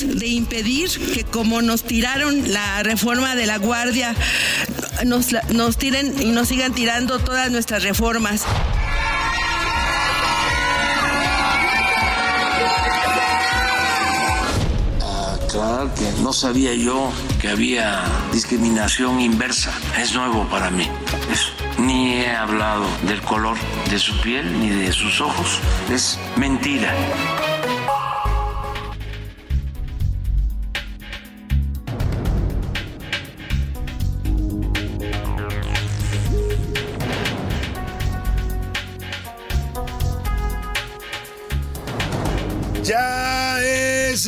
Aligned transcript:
De 0.00 0.26
impedir 0.26 0.90
que 1.12 1.24
como 1.24 1.62
nos 1.62 1.84
tiraron 1.84 2.52
la 2.52 2.82
reforma 2.82 3.34
de 3.34 3.46
la 3.46 3.58
Guardia, 3.58 4.14
nos, 5.04 5.28
nos 5.50 5.76
tiren 5.76 6.20
y 6.20 6.26
nos 6.26 6.48
sigan 6.48 6.74
tirando 6.74 7.18
todas 7.18 7.50
nuestras 7.50 7.82
reformas. 7.82 8.42
Aclarar 15.34 15.94
que 15.94 16.10
no 16.22 16.32
sabía 16.32 16.74
yo 16.74 17.12
que 17.40 17.48
había 17.48 18.02
discriminación 18.32 19.20
inversa. 19.20 19.72
Es 20.00 20.14
nuevo 20.14 20.48
para 20.48 20.70
mí. 20.70 20.88
Eso. 21.30 21.50
Ni 21.78 22.14
he 22.14 22.30
hablado 22.30 22.86
del 23.06 23.20
color 23.22 23.56
de 23.90 23.98
su 23.98 24.20
piel 24.20 24.60
ni 24.60 24.70
de 24.70 24.92
sus 24.92 25.20
ojos. 25.20 25.60
Es 25.90 26.18
mentira. 26.36 26.92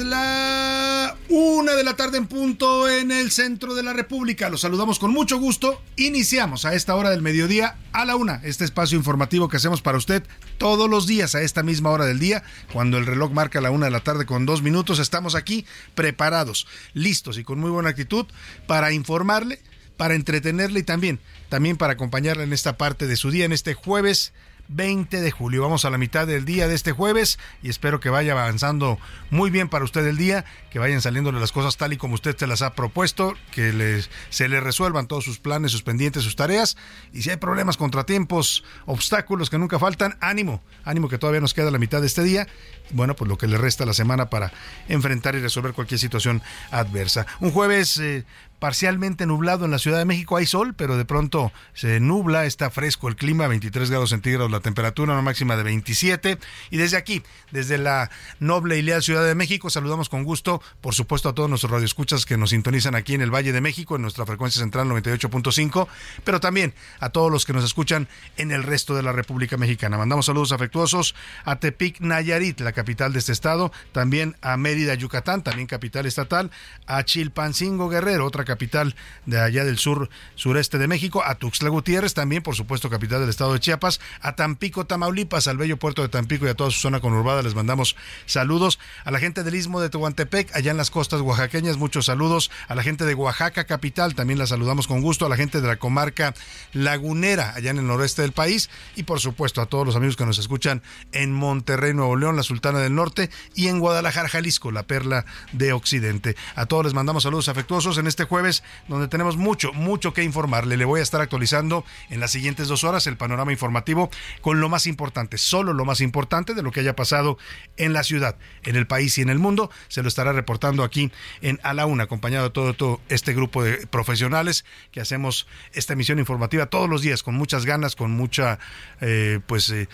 La 0.04 1.16
una 1.28 1.74
de 1.74 1.84
la 1.84 1.94
tarde 1.94 2.16
en 2.16 2.26
punto 2.26 2.88
en 2.88 3.10
el 3.10 3.30
centro 3.30 3.74
de 3.74 3.82
la 3.82 3.92
República. 3.92 4.48
Los 4.48 4.62
saludamos 4.62 4.98
con 4.98 5.12
mucho 5.12 5.38
gusto. 5.38 5.82
Iniciamos 5.96 6.64
a 6.64 6.74
esta 6.74 6.94
hora 6.94 7.10
del 7.10 7.20
mediodía 7.20 7.76
a 7.92 8.06
la 8.06 8.16
una 8.16 8.40
este 8.44 8.64
espacio 8.64 8.96
informativo 8.96 9.48
que 9.48 9.58
hacemos 9.58 9.82
para 9.82 9.98
usted 9.98 10.22
todos 10.56 10.88
los 10.88 11.06
días 11.06 11.34
a 11.34 11.42
esta 11.42 11.62
misma 11.62 11.90
hora 11.90 12.06
del 12.06 12.18
día. 12.18 12.42
Cuando 12.72 12.96
el 12.96 13.04
reloj 13.04 13.30
marca 13.32 13.60
la 13.60 13.70
una 13.70 13.86
de 13.86 13.92
la 13.92 14.00
tarde 14.00 14.24
con 14.24 14.46
dos 14.46 14.62
minutos, 14.62 14.98
estamos 14.98 15.34
aquí 15.34 15.66
preparados, 15.94 16.66
listos 16.94 17.36
y 17.36 17.44
con 17.44 17.58
muy 17.58 17.70
buena 17.70 17.90
actitud 17.90 18.26
para 18.66 18.92
informarle, 18.92 19.60
para 19.96 20.14
entretenerle 20.14 20.80
y 20.80 20.84
también, 20.84 21.20
también 21.50 21.76
para 21.76 21.92
acompañarle 21.92 22.44
en 22.44 22.52
esta 22.52 22.78
parte 22.78 23.06
de 23.06 23.16
su 23.16 23.30
día, 23.30 23.44
en 23.44 23.52
este 23.52 23.74
jueves 23.74 24.32
20 24.68 25.20
de 25.20 25.30
julio. 25.30 25.62
Vamos 25.62 25.84
a 25.84 25.90
la 25.90 25.98
mitad 25.98 26.26
del 26.26 26.44
día 26.44 26.68
de 26.68 26.74
este 26.74 26.92
jueves 26.92 27.38
y 27.62 27.68
espero 27.68 28.00
que 28.00 28.10
vaya 28.10 28.32
avanzando 28.32 28.98
muy 29.30 29.50
bien 29.50 29.68
para 29.68 29.84
usted 29.84 30.06
el 30.06 30.16
día, 30.16 30.44
que 30.70 30.78
vayan 30.78 31.00
saliéndole 31.00 31.40
las 31.40 31.52
cosas 31.52 31.76
tal 31.76 31.92
y 31.92 31.96
como 31.96 32.14
usted 32.14 32.36
se 32.36 32.46
las 32.46 32.62
ha 32.62 32.74
propuesto, 32.74 33.34
que 33.52 33.72
les, 33.72 34.10
se 34.30 34.48
le 34.48 34.60
resuelvan 34.60 35.06
todos 35.06 35.24
sus 35.24 35.38
planes, 35.38 35.72
sus 35.72 35.82
pendientes, 35.82 36.22
sus 36.22 36.36
tareas. 36.36 36.76
Y 37.12 37.22
si 37.22 37.30
hay 37.30 37.36
problemas, 37.36 37.76
contratiempos, 37.76 38.64
obstáculos 38.86 39.50
que 39.50 39.58
nunca 39.58 39.78
faltan, 39.78 40.16
ánimo, 40.20 40.62
ánimo 40.84 41.08
que 41.08 41.18
todavía 41.18 41.40
nos 41.40 41.54
queda 41.54 41.70
la 41.70 41.78
mitad 41.78 42.00
de 42.00 42.06
este 42.06 42.22
día. 42.22 42.46
Bueno, 42.90 43.16
pues 43.16 43.28
lo 43.28 43.38
que 43.38 43.46
le 43.46 43.58
resta 43.58 43.84
la 43.84 43.94
semana 43.94 44.30
para 44.30 44.52
enfrentar 44.88 45.34
y 45.34 45.40
resolver 45.40 45.72
cualquier 45.72 45.98
situación 45.98 46.42
adversa. 46.70 47.26
Un 47.40 47.50
jueves 47.50 47.98
eh, 47.98 48.24
parcialmente 48.58 49.26
nublado 49.26 49.64
en 49.64 49.70
la 49.70 49.78
Ciudad 49.78 49.98
de 49.98 50.04
México. 50.04 50.36
Hay 50.36 50.46
sol, 50.46 50.74
pero 50.74 50.96
de 50.96 51.04
pronto 51.04 51.52
se 51.74 52.00
nubla, 52.00 52.46
está 52.46 52.70
fresco 52.70 53.08
el 53.08 53.16
clima, 53.16 53.46
23 53.48 53.90
grados 53.90 54.10
centígrados 54.10 54.50
la 54.50 54.60
temperatura, 54.60 55.12
una 55.12 55.22
máxima 55.22 55.56
de 55.56 55.62
27. 55.62 56.38
Y 56.70 56.76
desde 56.76 56.96
aquí, 56.96 57.22
desde 57.50 57.78
la 57.78 58.10
noble 58.40 58.78
y 58.78 58.82
leal 58.82 59.02
Ciudad 59.02 59.24
de 59.24 59.34
México, 59.34 59.70
saludamos 59.70 60.08
con 60.08 60.24
gusto, 60.24 60.62
por 60.80 60.94
supuesto, 60.94 61.28
a 61.28 61.34
todos 61.34 61.48
nuestros 61.48 61.70
radioescuchas 61.70 62.24
que 62.24 62.36
nos 62.36 62.50
sintonizan 62.50 62.94
aquí 62.94 63.14
en 63.14 63.20
el 63.20 63.34
Valle 63.34 63.52
de 63.52 63.60
México, 63.60 63.96
en 63.96 64.02
nuestra 64.02 64.26
frecuencia 64.26 64.60
central 64.60 64.88
98.5, 64.88 65.86
pero 66.24 66.40
también 66.40 66.74
a 67.00 67.10
todos 67.10 67.30
los 67.30 67.44
que 67.44 67.52
nos 67.52 67.64
escuchan 67.64 68.08
en 68.36 68.50
el 68.50 68.62
resto 68.62 68.94
de 68.94 69.02
la 69.02 69.12
República 69.12 69.56
Mexicana. 69.56 69.98
Mandamos 69.98 70.26
saludos 70.26 70.52
afectuosos 70.52 71.14
a 71.44 71.56
Tepic 71.56 72.00
Nayarit, 72.00 72.60
la 72.60 72.72
capital 72.72 73.12
de 73.12 73.18
este 73.18 73.32
estado, 73.32 73.72
también 73.92 74.36
a 74.40 74.56
Mérida, 74.56 74.94
Yucatán, 74.94 75.42
también 75.42 75.66
capital 75.66 76.06
estatal, 76.06 76.50
a 76.86 77.04
Chilpancingo 77.04 77.88
Guerrero, 77.88 78.24
otra 78.24 78.45
capital 78.46 78.96
de 79.26 79.38
allá 79.38 79.64
del 79.64 79.78
sur 79.78 80.08
sureste 80.34 80.78
de 80.78 80.88
México, 80.88 81.22
a 81.24 81.34
Tuxtla 81.34 81.68
Gutiérrez, 81.68 82.14
también 82.14 82.42
por 82.42 82.56
supuesto 82.56 82.88
capital 82.88 83.20
del 83.20 83.28
estado 83.28 83.52
de 83.52 83.60
Chiapas, 83.60 84.00
a 84.20 84.34
Tampico, 84.34 84.86
Tamaulipas, 84.86 85.48
al 85.48 85.58
bello 85.58 85.76
puerto 85.76 86.02
de 86.02 86.08
Tampico 86.08 86.46
y 86.46 86.48
a 86.48 86.54
toda 86.54 86.70
su 86.70 86.80
zona 86.80 87.00
conurbada 87.00 87.42
les 87.42 87.54
mandamos 87.54 87.96
saludos, 88.24 88.78
a 89.04 89.10
la 89.10 89.18
gente 89.18 89.42
del 89.42 89.54
istmo 89.54 89.80
de 89.80 89.90
Tehuantepec, 89.90 90.54
allá 90.54 90.70
en 90.70 90.76
las 90.76 90.90
costas 90.90 91.20
oaxaqueñas, 91.20 91.76
muchos 91.76 92.06
saludos, 92.06 92.50
a 92.68 92.74
la 92.74 92.82
gente 92.82 93.04
de 93.04 93.14
Oaxaca 93.14 93.64
capital, 93.64 94.14
también 94.14 94.38
la 94.38 94.46
saludamos 94.46 94.86
con 94.86 95.02
gusto, 95.02 95.26
a 95.26 95.28
la 95.28 95.36
gente 95.36 95.60
de 95.60 95.66
la 95.66 95.76
comarca 95.76 96.34
lagunera, 96.72 97.52
allá 97.54 97.70
en 97.70 97.78
el 97.78 97.86
noroeste 97.86 98.22
del 98.22 98.32
país, 98.32 98.70
y 98.94 99.02
por 99.02 99.20
supuesto 99.20 99.60
a 99.60 99.66
todos 99.66 99.84
los 99.86 99.96
amigos 99.96 100.16
que 100.16 100.24
nos 100.24 100.38
escuchan 100.38 100.82
en 101.12 101.32
Monterrey, 101.32 101.94
Nuevo 101.94 102.16
León, 102.16 102.36
la 102.36 102.42
Sultana 102.42 102.78
del 102.78 102.94
Norte, 102.94 103.30
y 103.54 103.68
en 103.68 103.80
Guadalajara, 103.80 104.28
Jalisco, 104.28 104.70
la 104.70 104.84
perla 104.84 105.24
de 105.52 105.72
Occidente. 105.72 106.36
A 106.54 106.66
todos 106.66 106.84
les 106.84 106.94
mandamos 106.94 107.22
saludos 107.24 107.48
afectuosos 107.48 107.98
en 107.98 108.06
este 108.06 108.24
juego 108.24 108.35
jueves, 108.36 108.62
donde 108.86 109.08
tenemos 109.08 109.38
mucho, 109.38 109.72
mucho 109.72 110.12
que 110.12 110.22
informarle. 110.22 110.76
Le 110.76 110.84
voy 110.84 111.00
a 111.00 111.02
estar 111.02 111.22
actualizando 111.22 111.86
en 112.10 112.20
las 112.20 112.32
siguientes 112.32 112.68
dos 112.68 112.84
horas 112.84 113.06
el 113.06 113.16
panorama 113.16 113.50
informativo 113.50 114.10
con 114.42 114.60
lo 114.60 114.68
más 114.68 114.86
importante, 114.86 115.38
solo 115.38 115.72
lo 115.72 115.86
más 115.86 116.02
importante 116.02 116.52
de 116.52 116.62
lo 116.62 116.70
que 116.70 116.80
haya 116.80 116.94
pasado 116.94 117.38
en 117.78 117.94
la 117.94 118.04
ciudad, 118.04 118.36
en 118.64 118.76
el 118.76 118.86
país 118.86 119.16
y 119.16 119.22
en 119.22 119.30
el 119.30 119.38
mundo. 119.38 119.70
Se 119.88 120.02
lo 120.02 120.08
estará 120.08 120.34
reportando 120.34 120.84
aquí 120.84 121.10
en 121.40 121.58
A 121.62 121.72
la 121.72 121.86
Una, 121.86 122.04
acompañado 122.04 122.50
de 122.50 122.74
todo, 122.74 123.00
este 123.08 123.32
grupo 123.32 123.64
de 123.64 123.86
profesionales 123.86 124.66
que 124.92 125.00
hacemos 125.00 125.46
esta 125.72 125.94
emisión 125.94 126.18
informativa 126.18 126.66
todos 126.66 126.90
los 126.90 127.00
días 127.00 127.22
con 127.22 127.36
muchas 127.36 127.64
ganas, 127.64 127.96
con 127.96 128.10
mucha 128.10 128.58
eh, 129.00 129.40
pues 129.46 129.70
eh, 129.70 129.88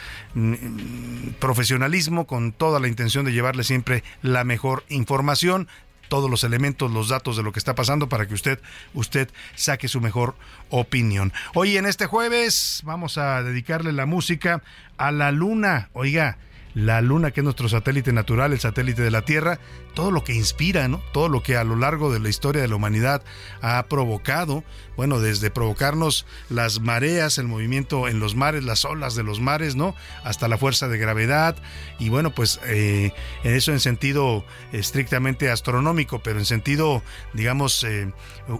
profesionalismo, 1.39 2.27
con 2.27 2.51
toda 2.51 2.81
la 2.81 2.89
intención 2.89 3.25
de 3.25 3.33
llevarle 3.33 3.63
siempre 3.63 4.03
la 4.21 4.43
mejor 4.43 4.83
información 4.89 5.69
todos 6.13 6.29
los 6.29 6.45
elementos, 6.45 6.93
los 6.93 7.09
datos 7.09 7.39
de 7.39 7.43
lo 7.43 7.53
que 7.53 7.59
está 7.59 7.75
pasando 7.75 8.07
para 8.07 8.29
que 8.29 8.35
usted, 8.35 8.61
usted 8.93 9.31
saque 9.55 9.89
su 9.89 10.03
mejor 10.03 10.35
opinión. 10.69 11.33
Hoy 11.55 11.79
en 11.79 11.87
este 11.87 12.05
jueves 12.05 12.83
vamos 12.85 13.17
a 13.17 13.43
dedicarle 13.43 13.95
la 13.95 14.05
música 14.05 14.63
a 14.99 15.11
la 15.11 15.33
luna. 15.33 15.89
Oiga, 15.95 16.37
la 16.75 17.01
Luna, 17.01 17.31
que 17.31 17.41
es 17.41 17.45
nuestro 17.45 17.69
satélite 17.69 18.13
natural, 18.13 18.53
el 18.53 18.61
satélite 18.61 19.01
de 19.01 19.11
la 19.11 19.23
Tierra, 19.23 19.59
todo 19.95 20.11
lo 20.11 20.25
que 20.25 20.35
inspira, 20.35 20.89
¿no? 20.89 21.03
Todo 21.13 21.29
lo 21.29 21.43
que 21.43 21.57
a 21.57 21.65
lo 21.65 21.77
largo 21.77 22.13
de 22.13 22.21
la 22.21 22.29
historia 22.29 22.63
de 22.63 22.69
la 22.69 22.77
humanidad 22.77 23.23
ha 23.61 23.83
provocado, 23.85 24.65
bueno, 24.97 25.21
desde 25.21 25.51
provocarnos 25.51 26.27
las 26.49 26.81
mareas, 26.81 27.39
el 27.39 27.49
movimiento 27.49 28.09
en 28.09 28.19
los 28.19 28.35
mares, 28.35 28.65
las 28.65 28.85
olas 28.85 29.15
de 29.15 29.23
los 29.23 29.41
mares, 29.41 29.77
¿no? 29.77 29.95
Hasta 30.25 30.49
la 30.49 30.59
fuerza 30.59 30.89
de 30.89 30.99
gravedad 30.99 31.57
y 31.99 32.09
bueno, 32.09 32.35
pues 32.35 32.61
eh, 32.67 33.13
en 33.45 33.55
eso 33.55 33.73
en 33.73 33.81
sentido 33.81 34.45
estrictamente 34.73 35.51
astronómico, 35.51 36.23
pero 36.23 36.39
en 36.39 36.47
sentido, 36.47 37.03
digamos, 37.33 37.85
eh, 37.85 38.13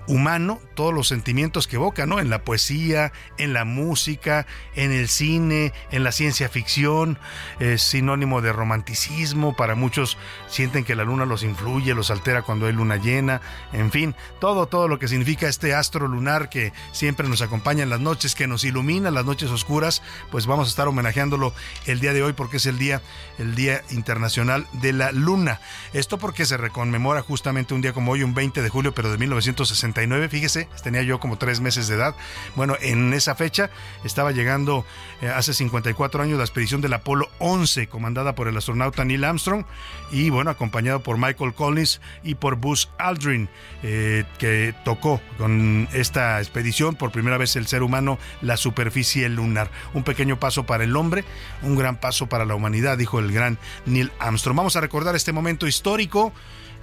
humano, 0.07 0.61
todos 0.75 0.95
los 0.95 1.09
sentimientos 1.09 1.67
que 1.67 1.77
evoca, 1.77 2.07
¿no? 2.07 2.21
En 2.21 2.31
la 2.31 2.45
poesía, 2.45 3.13
en 3.39 3.53
la 3.53 3.65
música, 3.65 4.47
en 4.75 4.93
el 4.93 5.09
cine, 5.09 5.73
en 5.91 6.05
la 6.05 6.13
ciencia 6.13 6.49
ficción, 6.49 7.19
es 7.61 7.83
sinónimo 7.83 8.41
de 8.41 8.53
romanticismo, 8.53 9.57
para 9.57 9.75
muchos 9.75 10.19
sienten 10.49 10.85
que 10.85 10.95
la 10.95 11.05
luna 11.05 11.22
los 11.27 11.43
influye, 11.43 11.95
los 11.95 12.11
altera 12.11 12.43
cuando 12.43 12.67
hay 12.67 12.73
luna 12.73 12.97
llena, 12.97 13.41
en 13.73 13.91
fin, 13.91 14.15
todo, 14.41 14.67
todo 14.67 14.89
lo 14.89 14.99
que 14.99 15.09
significa 15.09 15.49
este 15.49 15.75
astro 15.75 16.09
lunar 16.09 16.49
que 16.49 16.73
siempre 16.93 17.29
nos 17.29 17.43
acompaña 17.43 17.83
en 17.83 17.91
las 17.91 18.01
noches, 18.01 18.35
que 18.35 18.47
nos 18.47 18.65
ilumina 18.65 19.11
las 19.11 19.25
noches 19.25 19.51
oscuras, 19.51 20.03
pues 20.31 20.47
vamos 20.47 20.69
a 20.69 20.71
estar 20.71 20.89
homenajeándolo 20.89 21.53
el 21.87 22.01
día 22.01 22.13
de 22.13 22.23
hoy 22.23 22.33
porque 22.33 22.59
es 22.59 22.67
el 22.67 22.79
día, 22.79 23.03
el 23.39 23.55
Día 23.55 23.83
Internacional 23.91 24.67
de 24.73 24.93
la 24.93 25.13
Luna. 25.13 25.61
Esto 25.93 26.19
porque 26.19 26.47
se 26.47 26.57
reconmemora 26.57 27.23
justamente 27.23 27.75
un 27.75 27.83
día 27.83 27.93
como 27.93 28.13
hoy, 28.13 28.23
un 28.23 28.35
20 28.35 28.63
de 28.63 28.69
julio, 28.69 28.95
pero 28.95 29.11
de 29.11 29.19
1969, 29.19 30.29
fíjese, 30.29 30.69
tenía 30.83 31.03
yo 31.03 31.21
como 31.21 31.39
tres 31.39 31.61
meses 31.61 31.89
de 31.89 31.97
edad. 31.97 32.15
Bueno, 32.57 32.77
en 32.81 33.13
esa 33.13 33.35
fecha 33.35 33.71
estaba 34.05 34.33
llegando 34.33 34.85
eh, 35.21 35.29
hace 35.29 35.55
54 35.55 36.23
años 36.23 36.39
la 36.39 36.45
expedición 36.45 36.81
del 36.81 36.93
Apolo 36.95 37.29
11, 37.39 37.89
comandada 37.89 38.35
por 38.35 38.49
el 38.49 38.57
astronauta 38.57 39.05
Neil 39.05 39.25
Armstrong 39.25 39.65
y 40.11 40.31
bueno, 40.31 40.51
acompañado 40.51 41.01
por 41.01 41.12
Michael 41.19 41.55
Collins 41.55 42.01
y 42.23 42.35
por 42.35 42.57
Buzz 42.57 42.89
Aldrin, 42.99 43.49
eh, 43.83 44.25
que 44.39 44.75
tocó 44.85 45.21
con 45.39 45.89
esta 45.93 46.41
expedición 46.41 46.95
por 46.95 47.13
primera 47.13 47.39
vez 47.39 47.57
el 47.57 47.67
ser 47.67 47.83
humano 47.83 48.19
la 48.41 48.57
superficie 48.57 49.29
lunar. 49.29 49.71
Un 49.95 50.05
pequeño 50.05 50.39
paso 50.39 50.65
para 50.65 50.85
el 50.85 50.97
hombre, 50.97 51.25
un 51.63 51.77
gran 51.77 51.97
paso 51.97 52.27
para 52.29 52.45
la 52.45 52.55
humanidad, 52.55 52.99
dijo 52.99 53.19
el 53.19 53.33
gran 53.33 53.59
Neil 53.87 54.13
Armstrong. 54.19 54.57
Vamos 54.57 54.77
a 54.77 54.81
recordar 54.81 55.17
este 55.17 55.33
momento 55.33 55.67
histórico. 55.67 56.33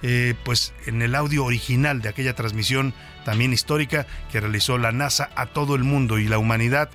Eh, 0.02 0.34
pues 0.44 0.72
en 0.86 1.02
el 1.02 1.14
audio 1.14 1.44
original 1.44 2.00
de 2.00 2.08
aquella 2.08 2.34
transmisión 2.34 2.94
también 3.26 3.52
histórica 3.52 4.06
que 4.32 4.40
realizó 4.40 4.78
la 4.78 4.92
NASA 4.92 5.28
a 5.36 5.44
todo 5.44 5.74
el 5.74 5.84
mundo 5.84 6.18
y 6.18 6.24
la 6.24 6.38
humanidad 6.38 6.88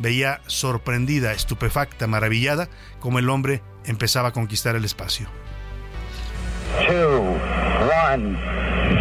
veía 0.00 0.40
sorprendida, 0.46 1.32
estupefacta, 1.32 2.06
maravillada, 2.06 2.68
como 3.00 3.18
el 3.18 3.28
hombre 3.28 3.62
empezaba 3.84 4.28
a 4.28 4.32
conquistar 4.32 4.76
el 4.76 4.84
espacio. 4.84 5.28
two, 6.86 7.20
one, 8.04 8.36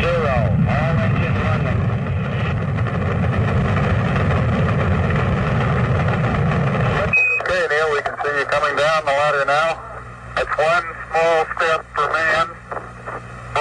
zero. 0.01 0.35
All 0.69 0.95
engines 1.05 1.39
running. 1.45 1.79
Okay, 7.41 7.63
Neil, 7.71 7.89
we 7.93 8.01
can 8.01 8.15
see 8.23 8.33
you 8.39 8.45
coming 8.45 8.75
down 8.75 9.05
the 9.05 9.11
ladder 9.21 9.45
now. 9.45 9.69
It's 10.37 10.55
one 10.57 10.85
small 11.09 11.39
step 11.55 11.81
for 11.95 12.07
man, 12.17 12.45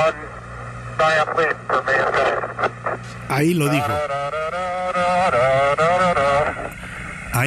one 0.05 0.19
giant 0.99 1.31
leap 1.39 1.57
for 1.69 1.83
mankind. 1.83 2.39
Ahí 3.29 3.55
lo 3.55 3.69
dijo. 3.69 3.93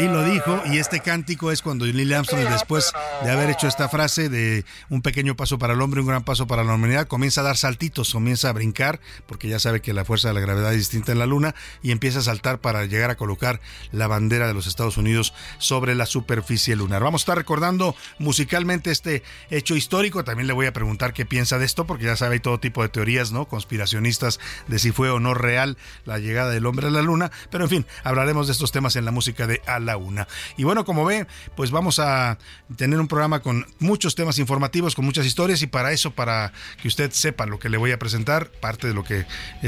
Ahí 0.01 0.07
lo 0.07 0.23
dijo, 0.23 0.59
y 0.65 0.79
este 0.79 0.99
cántico 1.01 1.51
es 1.51 1.61
cuando 1.61 1.85
Neil 1.85 2.11
Armstrong, 2.11 2.49
después 2.49 2.91
de 3.23 3.29
haber 3.29 3.51
hecho 3.51 3.67
esta 3.67 3.87
frase 3.87 4.29
de 4.29 4.65
un 4.89 5.03
pequeño 5.03 5.35
paso 5.35 5.59
para 5.59 5.73
el 5.73 5.81
hombre, 5.83 6.01
un 6.01 6.07
gran 6.07 6.23
paso 6.23 6.47
para 6.47 6.63
la 6.63 6.73
humanidad, 6.73 7.05
comienza 7.05 7.41
a 7.41 7.43
dar 7.43 7.55
saltitos, 7.55 8.11
comienza 8.11 8.49
a 8.49 8.53
brincar, 8.53 8.99
porque 9.27 9.47
ya 9.47 9.59
sabe 9.59 9.79
que 9.79 9.93
la 9.93 10.03
fuerza 10.03 10.29
de 10.29 10.33
la 10.33 10.39
gravedad 10.39 10.71
es 10.73 10.79
distinta 10.79 11.11
en 11.11 11.19
la 11.19 11.27
Luna, 11.27 11.53
y 11.83 11.91
empieza 11.91 12.17
a 12.17 12.23
saltar 12.23 12.61
para 12.61 12.85
llegar 12.85 13.11
a 13.11 13.15
colocar 13.15 13.61
la 13.91 14.07
bandera 14.07 14.47
de 14.47 14.55
los 14.55 14.65
Estados 14.65 14.97
Unidos 14.97 15.35
sobre 15.59 15.93
la 15.93 16.07
superficie 16.07 16.75
lunar. 16.75 17.03
Vamos 17.03 17.21
a 17.21 17.23
estar 17.23 17.37
recordando 17.37 17.95
musicalmente 18.17 18.89
este 18.89 19.21
hecho 19.51 19.75
histórico. 19.75 20.23
También 20.23 20.47
le 20.47 20.53
voy 20.53 20.65
a 20.65 20.73
preguntar 20.73 21.13
qué 21.13 21.27
piensa 21.27 21.59
de 21.59 21.65
esto, 21.65 21.85
porque 21.85 22.05
ya 22.05 22.15
sabe, 22.15 22.33
hay 22.33 22.39
todo 22.39 22.59
tipo 22.59 22.81
de 22.81 22.89
teorías, 22.89 23.31
¿no? 23.31 23.47
Conspiracionistas 23.47 24.39
de 24.67 24.79
si 24.79 24.91
fue 24.91 25.11
o 25.11 25.19
no 25.19 25.35
real 25.35 25.77
la 26.05 26.17
llegada 26.17 26.49
del 26.49 26.65
hombre 26.65 26.87
a 26.87 26.89
la 26.89 27.03
Luna. 27.03 27.31
Pero 27.51 27.65
en 27.65 27.69
fin, 27.69 27.85
hablaremos 28.03 28.47
de 28.47 28.53
estos 28.53 28.71
temas 28.71 28.95
en 28.95 29.05
la 29.05 29.11
música 29.11 29.45
de 29.45 29.61
Al 29.67 29.90
la 29.91 29.97
una. 29.97 30.27
Y 30.57 30.63
bueno, 30.63 30.85
como 30.85 31.05
ve, 31.05 31.27
pues 31.55 31.71
vamos 31.71 31.99
a 31.99 32.37
tener 32.77 32.99
un 32.99 33.07
programa 33.07 33.41
con 33.41 33.67
muchos 33.79 34.15
temas 34.15 34.39
informativos, 34.39 34.95
con 34.95 35.05
muchas 35.05 35.25
historias 35.25 35.61
y 35.61 35.67
para 35.67 35.91
eso, 35.91 36.11
para 36.11 36.53
que 36.81 36.87
usted 36.87 37.11
sepa 37.11 37.45
lo 37.45 37.59
que 37.59 37.69
le 37.69 37.77
voy 37.77 37.91
a 37.91 37.99
presentar, 37.99 38.49
parte 38.49 38.87
de 38.87 38.93
lo 38.93 39.03
que 39.03 39.25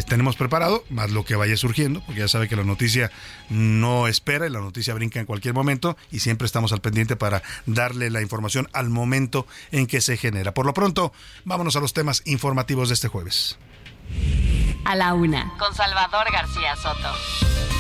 tenemos 0.08 0.36
preparado, 0.36 0.84
más 0.90 1.12
lo 1.12 1.26
que 1.26 1.36
vaya 1.36 1.58
surgiendo, 1.58 2.02
porque 2.06 2.22
ya 2.22 2.28
sabe 2.28 2.48
que 2.48 2.56
la 2.56 2.64
noticia 2.64 3.12
no 3.50 4.08
espera 4.08 4.48
y 4.48 4.50
la 4.50 4.60
noticia 4.60 4.94
brinca 4.94 5.20
en 5.20 5.26
cualquier 5.26 5.54
momento 5.54 5.98
y 6.12 6.20
siempre 6.20 6.46
estamos 6.46 6.72
al 6.72 6.82
pendiente 6.82 7.16
para 7.16 7.44
darle 7.66 8.10
la 8.10 8.22
información 8.22 8.70
al 8.74 8.90
momento 8.90 9.46
en 9.72 9.88
que 9.88 10.02
se 10.02 10.18
genera. 10.18 10.54
Por 10.54 10.66
lo 10.66 10.74
pronto, 10.74 11.12
vámonos 11.44 11.76
a 11.76 11.80
los 11.80 11.94
temas 11.94 12.22
informativos 12.26 12.90
de 12.90 12.96
este 12.96 13.08
jueves. 13.10 13.58
A 14.86 14.96
la 14.96 15.14
una, 15.14 15.54
con 15.58 15.74
Salvador 15.74 16.32
García 16.32 16.76
Soto. 16.76 17.73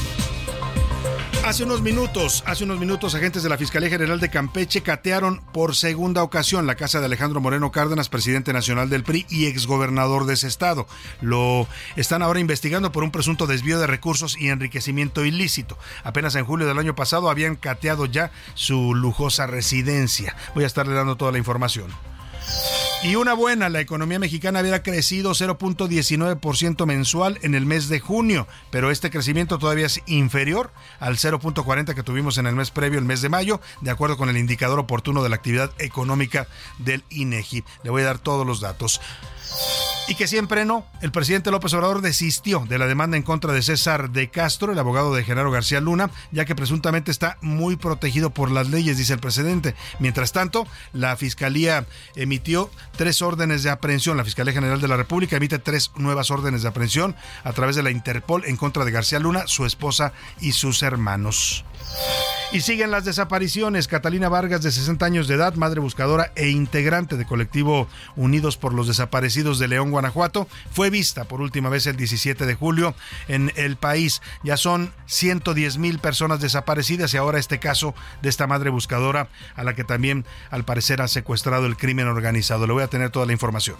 Hace 1.45 1.65
unos 1.65 1.81
minutos, 1.81 2.41
hace 2.47 2.63
unos 2.63 2.79
minutos, 2.79 3.15
agentes 3.15 3.43
de 3.43 3.49
la 3.49 3.57
Fiscalía 3.57 3.89
General 3.89 4.17
de 4.17 4.29
Campeche 4.29 4.81
catearon 4.81 5.41
por 5.51 5.75
segunda 5.75 6.23
ocasión 6.23 6.65
la 6.65 6.75
casa 6.75 7.01
de 7.01 7.05
Alejandro 7.07 7.41
Moreno 7.41 7.69
Cárdenas, 7.69 8.07
presidente 8.07 8.53
nacional 8.53 8.89
del 8.89 9.03
PRI 9.03 9.25
y 9.29 9.47
exgobernador 9.47 10.25
de 10.25 10.35
ese 10.35 10.47
estado. 10.47 10.87
Lo 11.19 11.67
están 11.97 12.21
ahora 12.21 12.39
investigando 12.39 12.93
por 12.93 13.03
un 13.03 13.11
presunto 13.11 13.45
desvío 13.45 13.77
de 13.77 13.87
recursos 13.87 14.37
y 14.39 14.49
enriquecimiento 14.49 15.25
ilícito. 15.25 15.77
Apenas 16.05 16.35
en 16.35 16.45
julio 16.45 16.65
del 16.65 16.79
año 16.79 16.95
pasado 16.95 17.29
habían 17.29 17.57
cateado 17.57 18.05
ya 18.05 18.31
su 18.53 18.95
lujosa 18.95 19.45
residencia. 19.45 20.37
Voy 20.55 20.63
a 20.63 20.67
estarle 20.67 20.93
dando 20.93 21.17
toda 21.17 21.33
la 21.33 21.39
información. 21.39 21.87
Y 23.03 23.15
una 23.15 23.33
buena, 23.33 23.67
la 23.67 23.81
economía 23.81 24.17
mexicana 24.17 24.59
había 24.59 24.81
crecido 24.81 25.31
0.19% 25.31 26.85
mensual 26.85 27.37
en 27.41 27.53
el 27.53 27.65
mes 27.65 27.89
de 27.89 27.99
junio, 27.99 28.47
pero 28.71 28.91
este 28.91 29.11
crecimiento 29.11 29.59
todavía 29.59 29.87
es 29.87 30.01
inferior 30.05 30.71
al 31.01 31.17
0.40 31.17 31.95
que 31.95 32.03
tuvimos 32.03 32.37
en 32.37 32.47
el 32.47 32.55
mes 32.55 32.71
previo, 32.71 32.99
el 32.99 33.05
mes 33.05 33.21
de 33.21 33.27
mayo, 33.27 33.59
de 33.81 33.91
acuerdo 33.91 34.15
con 34.15 34.29
el 34.29 34.37
indicador 34.37 34.79
oportuno 34.79 35.21
de 35.21 35.27
la 35.27 35.35
actividad 35.35 35.73
económica 35.79 36.47
del 36.77 37.03
INEGI. 37.09 37.65
Le 37.83 37.89
voy 37.89 38.03
a 38.03 38.05
dar 38.05 38.19
todos 38.19 38.47
los 38.47 38.61
datos. 38.61 39.01
Y 40.05 40.15
que 40.15 40.27
siempre 40.27 40.65
no, 40.65 40.85
el 41.01 41.11
presidente 41.11 41.49
López 41.49 41.73
Obrador 41.73 42.01
desistió 42.01 42.65
de 42.67 42.77
la 42.77 42.87
demanda 42.87 43.15
en 43.15 43.23
contra 43.23 43.53
de 43.53 43.61
César 43.61 44.09
de 44.09 44.29
Castro, 44.29 44.73
el 44.73 44.79
abogado 44.79 45.15
de 45.15 45.23
Genaro 45.23 45.49
García 45.49 45.79
Luna, 45.79 46.11
ya 46.31 46.43
que 46.43 46.55
presuntamente 46.55 47.09
está 47.09 47.37
muy 47.41 47.77
protegido 47.77 48.29
por 48.29 48.51
las 48.51 48.69
leyes, 48.69 48.97
dice 48.97 49.13
el 49.13 49.19
presidente. 49.19 49.75
Mientras 49.99 50.33
tanto, 50.33 50.67
la 50.91 51.15
Fiscalía 51.15 51.85
emitió 52.15 52.69
tres 52.97 53.21
órdenes 53.21 53.63
de 53.63 53.69
aprehensión. 53.69 54.17
La 54.17 54.25
Fiscalía 54.25 54.53
General 54.53 54.81
de 54.81 54.89
la 54.89 54.97
República 54.97 55.37
emite 55.37 55.57
tres 55.57 55.91
nuevas 55.95 56.31
órdenes 56.31 56.63
de 56.63 56.67
aprehensión 56.67 57.15
a 57.45 57.53
través 57.53 57.77
de 57.77 57.83
la 57.83 57.91
Interpol 57.91 58.43
en 58.45 58.57
contra 58.57 58.83
de 58.83 58.91
García 58.91 59.19
Luna, 59.19 59.47
su 59.47 59.65
esposa 59.65 60.11
y 60.41 60.51
sus 60.51 60.83
hermanos. 60.83 61.63
Y 62.53 62.61
siguen 62.61 62.91
las 62.91 63.03
desapariciones. 63.03 63.87
Catalina 63.87 64.29
Vargas, 64.29 64.61
de 64.61 64.71
60 64.71 65.03
años 65.03 65.27
de 65.27 65.33
edad, 65.33 65.55
madre 65.55 65.79
buscadora 65.79 66.31
e 66.35 66.49
integrante 66.49 67.17
de 67.17 67.25
colectivo 67.25 67.87
Unidos 68.15 68.57
por 68.57 68.75
los 68.75 68.87
Desaparecidos 68.87 69.57
de 69.57 69.67
León, 69.67 69.89
Guanajuato, 69.89 70.47
fue 70.71 70.91
vista 70.91 71.25
por 71.25 71.41
última 71.41 71.69
vez 71.69 71.87
el 71.87 71.95
17 71.95 72.45
de 72.45 72.53
julio 72.53 72.93
en 73.27 73.51
el 73.55 73.75
país. 73.75 74.21
Ya 74.43 74.55
son 74.55 74.93
110 75.07 75.79
mil 75.79 75.97
personas 75.97 76.41
desaparecidas 76.41 77.11
y 77.15 77.17
ahora 77.17 77.39
este 77.39 77.57
caso 77.57 77.95
de 78.21 78.29
esta 78.29 78.45
madre 78.45 78.69
buscadora 78.69 79.29
a 79.55 79.63
la 79.63 79.73
que 79.73 79.83
también 79.83 80.23
al 80.51 80.63
parecer 80.63 81.01
ha 81.01 81.07
secuestrado 81.07 81.65
el 81.65 81.75
crimen 81.75 82.05
organizado. 82.05 82.67
Le 82.67 82.73
voy 82.73 82.83
a 82.83 82.87
tener 82.87 83.09
toda 83.09 83.25
la 83.25 83.33
información. 83.33 83.77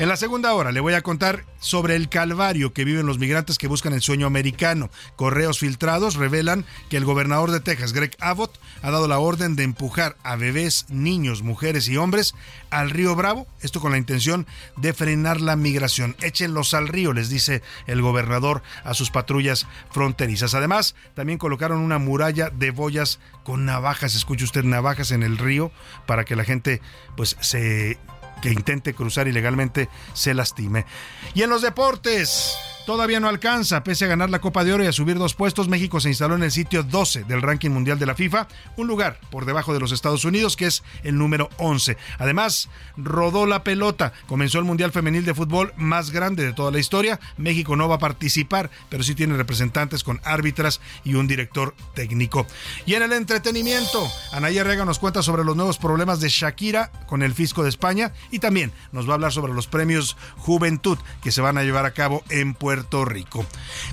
En 0.00 0.08
la 0.08 0.16
segunda 0.16 0.54
hora 0.54 0.72
le 0.72 0.80
voy 0.80 0.94
a 0.94 1.02
contar 1.02 1.44
sobre 1.58 1.94
el 1.94 2.08
calvario 2.08 2.72
que 2.72 2.86
viven 2.86 3.04
los 3.04 3.18
migrantes 3.18 3.58
que 3.58 3.66
buscan 3.66 3.92
el 3.92 4.00
sueño 4.00 4.26
americano. 4.26 4.88
Correos 5.14 5.58
filtrados 5.58 6.14
revelan 6.14 6.64
que 6.88 6.96
el 6.96 7.04
gobernador 7.04 7.50
de 7.50 7.60
Texas, 7.60 7.92
Greg 7.92 8.16
Abbott, 8.18 8.58
ha 8.80 8.90
dado 8.90 9.08
la 9.08 9.18
orden 9.18 9.56
de 9.56 9.64
empujar 9.64 10.16
a 10.22 10.36
bebés, 10.36 10.86
niños, 10.88 11.42
mujeres 11.42 11.86
y 11.86 11.98
hombres 11.98 12.34
al 12.70 12.88
río 12.88 13.14
Bravo, 13.14 13.46
esto 13.60 13.82
con 13.82 13.92
la 13.92 13.98
intención 13.98 14.46
de 14.78 14.94
frenar 14.94 15.42
la 15.42 15.54
migración. 15.54 16.16
Échenlos 16.22 16.72
al 16.72 16.88
río, 16.88 17.12
les 17.12 17.28
dice 17.28 17.60
el 17.86 18.00
gobernador 18.00 18.62
a 18.84 18.94
sus 18.94 19.10
patrullas 19.10 19.66
fronterizas. 19.90 20.54
Además, 20.54 20.94
también 21.12 21.38
colocaron 21.38 21.78
una 21.78 21.98
muralla 21.98 22.48
de 22.48 22.70
boyas 22.70 23.20
con 23.44 23.66
navajas, 23.66 24.14
escuche 24.14 24.44
usted, 24.44 24.64
navajas 24.64 25.10
en 25.10 25.22
el 25.22 25.36
río 25.36 25.70
para 26.06 26.24
que 26.24 26.36
la 26.36 26.44
gente 26.44 26.80
pues 27.16 27.36
se 27.40 27.98
que 28.40 28.50
intente 28.50 28.94
cruzar 28.94 29.28
ilegalmente 29.28 29.88
se 30.12 30.34
lastime. 30.34 30.86
Y 31.34 31.42
en 31.42 31.50
los 31.50 31.62
deportes, 31.62 32.56
todavía 32.86 33.20
no 33.20 33.28
alcanza. 33.28 33.84
Pese 33.84 34.04
a 34.04 34.08
ganar 34.08 34.30
la 34.30 34.40
Copa 34.40 34.64
de 34.64 34.72
Oro 34.72 34.84
y 34.84 34.86
a 34.86 34.92
subir 34.92 35.18
dos 35.18 35.34
puestos, 35.34 35.68
México 35.68 36.00
se 36.00 36.08
instaló 36.08 36.34
en 36.34 36.42
el 36.42 36.50
sitio 36.50 36.82
12 36.82 37.24
del 37.24 37.42
ranking 37.42 37.70
mundial 37.70 37.98
de 37.98 38.06
la 38.06 38.14
FIFA, 38.14 38.48
un 38.76 38.86
lugar 38.86 39.20
por 39.30 39.44
debajo 39.44 39.72
de 39.72 39.80
los 39.80 39.92
Estados 39.92 40.24
Unidos, 40.24 40.56
que 40.56 40.66
es 40.66 40.82
el 41.02 41.16
número 41.16 41.50
11. 41.58 41.96
Además, 42.18 42.68
rodó 42.96 43.46
la 43.46 43.62
pelota. 43.62 44.12
Comenzó 44.26 44.58
el 44.58 44.64
Mundial 44.64 44.92
Femenil 44.92 45.24
de 45.24 45.34
Fútbol 45.34 45.72
más 45.76 46.10
grande 46.10 46.44
de 46.44 46.52
toda 46.52 46.70
la 46.70 46.78
historia. 46.78 47.20
México 47.36 47.76
no 47.76 47.88
va 47.88 47.96
a 47.96 48.00
participar, 48.00 48.70
pero 48.88 49.02
sí 49.02 49.14
tiene 49.14 49.36
representantes 49.36 50.02
con 50.02 50.20
árbitras 50.24 50.80
y 51.04 51.14
un 51.14 51.26
director 51.26 51.74
técnico. 51.94 52.46
Y 52.86 52.94
en 52.94 53.02
el 53.02 53.12
entretenimiento, 53.12 54.08
Anaya 54.32 54.64
Rega 54.64 54.84
nos 54.84 54.98
cuenta 54.98 55.22
sobre 55.22 55.44
los 55.44 55.56
nuevos 55.56 55.78
problemas 55.78 56.20
de 56.20 56.28
Shakira 56.28 56.90
con 57.06 57.22
el 57.22 57.34
fisco 57.34 57.62
de 57.62 57.68
España 57.68 58.12
y 58.30 58.38
también 58.38 58.72
nos 58.92 59.06
va 59.06 59.12
a 59.12 59.14
hablar 59.14 59.32
sobre 59.32 59.52
los 59.52 59.66
premios 59.66 60.16
Juventud 60.38 60.98
que 61.22 61.32
se 61.32 61.40
van 61.40 61.58
a 61.58 61.62
llevar 61.62 61.86
a 61.86 61.92
cabo 61.92 62.24
en 62.30 62.54
Puerto 62.54 62.79
Rico. 63.04 63.44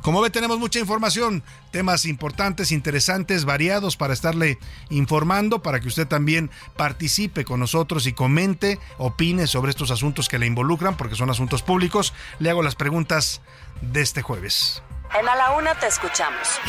Como 0.02 0.22
ve, 0.22 0.30
tenemos 0.30 0.60
mucha 0.60 0.80
información, 0.80 1.44
temas 1.72 2.06
importantes, 2.06 2.72
interesantes, 2.72 3.46
variados 3.46 3.98
para 3.98 4.14
estarle 4.14 4.58
informando, 4.90 5.62
para 5.62 5.80
que 5.80 5.88
usted 5.88 6.08
también 6.08 6.52
participe 6.76 7.46
con 7.46 7.60
nosotros 7.60 8.08
y 8.08 8.14
comente, 8.14 8.80
opine 8.98 9.48
sobre 9.48 9.72
estos 9.72 9.92
asuntos 9.92 10.30
que 10.30 10.40
le 10.40 10.46
involucran, 10.46 10.98
porque 10.98 11.16
son 11.16 11.30
asuntos 11.30 11.62
públicos. 11.64 12.14
Le 12.40 12.50
hago 12.50 12.64
las 12.64 12.76
preguntas 12.76 13.42
de 13.82 14.02
este 14.02 14.22
jueves. 14.22 14.82
En 15.20 15.28
A 15.28 15.36
la 15.36 15.52
Una 15.52 15.76
te 15.76 15.88
escuchamos. 15.88 16.60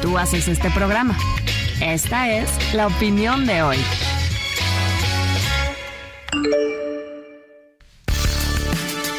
Tú 0.00 0.18
haces 0.18 0.48
este 0.48 0.70
programa. 0.70 1.16
Esta 1.80 2.30
es 2.30 2.74
la 2.74 2.86
opinión 2.86 3.46
de 3.46 3.62
hoy. 3.62 3.78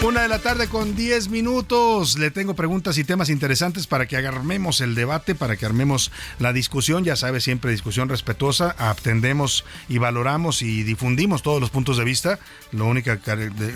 Una 0.03 0.23
de 0.23 0.27
la 0.27 0.39
tarde 0.39 0.67
con 0.67 0.97
10 0.97 1.29
minutos. 1.29 2.19
Le 2.19 2.29
tengo 2.29 2.55
preguntas 2.55 2.97
y 2.97 3.05
temas 3.05 3.29
interesantes 3.29 3.87
para 3.87 4.05
que 4.05 4.17
armemos 4.17 4.81
el 4.81 4.95
debate, 4.95 5.33
para 5.33 5.55
que 5.55 5.65
armemos 5.65 6.11
la 6.39 6.51
discusión. 6.51 7.05
Ya 7.05 7.15
sabe, 7.15 7.39
siempre 7.39 7.71
discusión 7.71 8.09
respetuosa. 8.09 8.75
Atendemos 8.77 9.63
y 9.87 9.99
valoramos 9.99 10.61
y 10.61 10.83
difundimos 10.83 11.41
todos 11.41 11.61
los 11.61 11.69
puntos 11.69 11.95
de 11.95 12.03
vista. 12.03 12.39
Lo 12.73 12.85
único 12.85 13.11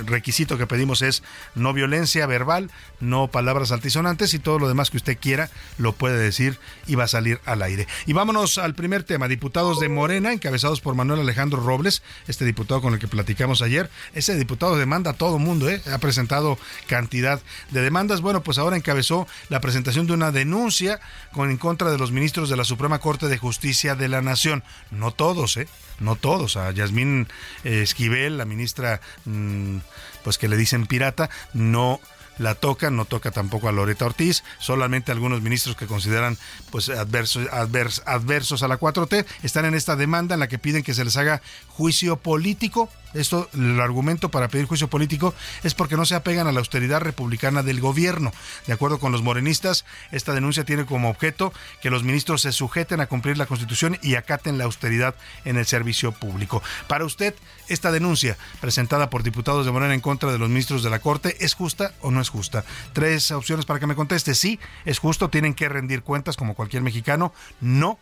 requisito 0.06 0.58
que 0.58 0.68
pedimos 0.68 1.02
es 1.02 1.24
no 1.56 1.72
violencia 1.72 2.26
verbal, 2.26 2.72
no 3.00 3.30
palabras 3.30 3.72
altisonantes 3.72 4.34
y 4.34 4.40
todo 4.40 4.60
lo 4.60 4.68
demás 4.68 4.90
que 4.90 4.98
usted 4.98 5.18
quiera 5.18 5.50
lo 5.78 5.94
puede 5.94 6.20
decir 6.20 6.60
y 6.88 6.96
va 6.96 7.06
a 7.06 7.08
salir 7.08 7.40
al 7.46 7.62
aire. 7.62 7.88
Y 8.06 8.12
vámonos 8.12 8.58
al 8.58 8.76
primer 8.76 9.04
tema. 9.04 9.30
Diputados 9.30 9.80
de 9.80 9.88
Morena, 9.88 10.34
encabezados 10.34 10.82
por 10.82 10.94
Manuel 10.94 11.22
Alejandro 11.22 11.64
Robles, 11.64 12.02
este 12.28 12.44
diputado 12.44 12.82
con 12.82 12.94
el 12.94 13.00
que 13.00 13.08
platicamos 13.08 13.62
ayer. 13.62 13.90
Ese 14.14 14.36
diputado 14.36 14.76
demanda 14.76 15.12
a 15.12 15.14
todo 15.14 15.40
mundo, 15.40 15.70
¿eh? 15.70 15.82
Presentado 16.18 16.58
cantidad 16.88 17.40
de 17.70 17.82
demandas. 17.82 18.22
Bueno, 18.22 18.42
pues 18.42 18.58
ahora 18.58 18.76
encabezó 18.76 19.28
la 19.50 19.62
presentación 19.62 20.08
de 20.08 20.14
una 20.14 20.32
denuncia 20.32 21.00
con, 21.32 21.52
en 21.52 21.58
contra 21.58 21.92
de 21.92 22.00
los 22.00 22.12
ministros 22.12 22.50
de 22.50 22.58
la 22.58 22.64
Suprema 22.64 22.98
Corte 22.98 23.28
de 23.28 23.38
Justicia 23.38 23.94
de 23.94 24.08
la 24.08 24.24
Nación. 24.24 24.64
No 24.90 25.12
todos, 25.12 25.58
¿eh? 25.58 25.68
No 26.00 26.16
todos. 26.16 26.58
A 26.58 26.72
Yasmín 26.72 27.28
eh, 27.64 27.84
Esquivel, 27.84 28.40
la 28.40 28.46
ministra, 28.46 29.00
mm, 29.26 29.78
pues 30.24 30.40
que 30.40 30.48
le 30.48 30.58
dicen 30.58 30.88
pirata, 30.88 31.30
no 31.54 32.02
la 32.40 32.56
toca, 32.56 32.90
no 32.90 33.06
toca 33.06 33.30
tampoco 33.30 33.70
a 33.70 33.72
Loreta 33.72 34.06
Ortiz, 34.06 34.44
solamente 34.60 35.12
algunos 35.12 35.42
ministros 35.42 35.76
que 35.76 35.86
consideran 35.86 36.38
pues 36.72 36.90
adversos, 36.90 37.48
adversos 37.52 38.64
a 38.64 38.68
la 38.68 38.80
4T 38.80 39.26
están 39.44 39.66
en 39.66 39.76
esta 39.76 39.96
demanda 39.96 40.34
en 40.34 40.40
la 40.40 40.48
que 40.48 40.60
piden 40.60 40.84
que 40.84 40.94
se 40.94 41.06
les 41.06 41.18
haga 41.18 41.42
juicio 41.68 42.18
político 42.18 42.90
esto, 43.20 43.50
el 43.54 43.80
argumento 43.80 44.30
para 44.30 44.48
pedir 44.48 44.66
juicio 44.66 44.90
político 44.90 45.34
es 45.64 45.74
porque 45.74 45.96
no 45.96 46.06
se 46.06 46.16
apegan 46.16 46.48
a 46.48 46.52
la 46.52 46.60
austeridad 46.60 47.02
republicana 47.02 47.64
del 47.64 47.80
gobierno. 47.80 48.32
De 48.66 48.74
acuerdo 48.74 49.00
con 49.00 49.12
los 49.12 49.22
morenistas, 49.22 49.86
esta 50.12 50.34
denuncia 50.34 50.64
tiene 50.64 50.86
como 50.86 51.10
objeto 51.10 51.54
que 51.82 51.90
los 51.90 52.04
ministros 52.04 52.42
se 52.42 52.52
sujeten 52.52 53.02
a 53.02 53.08
cumplir 53.08 53.38
la 53.38 53.46
Constitución 53.46 53.98
y 54.02 54.16
acaten 54.16 54.58
la 54.58 54.66
austeridad 54.66 55.16
en 55.46 55.58
el 55.58 55.66
servicio 55.66 56.12
público. 56.12 56.62
Para 56.88 57.06
usted, 57.06 57.36
esta 57.68 57.92
denuncia 57.92 58.38
presentada 58.62 59.10
por 59.10 59.24
diputados 59.24 59.66
de 59.66 59.72
Morena 59.72 59.94
en 59.94 60.02
contra 60.02 60.32
de 60.32 60.38
los 60.38 60.50
ministros 60.50 60.84
de 60.84 60.90
la 60.90 61.00
Corte, 61.00 61.38
¿es 61.40 61.54
justa 61.54 61.94
o 62.02 62.12
no 62.12 62.22
es 62.22 62.30
justa? 62.30 62.64
Tres 62.94 63.32
opciones 63.32 63.66
para 63.66 63.80
que 63.80 63.88
me 63.88 63.96
conteste. 63.96 64.36
Sí, 64.36 64.60
es 64.86 65.00
justo, 65.00 65.30
tienen 65.30 65.54
que 65.54 65.70
rendir 65.70 66.04
cuentas 66.04 66.38
como 66.38 66.56
cualquier 66.56 66.84
mexicano. 66.84 67.34
No 67.60 68.00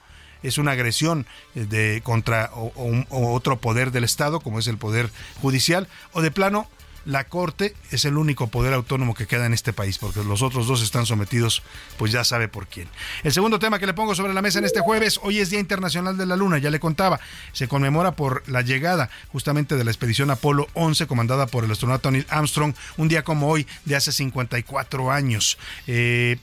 es 0.48 0.58
una 0.58 0.72
agresión 0.72 1.26
eh, 1.56 1.66
de 1.66 2.02
contra 2.04 2.52
otro 3.10 3.58
poder 3.58 3.92
del 3.92 4.04
Estado, 4.04 4.40
como 4.40 4.60
es 4.60 4.68
el 4.68 4.78
poder 4.78 5.10
judicial, 5.42 5.88
o 6.14 6.22
de 6.22 6.32
plano 6.32 6.68
la 7.06 7.26
Corte 7.26 7.76
es 7.92 8.04
el 8.06 8.18
único 8.18 8.48
poder 8.48 8.74
autónomo 8.74 9.14
que 9.14 9.28
queda 9.28 9.46
en 9.46 9.54
este 9.54 9.74
país, 9.74 9.98
porque 10.00 10.24
los 10.24 10.42
otros 10.42 10.68
dos 10.68 10.82
están 10.82 11.06
sometidos, 11.06 11.62
pues 11.98 12.12
ya 12.12 12.24
sabe 12.24 12.48
por 12.48 12.68
quién. 12.68 12.90
El 13.24 13.32
segundo 13.32 13.60
tema 13.60 13.80
que 13.80 13.86
le 13.86 13.94
pongo 13.94 14.16
sobre 14.16 14.34
la 14.34 14.42
mesa 14.42 14.60
en 14.60 14.66
este 14.66 14.82
jueves, 14.82 15.20
hoy 15.24 15.40
es 15.40 15.52
Día 15.52 15.60
Internacional 15.60 16.18
de 16.18 16.26
la 16.26 16.36
Luna, 16.36 16.58
ya 16.58 16.72
le 16.72 16.80
contaba, 16.80 17.20
se 17.54 17.68
conmemora 17.68 18.16
por 18.16 18.48
la 18.50 18.62
llegada 18.64 19.10
justamente 19.32 19.76
de 19.76 19.84
la 19.84 19.92
expedición 19.92 20.32
Apolo 20.32 20.68
11, 20.74 21.08
comandada 21.08 21.46
por 21.46 21.64
el 21.64 21.72
astronauta 21.72 22.10
Neil 22.12 22.26
Armstrong, 22.30 22.74
un 22.98 23.08
día 23.08 23.24
como 23.24 23.50
hoy, 23.50 23.68
de 23.86 23.96
hace 23.96 24.12
54 24.12 25.12
años. 25.12 25.58
Eh, 25.88 26.38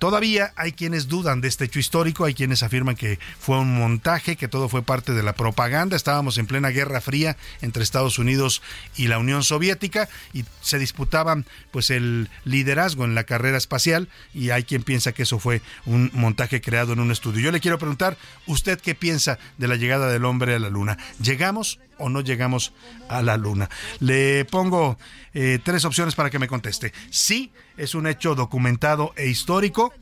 Todavía 0.00 0.54
hay 0.56 0.72
quienes 0.72 1.08
dudan 1.08 1.42
de 1.42 1.48
este 1.48 1.66
hecho 1.66 1.78
histórico, 1.78 2.24
hay 2.24 2.32
quienes 2.32 2.62
afirman 2.62 2.96
que 2.96 3.18
fue 3.38 3.58
un 3.58 3.76
montaje, 3.76 4.36
que 4.36 4.48
todo 4.48 4.70
fue 4.70 4.82
parte 4.82 5.12
de 5.12 5.22
la 5.22 5.34
propaganda. 5.34 5.94
Estábamos 5.94 6.38
en 6.38 6.46
plena 6.46 6.70
Guerra 6.70 7.02
Fría 7.02 7.36
entre 7.60 7.82
Estados 7.82 8.18
Unidos 8.18 8.62
y 8.96 9.08
la 9.08 9.18
Unión 9.18 9.44
Soviética 9.44 10.08
y 10.32 10.46
se 10.62 10.78
disputaban 10.78 11.44
pues 11.70 11.90
el 11.90 12.30
liderazgo 12.46 13.04
en 13.04 13.14
la 13.14 13.24
carrera 13.24 13.58
espacial 13.58 14.08
y 14.32 14.48
hay 14.48 14.64
quien 14.64 14.84
piensa 14.84 15.12
que 15.12 15.24
eso 15.24 15.38
fue 15.38 15.60
un 15.84 16.10
montaje 16.14 16.62
creado 16.62 16.94
en 16.94 17.00
un 17.00 17.10
estudio. 17.10 17.42
Yo 17.42 17.52
le 17.52 17.60
quiero 17.60 17.78
preguntar, 17.78 18.16
¿usted 18.46 18.80
qué 18.80 18.94
piensa 18.94 19.38
de 19.58 19.68
la 19.68 19.76
llegada 19.76 20.10
del 20.10 20.24
hombre 20.24 20.54
a 20.54 20.58
la 20.58 20.70
luna? 20.70 20.96
¿Llegamos 21.20 21.78
o 22.00 22.08
no 22.08 22.20
llegamos 22.20 22.72
a 23.08 23.22
la 23.22 23.36
luna? 23.36 23.70
Le 24.00 24.44
pongo 24.44 24.98
eh, 25.34 25.58
tres 25.62 25.84
opciones 25.84 26.14
para 26.14 26.30
que 26.30 26.38
me 26.38 26.48
conteste. 26.48 26.92
Sí, 27.10 27.52
es 27.76 27.94
un 27.94 28.06
hecho 28.06 28.34
documentado 28.34 29.12
e 29.16 29.28
histórico. 29.28 29.92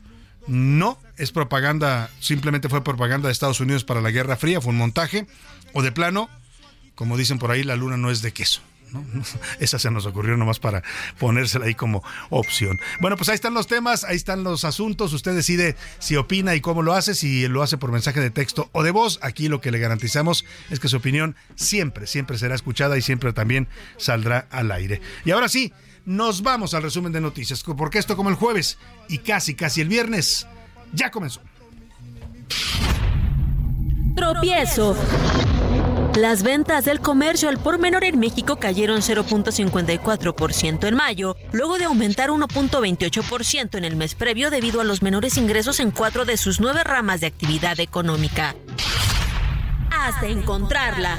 No, 0.47 0.97
es 1.17 1.31
propaganda, 1.31 2.09
simplemente 2.19 2.69
fue 2.69 2.83
propaganda 2.83 3.27
de 3.27 3.33
Estados 3.33 3.59
Unidos 3.59 3.83
para 3.83 4.01
la 4.01 4.09
Guerra 4.09 4.35
Fría, 4.35 4.61
fue 4.61 4.71
un 4.71 4.77
montaje. 4.77 5.27
O 5.73 5.83
de 5.83 5.91
plano, 5.91 6.29
como 6.95 7.17
dicen 7.17 7.37
por 7.37 7.51
ahí, 7.51 7.63
la 7.63 7.75
luna 7.75 7.97
no 7.97 8.09
es 8.09 8.21
de 8.21 8.31
queso. 8.33 8.61
Esa 9.59 9.79
se 9.79 9.91
nos 9.91 10.05
ocurrió 10.05 10.37
nomás 10.37 10.59
para 10.59 10.83
ponérsela 11.19 11.65
ahí 11.65 11.75
como 11.75 12.03
opción. 12.29 12.79
Bueno, 12.99 13.17
pues 13.17 13.29
ahí 13.29 13.35
están 13.35 13.53
los 13.53 13.67
temas, 13.67 14.03
ahí 14.03 14.15
están 14.15 14.43
los 14.43 14.65
asuntos. 14.65 15.13
Usted 15.13 15.35
decide 15.35 15.75
si 15.99 16.15
opina 16.15 16.55
y 16.55 16.61
cómo 16.61 16.81
lo 16.81 16.93
hace, 16.93 17.15
si 17.15 17.47
lo 17.47 17.63
hace 17.63 17.77
por 17.77 17.91
mensaje 17.91 18.19
de 18.19 18.29
texto 18.29 18.69
o 18.71 18.83
de 18.83 18.91
voz. 18.91 19.19
Aquí 19.21 19.47
lo 19.47 19.61
que 19.61 19.71
le 19.71 19.79
garantizamos 19.79 20.45
es 20.69 20.79
que 20.79 20.87
su 20.87 20.97
opinión 20.97 21.35
siempre, 21.55 22.07
siempre 22.07 22.37
será 22.37 22.55
escuchada 22.55 22.97
y 22.97 23.01
siempre 23.01 23.33
también 23.33 23.67
saldrá 23.97 24.47
al 24.51 24.71
aire. 24.71 25.01
Y 25.25 25.31
ahora 25.31 25.49
sí, 25.49 25.73
nos 26.05 26.41
vamos 26.41 26.73
al 26.73 26.83
resumen 26.83 27.11
de 27.11 27.21
noticias, 27.21 27.63
porque 27.63 27.99
esto 27.99 28.15
como 28.15 28.29
el 28.29 28.35
jueves 28.35 28.77
y 29.07 29.19
casi, 29.19 29.55
casi 29.55 29.81
el 29.81 29.89
viernes, 29.89 30.47
ya 30.93 31.11
comenzó. 31.11 31.41
Tropiezo. 34.15 34.97
Las 36.15 36.43
ventas 36.43 36.85
del 36.85 36.99
comercio 36.99 37.49
al 37.49 37.59
por 37.59 37.77
menor 37.77 38.03
en 38.03 38.19
México 38.19 38.57
cayeron 38.57 39.01
0.54% 39.01 40.87
en 40.87 40.95
mayo, 40.95 41.35
luego 41.51 41.77
de 41.77 41.85
aumentar 41.85 42.29
1.28% 42.29 43.77
en 43.77 43.85
el 43.85 43.95
mes 43.95 44.15
previo 44.15 44.49
debido 44.49 44.81
a 44.81 44.83
los 44.83 45.01
menores 45.01 45.37
ingresos 45.37 45.79
en 45.79 45.91
cuatro 45.91 46.25
de 46.25 46.37
sus 46.37 46.59
nueve 46.59 46.83
ramas 46.83 47.21
de 47.21 47.27
actividad 47.27 47.79
económica. 47.79 48.55
Hasta 49.91 50.27
encontrarla. 50.27 51.17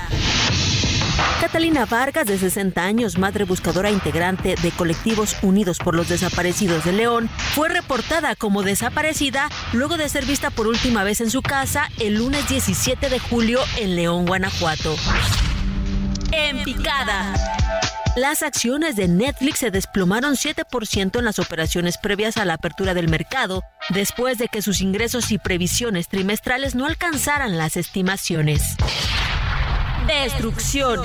Catalina 1.40 1.86
Vargas, 1.86 2.26
de 2.26 2.38
60 2.38 2.82
años, 2.82 3.18
madre 3.18 3.44
buscadora 3.44 3.90
integrante 3.90 4.54
de 4.60 4.70
colectivos 4.70 5.36
Unidos 5.42 5.78
por 5.78 5.94
los 5.94 6.08
Desaparecidos 6.08 6.84
de 6.84 6.92
León, 6.92 7.28
fue 7.54 7.68
reportada 7.68 8.36
como 8.36 8.62
desaparecida 8.62 9.48
luego 9.72 9.96
de 9.96 10.08
ser 10.08 10.26
vista 10.26 10.50
por 10.50 10.66
última 10.66 11.02
vez 11.02 11.20
en 11.20 11.30
su 11.30 11.42
casa 11.42 11.88
el 11.98 12.16
lunes 12.16 12.48
17 12.48 13.08
de 13.08 13.18
julio 13.18 13.60
en 13.78 13.96
León, 13.96 14.26
Guanajuato. 14.26 14.96
En 16.32 16.62
picada. 16.62 17.34
Las 18.16 18.42
acciones 18.42 18.96
de 18.96 19.06
Netflix 19.08 19.60
se 19.60 19.70
desplomaron 19.70 20.34
7% 20.34 21.18
en 21.18 21.24
las 21.24 21.38
operaciones 21.38 21.96
previas 21.96 22.36
a 22.36 22.44
la 22.44 22.54
apertura 22.54 22.92
del 22.92 23.08
mercado, 23.08 23.62
después 23.90 24.36
de 24.38 24.48
que 24.48 24.62
sus 24.62 24.80
ingresos 24.80 25.30
y 25.30 25.38
previsiones 25.38 26.08
trimestrales 26.08 26.74
no 26.74 26.86
alcanzaran 26.86 27.56
las 27.56 27.76
estimaciones. 27.76 28.76
Destrucción. 30.10 30.98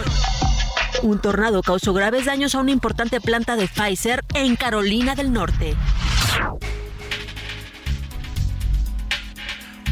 Un 1.04 1.22
tornado 1.22 1.62
causó 1.62 1.94
graves 1.94 2.26
daños 2.26 2.56
a 2.56 2.60
una 2.60 2.72
importante 2.72 3.22
planta 3.22 3.56
de 3.56 3.68
Pfizer 3.68 4.26
en 4.34 4.56
Carolina 4.56 5.14
del 5.14 5.32
Norte. 5.32 5.76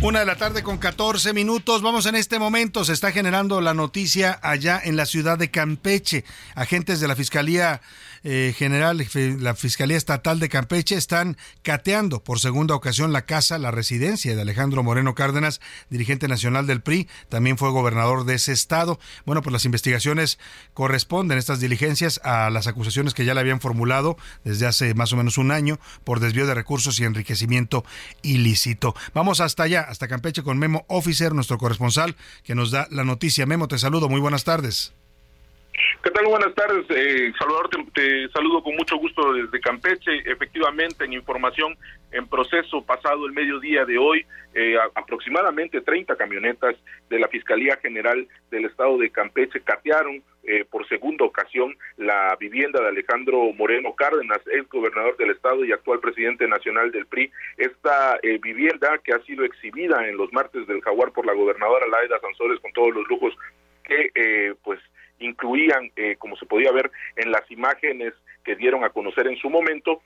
Una 0.01 0.19
de 0.19 0.25
la 0.25 0.35
tarde 0.35 0.63
con 0.63 0.79
14 0.79 1.31
minutos. 1.31 1.83
Vamos 1.83 2.07
en 2.07 2.15
este 2.15 2.39
momento. 2.39 2.83
Se 2.83 2.91
está 2.91 3.11
generando 3.11 3.61
la 3.61 3.75
noticia 3.75 4.39
allá 4.41 4.81
en 4.83 4.97
la 4.97 5.05
ciudad 5.05 5.37
de 5.37 5.51
Campeche. 5.51 6.25
Agentes 6.55 6.99
de 6.99 7.07
la 7.07 7.15
Fiscalía 7.15 7.81
eh, 8.23 8.53
General, 8.57 9.05
la 9.39 9.55
Fiscalía 9.55 9.97
Estatal 9.97 10.39
de 10.39 10.49
Campeche 10.49 10.95
están 10.95 11.37
cateando 11.61 12.23
por 12.23 12.39
segunda 12.39 12.75
ocasión 12.75 13.11
la 13.11 13.25
casa, 13.25 13.57
la 13.57 13.71
residencia 13.71 14.35
de 14.35 14.41
Alejandro 14.41 14.83
Moreno 14.83 15.15
Cárdenas, 15.15 15.59
dirigente 15.89 16.27
nacional 16.27 16.65
del 16.67 16.81
PRI. 16.81 17.07
También 17.29 17.57
fue 17.57 17.71
gobernador 17.71 18.25
de 18.25 18.35
ese 18.35 18.51
estado. 18.51 18.99
Bueno, 19.25 19.41
pues 19.41 19.51
las 19.51 19.65
investigaciones 19.65 20.39
corresponden, 20.73 21.37
estas 21.37 21.59
diligencias, 21.59 22.21
a 22.23 22.49
las 22.49 22.67
acusaciones 22.67 23.13
que 23.13 23.25
ya 23.25 23.33
le 23.33 23.41
habían 23.41 23.59
formulado 23.59 24.17
desde 24.43 24.67
hace 24.67 24.93
más 24.93 25.11
o 25.13 25.17
menos 25.17 25.37
un 25.37 25.51
año 25.51 25.79
por 26.03 26.19
desvío 26.19 26.47
de 26.47 26.53
recursos 26.53 26.99
y 26.99 27.03
enriquecimiento 27.03 27.83
ilícito. 28.21 28.95
Vamos 29.13 29.41
hasta 29.41 29.63
allá 29.63 29.81
hasta 29.81 30.07
Campeche 30.07 30.43
con 30.43 30.57
Memo 30.57 30.85
Officer, 30.87 31.33
nuestro 31.33 31.57
corresponsal, 31.57 32.15
que 32.43 32.55
nos 32.55 32.71
da 32.71 32.87
la 32.89 33.03
noticia. 33.03 33.45
Memo, 33.45 33.67
te 33.67 33.77
saludo, 33.77 34.09
muy 34.09 34.21
buenas 34.21 34.43
tardes. 34.43 34.93
¿Qué 36.03 36.11
tal? 36.11 36.25
Buenas 36.25 36.53
tardes, 36.53 36.85
eh, 36.89 37.33
Salvador. 37.37 37.69
Te, 37.93 38.29
saludo 38.29 38.61
con 38.61 38.75
mucho 38.75 38.95
gusto 38.97 39.33
desde 39.33 39.59
Campeche. 39.59 40.19
Efectivamente, 40.25 41.05
en 41.05 41.13
información 41.13 41.75
en 42.11 42.27
proceso 42.27 42.83
pasado 42.83 43.25
el 43.25 43.31
mediodía 43.33 43.83
de 43.83 43.97
hoy, 43.97 44.23
eh, 44.53 44.77
aproximadamente 44.93 45.81
30 45.81 46.15
camionetas 46.15 46.75
de 47.09 47.17
la 47.17 47.27
Fiscalía 47.27 47.77
General 47.77 48.27
del 48.51 48.65
Estado 48.65 48.99
de 48.99 49.09
Campeche 49.09 49.61
catearon 49.61 50.21
eh, 50.43 50.63
por 50.69 50.87
segunda 50.87 51.25
ocasión 51.25 51.75
la 51.97 52.35
vivienda 52.39 52.79
de 52.79 52.89
Alejandro 52.89 53.51
Moreno 53.53 53.95
Cárdenas, 53.95 54.41
ex 54.51 54.69
gobernador 54.69 55.17
del 55.17 55.31
estado 55.31 55.65
y 55.65 55.71
actual 55.71 55.99
presidente 55.99 56.47
nacional 56.47 56.91
del 56.91 57.07
PRI. 57.07 57.31
Esta 57.57 58.19
eh, 58.21 58.37
vivienda 58.37 58.99
que 59.03 59.13
ha 59.13 59.19
sido 59.23 59.43
exhibida 59.43 60.07
en 60.07 60.17
los 60.17 60.31
martes 60.33 60.67
del 60.67 60.81
Jaguar 60.81 61.13
por 61.13 61.25
la 61.25 61.33
gobernadora 61.33 61.87
Laida 61.87 62.19
Sansores 62.19 62.59
con 62.59 62.73
todos 62.73 62.93
los 62.93 63.07
lujos 63.07 63.33
que 63.83 64.11
eh, 64.15 64.53
pues 64.63 64.79
incluían, 65.23 65.91
como 66.17 66.35
se 66.37 66.45
podía 66.45 66.71
ver 66.71 66.91
en 67.15 67.31
las 67.31 67.49
imágenes 67.49 68.13
que 68.43 68.55
dieron 68.55 68.83
a 68.83 68.89
conocer 68.89 69.27
en 69.27 69.37
su 69.37 69.49
momento, 69.49 70.01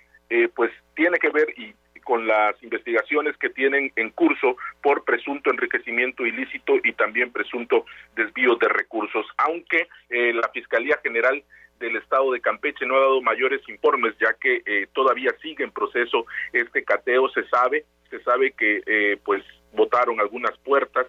pues 0.55 0.71
tiene 0.95 1.17
que 1.17 1.29
ver 1.29 1.53
y 1.57 1.74
con 2.07 2.25
las 2.25 2.55
investigaciones 2.63 3.36
que 3.36 3.50
tienen 3.50 3.91
en 3.97 4.12
curso 4.12 4.55
por 4.81 5.03
presunto 5.03 5.51
enriquecimiento 5.51 6.25
ilícito 6.25 6.75
y 6.81 6.93
también 6.93 7.33
presunto 7.33 7.86
desvío 8.15 8.55
de 8.55 8.69
recursos, 8.69 9.25
aunque 9.38 9.89
eh, 10.09 10.31
la 10.31 10.47
Fiscalía 10.53 10.97
General 11.03 11.43
del 11.79 11.97
Estado 11.97 12.31
de 12.31 12.39
Campeche 12.39 12.86
no 12.86 12.95
ha 12.95 13.01
dado 13.01 13.21
mayores 13.21 13.59
informes, 13.67 14.15
ya 14.21 14.33
que 14.39 14.63
eh, 14.65 14.88
todavía 14.93 15.36
sigue 15.41 15.65
en 15.65 15.71
proceso 15.71 16.25
este 16.53 16.86
cateo, 16.86 17.27
se 17.27 17.45
sabe, 17.50 17.83
se 18.09 18.24
sabe 18.24 18.53
que 18.53 18.83
eh, 18.86 19.17
pues 19.25 19.43
votaron 19.74 20.21
algunas 20.21 20.57
puertas 20.59 21.07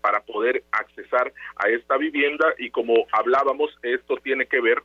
para 0.00 0.19
poder 0.30 0.64
accesar 0.72 1.32
a 1.56 1.68
esta 1.68 1.96
vivienda 1.96 2.46
y 2.58 2.70
como 2.70 3.06
hablábamos, 3.12 3.70
esto 3.82 4.16
tiene 4.18 4.46
que 4.46 4.60
ver 4.60 4.82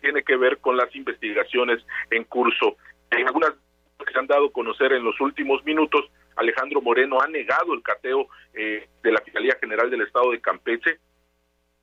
tiene 0.00 0.22
que 0.22 0.36
ver 0.36 0.58
con 0.58 0.76
las 0.76 0.94
investigaciones 0.94 1.84
en 2.10 2.24
curso. 2.24 2.76
En 3.10 3.26
algunas 3.26 3.52
que 3.98 4.12
se 4.12 4.18
han 4.18 4.26
dado 4.26 4.46
a 4.46 4.52
conocer 4.52 4.92
en 4.92 5.04
los 5.04 5.20
últimos 5.20 5.64
minutos, 5.64 6.04
Alejandro 6.36 6.80
Moreno 6.80 7.20
ha 7.20 7.26
negado 7.26 7.74
el 7.74 7.82
cateo 7.82 8.28
eh, 8.54 8.86
de 9.02 9.12
la 9.12 9.20
Fiscalía 9.20 9.56
General 9.60 9.90
del 9.90 10.02
Estado 10.02 10.30
de 10.30 10.40
Campeche 10.40 10.98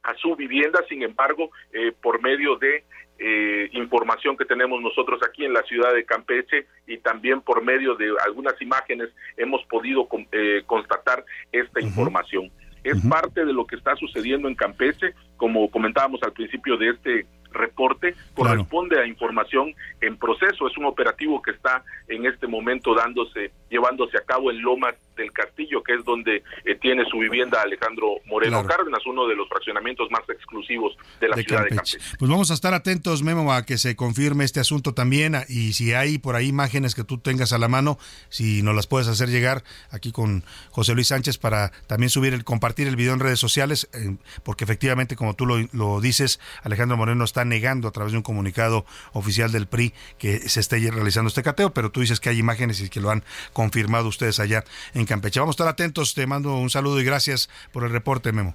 a 0.04 0.14
su 0.16 0.36
vivienda, 0.36 0.84
sin 0.88 1.04
embargo, 1.04 1.50
eh, 1.74 1.92
por 2.02 2.22
medio 2.22 2.56
de 2.58 2.86
eh, 3.18 3.70
información 3.74 4.38
que 4.38 4.46
tenemos 4.46 4.82
nosotros 4.82 5.20
aquí 5.28 5.46
en 5.46 5.54
la 5.54 5.64
ciudad 5.64 5.94
de 5.94 6.06
Campeche 6.06 6.68
y 6.86 7.00
también 7.00 7.42
por 7.42 7.64
medio 7.64 7.96
de 7.96 8.14
algunas 8.26 8.62
imágenes 8.62 9.10
hemos 9.36 9.64
podido 9.66 10.08
constatar 10.68 11.26
esta 11.52 11.82
información. 11.82 12.52
Es 12.86 13.04
parte 13.04 13.44
de 13.44 13.52
lo 13.52 13.66
que 13.66 13.76
está 13.76 13.96
sucediendo 13.96 14.48
en 14.48 14.54
Campeche, 14.54 15.16
como 15.38 15.70
comentábamos 15.72 16.22
al 16.22 16.34
principio 16.34 16.78
de 16.78 16.90
este 16.90 17.26
reporte 17.56 18.14
corresponde 18.36 19.00
a 19.00 19.08
información 19.08 19.74
en 20.02 20.18
proceso. 20.18 20.68
Es 20.68 20.78
un 20.78 20.86
operativo 20.86 21.42
que 21.42 21.52
está 21.52 21.84
en 22.08 22.26
este 22.28 22.46
momento 22.46 22.94
dándose, 22.94 23.52
llevándose 23.70 24.18
a 24.18 24.22
cabo 24.22 24.52
en 24.52 24.62
Lomas 24.62 24.96
del 25.16 25.32
Castillo, 25.32 25.82
que 25.82 25.94
es 25.96 26.04
donde 26.04 26.44
eh, 26.66 26.76
tiene 26.82 27.06
su 27.10 27.18
vivienda 27.18 27.62
Alejandro 27.62 28.18
Moreno 28.26 28.66
Cárdenas, 28.66 29.06
uno 29.06 29.28
de 29.28 29.36
los 29.36 29.48
fraccionamientos 29.48 30.10
más 30.12 30.22
exclusivos 30.30 30.96
de 31.20 31.30
la 31.30 31.38
ciudad 31.38 31.64
de 31.64 31.70
Campeche. 31.70 31.98
Pues 32.20 32.30
vamos 32.30 32.52
a 32.52 32.54
estar 32.54 32.74
atentos, 32.74 33.24
Memo, 33.24 33.54
a 33.54 33.66
que 33.66 33.78
se 33.78 33.96
confirme 33.96 34.44
este 34.44 34.60
asunto 34.60 34.94
también 34.94 35.36
y 35.48 35.74
si 35.74 35.94
hay 35.94 36.18
por 36.18 36.36
ahí 36.36 36.48
imágenes 36.48 36.96
que 36.96 37.04
tú 37.04 37.18
tengas 37.18 37.54
a 37.54 37.58
la 37.58 37.68
mano, 37.68 37.98
si 38.30 38.62
nos 38.62 38.76
las 38.76 38.88
puedes 38.88 39.08
hacer 39.08 39.30
llegar 39.30 39.64
aquí 39.90 40.12
con 40.12 40.44
José 40.72 40.94
Luis 40.94 41.08
Sánchez 41.08 41.38
para 41.38 41.72
también 41.88 42.10
subir 42.10 42.34
el 42.34 42.44
compartir 42.44 42.88
el 42.88 42.96
video 42.96 43.14
en 43.14 43.20
redes 43.20 43.40
sociales, 43.40 43.90
eh, 43.94 44.18
porque 44.44 44.66
efectivamente, 44.66 45.16
como 45.16 45.34
tú 45.36 45.46
lo, 45.46 45.58
lo 45.72 46.02
dices, 46.02 46.40
Alejandro 46.64 46.98
Moreno 46.98 47.24
está 47.24 47.46
negando 47.46 47.88
a 47.88 47.92
través 47.92 48.12
de 48.12 48.18
un 48.18 48.24
comunicado 48.24 48.86
oficial 49.14 49.52
del 49.52 49.68
PRI 49.68 49.94
que 50.18 50.40
se 50.50 50.60
esté 50.60 50.76
realizando 50.92 51.30
este 51.30 51.44
cateo, 51.44 51.74
pero 51.74 51.92
tú 51.92 52.02
dices 52.02 52.20
que 52.20 52.30
hay 52.30 52.38
imágenes 52.38 52.82
y 52.82 52.90
que 52.90 53.00
lo 53.00 53.10
han 53.10 53.24
confirmado 53.56 54.10
ustedes 54.10 54.40
allá 54.42 54.66
en 54.94 55.06
Campeche. 55.06 55.40
Vamos 55.40 55.54
a 55.54 55.56
estar 55.56 55.68
atentos, 55.70 56.14
te 56.14 56.28
mando 56.28 56.58
un 56.58 56.70
saludo 56.70 57.00
y 57.00 57.06
gracias 57.06 57.50
por 57.72 57.86
el 57.86 57.90
reporte, 57.90 58.34
Memo. 58.34 58.54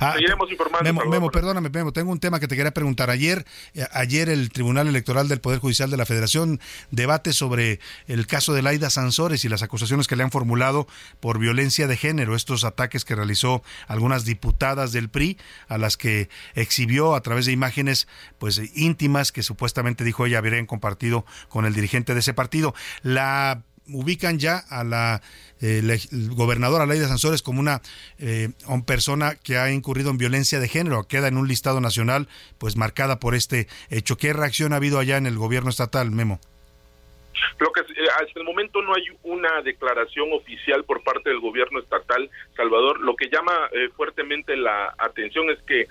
Ah, 0.00 0.14
Seguiremos 0.14 0.50
informando. 0.50 0.82
Memo, 0.82 1.04
Memo, 1.10 1.30
perdóname, 1.30 1.68
Memo, 1.68 1.92
tengo 1.92 2.10
un 2.10 2.18
tema 2.18 2.40
que 2.40 2.48
te 2.48 2.56
quería 2.56 2.72
preguntar. 2.72 3.10
Ayer, 3.10 3.44
eh, 3.74 3.84
ayer 3.92 4.30
el 4.30 4.50
Tribunal 4.50 4.88
Electoral 4.88 5.28
del 5.28 5.42
Poder 5.42 5.58
Judicial 5.58 5.90
de 5.90 5.98
la 5.98 6.06
Federación 6.06 6.58
debate 6.90 7.34
sobre 7.34 7.80
el 8.06 8.26
caso 8.26 8.54
de 8.54 8.62
Laida 8.62 8.88
Sansores 8.88 9.44
y 9.44 9.50
las 9.50 9.62
acusaciones 9.62 10.06
que 10.06 10.16
le 10.16 10.22
han 10.22 10.30
formulado 10.30 10.86
por 11.20 11.38
violencia 11.38 11.86
de 11.86 11.98
género, 11.98 12.34
estos 12.34 12.64
ataques 12.64 13.04
que 13.04 13.14
realizó 13.14 13.62
algunas 13.88 14.24
diputadas 14.24 14.92
del 14.92 15.10
PRI, 15.10 15.36
a 15.68 15.76
las 15.76 15.98
que 15.98 16.30
exhibió 16.54 17.14
a 17.14 17.20
través 17.20 17.44
de 17.44 17.52
imágenes 17.52 18.08
pues 18.38 18.58
íntimas 18.74 19.32
que 19.32 19.42
supuestamente 19.42 20.02
dijo 20.02 20.24
ella 20.24 20.38
habrían 20.38 20.64
compartido 20.64 21.26
con 21.50 21.66
el 21.66 21.74
dirigente 21.74 22.14
de 22.14 22.20
ese 22.20 22.32
partido. 22.32 22.74
La 23.02 23.64
ubican 23.92 24.38
ya 24.38 24.58
a 24.58 24.84
la 24.84 25.22
eh, 25.60 25.82
gobernadora 26.30 26.86
Leida 26.86 27.08
Sansores 27.08 27.42
como 27.42 27.60
una 27.60 27.80
eh, 28.18 28.48
persona 28.86 29.34
que 29.34 29.58
ha 29.58 29.70
incurrido 29.70 30.10
en 30.10 30.18
violencia 30.18 30.58
de 30.58 30.68
género, 30.68 31.06
queda 31.06 31.28
en 31.28 31.36
un 31.36 31.48
listado 31.48 31.80
nacional 31.80 32.28
pues 32.58 32.76
marcada 32.76 33.20
por 33.20 33.34
este 33.34 33.68
hecho. 33.90 34.16
¿Qué 34.16 34.32
reacción 34.32 34.72
ha 34.72 34.76
habido 34.76 34.98
allá 34.98 35.16
en 35.16 35.26
el 35.26 35.36
gobierno 35.36 35.70
estatal, 35.70 36.10
Memo? 36.10 36.40
Lo 37.58 37.72
que 37.72 37.80
eh, 37.80 38.06
hasta 38.20 38.38
el 38.40 38.44
momento 38.44 38.82
no 38.82 38.94
hay 38.94 39.04
una 39.22 39.62
declaración 39.62 40.32
oficial 40.32 40.84
por 40.84 41.02
parte 41.02 41.30
del 41.30 41.40
gobierno 41.40 41.80
estatal 41.80 42.30
Salvador. 42.56 43.00
Lo 43.00 43.14
que 43.16 43.28
llama 43.28 43.52
eh, 43.72 43.88
fuertemente 43.96 44.56
la 44.56 44.94
atención 44.98 45.50
es 45.50 45.58
que, 45.62 45.86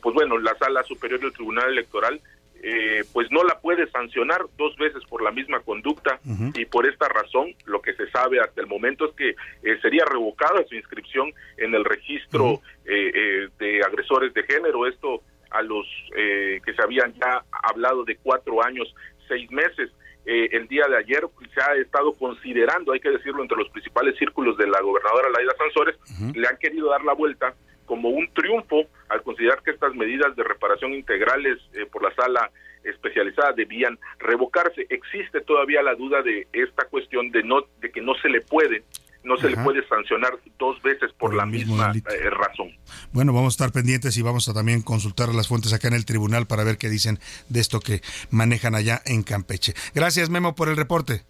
pues 0.00 0.14
bueno, 0.14 0.38
la 0.38 0.56
sala 0.56 0.82
superior 0.84 1.20
del 1.20 1.32
Tribunal 1.32 1.70
Electoral 1.70 2.20
eh, 2.66 3.04
pues 3.12 3.30
no 3.30 3.44
la 3.44 3.60
puede 3.60 3.86
sancionar 3.90 4.46
dos 4.56 4.74
veces 4.76 5.04
por 5.10 5.22
la 5.22 5.30
misma 5.30 5.60
conducta 5.60 6.18
y 6.54 6.64
por 6.64 6.86
esta 6.86 7.06
razón 7.08 7.54
lo 7.66 7.82
que 7.82 7.92
se 7.92 8.10
sabe 8.10 8.40
hasta 8.40 8.62
el 8.62 8.66
momento 8.66 9.04
es 9.04 9.14
que 9.16 9.28
eh, 9.62 9.78
sería 9.82 10.06
revocada 10.06 10.64
su 10.66 10.74
inscripción 10.74 11.30
en 11.58 11.74
el 11.74 11.84
registro 11.84 12.62
eh, 12.86 13.48
de 13.58 13.82
agresores 13.82 14.32
de 14.32 14.44
género, 14.44 14.86
esto 14.86 15.20
a 15.50 15.60
los 15.60 15.86
que 16.14 16.74
se 16.74 16.82
habían 16.82 17.12
ya 17.14 17.44
hablado 17.62 18.02
de 18.04 18.16
cuatro 18.16 18.64
años, 18.64 18.92
seis 19.28 19.48
meses. 19.50 19.90
el 20.24 20.66
día 20.66 20.86
de 20.88 20.96
ayer 20.96 21.22
se 21.54 21.60
ha 21.60 21.74
estado 21.74 22.14
considerando, 22.14 22.92
hay 22.92 23.00
que 23.00 23.10
decirlo, 23.10 23.42
entre 23.42 23.58
los 23.58 23.68
principales 23.68 24.16
círculos 24.16 24.56
de 24.56 24.66
la 24.66 24.80
gobernadora 24.80 25.28
Laida 25.28 25.54
Sansores, 25.58 25.96
le 26.34 26.48
han 26.48 26.56
querido 26.56 26.88
dar 26.88 27.04
la 27.04 27.12
vuelta 27.12 27.54
como 27.86 28.08
un 28.08 28.28
triunfo 28.32 28.84
al 29.08 29.22
considerar 29.22 29.62
que 29.62 29.72
estas 29.72 29.94
medidas 29.94 30.34
de 30.36 30.44
reparación 30.44 30.94
integrales 30.94 31.58
eh, 31.72 31.86
por 31.90 32.02
la 32.02 32.14
sala 32.14 32.50
especializada 32.82 33.52
debían 33.52 33.98
revocarse. 34.18 34.86
Existe 34.90 35.40
todavía 35.40 35.82
la 35.82 35.94
duda 35.94 36.22
de 36.22 36.46
esta 36.52 36.84
cuestión 36.86 37.30
de 37.30 37.42
no 37.42 37.62
de 37.80 37.90
que 37.90 38.00
no 38.00 38.14
se 38.16 38.28
le 38.28 38.40
puede 38.40 38.84
no 39.24 39.36
se 39.38 39.48
le 39.48 39.56
puede 39.56 39.86
sancionar 39.88 40.34
dos 40.58 40.80
veces 40.82 41.10
por, 41.18 41.34
la 41.34 41.46
misma 41.46 41.92
eh, 41.92 42.30
razón. 42.30 42.68
Bueno, 43.12 43.32
vamos 43.32 43.54
a 43.54 43.56
estar 43.56 43.72
pendientes 43.72 44.16
y 44.16 44.22
vamos 44.22 44.48
a 44.48 44.54
también 44.54 44.82
consultar 44.82 45.34
las 45.34 45.48
fuentes 45.48 45.72
acá 45.72 45.88
en 45.88 45.94
el 45.94 46.04
tribunal 46.04 46.46
para 46.46 46.62
ver 46.62 46.76
qué 46.76 46.88
dicen 46.90 47.18
de 47.48 47.60
esto 47.60 47.80
que 47.80 48.02
manejan 48.30 48.74
allá 48.74 49.00
en 49.06 49.22
Campeche. 49.22 49.72
Gracias, 49.94 50.28
Memo, 50.30 50.54
por 50.54 50.68
el 50.68 50.76
reporte. 50.76 51.24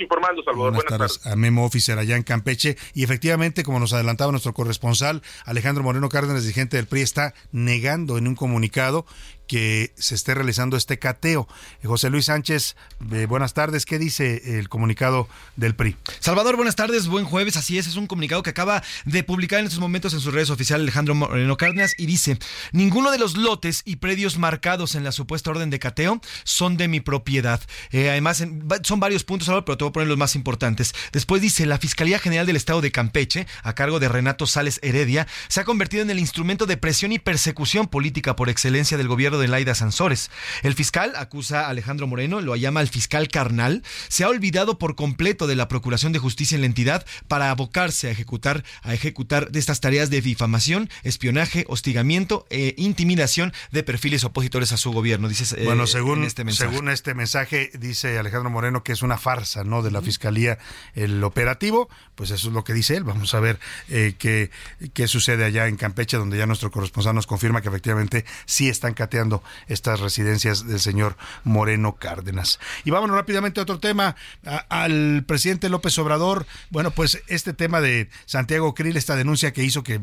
Informando, 0.00 0.42
Salvador. 0.42 0.74
Buenas, 0.74 0.84
tardes, 0.84 1.26
a 1.26 1.36
Memo 1.36 1.64
Officer 1.64 1.98
allá 1.98 2.16
en 2.16 2.22
Campeche. 2.22 2.76
Y 2.94 3.04
efectivamente, 3.04 3.62
como 3.62 3.80
nos 3.80 3.92
adelantaba 3.92 4.30
nuestro 4.30 4.52
corresponsal, 4.52 5.22
Alejandro 5.44 5.82
Moreno 5.82 6.08
Cárdenas, 6.08 6.42
dirigente 6.42 6.76
del 6.76 6.86
PRI, 6.86 7.00
está 7.00 7.34
negando 7.52 8.18
en 8.18 8.28
un 8.28 8.34
comunicado 8.34 9.06
que 9.50 9.92
se 9.96 10.14
esté 10.14 10.32
realizando 10.32 10.76
este 10.76 11.00
cateo. 11.00 11.48
José 11.82 12.08
Luis 12.08 12.26
Sánchez, 12.26 12.76
eh, 13.10 13.26
buenas 13.26 13.52
tardes. 13.52 13.84
¿Qué 13.84 13.98
dice 13.98 14.60
el 14.60 14.68
comunicado 14.68 15.28
del 15.56 15.74
PRI? 15.74 15.96
Salvador, 16.20 16.54
buenas 16.54 16.76
tardes, 16.76 17.08
buen 17.08 17.24
jueves. 17.24 17.56
Así 17.56 17.76
es, 17.76 17.88
es 17.88 17.96
un 17.96 18.06
comunicado 18.06 18.44
que 18.44 18.50
acaba 18.50 18.80
de 19.06 19.24
publicar 19.24 19.58
en 19.58 19.66
estos 19.66 19.80
momentos 19.80 20.14
en 20.14 20.20
sus 20.20 20.32
redes 20.32 20.50
oficiales 20.50 20.84
Alejandro 20.84 21.16
Moreno 21.16 21.56
Cárdenas 21.56 21.96
y 21.98 22.06
dice, 22.06 22.38
ninguno 22.70 23.10
de 23.10 23.18
los 23.18 23.36
lotes 23.36 23.82
y 23.84 23.96
predios 23.96 24.38
marcados 24.38 24.94
en 24.94 25.02
la 25.02 25.10
supuesta 25.10 25.50
orden 25.50 25.68
de 25.68 25.80
cateo 25.80 26.20
son 26.44 26.76
de 26.76 26.86
mi 26.86 27.00
propiedad. 27.00 27.60
Eh, 27.90 28.08
además, 28.08 28.46
son 28.84 29.00
varios 29.00 29.24
puntos, 29.24 29.48
pero 29.66 29.76
te 29.76 29.82
voy 29.82 29.88
a 29.88 29.92
poner 29.92 30.08
los 30.08 30.16
más 30.16 30.36
importantes. 30.36 30.94
Después 31.10 31.42
dice, 31.42 31.66
la 31.66 31.78
Fiscalía 31.78 32.20
General 32.20 32.46
del 32.46 32.54
Estado 32.54 32.80
de 32.82 32.92
Campeche, 32.92 33.48
a 33.64 33.74
cargo 33.74 33.98
de 33.98 34.08
Renato 34.08 34.46
Sales 34.46 34.78
Heredia, 34.84 35.26
se 35.48 35.60
ha 35.60 35.64
convertido 35.64 36.04
en 36.04 36.10
el 36.10 36.20
instrumento 36.20 36.66
de 36.66 36.76
presión 36.76 37.10
y 37.10 37.18
persecución 37.18 37.88
política 37.88 38.36
por 38.36 38.48
excelencia 38.48 38.96
del 38.96 39.08
gobierno 39.08 39.39
de 39.40 39.48
Laida 39.48 39.74
Sansores. 39.74 40.30
El 40.62 40.74
fiscal 40.74 41.12
acusa 41.16 41.66
a 41.66 41.68
Alejandro 41.68 42.06
Moreno, 42.06 42.40
lo 42.40 42.56
llama 42.56 42.80
el 42.80 42.88
fiscal 42.88 43.28
carnal, 43.28 43.82
se 44.08 44.24
ha 44.24 44.28
olvidado 44.28 44.78
por 44.78 44.94
completo 44.94 45.46
de 45.46 45.56
la 45.56 45.68
Procuración 45.68 46.12
de 46.12 46.18
Justicia 46.18 46.54
en 46.54 46.62
la 46.62 46.66
entidad 46.66 47.04
para 47.28 47.50
abocarse 47.50 48.08
a 48.08 48.10
ejecutar, 48.10 48.64
a 48.82 48.94
ejecutar 48.94 49.50
de 49.50 49.58
estas 49.58 49.80
tareas 49.80 50.10
de 50.10 50.20
difamación, 50.20 50.90
espionaje, 51.02 51.64
hostigamiento 51.68 52.46
e 52.50 52.74
intimidación 52.76 53.52
de 53.72 53.82
perfiles 53.82 54.24
opositores 54.24 54.72
a 54.72 54.76
su 54.76 54.92
gobierno. 54.92 55.28
Dice, 55.28 55.60
eh, 55.60 55.64
bueno, 55.64 55.86
según, 55.86 56.24
este 56.24 56.44
mensaje. 56.44 56.70
según 56.70 56.88
este 56.88 57.14
mensaje, 57.14 57.70
dice 57.78 58.18
Alejandro 58.18 58.50
Moreno 58.50 58.82
que 58.82 58.92
es 58.92 59.02
una 59.02 59.18
farsa, 59.18 59.64
¿no? 59.64 59.82
De 59.82 59.90
la 59.90 60.02
Fiscalía 60.02 60.58
el 60.94 61.22
operativo, 61.24 61.88
pues 62.14 62.30
eso 62.30 62.48
es 62.48 62.54
lo 62.54 62.64
que 62.64 62.72
dice 62.72 62.96
él. 62.96 63.04
Vamos 63.04 63.34
a 63.34 63.40
ver 63.40 63.58
eh, 63.88 64.14
qué, 64.18 64.50
qué 64.92 65.08
sucede 65.08 65.44
allá 65.44 65.66
en 65.66 65.76
Campeche, 65.76 66.16
donde 66.16 66.38
ya 66.38 66.46
nuestro 66.46 66.70
corresponsal 66.70 67.14
nos 67.14 67.26
confirma 67.26 67.62
que 67.62 67.68
efectivamente 67.68 68.24
sí 68.46 68.68
están 68.68 68.94
cateando 68.94 69.29
estas 69.68 70.00
residencias 70.00 70.66
del 70.66 70.80
señor 70.80 71.16
Moreno 71.44 71.96
Cárdenas. 71.96 72.58
Y 72.84 72.90
vámonos 72.90 73.16
rápidamente 73.16 73.60
a 73.60 73.64
otro 73.64 73.78
tema, 73.78 74.16
al 74.68 75.24
presidente 75.26 75.68
López 75.68 75.98
Obrador. 75.98 76.46
Bueno, 76.70 76.90
pues 76.90 77.22
este 77.28 77.52
tema 77.52 77.80
de 77.80 78.08
Santiago 78.26 78.74
Krill, 78.74 78.96
esta 78.96 79.16
denuncia 79.16 79.52
que 79.52 79.64
hizo 79.64 79.82
que 79.82 80.00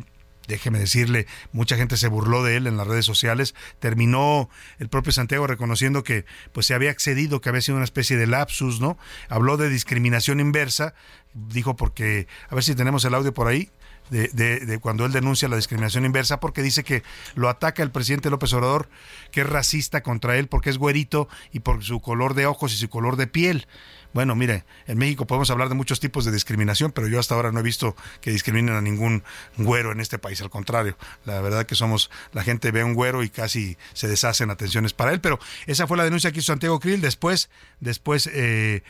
déjeme 0.47 0.79
decirle, 0.79 1.27
mucha 1.51 1.75
gente 1.75 1.97
se 1.97 2.07
burló 2.07 2.43
de 2.43 2.55
él 2.55 2.67
en 2.67 2.77
las 2.77 2.87
redes 2.87 3.05
sociales. 3.05 3.53
Terminó 3.79 4.49
el 4.79 4.89
propio 4.89 5.11
Santiago 5.11 5.45
reconociendo 5.45 6.03
que 6.03 6.25
pues 6.53 6.65
se 6.65 6.73
había 6.73 6.89
accedido, 6.89 7.41
que 7.41 7.49
había 7.49 7.61
sido 7.61 7.75
una 7.75 7.83
especie 7.83 8.17
de 8.17 8.27
lapsus, 8.27 8.79
¿no? 8.79 8.97
Habló 9.29 9.57
de 9.57 9.69
discriminación 9.69 10.39
inversa, 10.39 10.93
dijo 11.33 11.75
porque, 11.75 12.27
a 12.49 12.55
ver 12.55 12.63
si 12.63 12.75
tenemos 12.75 13.03
el 13.05 13.13
audio 13.13 13.33
por 13.33 13.47
ahí. 13.47 13.69
De, 14.09 14.29
de, 14.29 14.79
cuando 14.79 15.05
él 15.05 15.11
denuncia 15.11 15.49
la 15.49 15.57
discriminación 15.57 16.05
inversa 16.05 16.39
porque 16.39 16.61
dice 16.61 16.83
que 16.83 17.03
lo 17.35 17.49
ataca 17.49 17.83
el 17.83 17.91
presidente 17.91 18.29
López 18.29 18.53
Obrador, 18.53 18.87
que 19.31 19.41
es 19.41 19.49
racista 19.49 20.01
contra 20.01 20.37
él 20.37 20.47
porque 20.47 20.69
es 20.69 20.77
güerito 20.77 21.27
y 21.51 21.59
por 21.59 21.83
su 21.83 21.99
color 21.99 22.33
de 22.33 22.45
ojos 22.45 22.73
y 22.73 22.77
su 22.77 22.89
color 22.89 23.17
de 23.17 23.27
piel. 23.27 23.67
Bueno, 24.13 24.35
mire, 24.35 24.65
en 24.87 24.97
México 24.97 25.27
podemos 25.27 25.49
hablar 25.51 25.69
de 25.69 25.75
muchos 25.75 25.99
tipos 25.99 26.25
de 26.25 26.31
discriminación, 26.31 26.91
pero 26.91 27.07
yo 27.07 27.19
hasta 27.19 27.35
ahora 27.35 27.51
no 27.51 27.59
he 27.59 27.63
visto 27.63 27.95
que 28.21 28.31
discriminen 28.31 28.75
a 28.75 28.81
ningún 28.81 29.23
güero 29.57 29.91
en 29.91 29.99
este 29.99 30.17
país. 30.17 30.41
Al 30.41 30.49
contrario, 30.49 30.97
la 31.25 31.41
verdad 31.41 31.65
que 31.65 31.75
somos, 31.75 32.09
la 32.31 32.43
gente 32.43 32.71
ve 32.71 32.81
a 32.81 32.85
un 32.85 32.93
güero 32.93 33.23
y 33.23 33.29
casi 33.29 33.77
se 33.93 34.07
deshacen 34.07 34.49
atenciones 34.49 34.93
para 34.93 35.11
él. 35.11 35.21
Pero 35.21 35.39
esa 35.65 35.87
fue 35.87 35.97
la 35.97 36.03
denuncia 36.03 36.31
que 36.31 36.39
hizo 36.39 36.47
Santiago 36.47 36.79
Krill. 36.79 37.01
Después, 37.01 37.49
después, 37.79 38.29
eh, 38.33 38.81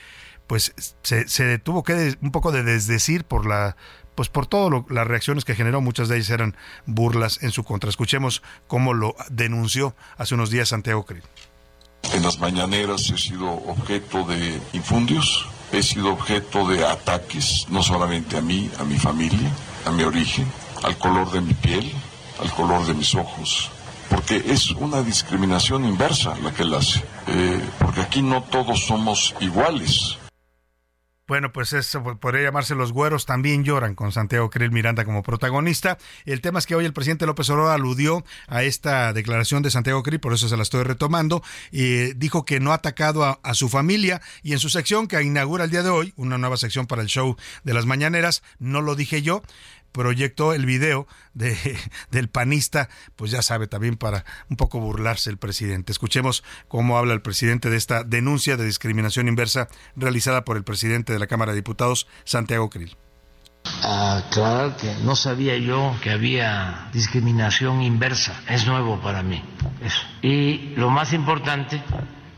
pues 0.45 0.73
se, 1.01 1.27
se 1.27 1.43
detuvo 1.43 1.83
que 1.83 2.15
un 2.21 2.31
poco 2.31 2.51
de 2.51 2.63
desdecir 2.63 3.25
por 3.25 3.45
la 3.45 3.75
pues 4.17 4.29
por 4.29 4.47
todas 4.47 4.83
las 4.89 5.05
reacciones 5.05 5.45
que 5.45 5.53
generó, 5.53 5.79
muchas 5.79 6.09
de 6.09 6.15
ellas 6.15 6.31
eran 6.31 6.55
burlas 6.87 7.37
en 7.43 7.51
su 7.51 7.63
contra. 7.63 7.87
Escuchemos 7.87 8.41
cómo 8.65 8.95
lo 8.95 9.15
denunció 9.29 9.95
hace 10.17 10.33
unos 10.33 10.49
días 10.49 10.69
Santiago. 10.69 11.05
En 12.15 12.23
las 12.23 12.39
mañaneras 12.39 13.11
he 13.11 13.17
sido 13.19 13.47
objeto 13.47 14.23
de 14.23 14.59
infundios, 14.73 15.47
he 15.71 15.83
sido 15.83 16.13
objeto 16.13 16.67
de 16.67 16.83
ataques, 16.83 17.67
no 17.69 17.83
solamente 17.83 18.37
a 18.37 18.41
mí, 18.41 18.71
a 18.79 18.83
mi 18.85 18.97
familia, 18.97 19.51
a 19.85 19.91
mi 19.91 20.01
origen, 20.01 20.47
al 20.81 20.97
color 20.97 21.29
de 21.31 21.41
mi 21.41 21.53
piel, 21.53 21.93
al 22.41 22.49
color 22.53 22.87
de 22.87 22.95
mis 22.95 23.13
ojos, 23.13 23.69
porque 24.09 24.41
es 24.47 24.71
una 24.71 25.03
discriminación 25.03 25.85
inversa 25.85 26.35
la 26.41 26.51
que 26.51 26.63
él 26.63 26.73
hace, 26.73 27.03
eh, 27.27 27.63
porque 27.77 28.01
aquí 28.01 28.23
no 28.23 28.41
todos 28.41 28.83
somos 28.87 29.35
iguales. 29.41 30.16
Bueno, 31.27 31.51
pues 31.51 31.73
eso 31.73 32.01
podría 32.21 32.43
llamarse 32.43 32.73
Los 32.73 32.93
Güeros 32.93 33.25
también 33.25 33.65
lloran 33.65 33.95
con 33.95 34.13
Santiago 34.13 34.49
Krill 34.49 34.71
Miranda 34.71 35.03
como 35.03 35.23
protagonista. 35.23 35.97
El 36.25 36.39
tema 36.39 36.59
es 36.59 36.65
que 36.65 36.73
hoy 36.73 36.85
el 36.85 36.93
presidente 36.93 37.25
López 37.25 37.49
Obrador 37.49 37.73
aludió 37.73 38.23
a 38.47 38.63
esta 38.63 39.11
declaración 39.11 39.61
de 39.61 39.69
Santiago 39.69 40.03
Krill, 40.03 40.21
por 40.21 40.31
eso 40.31 40.47
se 40.47 40.55
la 40.55 40.63
estoy 40.63 40.83
retomando, 40.83 41.43
y 41.69 42.13
dijo 42.13 42.45
que 42.45 42.61
no 42.61 42.71
ha 42.71 42.75
atacado 42.75 43.25
a, 43.25 43.53
su 43.55 43.67
familia 43.67 44.21
y 44.41 44.53
en 44.53 44.59
su 44.59 44.69
sección 44.69 45.07
que 45.07 45.21
inaugura 45.21 45.65
el 45.65 45.69
día 45.69 45.83
de 45.83 45.89
hoy, 45.89 46.13
una 46.15 46.37
nueva 46.37 46.55
sección 46.55 46.87
para 46.87 47.01
el 47.01 47.09
show 47.09 47.35
de 47.65 47.73
las 47.73 47.85
mañaneras, 47.85 48.41
no 48.59 48.81
lo 48.81 48.95
dije 48.95 49.21
yo, 49.21 49.43
proyectó 49.97 50.53
el 50.53 50.65
video 50.65 51.07
de, 51.33 51.57
del 52.11 52.29
panista, 52.29 52.87
pues 53.15 53.31
ya 53.31 53.41
sabe, 53.41 53.67
también 53.67 53.97
para 53.97 54.23
un 54.49 54.55
poco 54.55 54.79
burlarse 54.79 55.29
el 55.29 55.37
presidente. 55.37 55.91
Escuchemos 55.91 56.43
cómo 56.67 56.97
habla 56.97 57.13
el 57.13 57.21
presidente 57.21 57.69
de 57.69 57.77
esta 57.77 58.03
denuncia 58.03 58.57
de 58.57 58.65
discriminación 58.65 59.27
inversa 59.27 59.67
realizada 59.95 60.45
por 60.45 60.55
el 60.55 60.63
presidente 60.63 61.13
de 61.13 61.19
la 61.19 61.27
Cámara 61.27 61.51
de 61.51 61.57
Diputados, 61.57 62.07
Santiago 62.23 62.69
Krill. 62.69 62.95
Aclarar 63.83 64.77
que 64.77 64.93
no 65.03 65.15
sabía 65.15 65.57
yo 65.57 65.93
que 66.01 66.11
había 66.11 66.89
discriminación 66.93 67.81
inversa, 67.81 68.41
es 68.47 68.65
nuevo 68.65 69.01
para 69.01 69.23
mí. 69.23 69.43
Eso. 69.81 70.01
Y 70.21 70.73
lo 70.77 70.89
más 70.89 71.11
importante 71.11 71.81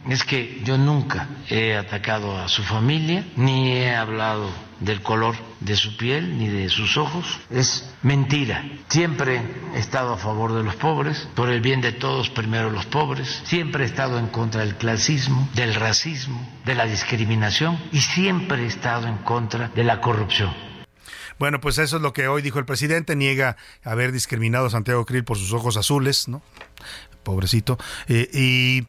es 0.09 0.23
que 0.23 0.61
yo 0.63 0.77
nunca 0.77 1.27
he 1.49 1.75
atacado 1.75 2.37
a 2.39 2.47
su 2.47 2.63
familia, 2.63 3.25
ni 3.35 3.73
he 3.73 3.95
hablado 3.95 4.49
del 4.79 5.01
color 5.01 5.35
de 5.59 5.75
su 5.75 5.97
piel 5.97 6.37
ni 6.37 6.47
de 6.47 6.69
sus 6.69 6.97
ojos. 6.97 7.39
Es 7.49 7.93
mentira. 8.01 8.63
Siempre 8.87 9.41
he 9.75 9.79
estado 9.79 10.13
a 10.13 10.17
favor 10.17 10.53
de 10.53 10.63
los 10.63 10.75
pobres, 10.75 11.27
por 11.35 11.49
el 11.49 11.61
bien 11.61 11.81
de 11.81 11.91
todos, 11.91 12.29
primero 12.29 12.69
los 12.69 12.85
pobres. 12.85 13.41
Siempre 13.45 13.83
he 13.83 13.87
estado 13.87 14.19
en 14.19 14.27
contra 14.27 14.61
del 14.61 14.75
clasismo, 14.75 15.49
del 15.53 15.75
racismo, 15.75 16.47
de 16.65 16.75
la 16.75 16.85
discriminación 16.85 17.79
y 17.91 18.01
siempre 18.01 18.63
he 18.63 18.67
estado 18.67 19.07
en 19.07 19.17
contra 19.17 19.69
de 19.69 19.83
la 19.83 20.01
corrupción. 20.01 20.53
Bueno, 21.37 21.61
pues 21.61 21.77
eso 21.77 21.97
es 21.97 22.01
lo 22.01 22.11
que 22.11 22.27
hoy 22.27 22.41
dijo 22.41 22.59
el 22.59 22.65
presidente. 22.65 23.15
Niega 23.15 23.55
haber 23.83 24.11
discriminado 24.11 24.65
a 24.65 24.69
Santiago 24.69 25.05
Krill 25.05 25.23
por 25.23 25.37
sus 25.37 25.53
ojos 25.53 25.77
azules, 25.77 26.27
¿no? 26.27 26.41
Pobrecito. 27.23 27.77
Eh, 28.07 28.29
y 28.33 28.87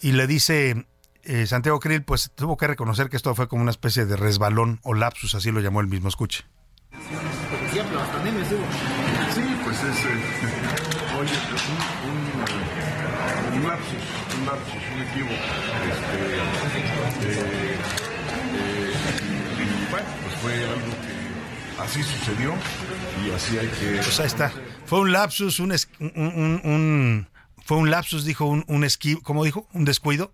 y 0.00 0.12
le 0.12 0.26
dice 0.26 0.86
eh, 1.28 1.46
Santiago 1.46 1.78
Krill, 1.78 2.02
pues 2.02 2.32
tuvo 2.34 2.56
que 2.56 2.66
reconocer 2.66 3.10
que 3.10 3.16
esto 3.16 3.34
fue 3.34 3.48
como 3.48 3.60
una 3.62 3.70
especie 3.70 4.06
de 4.06 4.16
resbalón 4.16 4.80
o 4.82 4.94
lapsus, 4.94 5.34
así 5.34 5.50
lo 5.50 5.60
llamó 5.60 5.80
él 5.80 5.86
mismo. 5.86 6.08
Escuche. 6.08 6.44
Sí, 6.92 6.98
pues 9.62 9.84
es 9.84 10.04
eh, 10.04 10.08
oye, 11.20 11.32
un, 12.04 12.08
un, 12.08 12.16
un, 13.56 13.62
lapsus, 13.68 14.02
un 14.38 14.46
lapsus, 14.46 14.82
un 14.94 15.00
equívoco. 15.02 15.34
Este, 15.90 16.16
eh, 17.28 17.76
eh, 18.54 18.92
y 19.58 19.60
bueno, 19.90 20.08
pues 20.22 20.34
fue 20.40 20.54
algo 20.64 20.92
que 21.02 21.14
así 21.82 22.00
sucedió 22.02 22.54
y 23.24 23.30
así 23.30 23.58
hay 23.58 23.68
que... 23.68 24.00
Pues 24.02 24.20
ahí 24.20 24.26
está. 24.26 24.50
Fue 24.86 25.00
un 25.00 25.12
lapsus, 25.12 25.60
un, 25.60 25.72
un, 26.00 26.60
un 26.64 27.28
fue 27.68 27.76
un 27.76 27.90
lapsus, 27.90 28.24
dijo 28.24 28.46
un, 28.46 28.64
un 28.66 28.82
esqui, 28.82 29.20
¿cómo 29.20 29.44
dijo? 29.44 29.68
Un 29.74 29.84
descuido. 29.84 30.32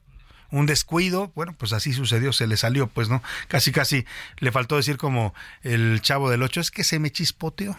Un 0.51 0.67
descuido, 0.67 1.33
bueno, 1.35 1.55
pues 1.59 1.73
así 1.73 1.93
sucedió, 1.93 2.33
se 2.33 2.47
le 2.47 2.57
salió, 2.57 2.87
pues, 2.89 3.09
¿no? 3.09 3.23
Casi, 3.49 3.73
casi 3.73 4.05
le 4.39 4.53
faltó 4.53 4.77
decir 4.77 4.97
como 4.97 5.35
el 5.63 6.01
chavo 6.01 6.31
del 6.31 6.43
ocho, 6.43 6.61
es 6.61 6.71
que 6.71 6.85
se 6.85 6.99
me 6.99 7.11
chispoteó. 7.11 7.77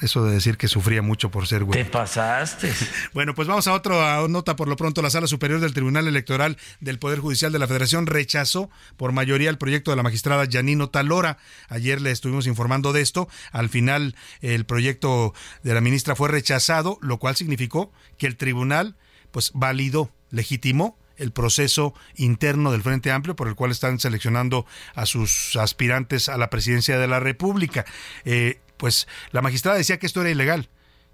Eso 0.00 0.24
de 0.24 0.32
decir 0.32 0.56
que 0.56 0.68
sufría 0.68 1.02
mucho 1.02 1.30
por 1.30 1.46
ser 1.46 1.64
güey. 1.64 1.82
Te 1.82 1.90
pasaste. 1.90 2.72
Bueno, 3.14 3.34
pues 3.34 3.48
vamos 3.48 3.66
a 3.66 3.72
otra 3.72 4.26
nota 4.28 4.56
por 4.56 4.68
lo 4.68 4.76
pronto. 4.76 5.02
La 5.02 5.10
Sala 5.10 5.26
Superior 5.26 5.60
del 5.60 5.74
Tribunal 5.74 6.06
Electoral 6.06 6.56
del 6.80 6.98
Poder 6.98 7.18
Judicial 7.18 7.52
de 7.52 7.58
la 7.58 7.66
Federación 7.66 8.06
rechazó 8.06 8.70
por 8.96 9.12
mayoría 9.12 9.50
el 9.50 9.58
proyecto 9.58 9.90
de 9.90 9.96
la 9.96 10.02
magistrada 10.02 10.46
Janino 10.50 10.88
Talora. 10.88 11.38
Ayer 11.68 12.00
le 12.00 12.10
estuvimos 12.10 12.46
informando 12.46 12.92
de 12.92 13.00
esto. 13.00 13.28
Al 13.50 13.68
final, 13.68 14.14
el 14.40 14.64
proyecto 14.64 15.34
de 15.62 15.74
la 15.74 15.80
ministra 15.80 16.14
fue 16.14 16.28
rechazado, 16.28 16.98
lo 17.02 17.18
cual 17.18 17.36
significó 17.36 17.92
que 18.18 18.26
el 18.26 18.36
tribunal 18.36 18.96
pues 19.30 19.50
validó, 19.54 20.10
legitimó 20.30 20.96
el 21.16 21.32
proceso 21.32 21.94
interno 22.16 22.72
del 22.72 22.82
Frente 22.82 23.10
Amplio 23.10 23.36
por 23.36 23.48
el 23.48 23.54
cual 23.54 23.70
están 23.70 23.98
seleccionando 23.98 24.66
a 24.94 25.06
sus 25.06 25.56
aspirantes 25.56 26.28
a 26.28 26.38
la 26.38 26.50
presidencia 26.50 26.98
de 26.98 27.08
la 27.08 27.20
República. 27.20 27.84
Eh, 28.24 28.60
pues 28.76 29.06
la 29.30 29.42
magistrada 29.42 29.78
decía 29.78 29.98
que 29.98 30.06
esto 30.06 30.20
era 30.20 30.30
ilegal 30.30 30.68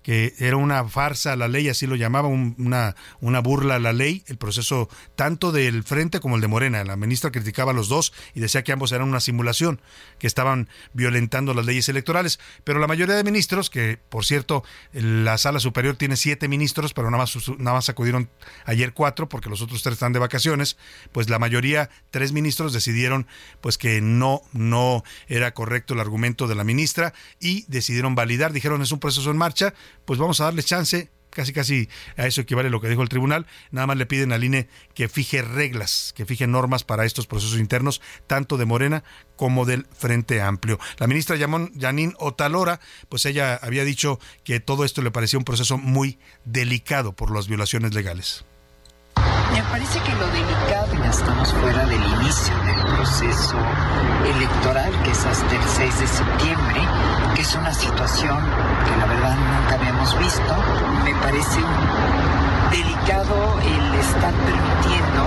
que 0.08 0.32
era 0.38 0.56
una 0.56 0.88
farsa 0.88 1.34
a 1.34 1.36
la 1.36 1.48
ley, 1.48 1.68
así 1.68 1.86
lo 1.86 1.94
llamaba, 1.94 2.28
una, 2.28 2.96
una 3.20 3.40
burla 3.40 3.74
a 3.74 3.78
la 3.78 3.92
ley, 3.92 4.24
el 4.26 4.38
proceso 4.38 4.88
tanto 5.16 5.52
del 5.52 5.84
Frente 5.84 6.18
como 6.18 6.36
el 6.36 6.40
de 6.40 6.48
Morena. 6.48 6.82
La 6.82 6.96
ministra 6.96 7.30
criticaba 7.30 7.72
a 7.72 7.74
los 7.74 7.90
dos 7.90 8.14
y 8.32 8.40
decía 8.40 8.64
que 8.64 8.72
ambos 8.72 8.90
eran 8.92 9.06
una 9.06 9.20
simulación, 9.20 9.82
que 10.18 10.26
estaban 10.26 10.70
violentando 10.94 11.52
las 11.52 11.66
leyes 11.66 11.90
electorales. 11.90 12.40
Pero 12.64 12.78
la 12.78 12.86
mayoría 12.86 13.16
de 13.16 13.22
ministros, 13.22 13.68
que 13.68 13.98
por 14.08 14.24
cierto, 14.24 14.64
la 14.94 15.36
sala 15.36 15.60
superior 15.60 15.96
tiene 15.96 16.16
siete 16.16 16.48
ministros, 16.48 16.94
pero 16.94 17.10
nada 17.10 17.24
más, 17.24 17.36
nada 17.58 17.74
más 17.74 17.90
acudieron 17.90 18.30
ayer 18.64 18.94
cuatro, 18.94 19.28
porque 19.28 19.50
los 19.50 19.60
otros 19.60 19.82
tres 19.82 19.92
están 19.92 20.14
de 20.14 20.20
vacaciones, 20.20 20.78
pues 21.12 21.28
la 21.28 21.38
mayoría, 21.38 21.90
tres 22.10 22.32
ministros, 22.32 22.72
decidieron 22.72 23.26
pues 23.60 23.76
que 23.76 24.00
no, 24.00 24.40
no 24.54 25.04
era 25.26 25.52
correcto 25.52 25.92
el 25.92 26.00
argumento 26.00 26.48
de 26.48 26.54
la 26.54 26.64
ministra 26.64 27.12
y 27.40 27.66
decidieron 27.68 28.14
validar, 28.14 28.54
dijeron 28.54 28.80
es 28.80 28.90
un 28.90 29.00
proceso 29.00 29.30
en 29.30 29.36
marcha, 29.36 29.74
pues 30.04 30.18
vamos 30.18 30.40
a 30.40 30.44
darle 30.44 30.62
chance, 30.62 31.10
casi 31.30 31.52
casi 31.52 31.88
a 32.16 32.26
eso 32.26 32.40
equivale 32.40 32.70
lo 32.70 32.80
que 32.80 32.88
dijo 32.88 33.02
el 33.02 33.08
tribunal, 33.08 33.46
nada 33.70 33.86
más 33.86 33.96
le 33.96 34.06
piden 34.06 34.32
al 34.32 34.44
INE 34.44 34.68
que 34.94 35.08
fije 35.08 35.42
reglas, 35.42 36.12
que 36.16 36.26
fije 36.26 36.46
normas 36.46 36.84
para 36.84 37.04
estos 37.04 37.26
procesos 37.26 37.58
internos, 37.58 38.00
tanto 38.26 38.56
de 38.56 38.64
Morena 38.64 39.04
como 39.36 39.64
del 39.64 39.86
Frente 39.96 40.40
Amplio. 40.40 40.78
La 40.98 41.06
ministra 41.06 41.36
Janine 41.38 42.14
Otalora, 42.18 42.80
pues 43.08 43.24
ella 43.26 43.54
había 43.54 43.84
dicho 43.84 44.18
que 44.44 44.60
todo 44.60 44.84
esto 44.84 45.02
le 45.02 45.10
parecía 45.10 45.38
un 45.38 45.44
proceso 45.44 45.78
muy 45.78 46.18
delicado 46.44 47.12
por 47.12 47.30
las 47.30 47.46
violaciones 47.46 47.94
legales. 47.94 48.44
Me 49.52 49.62
parece 49.62 49.98
que 50.00 50.12
lo 50.14 50.26
delicado, 50.28 50.94
ya 51.02 51.10
estamos 51.10 51.52
fuera 51.54 51.84
del 51.86 52.02
inicio 52.02 52.54
del 52.64 52.94
proceso 52.96 53.56
electoral, 54.24 54.92
que 55.02 55.10
es 55.10 55.24
hasta 55.24 55.54
el 55.54 55.62
6 55.62 56.00
de 56.00 56.06
septiembre, 56.06 56.80
que 57.34 57.40
es 57.42 57.54
una 57.54 57.72
situación 57.72 58.38
que 58.84 58.96
la 58.98 59.06
verdad 59.06 59.36
nunca 59.36 59.74
habíamos 59.74 60.18
visto. 60.18 60.54
Me 61.04 61.14
parece 61.14 61.60
delicado 62.70 63.58
el 63.60 63.94
estar 63.94 64.34
permitiendo 64.34 65.26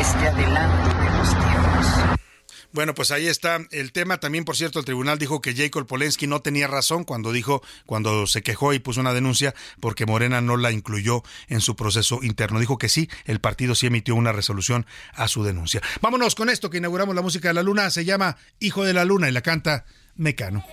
este 0.00 0.28
adelanto 0.28 0.88
de 0.88 1.18
los 1.18 1.28
tiempos. 1.28 2.27
Bueno, 2.72 2.94
pues 2.94 3.10
ahí 3.10 3.26
está 3.26 3.58
el 3.70 3.92
tema. 3.92 4.18
También, 4.18 4.44
por 4.44 4.56
cierto, 4.56 4.78
el 4.78 4.84
tribunal 4.84 5.18
dijo 5.18 5.40
que 5.40 5.54
Jacob 5.54 5.86
Polensky 5.86 6.26
no 6.26 6.42
tenía 6.42 6.66
razón 6.66 7.04
cuando 7.04 7.32
dijo, 7.32 7.62
cuando 7.86 8.26
se 8.26 8.42
quejó 8.42 8.74
y 8.74 8.78
puso 8.78 9.00
una 9.00 9.14
denuncia 9.14 9.54
porque 9.80 10.04
Morena 10.04 10.40
no 10.40 10.56
la 10.56 10.70
incluyó 10.70 11.22
en 11.48 11.60
su 11.60 11.76
proceso 11.76 12.20
interno. 12.22 12.60
Dijo 12.60 12.76
que 12.76 12.88
sí, 12.88 13.08
el 13.24 13.40
partido 13.40 13.74
sí 13.74 13.86
emitió 13.86 14.14
una 14.14 14.32
resolución 14.32 14.86
a 15.14 15.28
su 15.28 15.44
denuncia. 15.44 15.80
Vámonos 16.02 16.34
con 16.34 16.50
esto 16.50 16.68
que 16.68 16.78
inauguramos 16.78 17.14
la 17.14 17.22
música 17.22 17.48
de 17.48 17.54
la 17.54 17.62
luna. 17.62 17.90
Se 17.90 18.04
llama 18.04 18.36
Hijo 18.60 18.84
de 18.84 18.92
la 18.92 19.04
Luna 19.04 19.28
y 19.28 19.32
la 19.32 19.40
canta 19.40 19.86
Mecano. 20.16 20.64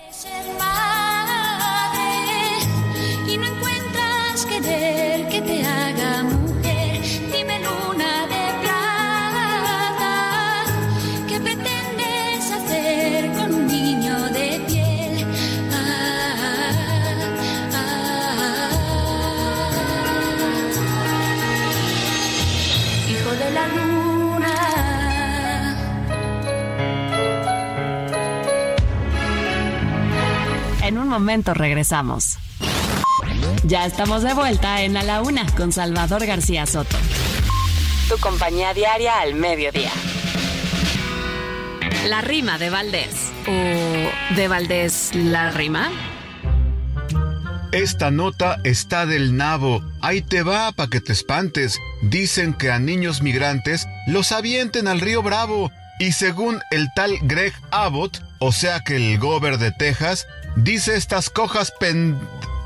Momento 31.16 31.54
regresamos. 31.54 32.38
Ya 33.64 33.86
estamos 33.86 34.22
de 34.22 34.34
vuelta 34.34 34.82
en 34.82 34.98
A 34.98 35.04
la 35.04 35.22
Una 35.22 35.46
con 35.56 35.72
Salvador 35.72 36.26
García 36.26 36.66
Soto. 36.66 36.98
Tu 38.10 38.18
compañía 38.18 38.74
diaria 38.74 39.22
al 39.22 39.34
mediodía. 39.34 39.92
La 42.10 42.20
rima 42.20 42.58
de 42.58 42.70
Valdés. 42.70 43.32
¿O 43.48 44.36
de 44.36 44.48
Valdés 44.50 45.12
la 45.16 45.52
rima? 45.52 45.90
Esta 47.72 48.12
nota 48.12 48.58
está 48.66 49.06
del 49.06 49.38
nabo. 49.38 49.82
Ahí 50.02 50.22
te 50.22 50.44
va 50.44 50.74
para 50.74 50.90
que 50.90 51.00
te 51.00 51.14
espantes. 51.14 51.80
Dicen 52.02 52.54
que 52.54 52.72
a 52.72 52.80
niños 52.80 53.22
migrantes 53.22 53.88
los 54.06 54.34
avienten 54.34 54.90
al 54.90 55.00
río 55.00 55.24
Bravo. 55.24 55.72
Y 55.98 56.12
según 56.12 56.60
el 56.72 56.90
tal 56.94 57.18
Greg 57.22 57.54
Abbott, 57.72 58.22
o 58.40 58.52
sea 58.52 58.82
que 58.82 58.98
el 58.98 59.18
gober 59.18 59.58
de 59.60 59.72
Texas, 59.72 60.28
Dice 60.56 60.96
estas 60.96 61.30
cojas 61.30 61.72
pen... 61.80 62.20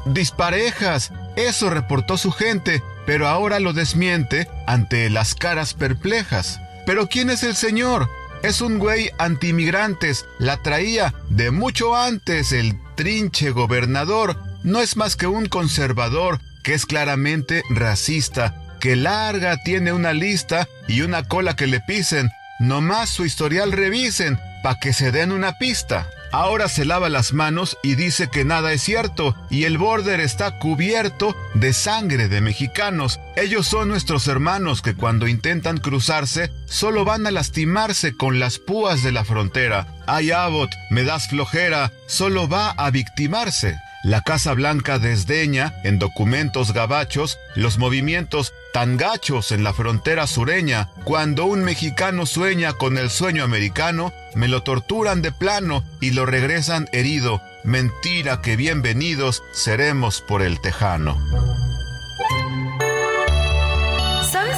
disparejas. 0.06 1.12
Eso 1.36 1.69
reportó 1.69 2.17
su 2.17 2.32
gente, 2.32 2.84
pero 3.06 3.28
ahora 3.28 3.60
lo 3.60 3.73
desmiente 3.73 4.47
ante 4.67 5.10
las 5.10 5.36
caras 5.36 5.73
perplejas. 5.73 6.60
¿Pero 6.86 7.08
quién 7.08 7.30
es 7.30 7.43
el 7.43 7.56
señor? 7.56 8.10
Es 8.43 8.62
un 8.62 8.80
güey 8.80 9.12
antimigrantes. 9.17 10.25
La 10.38 10.58
traía 10.58 11.13
de 11.30 11.52
mucho 11.52 11.95
antes 11.95 12.52
el 12.52 12.80
trinche 12.95 13.52
gobernador. 13.52 14.38
No 14.63 14.82
es 14.82 14.95
más 14.97 15.15
que 15.15 15.28
un 15.28 15.47
conservador 15.47 16.39
que 16.63 16.73
es 16.73 16.86
claramente 16.86 17.63
racista, 17.69 18.56
que 18.80 18.95
larga 18.95 19.58
tiene 19.63 19.93
una 19.93 20.13
lista 20.13 20.67
y 20.88 21.02
una 21.02 21.23
cola 21.23 21.56
que 21.56 21.67
le 21.67 21.80
pisen. 21.82 22.30
Nomás 22.60 23.10
su 23.10 23.25
historial 23.25 23.71
revisen, 23.71 24.38
pa' 24.63 24.80
que 24.80 24.93
se 24.93 25.12
den 25.12 25.32
una 25.32 25.58
pista. 25.58 26.10
Ahora 26.32 26.70
se 26.70 26.86
lava 26.86 27.10
las 27.10 27.34
manos 27.34 27.78
y 27.82 27.96
dice 27.96 28.30
que 28.30 28.46
nada 28.46 28.72
es 28.72 28.84
cierto 28.84 29.36
y 29.50 29.63
el 29.63 29.78
border 29.78 30.20
está 30.20 30.60
cubierto 30.60 31.36
de 31.56 31.74
sangre 31.74 32.28
de 32.28 32.42
mexicanos. 32.42 33.20
Ellos 33.36 33.68
son 33.68 33.89
nuestros 33.89 34.28
hermanos 34.28 34.82
que 34.82 34.96
cuando 34.96 35.28
intentan 35.28 35.78
cruzarse 35.78 36.52
solo 36.65 37.04
van 37.06 37.26
a 37.26 37.32
lastimarse 37.32 38.15
con 38.15 38.39
las 38.39 38.60
púas 38.60 39.02
de 39.04 39.12
la 39.12 39.26
frontera. 39.26 39.88
Ay 40.06 40.32
Abbott, 40.32 40.72
me 40.92 41.04
das 41.04 41.30
flojera, 41.30 41.92
solo 42.06 42.48
va 42.48 42.72
a 42.72 42.92
victimarse. 42.92 43.78
La 44.02 44.22
Casa 44.22 44.54
Blanca 44.54 44.98
desdeña, 44.98 45.74
en 45.84 46.00
documentos 46.00 46.72
gabachos, 46.72 47.38
los 47.56 47.78
movimientos 47.78 48.54
tan 48.72 48.96
gachos 48.96 49.52
en 49.52 49.66
la 49.66 49.74
frontera 49.74 50.26
sureña. 50.26 50.90
Cuando 51.04 51.46
un 51.46 51.66
mexicano 51.66 52.26
sueña 52.26 52.72
con 52.72 52.98
el 52.98 53.10
sueño 53.10 53.44
americano, 53.44 54.14
me 54.36 54.48
lo 54.48 54.64
torturan 54.64 55.22
de 55.22 55.34
plano 55.34 55.84
y 56.00 56.12
lo 56.12 56.26
regresan 56.26 56.88
herido. 56.94 57.42
Mentira 57.66 58.42
que 58.42 58.56
bienvenidos 58.56 59.44
seremos 59.52 60.22
por 60.22 60.44
el 60.44 60.62
tejano. 60.62 61.18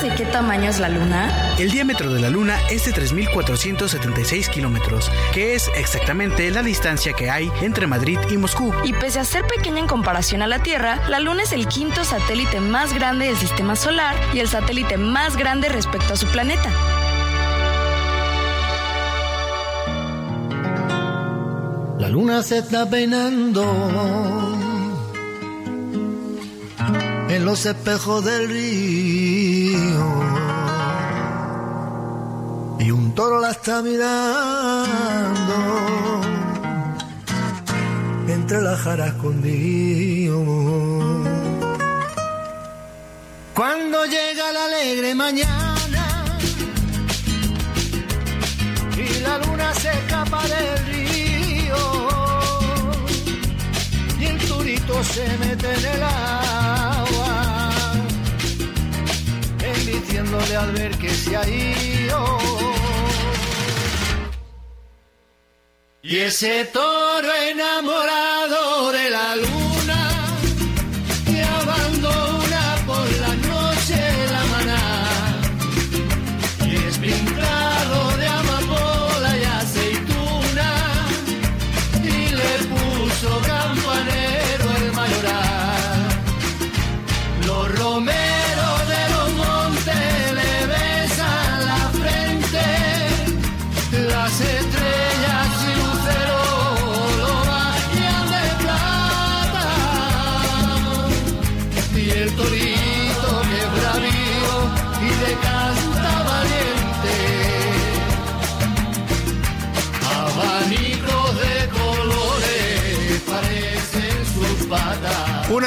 ¿De 0.02 0.10
qué 0.16 0.26
tamaño 0.26 0.68
es 0.68 0.80
la 0.80 0.90
Luna? 0.90 1.56
El 1.60 1.70
diámetro 1.70 2.12
de 2.12 2.20
la 2.20 2.32
Luna 2.32 2.58
es 2.72 2.86
de 2.86 2.92
3.476 2.92 4.50
kilómetros, 4.50 5.12
que 5.32 5.54
es 5.54 5.70
exactamente 5.76 6.50
la 6.50 6.64
distancia 6.64 7.14
que 7.14 7.30
hay 7.30 7.52
entre 7.62 7.86
Madrid 7.86 8.18
y 8.32 8.38
Moscú. 8.38 8.74
Y 8.84 8.94
pese 8.94 9.20
a 9.20 9.26
ser 9.26 9.46
pequeña 9.46 9.78
en 9.78 9.86
comparación 9.86 10.42
a 10.42 10.48
la 10.48 10.64
Tierra, 10.64 11.00
la 11.08 11.20
Luna 11.20 11.44
es 11.44 11.52
el 11.52 11.68
quinto 11.68 12.04
satélite 12.04 12.60
más 12.60 12.96
grande 12.96 13.28
del 13.28 13.38
sistema 13.38 13.76
solar 13.76 14.16
y 14.34 14.40
el 14.40 14.48
satélite 14.48 14.98
más 14.98 15.38
grande 15.38 15.70
respecto 15.70 16.14
a 16.14 16.18
su 16.18 16.26
planeta. 16.28 16.72
La 22.00 22.10
Luna 22.10 22.42
se 22.42 22.58
está 22.58 22.90
peinando 22.90 24.71
en 27.36 27.46
los 27.46 27.66
espejos 27.66 28.26
del 28.26 28.50
río. 28.50 30.06
Y 32.80 32.92
un 32.92 33.16
toro 33.16 33.40
la 33.40 33.52
está 33.52 33.82
mirando 33.82 35.56
entre 38.28 38.62
las 38.62 38.80
jaras 38.82 39.16
escondido. 39.16 40.44
Cuando 43.54 44.06
llega 44.06 44.52
la 44.52 44.66
alegre 44.66 45.16
mañana 45.16 46.38
y 48.98 49.20
la 49.20 49.38
luna 49.38 49.74
se 49.76 49.90
escapa 49.90 50.42
del 50.48 50.86
río 50.88 51.84
y 54.20 54.26
el 54.26 54.38
turito 54.48 55.04
se 55.04 55.38
mete 55.38 55.74
en 55.74 55.86
el 55.96 56.04
agua 56.04 56.91
al 60.30 60.72
ver 60.74 60.96
que 60.98 61.10
se 61.10 61.36
ha 61.36 61.48
ido. 61.48 62.38
Y 66.04 66.18
ese 66.18 66.66
toro 66.66 67.34
enamorado 67.50 68.92
de 68.92 69.10
la 69.10 69.36
luna 69.36 70.10
que 71.26 71.42
abandona 71.44 72.76
por 72.86 73.12
la 73.24 73.34
noche 73.50 74.00
la 74.32 74.44
maná 74.54 74.84
y 76.66 76.76
es 76.88 76.98
pintado 76.98 77.61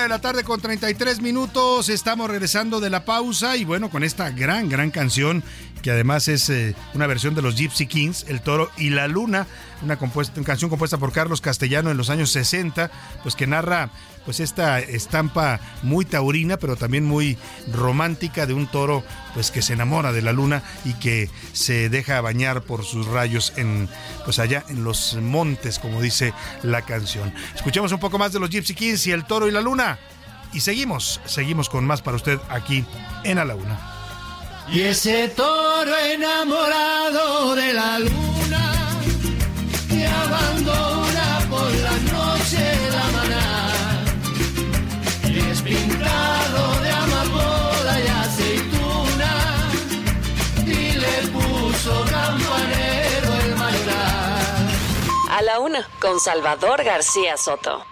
de 0.04 0.08
la 0.10 0.20
tarde 0.20 0.44
con 0.44 0.60
33 0.60 1.22
minutos, 1.22 1.88
estamos 1.88 2.28
regresando 2.28 2.78
de 2.78 2.90
la 2.90 3.06
pausa 3.06 3.56
y 3.56 3.64
bueno, 3.64 3.88
con 3.88 4.04
esta 4.04 4.28
gran, 4.30 4.68
gran 4.68 4.90
canción 4.90 5.42
que 5.80 5.90
además 5.90 6.28
es 6.28 6.50
eh, 6.50 6.76
una 6.92 7.06
versión 7.06 7.34
de 7.34 7.40
los 7.40 7.56
Gypsy 7.56 7.86
Kings, 7.86 8.26
El 8.28 8.42
Toro 8.42 8.70
y 8.76 8.90
la 8.90 9.08
Luna, 9.08 9.46
una, 9.80 9.98
una 9.98 10.44
canción 10.44 10.68
compuesta 10.68 10.98
por 10.98 11.10
Carlos 11.10 11.40
Castellano 11.40 11.90
en 11.90 11.96
los 11.96 12.10
años 12.10 12.30
60, 12.32 12.90
pues 13.22 13.34
que 13.34 13.46
narra 13.46 13.88
pues 14.24 14.40
esta 14.40 14.80
estampa 14.80 15.60
muy 15.82 16.04
taurina, 16.04 16.56
pero 16.56 16.76
también 16.76 17.04
muy 17.04 17.36
romántica 17.72 18.46
de 18.46 18.54
un 18.54 18.66
toro 18.66 19.04
pues 19.34 19.50
que 19.50 19.62
se 19.62 19.74
enamora 19.74 20.12
de 20.12 20.22
la 20.22 20.32
luna 20.32 20.62
y 20.84 20.94
que 20.94 21.30
se 21.52 21.88
deja 21.88 22.20
bañar 22.20 22.62
por 22.62 22.84
sus 22.84 23.06
rayos 23.06 23.52
en 23.56 23.88
pues 24.24 24.38
allá 24.38 24.64
en 24.68 24.84
los 24.84 25.14
montes, 25.16 25.78
como 25.78 26.00
dice 26.00 26.32
la 26.62 26.82
canción. 26.82 27.32
Escuchemos 27.54 27.92
un 27.92 28.00
poco 28.00 28.18
más 28.18 28.32
de 28.32 28.40
los 28.40 28.50
Gypsy 28.50 28.74
Kings 28.74 29.06
y 29.06 29.12
el 29.12 29.24
toro 29.24 29.48
y 29.48 29.50
la 29.50 29.60
luna 29.60 29.98
y 30.54 30.60
seguimos, 30.60 31.20
seguimos 31.26 31.68
con 31.68 31.84
más 31.84 32.00
para 32.00 32.16
usted 32.16 32.38
aquí 32.48 32.84
en 33.24 33.38
A 33.38 33.44
la 33.44 33.56
Una. 33.56 33.78
Y 34.72 34.80
ese 34.80 35.28
toro 35.28 35.96
enamorado 35.98 37.54
de 37.54 37.74
la 37.74 37.98
luna 37.98 38.72
que 39.88 40.06
abandona 40.06 41.33
A 55.36 55.42
la 55.42 55.58
una, 55.58 55.84
con 56.00 56.20
Salvador 56.20 56.84
García 56.84 57.36
Soto. 57.36 57.84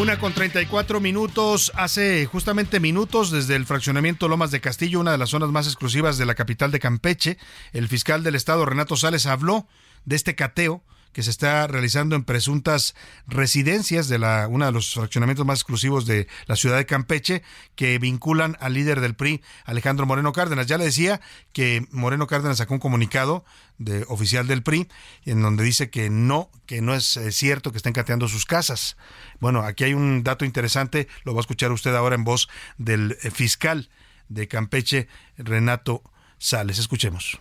Una 0.00 0.16
con 0.16 0.32
34 0.32 1.00
minutos, 1.00 1.72
hace 1.74 2.24
justamente 2.26 2.78
minutos 2.78 3.32
desde 3.32 3.56
el 3.56 3.66
fraccionamiento 3.66 4.28
Lomas 4.28 4.52
de 4.52 4.60
Castillo, 4.60 5.00
una 5.00 5.10
de 5.10 5.18
las 5.18 5.30
zonas 5.30 5.48
más 5.48 5.66
exclusivas 5.66 6.18
de 6.18 6.26
la 6.26 6.36
capital 6.36 6.70
de 6.70 6.78
Campeche, 6.78 7.36
el 7.72 7.88
fiscal 7.88 8.22
del 8.22 8.36
estado 8.36 8.64
Renato 8.64 8.94
Sales 8.94 9.26
habló 9.26 9.66
de 10.04 10.14
este 10.14 10.36
cateo 10.36 10.84
que 11.14 11.22
se 11.22 11.30
está 11.30 11.66
realizando 11.66 12.16
en 12.16 12.24
presuntas 12.24 12.94
residencias 13.26 14.08
de 14.08 14.18
la 14.18 14.48
uno 14.50 14.66
de 14.66 14.72
los 14.72 14.92
fraccionamientos 14.92 15.46
más 15.46 15.60
exclusivos 15.60 16.04
de 16.04 16.28
la 16.46 16.56
ciudad 16.56 16.76
de 16.76 16.84
Campeche 16.84 17.42
que 17.76 17.98
vinculan 17.98 18.58
al 18.60 18.74
líder 18.74 19.00
del 19.00 19.14
PRI, 19.14 19.42
Alejandro 19.64 20.04
Moreno 20.04 20.32
Cárdenas. 20.32 20.66
Ya 20.66 20.76
le 20.76 20.84
decía 20.84 21.20
que 21.52 21.86
Moreno 21.90 22.26
Cárdenas 22.26 22.58
sacó 22.58 22.74
un 22.74 22.80
comunicado 22.80 23.44
de 23.78 24.04
oficial 24.08 24.46
del 24.46 24.62
PRI 24.62 24.88
en 25.24 25.40
donde 25.40 25.64
dice 25.64 25.88
que 25.88 26.10
no, 26.10 26.50
que 26.66 26.82
no 26.82 26.94
es 26.94 27.16
eh, 27.16 27.32
cierto 27.32 27.70
que 27.70 27.78
estén 27.78 27.92
cateando 27.92 28.28
sus 28.28 28.44
casas. 28.44 28.96
Bueno, 29.40 29.62
aquí 29.62 29.84
hay 29.84 29.94
un 29.94 30.24
dato 30.24 30.44
interesante, 30.44 31.08
lo 31.22 31.32
va 31.32 31.38
a 31.38 31.42
escuchar 31.42 31.72
usted 31.72 31.94
ahora 31.94 32.16
en 32.16 32.24
voz 32.24 32.48
del 32.76 33.16
eh, 33.22 33.30
fiscal 33.30 33.88
de 34.28 34.48
Campeche, 34.48 35.08
Renato 35.38 36.02
Sales. 36.38 36.78
Escuchemos. 36.78 37.38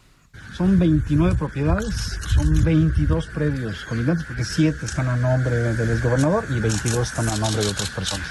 Son 0.56 0.78
29 0.78 1.36
propiedades, 1.36 2.20
son 2.30 2.64
22 2.64 3.28
predios 3.28 3.86
colindantes, 3.86 4.26
porque 4.26 4.44
7 4.44 4.86
están 4.86 5.10
a 5.10 5.16
nombre 5.16 5.74
del 5.74 5.90
exgobernador 5.90 6.46
y 6.50 6.60
22 6.60 7.08
están 7.08 7.28
a 7.30 7.36
nombre 7.38 7.64
de 7.64 7.70
otras 7.70 7.90
personas. 7.90 8.28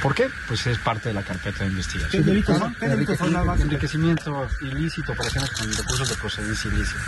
¿Por 0.00 0.14
qué? 0.14 0.28
Pues 0.46 0.66
es 0.68 0.78
parte 0.78 1.08
de 1.08 1.14
la 1.14 1.22
carpeta 1.22 1.64
de 1.64 1.70
investigación. 1.70 2.22
¿Qué 2.22 2.30
delitos 2.30 2.58
¿Cómo? 2.58 2.66
son? 2.66 2.74
¿Qué 2.76 2.88
delitos 2.88 3.18
son? 3.18 3.60
Enriquecimiento 3.60 4.46
ilícito, 4.60 5.12
operaciones 5.12 5.50
con 5.50 5.72
recursos 5.72 6.08
de 6.08 6.14
procedencia 6.14 6.70
ilícita. 6.70 7.00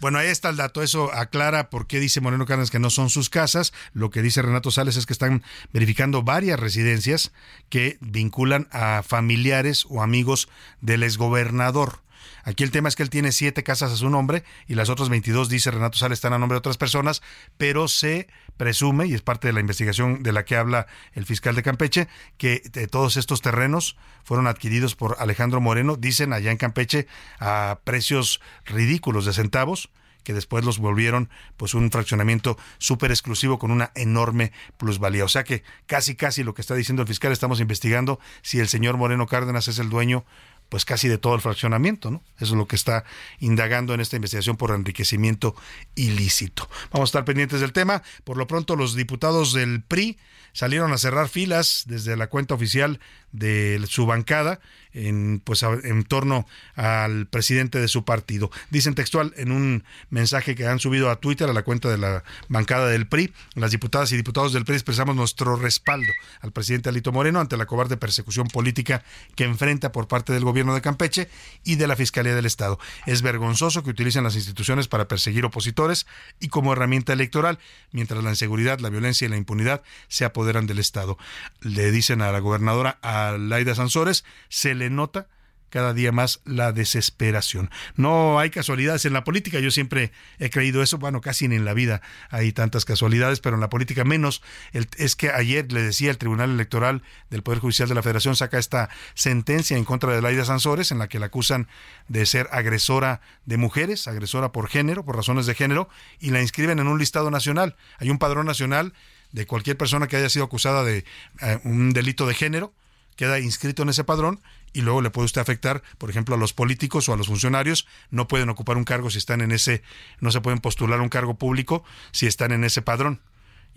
Bueno, 0.00 0.18
ahí 0.18 0.28
está 0.28 0.48
el 0.48 0.56
dato. 0.56 0.82
Eso 0.82 1.12
aclara 1.12 1.70
por 1.70 1.86
qué 1.86 1.98
dice 2.00 2.20
Moreno 2.20 2.46
Cárdenas 2.46 2.70
que 2.70 2.78
no 2.78 2.90
son 2.90 3.10
sus 3.10 3.30
casas. 3.30 3.72
Lo 3.92 4.10
que 4.10 4.22
dice 4.22 4.42
Renato 4.42 4.70
Sales 4.70 4.96
es 4.96 5.06
que 5.06 5.12
están 5.12 5.42
verificando 5.72 6.22
varias 6.22 6.60
residencias 6.60 7.32
que 7.68 7.98
vinculan 8.00 8.68
a 8.70 9.02
familiares 9.02 9.86
o 9.88 10.02
amigos 10.02 10.48
del 10.80 11.02
exgobernador. 11.02 12.00
Aquí 12.48 12.64
el 12.64 12.70
tema 12.70 12.88
es 12.88 12.96
que 12.96 13.02
él 13.02 13.10
tiene 13.10 13.30
siete 13.30 13.62
casas 13.62 13.92
a 13.92 13.96
su 13.96 14.08
nombre 14.08 14.42
y 14.66 14.74
las 14.74 14.88
otras 14.88 15.10
22, 15.10 15.50
dice 15.50 15.70
Renato 15.70 15.98
Sales, 15.98 16.16
están 16.16 16.32
a 16.32 16.38
nombre 16.38 16.54
de 16.54 16.60
otras 16.60 16.78
personas, 16.78 17.20
pero 17.58 17.88
se 17.88 18.26
presume, 18.56 19.06
y 19.06 19.12
es 19.12 19.20
parte 19.20 19.48
de 19.48 19.52
la 19.52 19.60
investigación 19.60 20.22
de 20.22 20.32
la 20.32 20.46
que 20.46 20.56
habla 20.56 20.86
el 21.12 21.26
fiscal 21.26 21.54
de 21.54 21.62
Campeche, 21.62 22.08
que 22.38 22.62
eh, 22.72 22.86
todos 22.86 23.18
estos 23.18 23.42
terrenos 23.42 23.98
fueron 24.24 24.46
adquiridos 24.46 24.96
por 24.96 25.16
Alejandro 25.18 25.60
Moreno, 25.60 25.96
dicen 25.96 26.32
allá 26.32 26.50
en 26.50 26.56
Campeche, 26.56 27.06
a 27.38 27.80
precios 27.84 28.40
ridículos 28.64 29.26
de 29.26 29.34
centavos 29.34 29.90
que 30.24 30.34
después 30.34 30.62
los 30.62 30.78
volvieron 30.78 31.30
pues 31.56 31.72
un 31.72 31.90
fraccionamiento 31.90 32.58
súper 32.76 33.10
exclusivo 33.10 33.58
con 33.58 33.70
una 33.70 33.92
enorme 33.94 34.52
plusvalía. 34.76 35.24
O 35.24 35.28
sea 35.28 35.42
que 35.42 35.62
casi 35.86 36.16
casi 36.16 36.44
lo 36.44 36.52
que 36.52 36.60
está 36.60 36.74
diciendo 36.74 37.00
el 37.00 37.08
fiscal 37.08 37.32
estamos 37.32 37.60
investigando 37.60 38.20
si 38.42 38.60
el 38.60 38.68
señor 38.68 38.98
Moreno 38.98 39.26
Cárdenas 39.26 39.68
es 39.68 39.78
el 39.78 39.88
dueño 39.88 40.26
pues 40.68 40.84
casi 40.84 41.08
de 41.08 41.18
todo 41.18 41.34
el 41.34 41.40
fraccionamiento, 41.40 42.10
¿no? 42.10 42.22
Eso 42.36 42.52
es 42.52 42.58
lo 42.58 42.68
que 42.68 42.76
está 42.76 43.04
indagando 43.38 43.94
en 43.94 44.00
esta 44.00 44.16
investigación 44.16 44.56
por 44.56 44.70
enriquecimiento 44.70 45.54
ilícito. 45.94 46.68
Vamos 46.92 47.08
a 47.08 47.10
estar 47.10 47.24
pendientes 47.24 47.60
del 47.60 47.72
tema. 47.72 48.02
Por 48.24 48.36
lo 48.36 48.46
pronto, 48.46 48.76
los 48.76 48.94
diputados 48.94 49.52
del 49.52 49.82
PRI 49.82 50.18
salieron 50.52 50.92
a 50.92 50.98
cerrar 50.98 51.28
filas 51.28 51.84
desde 51.86 52.16
la 52.16 52.28
cuenta 52.28 52.54
oficial 52.54 53.00
de 53.32 53.82
su 53.86 54.06
bancada 54.06 54.60
en 54.92 55.40
pues 55.44 55.62
en 55.62 56.04
torno 56.04 56.46
al 56.74 57.26
presidente 57.26 57.78
de 57.78 57.88
su 57.88 58.04
partido. 58.04 58.50
Dicen 58.70 58.94
textual 58.94 59.32
en 59.36 59.52
un 59.52 59.84
mensaje 60.10 60.54
que 60.54 60.66
han 60.66 60.78
subido 60.78 61.10
a 61.10 61.16
Twitter 61.16 61.48
a 61.48 61.52
la 61.52 61.62
cuenta 61.62 61.88
de 61.88 61.98
la 61.98 62.24
bancada 62.48 62.88
del 62.88 63.06
PRI, 63.06 63.32
las 63.54 63.70
diputadas 63.70 64.12
y 64.12 64.16
diputados 64.16 64.52
del 64.52 64.64
PRI 64.64 64.74
expresamos 64.74 65.14
nuestro 65.14 65.56
respaldo 65.56 66.12
al 66.40 66.52
presidente 66.52 66.88
Alito 66.88 67.12
Moreno 67.12 67.40
ante 67.40 67.56
la 67.56 67.66
cobarde 67.66 67.96
persecución 67.96 68.48
política 68.48 69.02
que 69.34 69.44
enfrenta 69.44 69.92
por 69.92 70.08
parte 70.08 70.32
del 70.32 70.44
gobierno 70.44 70.74
de 70.74 70.80
Campeche 70.80 71.28
y 71.64 71.76
de 71.76 71.86
la 71.86 71.96
Fiscalía 71.96 72.34
del 72.34 72.46
Estado. 72.46 72.78
Es 73.06 73.22
vergonzoso 73.22 73.82
que 73.82 73.90
utilicen 73.90 74.24
las 74.24 74.36
instituciones 74.36 74.88
para 74.88 75.08
perseguir 75.08 75.44
opositores 75.44 76.06
y 76.40 76.48
como 76.48 76.72
herramienta 76.72 77.12
electoral, 77.12 77.58
mientras 77.92 78.22
la 78.22 78.30
inseguridad, 78.30 78.80
la 78.80 78.90
violencia 78.90 79.26
y 79.26 79.28
la 79.28 79.36
impunidad 79.36 79.82
se 80.08 80.24
apoderan 80.24 80.66
del 80.66 80.78
Estado. 80.78 81.18
Le 81.60 81.90
dicen 81.90 82.22
a 82.22 82.32
la 82.32 82.38
gobernadora, 82.38 82.98
a 83.02 83.17
Laida 83.38 83.74
Sansores, 83.74 84.24
se 84.48 84.74
le 84.74 84.90
nota 84.90 85.28
cada 85.70 85.92
día 85.92 86.12
más 86.12 86.40
la 86.44 86.72
desesperación. 86.72 87.70
No 87.96 88.38
hay 88.38 88.50
casualidades 88.50 89.04
en 89.04 89.12
la 89.12 89.24
política, 89.24 89.60
yo 89.60 89.70
siempre 89.70 90.12
he 90.38 90.50
creído 90.50 90.82
eso, 90.82 90.98
bueno, 90.98 91.20
casi 91.20 91.44
en 91.44 91.64
la 91.64 91.74
vida 91.74 92.00
hay 92.30 92.52
tantas 92.52 92.84
casualidades, 92.84 93.40
pero 93.40 93.56
en 93.56 93.60
la 93.60 93.68
política 93.68 94.04
menos. 94.04 94.42
El, 94.72 94.88
es 94.96 95.16
que 95.16 95.30
ayer 95.30 95.70
le 95.72 95.82
decía 95.82 96.10
el 96.10 96.18
Tribunal 96.18 96.50
Electoral 96.50 97.02
del 97.30 97.42
Poder 97.42 97.60
Judicial 97.60 97.88
de 97.88 97.94
la 97.94 98.02
Federación 98.02 98.36
saca 98.36 98.58
esta 98.58 98.88
sentencia 99.14 99.76
en 99.76 99.84
contra 99.84 100.14
de 100.14 100.22
Laida 100.22 100.44
Sansores 100.44 100.90
en 100.90 100.98
la 100.98 101.08
que 101.08 101.18
la 101.18 101.26
acusan 101.26 101.68
de 102.08 102.24
ser 102.26 102.48
agresora 102.52 103.20
de 103.44 103.56
mujeres, 103.56 104.08
agresora 104.08 104.52
por 104.52 104.68
género, 104.68 105.04
por 105.04 105.16
razones 105.16 105.46
de 105.46 105.54
género, 105.54 105.88
y 106.18 106.30
la 106.30 106.40
inscriben 106.40 106.78
en 106.78 106.88
un 106.88 106.98
listado 106.98 107.30
nacional. 107.30 107.76
Hay 107.98 108.10
un 108.10 108.18
padrón 108.18 108.46
nacional 108.46 108.94
de 109.32 109.46
cualquier 109.46 109.76
persona 109.76 110.06
que 110.06 110.16
haya 110.16 110.30
sido 110.30 110.46
acusada 110.46 110.84
de 110.84 111.04
eh, 111.42 111.60
un 111.64 111.92
delito 111.92 112.26
de 112.26 112.34
género, 112.34 112.72
queda 113.18 113.40
inscrito 113.40 113.82
en 113.82 113.88
ese 113.88 114.04
padrón 114.04 114.40
y 114.72 114.82
luego 114.82 115.02
le 115.02 115.10
puede 115.10 115.26
usted 115.26 115.40
afectar, 115.40 115.82
por 115.98 116.08
ejemplo, 116.08 116.36
a 116.36 116.38
los 116.38 116.52
políticos 116.52 117.08
o 117.08 117.12
a 117.12 117.16
los 117.16 117.26
funcionarios, 117.26 117.86
no 118.10 118.28
pueden 118.28 118.48
ocupar 118.48 118.76
un 118.76 118.84
cargo 118.84 119.10
si 119.10 119.18
están 119.18 119.40
en 119.40 119.50
ese, 119.50 119.82
no 120.20 120.30
se 120.30 120.40
pueden 120.40 120.60
postular 120.60 121.00
un 121.00 121.08
cargo 121.08 121.34
público 121.34 121.82
si 122.12 122.26
están 122.26 122.52
en 122.52 122.62
ese 122.62 122.80
padrón 122.80 123.20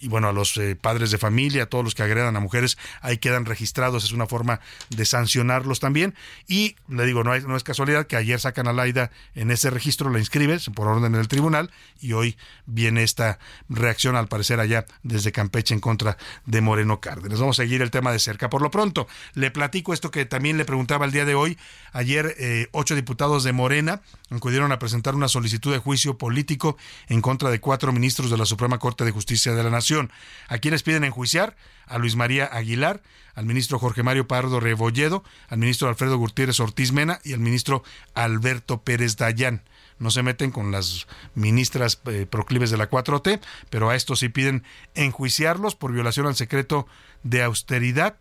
y 0.02 0.08
bueno, 0.08 0.28
a 0.28 0.34
los 0.34 0.58
eh, 0.58 0.76
padres 0.76 1.12
de 1.12 1.20
familia, 1.20 1.64
a 1.64 1.66
todos 1.68 1.84
los 1.84 1.94
que 1.94 2.02
agredan 2.02 2.36
a 2.36 2.40
mujeres, 2.40 2.78
ahí 3.02 3.20
quedan 3.20 3.46
registrados, 3.46 4.04
es 4.04 4.12
una 4.12 4.26
forma 4.26 4.60
de 4.90 5.06
sancionarlos 5.06 5.80
también. 5.80 6.16
Y 6.48 6.76
le 6.88 7.06
digo, 7.06 7.24
no, 7.24 7.36
es 7.36 7.64
casualidad 7.64 8.08
que 8.08 8.16
ayer 8.16 8.40
sacan 8.40 8.68
a 8.68 8.74
Laida 8.74 9.12
en 9.36 9.52
ese 9.52 9.70
registro, 9.70 10.10
la 10.10 10.18
inscriben 10.20 10.60
por 10.74 10.88
orden 10.88 11.12
del 11.12 11.28
tribunal 11.28 11.72
y 12.00 12.14
hoy 12.14 12.36
viene 12.66 13.04
esta 13.04 13.38
reacción 13.70 14.16
al 14.16 14.28
parecer 14.28 14.60
allá 14.60 14.86
desde 15.04 15.32
Campeche 15.32 15.76
en 15.76 15.80
contra 15.80 16.18
de 16.46 16.62
Moreno 16.62 17.00
Cárdenas. 17.00 17.40
Vamos 17.40 17.60
a 17.60 17.64
seguir 17.64 17.84
el 17.84 17.92
tema 17.92 18.12
de 18.12 18.20
cerca. 18.20 18.50
Por 18.50 18.62
lo 18.62 18.72
pronto, 18.72 19.08
le 19.36 19.52
platico 19.52 19.94
esto 19.94 20.10
que 20.10 20.26
también 20.26 20.58
le 20.58 20.66
preguntaba 20.66 21.06
el 21.06 21.12
día 21.12 21.26
de 21.26 21.36
hoy. 21.36 21.58
Ayer, 21.94 22.36
eh, 22.40 22.68
ocho 22.72 22.96
diputados 22.96 23.44
de 23.44 23.54
Morena 23.54 24.02
acudieron 24.32 24.72
a 24.72 24.80
presentar 24.80 25.14
una 25.14 25.28
solicitud 25.28 25.72
de 25.72 25.78
juicio 25.78 26.18
político 26.18 26.78
en 27.08 27.22
contra 27.22 27.50
de 27.50 27.60
cuatro 27.60 27.92
ministros 27.92 28.32
de 28.32 28.38
la 28.38 28.46
Suprema 28.46 28.80
Corte 28.80 29.06
de 29.06 29.12
Justicia 29.12 29.54
de 29.54 29.64
la 29.64 29.70
Nación. 29.70 29.81
¿A 30.48 30.58
quiénes 30.60 30.84
piden 30.84 31.04
enjuiciar? 31.04 31.56
A 31.88 31.98
Luis 31.98 32.16
María 32.16 32.46
Aguilar, 32.46 33.02
al 33.36 33.46
ministro 33.46 33.80
Jorge 33.80 34.04
Mario 34.04 34.28
Pardo 34.28 34.60
Rebolledo, 34.60 35.24
al 35.50 35.58
ministro 35.58 35.88
Alfredo 35.88 36.18
Gutiérrez 36.18 36.60
Ortiz 36.60 36.92
Mena 36.92 37.20
y 37.24 37.34
al 37.34 37.40
ministro 37.40 37.84
Alberto 38.14 38.82
Pérez 38.82 39.18
Dayán. 39.18 39.64
No 40.00 40.10
se 40.10 40.24
meten 40.24 40.52
con 40.52 40.72
las 40.72 41.08
ministras 41.36 42.02
eh, 42.06 42.26
proclives 42.30 42.72
de 42.72 42.78
la 42.78 42.90
4T, 42.90 43.40
pero 43.70 43.90
a 43.90 43.96
estos 43.96 44.20
sí 44.20 44.30
piden 44.30 44.64
enjuiciarlos 44.96 45.76
por 45.76 45.92
violación 45.92 46.28
al 46.28 46.36
secreto 46.36 46.88
de 47.24 47.44
austeridad 47.44 48.18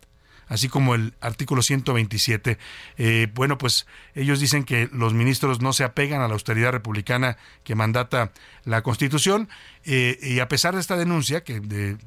así 0.51 0.67
como 0.67 0.95
el 0.95 1.13
artículo 1.21 1.61
127. 1.61 2.57
Eh, 2.97 3.27
bueno, 3.33 3.57
pues 3.57 3.87
ellos 4.15 4.41
dicen 4.41 4.65
que 4.65 4.89
los 4.91 5.13
ministros 5.13 5.61
no 5.61 5.71
se 5.71 5.85
apegan 5.85 6.21
a 6.21 6.27
la 6.27 6.33
austeridad 6.33 6.73
republicana 6.73 7.37
que 7.63 7.73
mandata 7.73 8.33
la 8.65 8.83
Constitución 8.83 9.47
eh, 9.85 10.19
y 10.21 10.39
a 10.39 10.49
pesar 10.49 10.73
de 10.73 10.81
esta 10.81 10.97
denuncia, 10.97 11.45
que 11.45 11.61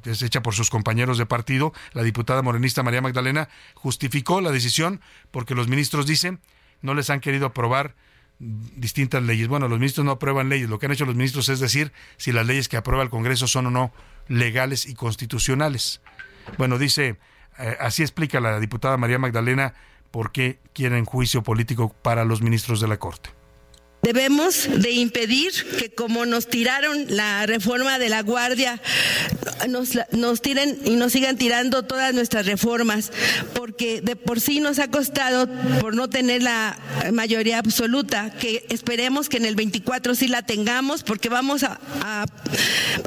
es 0.05 0.21
hecha 0.21 0.43
por 0.43 0.53
sus 0.53 0.69
compañeros 0.69 1.17
de 1.17 1.25
partido, 1.25 1.73
la 1.93 2.03
diputada 2.03 2.43
morenista 2.43 2.83
María 2.83 3.01
Magdalena 3.01 3.49
justificó 3.73 4.41
la 4.41 4.51
decisión 4.51 5.01
porque 5.31 5.55
los 5.55 5.67
ministros 5.67 6.05
dicen 6.05 6.39
no 6.83 6.93
les 6.93 7.09
han 7.09 7.21
querido 7.21 7.47
aprobar 7.47 7.95
distintas 8.37 9.23
leyes. 9.23 9.47
Bueno, 9.47 9.67
los 9.67 9.79
ministros 9.79 10.05
no 10.05 10.11
aprueban 10.11 10.49
leyes. 10.49 10.69
Lo 10.69 10.77
que 10.77 10.85
han 10.85 10.91
hecho 10.91 11.05
los 11.05 11.15
ministros 11.15 11.49
es 11.49 11.59
decir 11.59 11.93
si 12.17 12.31
las 12.31 12.45
leyes 12.45 12.69
que 12.69 12.77
aprueba 12.77 13.01
el 13.01 13.09
Congreso 13.09 13.47
son 13.47 13.65
o 13.65 13.71
no 13.71 13.91
legales 14.27 14.85
y 14.85 14.93
constitucionales. 14.93 16.01
Bueno, 16.59 16.77
dice, 16.77 17.17
eh, 17.57 17.77
así 17.79 18.01
explica 18.01 18.39
la 18.39 18.59
diputada 18.59 18.97
María 18.97 19.19
Magdalena 19.19 19.73
por 20.11 20.31
qué 20.31 20.59
quieren 20.73 21.05
juicio 21.05 21.43
político 21.43 21.93
para 22.01 22.25
los 22.25 22.41
ministros 22.41 22.79
de 22.79 22.87
la 22.87 22.97
Corte. 22.97 23.29
Debemos 24.05 24.69
de 24.69 24.91
impedir 24.91 25.51
que 25.79 25.89
como 25.89 26.27
nos 26.27 26.45
tiraron 26.45 27.07
la 27.09 27.47
reforma 27.47 27.97
de 27.97 28.09
la 28.09 28.21
Guardia, 28.21 28.79
nos, 29.67 29.97
nos 30.11 30.43
tiren 30.43 30.77
y 30.85 30.91
nos 30.91 31.11
sigan 31.11 31.37
tirando 31.37 31.81
todas 31.81 32.13
nuestras 32.13 32.45
reformas, 32.45 33.11
porque 33.55 34.01
de 34.01 34.15
por 34.15 34.39
sí 34.39 34.59
nos 34.59 34.77
ha 34.77 34.91
costado 34.91 35.49
por 35.81 35.95
no 35.95 36.07
tener 36.07 36.43
la 36.43 36.77
mayoría 37.13 37.57
absoluta, 37.57 38.29
que 38.29 38.67
esperemos 38.69 39.27
que 39.27 39.37
en 39.37 39.45
el 39.45 39.55
24 39.55 40.13
sí 40.13 40.27
la 40.27 40.43
tengamos, 40.43 41.01
porque 41.01 41.27
vamos 41.27 41.63
a, 41.63 41.79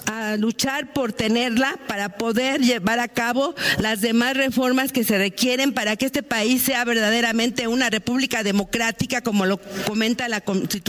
a 0.07 0.37
luchar 0.37 0.93
por 0.93 1.13
tenerla 1.13 1.79
para 1.87 2.17
poder 2.19 2.61
llevar 2.61 2.99
a 2.99 3.07
cabo 3.07 3.55
las 3.79 4.01
demás 4.01 4.37
reformas 4.37 4.91
que 4.91 5.05
se 5.05 5.17
requieren 5.17 5.73
para 5.73 5.95
que 5.95 6.07
este 6.07 6.25
país 6.25 6.61
sea 6.63 6.85
verdaderamente 6.85 7.69
una 7.69 7.89
república 7.89 8.43
democrática, 8.43 9.21
como 9.21 9.47
lo 9.47 9.59
comenta 9.87 10.27
la 10.27 10.41
Constitución 10.41 10.88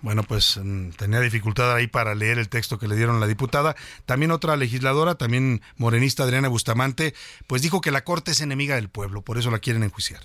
bueno, 0.00 0.22
pues 0.22 0.58
mm, 0.62 0.90
tenía 0.90 1.20
dificultad 1.20 1.74
ahí 1.74 1.86
para 1.86 2.14
leer 2.14 2.38
el 2.38 2.48
texto 2.48 2.78
que 2.78 2.88
le 2.88 2.96
dieron 2.96 3.20
la 3.20 3.26
diputada. 3.26 3.76
También 4.06 4.30
otra 4.30 4.56
legisladora, 4.56 5.16
también 5.16 5.62
morenista 5.76 6.24
Adriana 6.24 6.48
Bustamante, 6.48 7.14
pues 7.46 7.62
dijo 7.62 7.80
que 7.80 7.90
la 7.90 8.04
Corte 8.04 8.32
es 8.32 8.40
enemiga 8.40 8.76
del 8.76 8.88
pueblo, 8.88 9.22
por 9.22 9.38
eso 9.38 9.50
la 9.50 9.58
quieren 9.58 9.82
enjuiciar. 9.82 10.22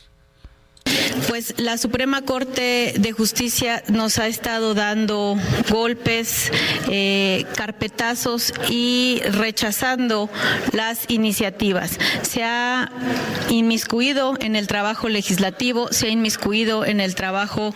Pues 1.27 1.53
la 1.57 1.77
Suprema 1.77 2.21
Corte 2.21 2.93
de 2.97 3.11
Justicia 3.11 3.83
nos 3.87 4.17
ha 4.19 4.27
estado 4.27 4.73
dando 4.73 5.37
golpes, 5.69 6.51
eh, 6.89 7.45
carpetazos 7.55 8.53
y 8.69 9.21
rechazando 9.31 10.29
las 10.71 11.09
iniciativas. 11.09 11.99
Se 12.21 12.43
ha 12.43 12.91
inmiscuido 13.49 14.35
en 14.39 14.55
el 14.55 14.67
trabajo 14.67 15.09
legislativo, 15.09 15.91
se 15.91 16.07
ha 16.07 16.09
inmiscuido 16.09 16.85
en 16.85 16.99
el 16.99 17.15
trabajo 17.15 17.73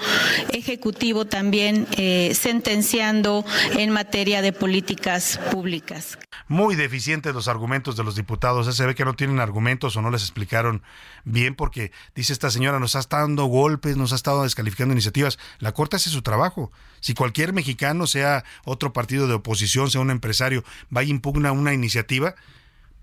ejecutivo 0.51 1.26
también, 1.26 1.88
eh, 1.97 2.34
sentenciando 2.34 3.45
en 3.78 3.89
materia 3.91 4.41
de 4.41 4.53
políticas 4.53 5.39
públicas. 5.51 6.18
Muy 6.47 6.76
deficientes 6.76 7.34
los 7.34 7.47
argumentos 7.47 7.97
de 7.97 8.03
los 8.03 8.15
diputados. 8.15 8.74
Se 8.76 8.86
ve 8.86 8.95
que 8.95 9.05
no 9.05 9.15
tienen 9.15 9.39
argumentos 9.39 9.97
o 9.97 10.01
no 10.01 10.11
les 10.11 10.22
explicaron 10.22 10.82
bien 11.26 11.55
porque 11.55 11.91
dice 12.15 12.34
esta 12.34 12.49
señora 12.49 12.80
nos 12.80 12.95
ha 12.95 12.99
estado 13.07 13.23
dando 13.23 13.45
golpes, 13.45 13.97
nos 13.97 14.11
ha 14.11 14.15
estado 14.15 14.43
descalificando 14.43 14.93
iniciativas. 14.93 15.39
La 15.59 15.73
Corte 15.73 15.95
hace 15.95 16.09
su 16.09 16.21
trabajo. 16.21 16.71
Si 16.99 17.13
cualquier 17.13 17.53
mexicano, 17.53 18.05
sea 18.07 18.43
otro 18.65 18.93
partido 18.93 19.27
de 19.27 19.35
oposición, 19.35 19.89
sea 19.89 20.01
un 20.01 20.11
empresario, 20.11 20.63
va 20.95 21.03
y 21.03 21.09
impugna 21.09 21.51
una 21.51 21.73
iniciativa 21.73 22.35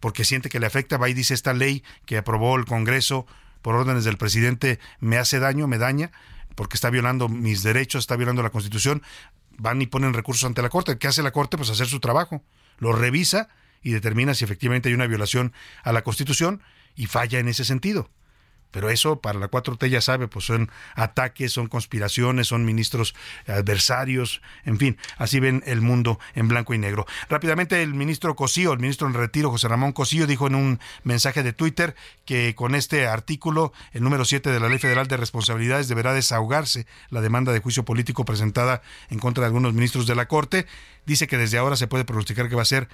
porque 0.00 0.26
siente 0.26 0.50
que 0.50 0.60
le 0.60 0.66
afecta, 0.66 0.98
va 0.98 1.08
y 1.08 1.14
dice 1.14 1.32
esta 1.32 1.54
ley 1.54 1.82
que 2.04 2.18
aprobó 2.18 2.56
el 2.56 2.66
Congreso 2.66 3.26
por 3.62 3.74
órdenes 3.74 4.04
del 4.04 4.18
presidente 4.18 4.78
me 5.00 5.16
hace 5.16 5.38
daño, 5.38 5.66
me 5.66 5.78
daña, 5.78 6.12
porque 6.54 6.76
está 6.76 6.90
violando 6.90 7.30
mis 7.30 7.62
derechos, 7.62 8.00
está 8.00 8.14
violando 8.14 8.42
la 8.42 8.50
Constitución, 8.50 9.02
van 9.56 9.80
y 9.80 9.86
ponen 9.86 10.12
recursos 10.12 10.44
ante 10.44 10.60
la 10.60 10.68
Corte. 10.68 10.98
¿Qué 10.98 11.08
hace 11.08 11.22
la 11.22 11.30
Corte? 11.30 11.56
Pues 11.56 11.70
hacer 11.70 11.86
su 11.86 12.00
trabajo. 12.00 12.42
Lo 12.76 12.92
revisa 12.92 13.48
y 13.82 13.92
determina 13.92 14.34
si 14.34 14.44
efectivamente 14.44 14.90
hay 14.90 14.94
una 14.94 15.06
violación 15.06 15.54
a 15.82 15.92
la 15.92 16.02
Constitución 16.02 16.60
y 16.94 17.06
falla 17.06 17.38
en 17.38 17.48
ese 17.48 17.64
sentido. 17.64 18.10
Pero 18.74 18.90
eso 18.90 19.20
para 19.20 19.38
la 19.38 19.48
4T 19.48 19.88
ya 19.88 20.00
sabe, 20.00 20.26
pues 20.26 20.46
son 20.46 20.68
ataques, 20.96 21.52
son 21.52 21.68
conspiraciones, 21.68 22.48
son 22.48 22.64
ministros 22.64 23.14
adversarios, 23.46 24.42
en 24.64 24.78
fin, 24.78 24.98
así 25.16 25.38
ven 25.38 25.62
el 25.64 25.80
mundo 25.80 26.18
en 26.34 26.48
blanco 26.48 26.74
y 26.74 26.78
negro. 26.78 27.06
Rápidamente 27.28 27.80
el 27.84 27.94
ministro 27.94 28.34
Cosío, 28.34 28.72
el 28.72 28.80
ministro 28.80 29.06
en 29.06 29.14
retiro, 29.14 29.52
José 29.52 29.68
Ramón 29.68 29.92
Cosío, 29.92 30.26
dijo 30.26 30.48
en 30.48 30.56
un 30.56 30.80
mensaje 31.04 31.44
de 31.44 31.52
Twitter 31.52 31.94
que 32.24 32.56
con 32.56 32.74
este 32.74 33.06
artículo, 33.06 33.72
el 33.92 34.02
número 34.02 34.24
7 34.24 34.50
de 34.50 34.58
la 34.58 34.68
Ley 34.68 34.80
Federal 34.80 35.06
de 35.06 35.18
Responsabilidades, 35.18 35.86
deberá 35.86 36.12
desahogarse 36.12 36.88
la 37.10 37.20
demanda 37.20 37.52
de 37.52 37.60
juicio 37.60 37.84
político 37.84 38.24
presentada 38.24 38.82
en 39.08 39.20
contra 39.20 39.42
de 39.42 39.46
algunos 39.46 39.72
ministros 39.72 40.08
de 40.08 40.16
la 40.16 40.26
Corte. 40.26 40.66
Dice 41.06 41.28
que 41.28 41.38
desde 41.38 41.58
ahora 41.58 41.76
se 41.76 41.86
puede 41.86 42.04
pronosticar 42.04 42.48
que 42.48 42.56
va 42.56 42.62
a 42.62 42.64
ser 42.64 42.88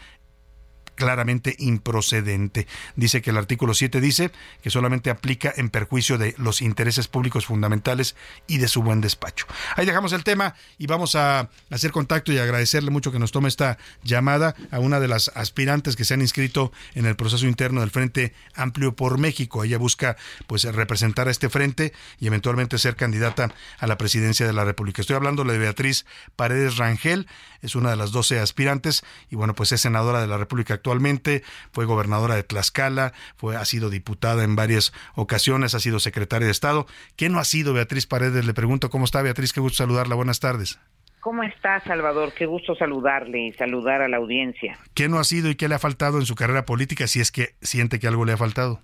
claramente 1.00 1.56
improcedente. 1.58 2.66
Dice 2.94 3.22
que 3.22 3.30
el 3.30 3.38
artículo 3.38 3.72
7 3.72 4.02
dice 4.02 4.32
que 4.62 4.68
solamente 4.68 5.08
aplica 5.08 5.50
en 5.56 5.70
perjuicio 5.70 6.18
de 6.18 6.34
los 6.36 6.60
intereses 6.60 7.08
públicos 7.08 7.46
fundamentales 7.46 8.16
y 8.46 8.58
de 8.58 8.68
su 8.68 8.82
buen 8.82 9.00
despacho. 9.00 9.46
Ahí 9.76 9.86
dejamos 9.86 10.12
el 10.12 10.24
tema 10.24 10.54
y 10.76 10.86
vamos 10.86 11.14
a 11.14 11.48
hacer 11.70 11.90
contacto 11.90 12.32
y 12.32 12.38
agradecerle 12.38 12.90
mucho 12.90 13.12
que 13.12 13.18
nos 13.18 13.32
tome 13.32 13.48
esta 13.48 13.78
llamada 14.02 14.54
a 14.70 14.78
una 14.78 15.00
de 15.00 15.08
las 15.08 15.28
aspirantes 15.34 15.96
que 15.96 16.04
se 16.04 16.12
han 16.12 16.20
inscrito 16.20 16.70
en 16.94 17.06
el 17.06 17.16
proceso 17.16 17.46
interno 17.46 17.80
del 17.80 17.90
Frente 17.90 18.34
Amplio 18.54 18.94
por 18.94 19.16
México. 19.16 19.64
Ella 19.64 19.78
busca 19.78 20.18
pues 20.46 20.64
representar 20.64 21.28
a 21.28 21.30
este 21.30 21.48
frente 21.48 21.94
y 22.18 22.26
eventualmente 22.26 22.76
ser 22.76 22.94
candidata 22.94 23.54
a 23.78 23.86
la 23.86 23.96
presidencia 23.96 24.46
de 24.46 24.52
la 24.52 24.66
República. 24.66 25.00
Estoy 25.00 25.16
hablando 25.16 25.44
de 25.44 25.56
Beatriz 25.56 26.04
Paredes 26.36 26.76
Rangel, 26.76 27.26
es 27.62 27.74
una 27.74 27.88
de 27.88 27.96
las 27.96 28.12
12 28.12 28.38
aspirantes 28.38 29.02
y 29.30 29.36
bueno, 29.36 29.54
pues 29.54 29.72
es 29.72 29.80
senadora 29.80 30.20
de 30.20 30.26
la 30.26 30.36
República 30.36 30.74
actual 30.74 30.89
actualmente, 30.90 31.42
fue 31.70 31.84
gobernadora 31.84 32.34
de 32.34 32.42
Tlaxcala, 32.42 33.12
fue, 33.36 33.56
ha 33.56 33.64
sido 33.64 33.90
diputada 33.90 34.42
en 34.42 34.56
varias 34.56 34.92
ocasiones, 35.14 35.74
ha 35.74 35.80
sido 35.80 36.00
secretaria 36.00 36.46
de 36.46 36.52
Estado. 36.52 36.86
¿Qué 37.16 37.28
no 37.28 37.38
ha 37.38 37.44
sido 37.44 37.72
Beatriz 37.72 38.06
Paredes? 38.06 38.44
Le 38.44 38.54
pregunto, 38.54 38.90
¿cómo 38.90 39.04
está 39.04 39.22
Beatriz? 39.22 39.52
Qué 39.52 39.60
gusto 39.60 39.76
saludarla, 39.76 40.16
buenas 40.16 40.40
tardes. 40.40 40.80
¿Cómo 41.20 41.44
está, 41.44 41.78
Salvador? 41.84 42.32
Qué 42.36 42.46
gusto 42.46 42.74
saludarle 42.74 43.46
y 43.46 43.52
saludar 43.52 44.02
a 44.02 44.08
la 44.08 44.16
audiencia. 44.16 44.78
¿Qué 44.94 45.08
no 45.08 45.18
ha 45.18 45.24
sido 45.24 45.48
y 45.48 45.54
qué 45.54 45.68
le 45.68 45.76
ha 45.76 45.78
faltado 45.78 46.18
en 46.18 46.26
su 46.26 46.34
carrera 46.34 46.64
política 46.64 47.06
si 47.06 47.20
es 47.20 47.30
que 47.30 47.50
siente 47.60 48.00
que 48.00 48.08
algo 48.08 48.24
le 48.24 48.32
ha 48.32 48.36
faltado? 48.36 48.80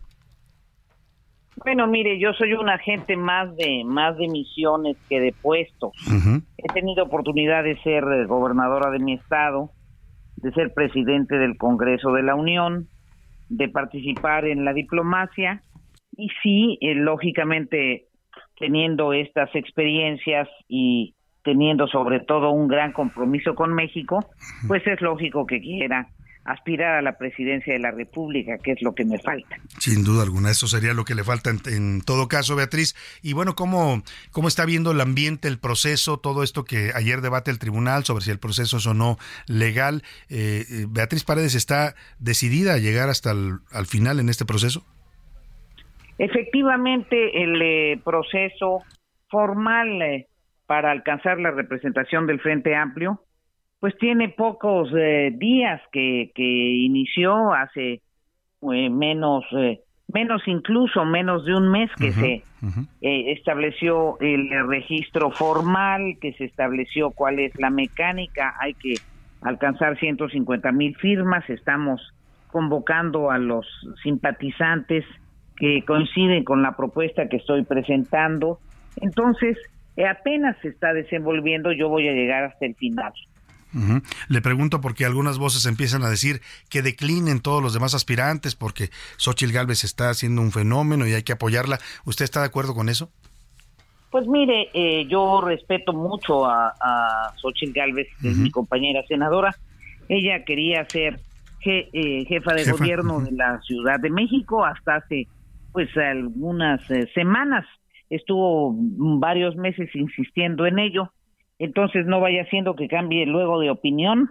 Bueno, 1.64 1.86
mire, 1.86 2.20
yo 2.20 2.34
soy 2.34 2.52
un 2.52 2.68
agente 2.68 3.16
más 3.16 3.56
de 3.56 3.82
más 3.84 4.16
de 4.18 4.28
misiones 4.28 4.96
que 5.08 5.18
de 5.18 5.32
puestos. 5.32 5.92
He 6.58 6.72
tenido 6.72 7.04
oportunidad 7.04 7.64
de 7.64 7.80
ser 7.82 8.04
gobernadora 8.26 8.90
de 8.90 8.98
mi 8.98 9.14
estado, 9.14 9.70
de 10.36 10.52
ser 10.52 10.72
presidente 10.74 11.36
del 11.36 11.56
Congreso 11.56 12.12
de 12.12 12.22
la 12.22 12.34
Unión, 12.34 12.88
de 13.48 13.68
participar 13.68 14.46
en 14.46 14.64
la 14.64 14.72
diplomacia 14.72 15.62
y 16.16 16.30
sí, 16.42 16.78
eh, 16.80 16.94
lógicamente, 16.94 18.06
teniendo 18.58 19.12
estas 19.12 19.54
experiencias 19.54 20.48
y 20.68 21.14
teniendo 21.42 21.86
sobre 21.86 22.20
todo 22.20 22.50
un 22.50 22.66
gran 22.66 22.92
compromiso 22.92 23.54
con 23.54 23.72
México, 23.72 24.24
pues 24.66 24.84
es 24.86 25.00
lógico 25.00 25.46
que 25.46 25.60
quiera 25.60 26.08
aspirar 26.46 26.94
a 26.94 27.02
la 27.02 27.18
presidencia 27.18 27.72
de 27.72 27.80
la 27.80 27.90
República, 27.90 28.58
que 28.58 28.72
es 28.72 28.82
lo 28.82 28.94
que 28.94 29.04
me 29.04 29.18
falta. 29.18 29.56
Sin 29.78 30.04
duda 30.04 30.22
alguna, 30.22 30.50
eso 30.50 30.66
sería 30.66 30.94
lo 30.94 31.04
que 31.04 31.14
le 31.14 31.24
falta 31.24 31.50
en, 31.50 32.00
todo 32.00 32.28
caso, 32.28 32.56
Beatriz. 32.56 32.94
Y 33.22 33.32
bueno, 33.32 33.54
¿cómo, 33.54 34.02
¿cómo 34.30 34.48
está 34.48 34.64
viendo 34.64 34.92
el 34.92 35.00
ambiente, 35.00 35.48
el 35.48 35.58
proceso, 35.58 36.18
todo 36.18 36.42
esto 36.42 36.64
que 36.64 36.92
ayer 36.94 37.20
debate 37.20 37.50
el 37.50 37.58
tribunal 37.58 38.04
sobre 38.04 38.24
si 38.24 38.30
el 38.30 38.38
proceso 38.38 38.76
es 38.76 38.86
o 38.86 38.94
no 38.94 39.18
legal? 39.48 40.02
Eh, 40.30 40.64
eh, 40.70 40.86
Beatriz 40.88 41.24
Paredes 41.24 41.54
está 41.54 41.94
decidida 42.18 42.74
a 42.74 42.78
llegar 42.78 43.08
hasta 43.08 43.32
el 43.32 43.58
al 43.72 43.86
final 43.86 44.20
en 44.20 44.28
este 44.28 44.44
proceso. 44.44 44.84
Efectivamente, 46.18 47.42
el 47.42 47.60
eh, 47.60 48.00
proceso 48.04 48.82
formal 49.28 50.26
para 50.66 50.90
alcanzar 50.90 51.38
la 51.38 51.50
representación 51.50 52.26
del 52.26 52.40
Frente 52.40 52.74
Amplio 52.74 53.25
pues 53.80 53.96
tiene 53.98 54.30
pocos 54.30 54.90
eh, 54.96 55.30
días 55.34 55.80
que, 55.92 56.30
que 56.34 56.42
inició 56.42 57.52
hace 57.52 58.00
eh, 58.72 58.90
menos 58.90 59.44
eh, 59.52 59.80
menos 60.12 60.42
incluso 60.46 61.04
menos 61.04 61.44
de 61.44 61.54
un 61.54 61.70
mes 61.70 61.90
que 61.98 62.12
se 62.12 62.42
estableció 63.00 64.18
el 64.20 64.48
registro 64.68 65.30
formal 65.30 66.16
que 66.20 66.32
se 66.34 66.44
estableció 66.44 67.10
cuál 67.10 67.40
es 67.40 67.52
la 67.58 67.70
mecánica. 67.70 68.54
Hay 68.60 68.74
que 68.74 68.94
alcanzar 69.42 69.98
150 69.98 70.70
mil 70.70 70.96
firmas. 70.96 71.48
Estamos 71.50 72.00
convocando 72.52 73.32
a 73.32 73.38
los 73.38 73.66
simpatizantes 74.04 75.04
que 75.56 75.82
coinciden 75.84 76.44
con 76.44 76.62
la 76.62 76.76
propuesta 76.76 77.28
que 77.28 77.38
estoy 77.38 77.64
presentando. 77.64 78.60
Entonces 79.00 79.58
apenas 80.08 80.56
se 80.62 80.68
está 80.68 80.92
desenvolviendo. 80.92 81.72
Yo 81.72 81.88
voy 81.88 82.06
a 82.06 82.12
llegar 82.12 82.44
hasta 82.44 82.64
el 82.64 82.76
final 82.76 83.12
Le 84.28 84.40
pregunto 84.40 84.80
porque 84.80 85.04
algunas 85.04 85.38
voces 85.38 85.66
empiezan 85.66 86.02
a 86.02 86.08
decir 86.08 86.40
que 86.70 86.82
declinen 86.82 87.40
todos 87.40 87.62
los 87.62 87.74
demás 87.74 87.94
aspirantes 87.94 88.54
porque 88.54 88.90
Xochitl 89.16 89.52
Galvez 89.52 89.84
está 89.84 90.10
haciendo 90.10 90.40
un 90.42 90.52
fenómeno 90.52 91.06
y 91.06 91.12
hay 91.12 91.22
que 91.22 91.32
apoyarla. 91.32 91.78
¿Usted 92.04 92.24
está 92.24 92.40
de 92.40 92.46
acuerdo 92.46 92.74
con 92.74 92.88
eso? 92.88 93.10
Pues 94.10 94.26
mire, 94.26 94.70
eh, 94.72 95.06
yo 95.08 95.42
respeto 95.42 95.92
mucho 95.92 96.46
a, 96.46 96.68
a 96.80 97.32
Xochitl 97.36 97.72
Galvez, 97.72 98.08
que 98.20 98.30
es 98.30 98.36
mi 98.36 98.50
compañera 98.50 99.02
senadora. 99.06 99.54
Ella 100.08 100.44
quería 100.44 100.86
ser 100.88 101.20
eh, 101.68 102.24
jefa 102.28 102.54
de 102.54 102.70
gobierno 102.70 103.20
de 103.20 103.32
la 103.32 103.60
Ciudad 103.62 103.98
de 103.98 104.08
México 104.10 104.64
hasta 104.64 104.96
hace 104.96 105.26
pues 105.72 105.88
algunas 105.96 106.88
eh, 106.90 107.08
semanas. 107.12 107.66
Estuvo 108.08 108.72
varios 109.18 109.56
meses 109.56 109.90
insistiendo 109.94 110.64
en 110.66 110.78
ello. 110.78 111.12
Entonces 111.58 112.06
no 112.06 112.20
vaya 112.20 112.44
siendo 112.50 112.76
que 112.76 112.88
cambie 112.88 113.26
luego 113.26 113.60
de 113.60 113.70
opinión. 113.70 114.30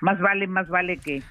Más 0.00 0.20
vale, 0.20 0.46
más 0.46 0.68
vale 0.68 0.98
que 0.98 1.22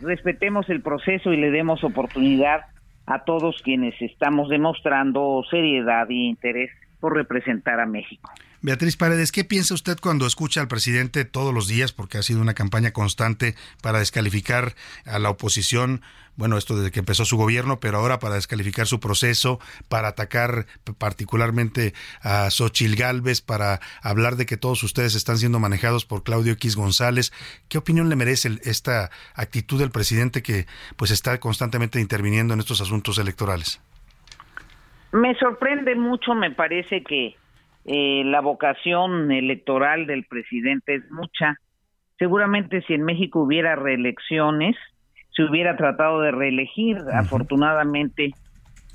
respetemos 0.00 0.68
el 0.70 0.80
proceso 0.80 1.32
y 1.32 1.36
le 1.36 1.50
demos 1.50 1.82
oportunidad 1.82 2.62
a 3.06 3.24
todos 3.24 3.60
quienes 3.62 4.00
estamos 4.00 4.48
demostrando 4.48 5.42
seriedad 5.50 6.08
y 6.08 6.28
interés 6.28 6.70
por 7.00 7.14
representar 7.14 7.80
a 7.80 7.86
México. 7.86 8.30
Beatriz 8.64 8.96
Paredes, 8.96 9.32
¿qué 9.32 9.42
piensa 9.42 9.74
usted 9.74 9.98
cuando 10.00 10.24
escucha 10.24 10.60
al 10.60 10.68
presidente 10.68 11.24
todos 11.24 11.52
los 11.52 11.66
días, 11.66 11.90
porque 11.90 12.18
ha 12.18 12.22
sido 12.22 12.40
una 12.40 12.54
campaña 12.54 12.92
constante 12.92 13.56
para 13.82 13.98
descalificar 13.98 14.76
a 15.04 15.18
la 15.18 15.30
oposición? 15.30 16.00
Bueno, 16.36 16.56
esto 16.56 16.76
desde 16.76 16.92
que 16.92 17.00
empezó 17.00 17.24
su 17.24 17.36
gobierno, 17.36 17.80
pero 17.80 17.98
ahora 17.98 18.20
para 18.20 18.36
descalificar 18.36 18.86
su 18.86 19.00
proceso, 19.00 19.58
para 19.88 20.06
atacar 20.06 20.66
particularmente 20.96 21.92
a 22.22 22.48
Xochil 22.50 22.94
Gálvez, 22.94 23.40
para 23.40 23.80
hablar 24.00 24.36
de 24.36 24.46
que 24.46 24.56
todos 24.56 24.84
ustedes 24.84 25.16
están 25.16 25.38
siendo 25.38 25.58
manejados 25.58 26.04
por 26.04 26.22
Claudio 26.22 26.52
X 26.52 26.76
González. 26.76 27.32
¿Qué 27.68 27.78
opinión 27.78 28.08
le 28.08 28.14
merece 28.14 28.60
esta 28.62 29.10
actitud 29.34 29.80
del 29.80 29.90
presidente 29.90 30.40
que 30.40 30.68
pues 30.96 31.10
está 31.10 31.40
constantemente 31.40 32.00
interviniendo 32.00 32.54
en 32.54 32.60
estos 32.60 32.80
asuntos 32.80 33.18
electorales? 33.18 33.80
Me 35.10 35.34
sorprende 35.34 35.96
mucho, 35.96 36.32
me 36.34 36.52
parece 36.52 37.02
que 37.02 37.41
eh, 37.84 38.22
la 38.24 38.40
vocación 38.40 39.32
electoral 39.32 40.06
del 40.06 40.24
presidente 40.24 40.96
es 40.96 41.10
mucha. 41.10 41.58
Seguramente 42.18 42.82
si 42.82 42.94
en 42.94 43.02
México 43.02 43.40
hubiera 43.40 43.74
reelecciones, 43.74 44.76
se 45.34 45.42
hubiera 45.42 45.76
tratado 45.76 46.20
de 46.20 46.30
reelegir. 46.30 46.98
Afortunadamente 47.12 48.32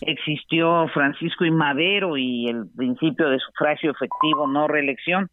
existió 0.02 0.88
Francisco 0.94 1.44
y 1.46 1.52
Madero 1.52 2.18
y 2.18 2.48
el 2.48 2.68
principio 2.76 3.30
de 3.30 3.40
sufragio 3.40 3.92
efectivo, 3.92 4.48
no 4.48 4.68
reelección. 4.68 5.30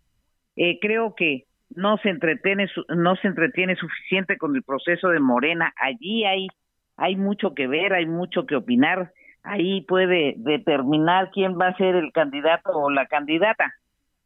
Eh, 0.57 0.79
creo 0.81 1.15
que 1.15 1.45
no 1.75 1.97
se 1.99 2.09
entretiene 2.09 2.69
no 2.89 3.17
se 3.17 3.27
entretiene 3.29 3.75
suficiente 3.77 4.39
con 4.39 4.55
el 4.57 4.63
proceso 4.63 5.09
de 5.09 5.21
Morena. 5.21 5.73
Allí 5.81 6.25
hay 6.25 6.49
hay 6.97 7.17
mucho 7.17 7.55
que 7.55 7.67
ver, 7.67 7.93
hay 7.93 8.07
mucho 8.07 8.47
que 8.47 8.57
opinar 8.57 9.13
ahí 9.45 9.83
puede 9.83 10.35
determinar 10.39 11.31
quién 11.31 11.59
va 11.59 11.69
a 11.69 11.77
ser 11.77 11.95
el 11.95 12.13
candidato 12.13 12.71
o 12.73 12.91
la 12.91 13.07
candidata. 13.07 13.73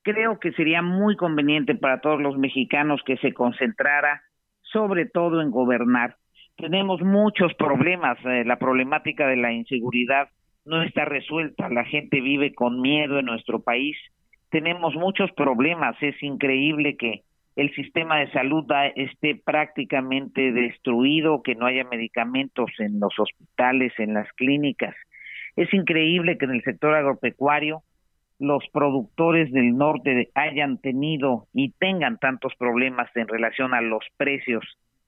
Creo 0.02 0.38
que 0.38 0.52
sería 0.52 0.80
muy 0.80 1.16
conveniente 1.16 1.74
para 1.74 2.00
todos 2.00 2.20
los 2.20 2.38
mexicanos 2.38 3.02
que 3.04 3.18
se 3.18 3.34
concentrara 3.34 4.22
sobre 4.62 5.06
todo 5.06 5.42
en 5.42 5.50
gobernar. 5.50 6.16
Tenemos 6.56 7.00
muchos 7.02 7.52
problemas, 7.54 8.18
eh, 8.24 8.44
la 8.44 8.58
problemática 8.58 9.26
de 9.26 9.36
la 9.36 9.52
inseguridad 9.52 10.28
no 10.64 10.82
está 10.82 11.04
resuelta, 11.04 11.68
la 11.68 11.84
gente 11.84 12.20
vive 12.20 12.54
con 12.54 12.80
miedo 12.80 13.18
en 13.18 13.26
nuestro 13.26 13.60
país, 13.60 13.96
tenemos 14.50 14.94
muchos 14.94 15.30
problemas, 15.32 15.96
es 16.02 16.22
increíble 16.22 16.96
que 16.96 17.22
el 17.56 17.74
sistema 17.74 18.18
de 18.18 18.30
salud 18.30 18.64
esté 18.94 19.34
prácticamente 19.34 20.52
destruido, 20.52 21.42
que 21.42 21.54
no 21.54 21.66
haya 21.66 21.84
medicamentos 21.84 22.70
en 22.78 23.00
los 23.00 23.18
hospitales, 23.18 23.92
en 23.98 24.14
las 24.14 24.30
clínicas. 24.34 24.94
Es 25.58 25.74
increíble 25.74 26.38
que 26.38 26.44
en 26.44 26.52
el 26.52 26.62
sector 26.62 26.94
agropecuario 26.94 27.82
los 28.38 28.62
productores 28.72 29.50
del 29.50 29.76
norte 29.76 30.30
hayan 30.36 30.78
tenido 30.78 31.48
y 31.52 31.72
tengan 31.72 32.18
tantos 32.18 32.54
problemas 32.54 33.10
en 33.16 33.26
relación 33.26 33.74
a 33.74 33.80
los 33.80 34.04
precios 34.16 34.64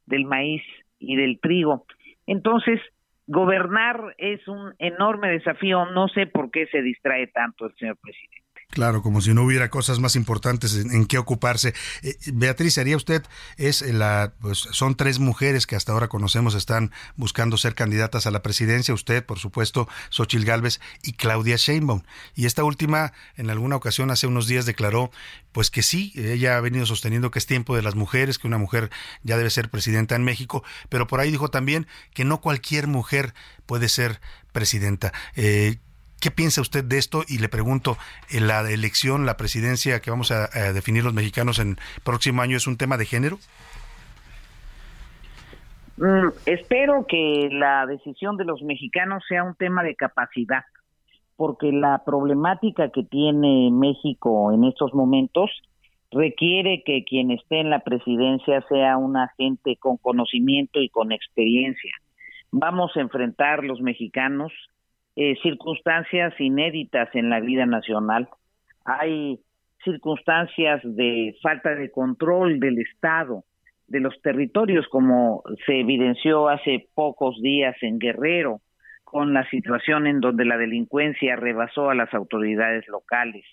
del 0.06 0.24
maíz 0.24 0.64
y 0.98 1.14
del 1.14 1.38
trigo. 1.38 1.86
Entonces, 2.26 2.80
gobernar 3.28 4.16
es 4.18 4.48
un 4.48 4.74
enorme 4.80 5.28
desafío. 5.30 5.86
No 5.86 6.08
sé 6.08 6.26
por 6.26 6.50
qué 6.50 6.66
se 6.66 6.82
distrae 6.82 7.28
tanto 7.28 7.66
el 7.66 7.74
señor 7.76 7.96
presidente. 7.98 8.49
Claro, 8.70 9.02
como 9.02 9.20
si 9.20 9.34
no 9.34 9.42
hubiera 9.42 9.68
cosas 9.68 9.98
más 9.98 10.14
importantes 10.14 10.76
en, 10.76 11.06
qué 11.06 11.18
ocuparse. 11.18 11.74
Eh, 12.02 12.16
Beatriz, 12.32 12.78
¿haría 12.78 12.96
usted? 12.96 13.24
Es 13.56 13.82
la, 13.82 14.32
pues, 14.40 14.58
son 14.58 14.94
tres 14.94 15.18
mujeres 15.18 15.66
que 15.66 15.74
hasta 15.74 15.90
ahora 15.90 16.06
conocemos 16.06 16.54
están 16.54 16.92
buscando 17.16 17.56
ser 17.56 17.74
candidatas 17.74 18.26
a 18.26 18.30
la 18.30 18.42
presidencia. 18.42 18.94
Usted, 18.94 19.24
por 19.26 19.40
supuesto, 19.40 19.88
Xochil 20.10 20.44
Gálvez 20.44 20.80
y 21.02 21.14
Claudia 21.14 21.56
Sheinbaum. 21.56 22.02
Y 22.36 22.46
esta 22.46 22.62
última, 22.62 23.12
en 23.36 23.50
alguna 23.50 23.74
ocasión, 23.74 24.12
hace 24.12 24.28
unos 24.28 24.46
días 24.46 24.66
declaró, 24.66 25.10
pues 25.50 25.70
que 25.72 25.82
sí, 25.82 26.12
ella 26.14 26.56
ha 26.56 26.60
venido 26.60 26.86
sosteniendo 26.86 27.32
que 27.32 27.40
es 27.40 27.46
tiempo 27.46 27.74
de 27.74 27.82
las 27.82 27.96
mujeres, 27.96 28.38
que 28.38 28.46
una 28.46 28.58
mujer 28.58 28.90
ya 29.24 29.36
debe 29.36 29.50
ser 29.50 29.68
presidenta 29.68 30.14
en 30.14 30.22
México, 30.22 30.62
pero 30.88 31.08
por 31.08 31.18
ahí 31.18 31.32
dijo 31.32 31.50
también 31.50 31.88
que 32.14 32.24
no 32.24 32.40
cualquier 32.40 32.86
mujer 32.86 33.34
puede 33.66 33.88
ser 33.88 34.20
presidenta. 34.52 35.12
Eh, 35.34 35.78
¿Qué 36.20 36.30
piensa 36.30 36.60
usted 36.60 36.84
de 36.84 36.98
esto? 36.98 37.22
Y 37.26 37.38
le 37.38 37.48
pregunto, 37.48 37.96
¿la 38.30 38.60
elección, 38.70 39.24
la 39.24 39.38
presidencia 39.38 40.00
que 40.00 40.10
vamos 40.10 40.30
a, 40.30 40.48
definir 40.72 41.02
los 41.02 41.14
mexicanos 41.14 41.58
en 41.58 41.76
próximo 42.04 42.42
año 42.42 42.58
es 42.58 42.66
un 42.66 42.76
tema 42.76 42.98
de 42.98 43.06
género? 43.06 43.38
Mm, 45.96 46.28
espero 46.44 47.06
que 47.08 47.48
la 47.50 47.86
decisión 47.86 48.36
de 48.36 48.44
los 48.44 48.62
mexicanos 48.62 49.24
sea 49.28 49.44
un 49.44 49.54
tema 49.54 49.82
de 49.82 49.94
capacidad, 49.94 50.64
porque 51.36 51.72
la 51.72 52.02
problemática 52.04 52.90
que 52.90 53.02
tiene 53.02 53.70
México 53.72 54.52
en 54.52 54.64
estos 54.64 54.92
momentos 54.92 55.50
requiere 56.10 56.82
que 56.84 57.04
quien 57.04 57.30
esté 57.30 57.60
en 57.60 57.70
la 57.70 57.80
presidencia 57.80 58.62
sea 58.68 58.98
una 58.98 59.28
gente 59.38 59.76
con 59.76 59.96
conocimiento 59.96 60.80
y 60.80 60.90
con 60.90 61.12
experiencia. 61.12 61.92
Vamos 62.50 62.94
a 62.96 63.00
enfrentar 63.00 63.64
los 63.64 63.80
mexicanos 63.80 64.52
eh, 65.16 65.34
circunstancias 65.42 66.32
inéditas 66.38 67.08
en 67.14 67.30
la 67.30 67.40
vida 67.40 67.66
nacional. 67.66 68.28
Hay 68.84 69.40
circunstancias 69.84 70.80
de 70.84 71.36
falta 71.42 71.74
de 71.74 71.90
control 71.90 72.60
del 72.60 72.78
Estado, 72.78 73.44
de 73.88 74.00
los 74.00 74.20
territorios, 74.22 74.86
como 74.88 75.42
se 75.66 75.80
evidenció 75.80 76.48
hace 76.48 76.88
pocos 76.94 77.40
días 77.42 77.76
en 77.82 77.98
Guerrero, 77.98 78.60
con 79.04 79.34
la 79.34 79.48
situación 79.50 80.06
en 80.06 80.20
donde 80.20 80.44
la 80.44 80.56
delincuencia 80.56 81.34
rebasó 81.34 81.90
a 81.90 81.94
las 81.94 82.14
autoridades 82.14 82.86
locales. 82.86 83.44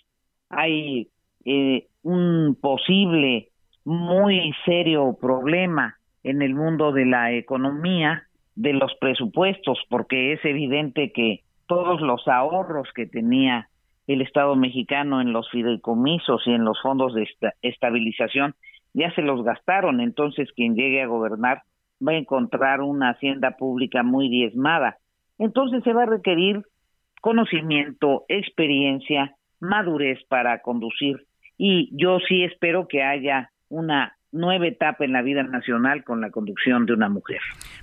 Hay 0.50 1.10
eh, 1.46 1.88
un 2.04 2.56
posible 2.62 3.50
muy 3.84 4.54
serio 4.66 5.18
problema 5.20 5.98
en 6.24 6.42
el 6.42 6.54
mundo 6.54 6.92
de 6.92 7.06
la 7.06 7.32
economía, 7.32 8.24
de 8.56 8.74
los 8.74 8.94
presupuestos, 9.00 9.80
porque 9.90 10.34
es 10.34 10.44
evidente 10.46 11.12
que 11.12 11.42
todos 11.68 12.02
los 12.02 12.28
ahorros 12.28 12.88
que 12.94 13.06
tenía 13.06 13.70
el 14.08 14.22
Estado 14.22 14.56
mexicano 14.56 15.22
en 15.22 15.34
los 15.34 15.50
fideicomisos 15.50 16.42
y 16.46 16.52
en 16.52 16.64
los 16.64 16.82
fondos 16.82 17.14
de 17.14 17.28
estabilización 17.62 18.56
ya 18.94 19.14
se 19.14 19.22
los 19.22 19.44
gastaron, 19.44 20.02
entonces 20.02 20.50
quien 20.56 20.76
llegue 20.76 21.02
a 21.02 21.08
gobernar 21.08 21.62
va 22.06 22.14
a 22.14 22.18
encontrar 22.18 22.82
una 22.82 23.10
hacienda 23.10 23.52
pública 23.52 24.02
muy 24.02 24.30
diezmada. 24.30 24.98
Entonces 25.38 25.84
se 25.84 25.94
va 25.94 26.04
a 26.04 26.08
requerir 26.08 26.64
conocimiento, 27.22 28.24
experiencia, 28.28 29.36
madurez 29.60 30.20
para 30.30 30.62
conducir 30.62 31.28
y 31.58 31.90
yo 31.92 32.20
sí 32.28 32.44
espero 32.44 32.88
que 32.88 33.04
haya 33.04 33.50
una 33.70 34.17
nueva 34.38 34.68
etapa 34.68 35.06
en 35.06 35.14
la 35.14 35.22
vida 35.22 35.44
nacional 35.44 36.04
con 36.04 36.22
la 36.22 36.32
conducción 36.32 36.86
de 36.86 36.94
una 36.94 37.10
mujer. 37.10 37.40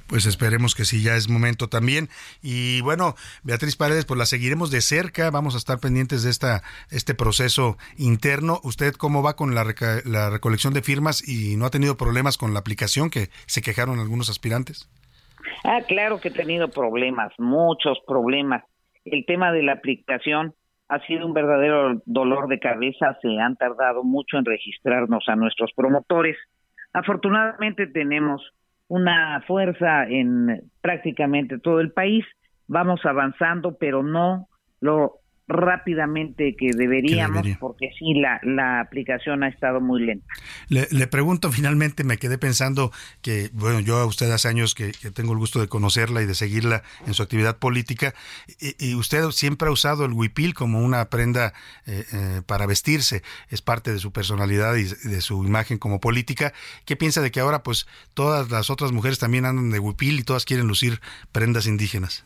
Pues 0.06 0.26
esperemos 0.26 0.74
que 0.74 0.84
sí, 0.84 1.02
ya 1.02 1.16
es 1.16 1.28
momento 1.28 1.68
también. 1.68 2.08
Y 2.42 2.80
bueno, 2.82 3.14
Beatriz 3.42 3.76
Paredes, 3.76 4.04
pues 4.06 4.18
la 4.18 4.26
seguiremos 4.26 4.70
de 4.70 4.80
cerca, 4.80 5.30
vamos 5.30 5.54
a 5.54 5.58
estar 5.58 5.78
pendientes 5.78 6.22
de 6.22 6.30
esta, 6.30 6.62
este 6.90 7.14
proceso 7.14 7.76
interno. 7.98 8.60
¿Usted 8.62 8.94
cómo 8.94 9.22
va 9.22 9.36
con 9.36 9.54
la, 9.54 9.64
la 10.04 10.30
recolección 10.30 10.72
de 10.74 10.82
firmas 10.82 11.26
y 11.26 11.56
no 11.56 11.66
ha 11.66 11.70
tenido 11.70 11.96
problemas 11.96 12.38
con 12.38 12.54
la 12.54 12.60
aplicación 12.60 13.10
que 13.10 13.28
se 13.46 13.62
quejaron 13.62 13.98
algunos 13.98 14.30
aspirantes? 14.30 14.88
Ah, 15.64 15.80
claro 15.86 16.20
que 16.20 16.28
he 16.28 16.32
tenido 16.32 16.68
problemas, 16.68 17.32
muchos 17.38 17.98
problemas. 18.06 18.64
El 19.04 19.24
tema 19.26 19.52
de 19.52 19.62
la 19.62 19.72
aplicación 19.72 20.54
ha 20.88 21.00
sido 21.06 21.26
un 21.26 21.32
verdadero 21.32 22.02
dolor 22.04 22.48
de 22.48 22.58
cabeza, 22.58 23.16
se 23.22 23.38
han 23.38 23.56
tardado 23.56 24.04
mucho 24.04 24.36
en 24.38 24.44
registrarnos 24.44 25.24
a 25.28 25.36
nuestros 25.36 25.72
promotores. 25.74 26.36
Afortunadamente 26.92 27.86
tenemos 27.86 28.42
una 28.88 29.42
fuerza 29.46 30.04
en 30.04 30.70
prácticamente 30.80 31.58
todo 31.58 31.80
el 31.80 31.92
país, 31.92 32.24
vamos 32.68 33.00
avanzando, 33.04 33.76
pero 33.78 34.02
no 34.02 34.48
lo 34.80 35.20
rápidamente 35.46 36.56
que 36.58 36.70
deberíamos, 36.74 37.46
porque 37.60 37.90
sí, 37.98 38.14
la, 38.14 38.40
la 38.42 38.80
aplicación 38.80 39.42
ha 39.42 39.48
estado 39.48 39.80
muy 39.80 40.02
lenta. 40.02 40.26
Le, 40.68 41.06
pregunto 41.06 41.52
finalmente, 41.52 42.02
me 42.02 42.16
quedé 42.16 42.38
pensando 42.38 42.92
que, 43.20 43.50
bueno, 43.52 43.80
yo 43.80 43.98
a 43.98 44.06
usted 44.06 44.30
hace 44.30 44.48
años 44.48 44.74
que, 44.74 44.92
tengo 45.12 45.32
el 45.32 45.38
gusto 45.38 45.60
de 45.60 45.68
conocerla 45.68 46.22
y 46.22 46.26
de 46.26 46.34
seguirla 46.34 46.82
en 47.06 47.12
su 47.12 47.22
actividad 47.22 47.58
política, 47.58 48.14
y, 48.78 48.94
usted 48.94 49.22
siempre 49.30 49.68
ha 49.68 49.72
usado 49.72 50.06
el 50.06 50.12
huipil 50.12 50.54
como 50.54 50.82
una 50.82 51.10
prenda 51.10 51.52
eh, 51.86 52.04
eh, 52.12 52.42
para 52.46 52.66
vestirse, 52.66 53.22
es 53.50 53.60
parte 53.60 53.92
de 53.92 53.98
su 53.98 54.12
personalidad 54.12 54.76
y 54.76 54.84
de 54.84 55.20
su 55.20 55.44
imagen 55.44 55.78
como 55.78 56.00
política. 56.00 56.54
¿Qué 56.86 56.96
piensa 56.96 57.20
de 57.20 57.30
que 57.30 57.40
ahora 57.40 57.62
pues 57.62 57.86
todas 58.14 58.50
las 58.50 58.70
otras 58.70 58.92
mujeres 58.92 59.18
también 59.18 59.44
andan 59.44 59.70
de 59.70 59.78
huipil 59.78 60.18
y 60.18 60.22
todas 60.22 60.44
quieren 60.44 60.66
lucir 60.66 61.00
prendas 61.32 61.66
indígenas? 61.66 62.24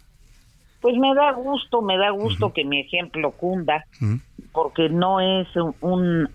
Pues 0.80 0.96
me 0.96 1.14
da 1.14 1.32
gusto, 1.32 1.82
me 1.82 1.96
da 1.96 2.10
gusto 2.10 2.52
que 2.52 2.64
mi 2.64 2.80
ejemplo 2.80 3.32
cunda, 3.32 3.84
porque 4.52 4.88
no 4.88 5.20
es 5.20 5.48
un, 5.80 6.28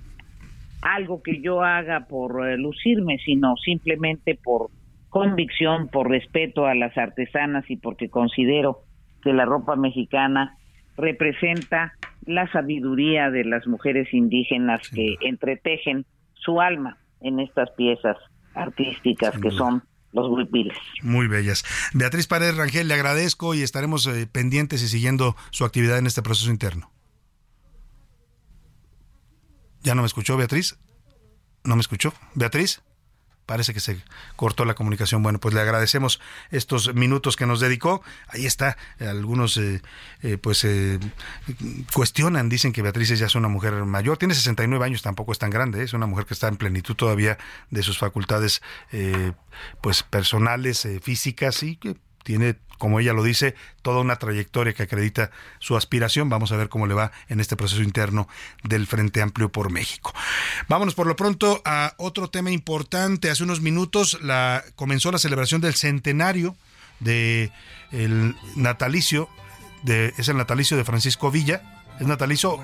algo 0.81 1.21
que 1.23 1.41
yo 1.41 1.61
haga 1.61 2.01
por 2.07 2.47
eh, 2.47 2.57
lucirme, 2.57 3.17
sino 3.19 3.55
simplemente 3.57 4.37
por 4.41 4.69
convicción, 5.09 5.87
por 5.87 6.09
respeto 6.09 6.65
a 6.65 6.75
las 6.75 6.97
artesanas 6.97 7.69
y 7.69 7.77
porque 7.77 8.09
considero 8.09 8.81
que 9.21 9.31
la 9.31 9.45
ropa 9.45 9.75
mexicana 9.75 10.57
representa 10.97 11.93
la 12.25 12.51
sabiduría 12.51 13.29
de 13.29 13.45
las 13.45 13.67
mujeres 13.67 14.13
indígenas 14.13 14.89
que 14.89 15.15
entretejen 15.21 16.05
su 16.33 16.59
alma 16.61 16.97
en 17.21 17.39
estas 17.39 17.71
piezas 17.71 18.17
artísticas 18.53 19.37
que 19.39 19.51
son 19.51 19.83
los. 20.13 20.73
Muy 21.01 21.27
bellas. 21.27 21.63
Beatriz 21.93 22.27
Paredes 22.27 22.55
Rangel, 22.55 22.87
le 22.87 22.93
agradezco 22.93 23.53
y 23.53 23.61
estaremos 23.61 24.05
eh, 24.07 24.27
pendientes 24.31 24.81
y 24.81 24.87
siguiendo 24.87 25.35
su 25.51 25.65
actividad 25.65 25.97
en 25.97 26.07
este 26.07 26.21
proceso 26.21 26.49
interno. 26.49 26.91
¿Ya 29.81 29.95
no 29.95 30.01
me 30.01 30.07
escuchó, 30.07 30.37
Beatriz? 30.37 30.77
¿No 31.63 31.75
me 31.75 31.81
escuchó? 31.81 32.13
¿Beatriz? 32.35 32.81
Parece 33.45 33.73
que 33.73 33.79
se 33.79 33.97
cortó 34.35 34.65
la 34.65 34.75
comunicación. 34.75 35.23
Bueno, 35.23 35.39
pues 35.39 35.53
le 35.53 35.61
agradecemos 35.61 36.19
estos 36.51 36.93
minutos 36.93 37.35
que 37.35 37.45
nos 37.45 37.59
dedicó. 37.59 38.01
Ahí 38.27 38.45
está, 38.45 38.77
algunos 38.99 39.57
eh, 39.57 39.81
eh, 40.21 40.37
pues 40.37 40.63
eh, 40.63 40.99
cuestionan, 41.93 42.49
dicen 42.49 42.73
que 42.73 42.81
Beatriz 42.81 43.09
ya 43.09 43.25
es 43.25 43.35
una 43.35 43.47
mujer 43.47 43.73
mayor, 43.85 44.17
tiene 44.17 44.33
69 44.33 44.85
años, 44.85 45.01
tampoco 45.01 45.31
es 45.31 45.39
tan 45.39 45.49
grande, 45.49 45.83
es 45.83 45.93
una 45.93 46.05
mujer 46.05 46.25
que 46.25 46.33
está 46.33 46.47
en 46.47 46.57
plenitud 46.57 46.95
todavía 46.95 47.37
de 47.69 47.83
sus 47.83 47.97
facultades 47.97 48.61
pues 49.81 50.03
personales, 50.03 50.87
físicas 51.01 51.63
y 51.63 51.75
que 51.75 51.95
tiene, 52.23 52.55
como 52.77 52.99
ella 52.99 53.13
lo 53.13 53.23
dice, 53.23 53.55
toda 53.81 54.01
una 54.01 54.17
trayectoria 54.17 54.73
que 54.73 54.83
acredita 54.83 55.31
su 55.59 55.75
aspiración. 55.77 56.29
Vamos 56.29 56.51
a 56.51 56.57
ver 56.57 56.69
cómo 56.69 56.87
le 56.87 56.93
va 56.93 57.11
en 57.29 57.39
este 57.39 57.55
proceso 57.55 57.81
interno 57.81 58.27
del 58.63 58.87
Frente 58.87 59.21
Amplio 59.21 59.51
por 59.51 59.71
México. 59.71 60.13
Vámonos 60.67 60.95
por 60.95 61.07
lo 61.07 61.15
pronto 61.15 61.61
a 61.65 61.93
otro 61.97 62.29
tema 62.29 62.51
importante. 62.51 63.29
Hace 63.29 63.43
unos 63.43 63.61
minutos 63.61 64.19
comenzó 64.75 65.11
la 65.11 65.19
celebración 65.19 65.61
del 65.61 65.75
centenario 65.75 66.55
de 66.99 67.51
el 67.91 68.35
natalicio 68.55 69.29
de, 69.83 70.13
es 70.17 70.27
el 70.29 70.37
natalicio 70.37 70.77
de 70.77 70.83
Francisco 70.83 71.29
Villa, 71.29 71.61
es 71.99 72.07
natalicio, 72.07 72.63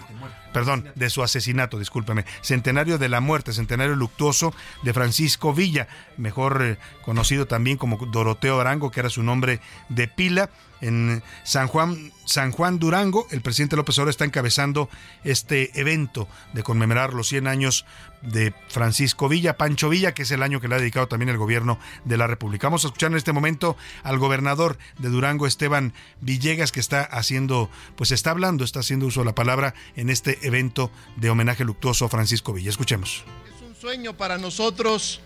perdón, 0.54 0.92
de 0.96 1.10
su 1.10 1.24
asesinato, 1.24 1.80
discúlpeme. 1.80 2.26
Centenario 2.42 2.98
de 2.98 3.10
la 3.10 3.20
muerte, 3.20 3.54
centenario 3.54 3.96
luctuoso 3.96 4.54
de 4.84 4.94
Francisco 4.94 5.54
Villa, 5.54 5.88
mejor 6.18 6.62
eh, 6.62 6.78
conocido 7.02 7.46
también 7.46 7.78
como 7.78 7.98
Doroteo 7.98 8.60
Arango, 8.60 8.92
que 8.92 9.00
era 9.00 9.10
su 9.10 9.24
nombre 9.24 9.60
de 9.90 10.08
pila 10.08 10.50
en 10.82 11.24
San 11.44 11.68
Juan, 11.68 12.12
San 12.26 12.52
Juan 12.52 12.80
Durango. 12.80 13.28
El 13.32 13.42
presidente 13.42 13.76
López 13.76 13.98
Obrador 13.98 14.10
está 14.12 14.26
encabezando 14.26 14.90
este 15.24 15.80
evento 15.80 16.28
de 16.54 16.64
conmemorar 16.64 17.14
los 17.14 17.28
100 17.28 17.48
años 17.48 17.86
de 18.22 18.54
Francisco 18.68 19.30
Villa, 19.30 19.58
Pancho 19.58 19.90
Villa, 19.90 20.14
que 20.14 20.24
es 20.24 20.32
el 20.32 20.44
año 20.44 20.60
que 20.60 20.68
le 20.68 20.76
ha 20.76 20.80
dedicado 20.80 21.08
también 21.08 21.30
el 21.30 21.38
gobierno 21.38 21.80
de 22.06 22.18
la 22.18 22.28
República. 22.28 22.68
Vamos 22.68 22.84
a 22.84 22.88
escuchar 22.88 23.12
en 23.12 23.18
este 23.18 23.32
momento 23.32 23.78
al 24.04 24.18
gobernador 24.20 24.78
de 24.98 25.10
Durango, 25.10 25.48
Esteban 25.48 25.94
Villegas, 26.22 26.72
que 26.72 26.80
está 26.80 27.02
haciendo, 27.02 27.70
pues 27.96 28.12
está 28.12 28.32
hablando, 28.32 28.64
está 28.64 28.82
haciendo 28.82 29.06
uso 29.06 29.22
de 29.22 29.28
la 29.28 29.36
palabra 29.36 29.74
en 29.96 30.10
este 30.10 30.46
evento 30.46 30.92
de 31.16 31.30
homenaje 31.30 31.64
luctuoso 31.64 32.06
a 32.06 32.10
Francisco 32.10 32.54
Villa. 32.54 32.70
Escuchemos. 32.70 33.24
Es 33.56 33.62
un 33.62 33.76
sueño 33.76 34.18
para 34.18 34.38
nosotros 34.38 35.22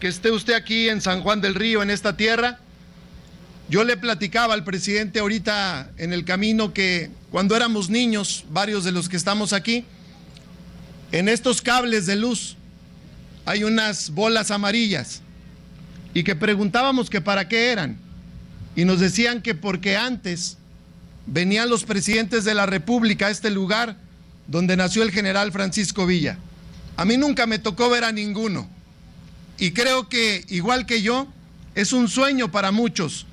que 0.00 0.08
esté 0.08 0.30
usted 0.30 0.54
aquí 0.54 0.90
en 0.90 1.00
San 1.00 1.22
Juan 1.22 1.40
del 1.40 1.54
Río, 1.54 1.82
en 1.82 1.90
esta 1.90 2.16
tierra 2.16 2.60
yo 3.68 3.82
le 3.82 3.96
platicaba 3.96 4.54
al 4.54 4.62
presidente 4.62 5.18
ahorita 5.18 5.90
en 5.98 6.12
el 6.12 6.24
camino 6.24 6.72
que 6.72 7.10
cuando 7.30 7.56
éramos 7.56 7.90
niños, 7.90 8.44
varios 8.50 8.84
de 8.84 8.92
los 8.92 9.08
que 9.08 9.16
estamos 9.16 9.52
aquí, 9.52 9.84
en 11.10 11.28
estos 11.28 11.62
cables 11.62 12.06
de 12.06 12.16
luz 12.16 12.56
hay 13.44 13.64
unas 13.64 14.10
bolas 14.10 14.50
amarillas 14.50 15.20
y 16.14 16.22
que 16.22 16.36
preguntábamos 16.36 17.10
que 17.10 17.20
para 17.20 17.48
qué 17.48 17.70
eran. 17.70 17.98
Y 18.76 18.84
nos 18.84 19.00
decían 19.00 19.42
que 19.42 19.54
porque 19.54 19.96
antes 19.96 20.58
venían 21.26 21.68
los 21.68 21.84
presidentes 21.84 22.44
de 22.44 22.54
la 22.54 22.66
República 22.66 23.26
a 23.26 23.30
este 23.30 23.50
lugar 23.50 23.96
donde 24.46 24.76
nació 24.76 25.02
el 25.02 25.10
general 25.10 25.50
Francisco 25.50 26.06
Villa. 26.06 26.38
A 26.96 27.04
mí 27.04 27.16
nunca 27.16 27.46
me 27.46 27.58
tocó 27.58 27.90
ver 27.90 28.04
a 28.04 28.12
ninguno. 28.12 28.68
Y 29.58 29.72
creo 29.72 30.08
que, 30.08 30.44
igual 30.48 30.86
que 30.86 31.02
yo, 31.02 31.26
es 31.74 31.92
un 31.92 32.08
sueño 32.08 32.50
para 32.52 32.70
muchos 32.70 33.26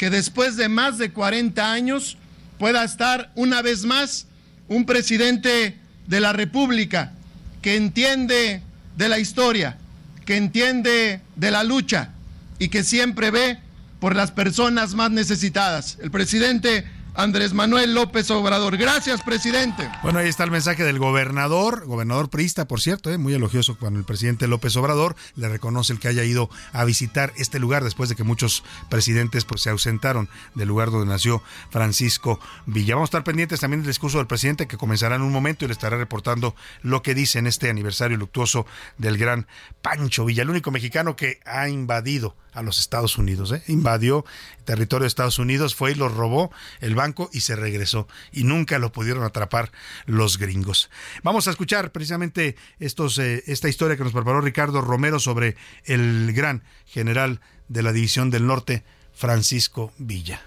que 0.00 0.08
después 0.08 0.56
de 0.56 0.70
más 0.70 0.96
de 0.96 1.12
40 1.12 1.70
años 1.70 2.16
pueda 2.58 2.82
estar 2.84 3.30
una 3.34 3.60
vez 3.60 3.84
más 3.84 4.26
un 4.66 4.86
presidente 4.86 5.76
de 6.06 6.20
la 6.20 6.32
República 6.32 7.12
que 7.60 7.76
entiende 7.76 8.62
de 8.96 9.08
la 9.10 9.18
historia, 9.18 9.76
que 10.24 10.38
entiende 10.38 11.20
de 11.36 11.50
la 11.50 11.64
lucha 11.64 12.12
y 12.58 12.68
que 12.68 12.82
siempre 12.82 13.30
ve 13.30 13.58
por 13.98 14.16
las 14.16 14.30
personas 14.30 14.94
más 14.94 15.10
necesitadas. 15.10 15.98
El 16.00 16.10
presidente 16.10 16.86
Andrés 17.14 17.52
Manuel 17.52 17.94
López 17.94 18.30
Obrador. 18.30 18.76
Gracias, 18.76 19.22
presidente. 19.22 19.90
Bueno, 20.02 20.20
ahí 20.20 20.28
está 20.28 20.44
el 20.44 20.50
mensaje 20.50 20.84
del 20.84 20.98
gobernador, 20.98 21.86
gobernador 21.86 22.30
priista, 22.30 22.66
por 22.66 22.80
cierto, 22.80 23.10
¿eh? 23.10 23.18
muy 23.18 23.34
elogioso 23.34 23.76
cuando 23.78 23.98
el 23.98 24.04
presidente 24.04 24.46
López 24.46 24.76
Obrador 24.76 25.16
le 25.34 25.48
reconoce 25.48 25.92
el 25.92 25.98
que 25.98 26.08
haya 26.08 26.24
ido 26.24 26.50
a 26.72 26.84
visitar 26.84 27.32
este 27.36 27.58
lugar 27.58 27.84
después 27.84 28.08
de 28.08 28.16
que 28.16 28.24
muchos 28.24 28.62
presidentes 28.88 29.44
pues, 29.44 29.62
se 29.62 29.70
ausentaron 29.70 30.28
del 30.54 30.68
lugar 30.68 30.90
donde 30.90 31.06
nació 31.06 31.42
Francisco 31.70 32.40
Villa. 32.66 32.94
Vamos 32.94 33.08
a 33.08 33.10
estar 33.10 33.24
pendientes 33.24 33.60
también 33.60 33.80
del 33.82 33.90
discurso 33.90 34.18
del 34.18 34.26
presidente 34.26 34.66
que 34.66 34.76
comenzará 34.76 35.16
en 35.16 35.22
un 35.22 35.32
momento 35.32 35.64
y 35.64 35.68
le 35.68 35.72
estará 35.72 35.96
reportando 35.96 36.54
lo 36.82 37.02
que 37.02 37.14
dice 37.14 37.38
en 37.38 37.46
este 37.46 37.70
aniversario 37.70 38.16
luctuoso 38.16 38.66
del 38.98 39.18
gran 39.18 39.46
Pancho 39.82 40.24
Villa, 40.24 40.42
el 40.42 40.50
único 40.50 40.70
mexicano 40.70 41.16
que 41.16 41.40
ha 41.44 41.68
invadido 41.68 42.36
a 42.52 42.62
los 42.62 42.78
Estados 42.78 43.18
Unidos. 43.18 43.52
¿eh? 43.52 43.62
Invadió 43.68 44.24
territorio 44.70 45.02
de 45.02 45.08
Estados 45.08 45.40
Unidos, 45.40 45.74
fue 45.74 45.90
y 45.90 45.94
lo 45.96 46.08
robó 46.08 46.52
el 46.78 46.94
banco 46.94 47.28
y 47.32 47.40
se 47.40 47.56
regresó. 47.56 48.06
Y 48.30 48.44
nunca 48.44 48.78
lo 48.78 48.92
pudieron 48.92 49.24
atrapar 49.24 49.72
los 50.06 50.38
gringos. 50.38 50.90
Vamos 51.24 51.48
a 51.48 51.50
escuchar 51.50 51.90
precisamente 51.90 52.54
estos, 52.78 53.18
eh, 53.18 53.42
esta 53.48 53.68
historia 53.68 53.96
que 53.96 54.04
nos 54.04 54.12
preparó 54.12 54.40
Ricardo 54.40 54.80
Romero 54.80 55.18
sobre 55.18 55.56
el 55.86 56.32
gran 56.34 56.62
general 56.86 57.40
de 57.66 57.82
la 57.82 57.92
División 57.92 58.30
del 58.30 58.46
Norte, 58.46 58.84
Francisco 59.12 59.92
Villa. 59.98 60.40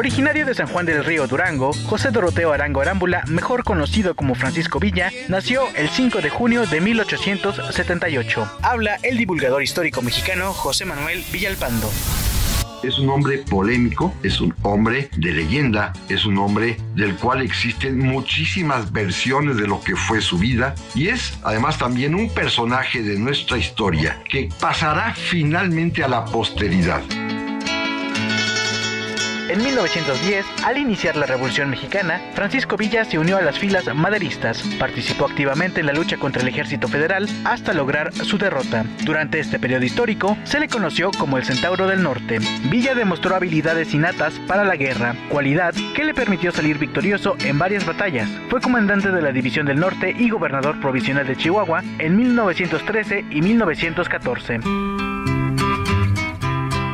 Originario 0.00 0.46
de 0.46 0.54
San 0.54 0.66
Juan 0.66 0.86
del 0.86 1.04
Río 1.04 1.26
Durango, 1.26 1.74
José 1.84 2.10
Doroteo 2.10 2.54
Arango 2.54 2.80
Arámbula, 2.80 3.22
mejor 3.28 3.64
conocido 3.64 4.16
como 4.16 4.34
Francisco 4.34 4.80
Villa, 4.80 5.12
nació 5.28 5.64
el 5.76 5.90
5 5.90 6.22
de 6.22 6.30
junio 6.30 6.64
de 6.64 6.80
1878. 6.80 8.50
Habla 8.62 8.96
el 9.02 9.18
divulgador 9.18 9.62
histórico 9.62 10.00
mexicano 10.00 10.54
José 10.54 10.86
Manuel 10.86 11.22
Villalpando. 11.30 11.86
Es 12.82 12.98
un 12.98 13.10
hombre 13.10 13.44
polémico, 13.50 14.14
es 14.22 14.40
un 14.40 14.54
hombre 14.62 15.10
de 15.18 15.32
leyenda, 15.32 15.92
es 16.08 16.24
un 16.24 16.38
hombre 16.38 16.78
del 16.94 17.14
cual 17.16 17.42
existen 17.42 17.98
muchísimas 17.98 18.90
versiones 18.92 19.58
de 19.58 19.66
lo 19.66 19.82
que 19.82 19.96
fue 19.96 20.22
su 20.22 20.38
vida 20.38 20.74
y 20.94 21.08
es 21.08 21.38
además 21.42 21.76
también 21.76 22.14
un 22.14 22.32
personaje 22.32 23.02
de 23.02 23.18
nuestra 23.18 23.58
historia 23.58 24.18
que 24.30 24.48
pasará 24.60 25.12
finalmente 25.12 26.02
a 26.02 26.08
la 26.08 26.24
posteridad. 26.24 27.02
En 29.50 29.64
1910, 29.64 30.46
al 30.64 30.78
iniciar 30.78 31.16
la 31.16 31.26
Revolución 31.26 31.70
Mexicana, 31.70 32.20
Francisco 32.34 32.76
Villa 32.76 33.04
se 33.04 33.18
unió 33.18 33.36
a 33.36 33.42
las 33.42 33.58
filas 33.58 33.92
maderistas. 33.96 34.62
Participó 34.78 35.24
activamente 35.24 35.80
en 35.80 35.86
la 35.86 35.92
lucha 35.92 36.18
contra 36.18 36.40
el 36.40 36.46
ejército 36.46 36.86
federal 36.86 37.28
hasta 37.44 37.74
lograr 37.74 38.12
su 38.12 38.38
derrota. 38.38 38.84
Durante 39.04 39.40
este 39.40 39.58
periodo 39.58 39.84
histórico, 39.84 40.38
se 40.44 40.60
le 40.60 40.68
conoció 40.68 41.10
como 41.10 41.36
el 41.36 41.44
Centauro 41.44 41.88
del 41.88 42.04
Norte. 42.04 42.38
Villa 42.70 42.94
demostró 42.94 43.34
habilidades 43.34 43.92
innatas 43.92 44.34
para 44.46 44.62
la 44.62 44.76
guerra, 44.76 45.16
cualidad 45.30 45.74
que 45.96 46.04
le 46.04 46.14
permitió 46.14 46.52
salir 46.52 46.78
victorioso 46.78 47.34
en 47.40 47.58
varias 47.58 47.84
batallas. 47.84 48.30
Fue 48.50 48.60
comandante 48.60 49.10
de 49.10 49.20
la 49.20 49.32
División 49.32 49.66
del 49.66 49.80
Norte 49.80 50.14
y 50.16 50.30
gobernador 50.30 50.80
provisional 50.80 51.26
de 51.26 51.36
Chihuahua 51.36 51.82
en 51.98 52.16
1913 52.16 53.24
y 53.28 53.42
1914. 53.42 55.09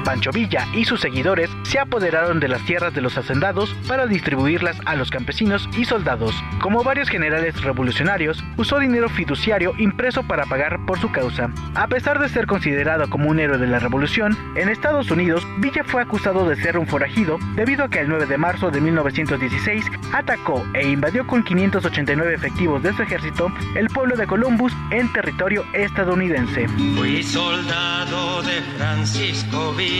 Pancho 0.06 0.30
Villa 0.30 0.68
y 0.72 0.84
sus 0.84 1.00
seguidores 1.00 1.50
se 1.64 1.80
apoderaron 1.80 2.38
de 2.38 2.46
las 2.46 2.64
tierras 2.64 2.94
de 2.94 3.00
los 3.00 3.18
hacendados 3.18 3.74
para 3.88 4.06
distribuirlas 4.06 4.76
a 4.86 4.94
los 4.94 5.10
campesinos 5.10 5.68
y 5.76 5.84
soldados. 5.84 6.32
Como 6.60 6.84
varios 6.84 7.08
generales 7.08 7.60
revolucionarios, 7.60 8.42
usó 8.56 8.78
dinero 8.78 9.08
fiduciario 9.08 9.72
impreso 9.78 10.22
para 10.22 10.46
pagar 10.46 10.78
por 10.86 11.00
su 11.00 11.10
causa. 11.10 11.50
A 11.74 11.88
pesar 11.88 12.20
de 12.20 12.28
ser 12.28 12.46
considerado 12.46 13.10
como 13.10 13.28
un 13.28 13.40
héroe 13.40 13.58
de 13.58 13.66
la 13.66 13.80
revolución, 13.80 14.38
en 14.54 14.68
Estados 14.68 15.10
Unidos 15.10 15.44
Villa 15.58 15.82
fue 15.82 16.02
acusado 16.02 16.48
de 16.48 16.54
ser 16.54 16.78
un 16.78 16.86
forajido 16.86 17.38
debido 17.56 17.82
a 17.82 17.90
que 17.90 17.98
el 17.98 18.08
9 18.08 18.26
de 18.26 18.38
marzo 18.38 18.70
de 18.70 18.80
1916 18.80 19.86
atacó 20.12 20.64
e 20.74 20.86
invadió 20.86 21.26
con 21.26 21.42
589 21.42 22.32
efectivos 22.32 22.80
de 22.80 22.92
su 22.92 23.02
ejército 23.02 23.50
el 23.74 23.88
pueblo 23.88 24.16
de 24.16 24.28
Columbus 24.28 24.72
en 24.92 25.12
territorio 25.12 25.64
estadounidense. 25.72 26.68
Fui 26.96 27.24
soldado 27.24 28.42
de 28.42 28.62
Francisco 28.76 29.74
Villa 29.74 29.95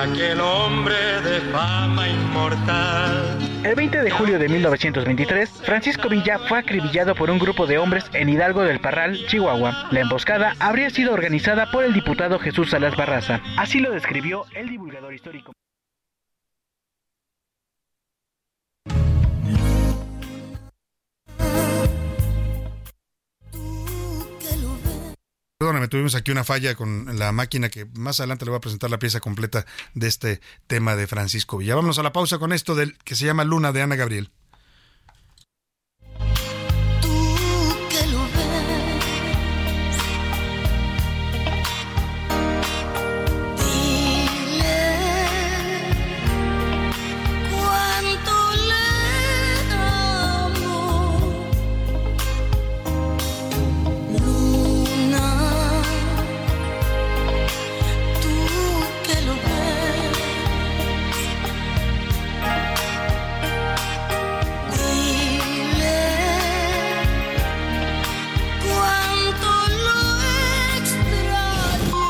aquel 0.00 0.40
hombre 0.40 0.94
de 1.22 1.40
fama 1.52 2.08
inmortal. 2.08 3.38
El 3.62 3.74
20 3.74 4.02
de 4.02 4.10
julio 4.10 4.38
de 4.38 4.48
1923, 4.48 5.50
Francisco 5.62 6.08
Villa 6.08 6.38
fue 6.48 6.58
acribillado 6.58 7.14
por 7.14 7.30
un 7.30 7.38
grupo 7.38 7.66
de 7.66 7.78
hombres 7.78 8.04
en 8.14 8.30
Hidalgo 8.30 8.62
del 8.62 8.80
Parral, 8.80 9.26
Chihuahua. 9.26 9.88
La 9.90 10.00
emboscada 10.00 10.54
habría 10.58 10.88
sido 10.90 11.12
organizada 11.12 11.70
por 11.70 11.84
el 11.84 11.92
diputado 11.92 12.38
Jesús 12.38 12.70
Salas 12.70 12.96
Barraza. 12.96 13.40
Así 13.58 13.80
lo 13.80 13.90
describió 13.90 14.44
el 14.54 14.68
divulgador 14.68 15.12
histórico. 15.12 15.52
Perdóname, 25.60 25.88
tuvimos 25.88 26.14
aquí 26.14 26.30
una 26.32 26.42
falla 26.42 26.74
con 26.74 27.18
la 27.18 27.32
máquina 27.32 27.68
que 27.68 27.84
más 27.92 28.18
adelante 28.18 28.46
le 28.46 28.50
voy 28.50 28.56
a 28.56 28.60
presentar 28.62 28.88
la 28.88 28.98
pieza 28.98 29.20
completa 29.20 29.66
de 29.92 30.08
este 30.08 30.40
tema 30.66 30.96
de 30.96 31.06
Francisco 31.06 31.58
Villa. 31.58 31.74
Vámonos 31.74 31.98
a 31.98 32.02
la 32.02 32.14
pausa 32.14 32.38
con 32.38 32.54
esto 32.54 32.74
del 32.74 32.96
que 33.04 33.14
se 33.14 33.26
llama 33.26 33.44
Luna 33.44 33.70
de 33.70 33.82
Ana 33.82 33.94
Gabriel. 33.94 34.30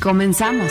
Comenzamos. 0.00 0.70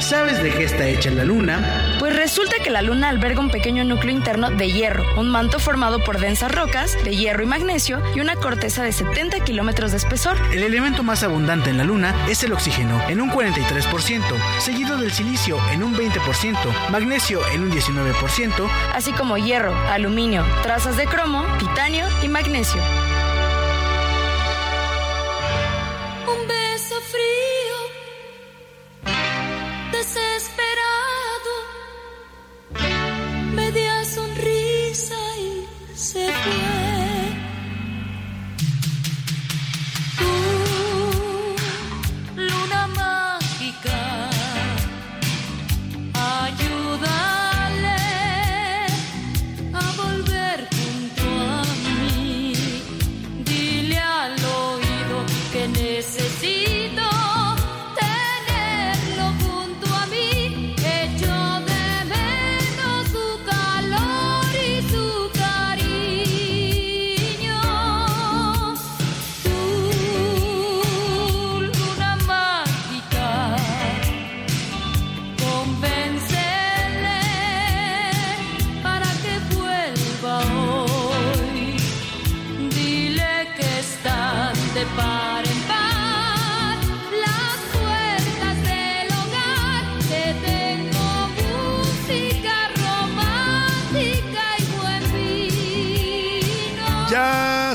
¿Sabes 0.00 0.42
de 0.42 0.50
qué 0.50 0.64
está 0.64 0.88
hecha 0.88 1.10
la 1.10 1.24
luna? 1.24 1.96
Pues 2.00 2.16
resulta 2.16 2.56
que 2.64 2.70
la 2.70 2.82
luna 2.82 3.08
alberga 3.08 3.38
un 3.38 3.50
pequeño 3.50 3.84
núcleo 3.84 4.12
interno 4.12 4.50
de 4.50 4.72
hierro, 4.72 5.04
un 5.20 5.30
manto 5.30 5.60
formado 5.60 6.02
por 6.02 6.18
densas 6.18 6.52
rocas 6.52 6.98
de 7.04 7.14
hierro 7.14 7.44
y 7.44 7.46
magnesio 7.46 8.02
y 8.16 8.20
una 8.20 8.34
corteza 8.34 8.82
de 8.82 8.90
70 8.90 9.44
kilómetros 9.44 9.92
de 9.92 9.98
espesor. 9.98 10.36
El 10.52 10.64
elemento 10.64 11.04
más 11.04 11.22
abundante 11.22 11.70
en 11.70 11.78
la 11.78 11.84
luna 11.84 12.12
es 12.28 12.42
el 12.42 12.52
oxígeno, 12.52 13.00
en 13.08 13.20
un 13.20 13.30
43%, 13.30 14.22
seguido 14.58 14.96
del 14.96 15.12
silicio 15.12 15.56
en 15.70 15.84
un 15.84 15.94
20%, 15.94 16.90
magnesio 16.90 17.40
en 17.52 17.62
un 17.62 17.70
19%, 17.70 18.68
así 18.92 19.12
como 19.12 19.38
hierro, 19.38 19.74
aluminio, 19.88 20.44
trazas 20.64 20.96
de 20.96 21.06
cromo, 21.06 21.44
titanio 21.60 22.04
y 22.20 22.28
magnesio. 22.28 22.82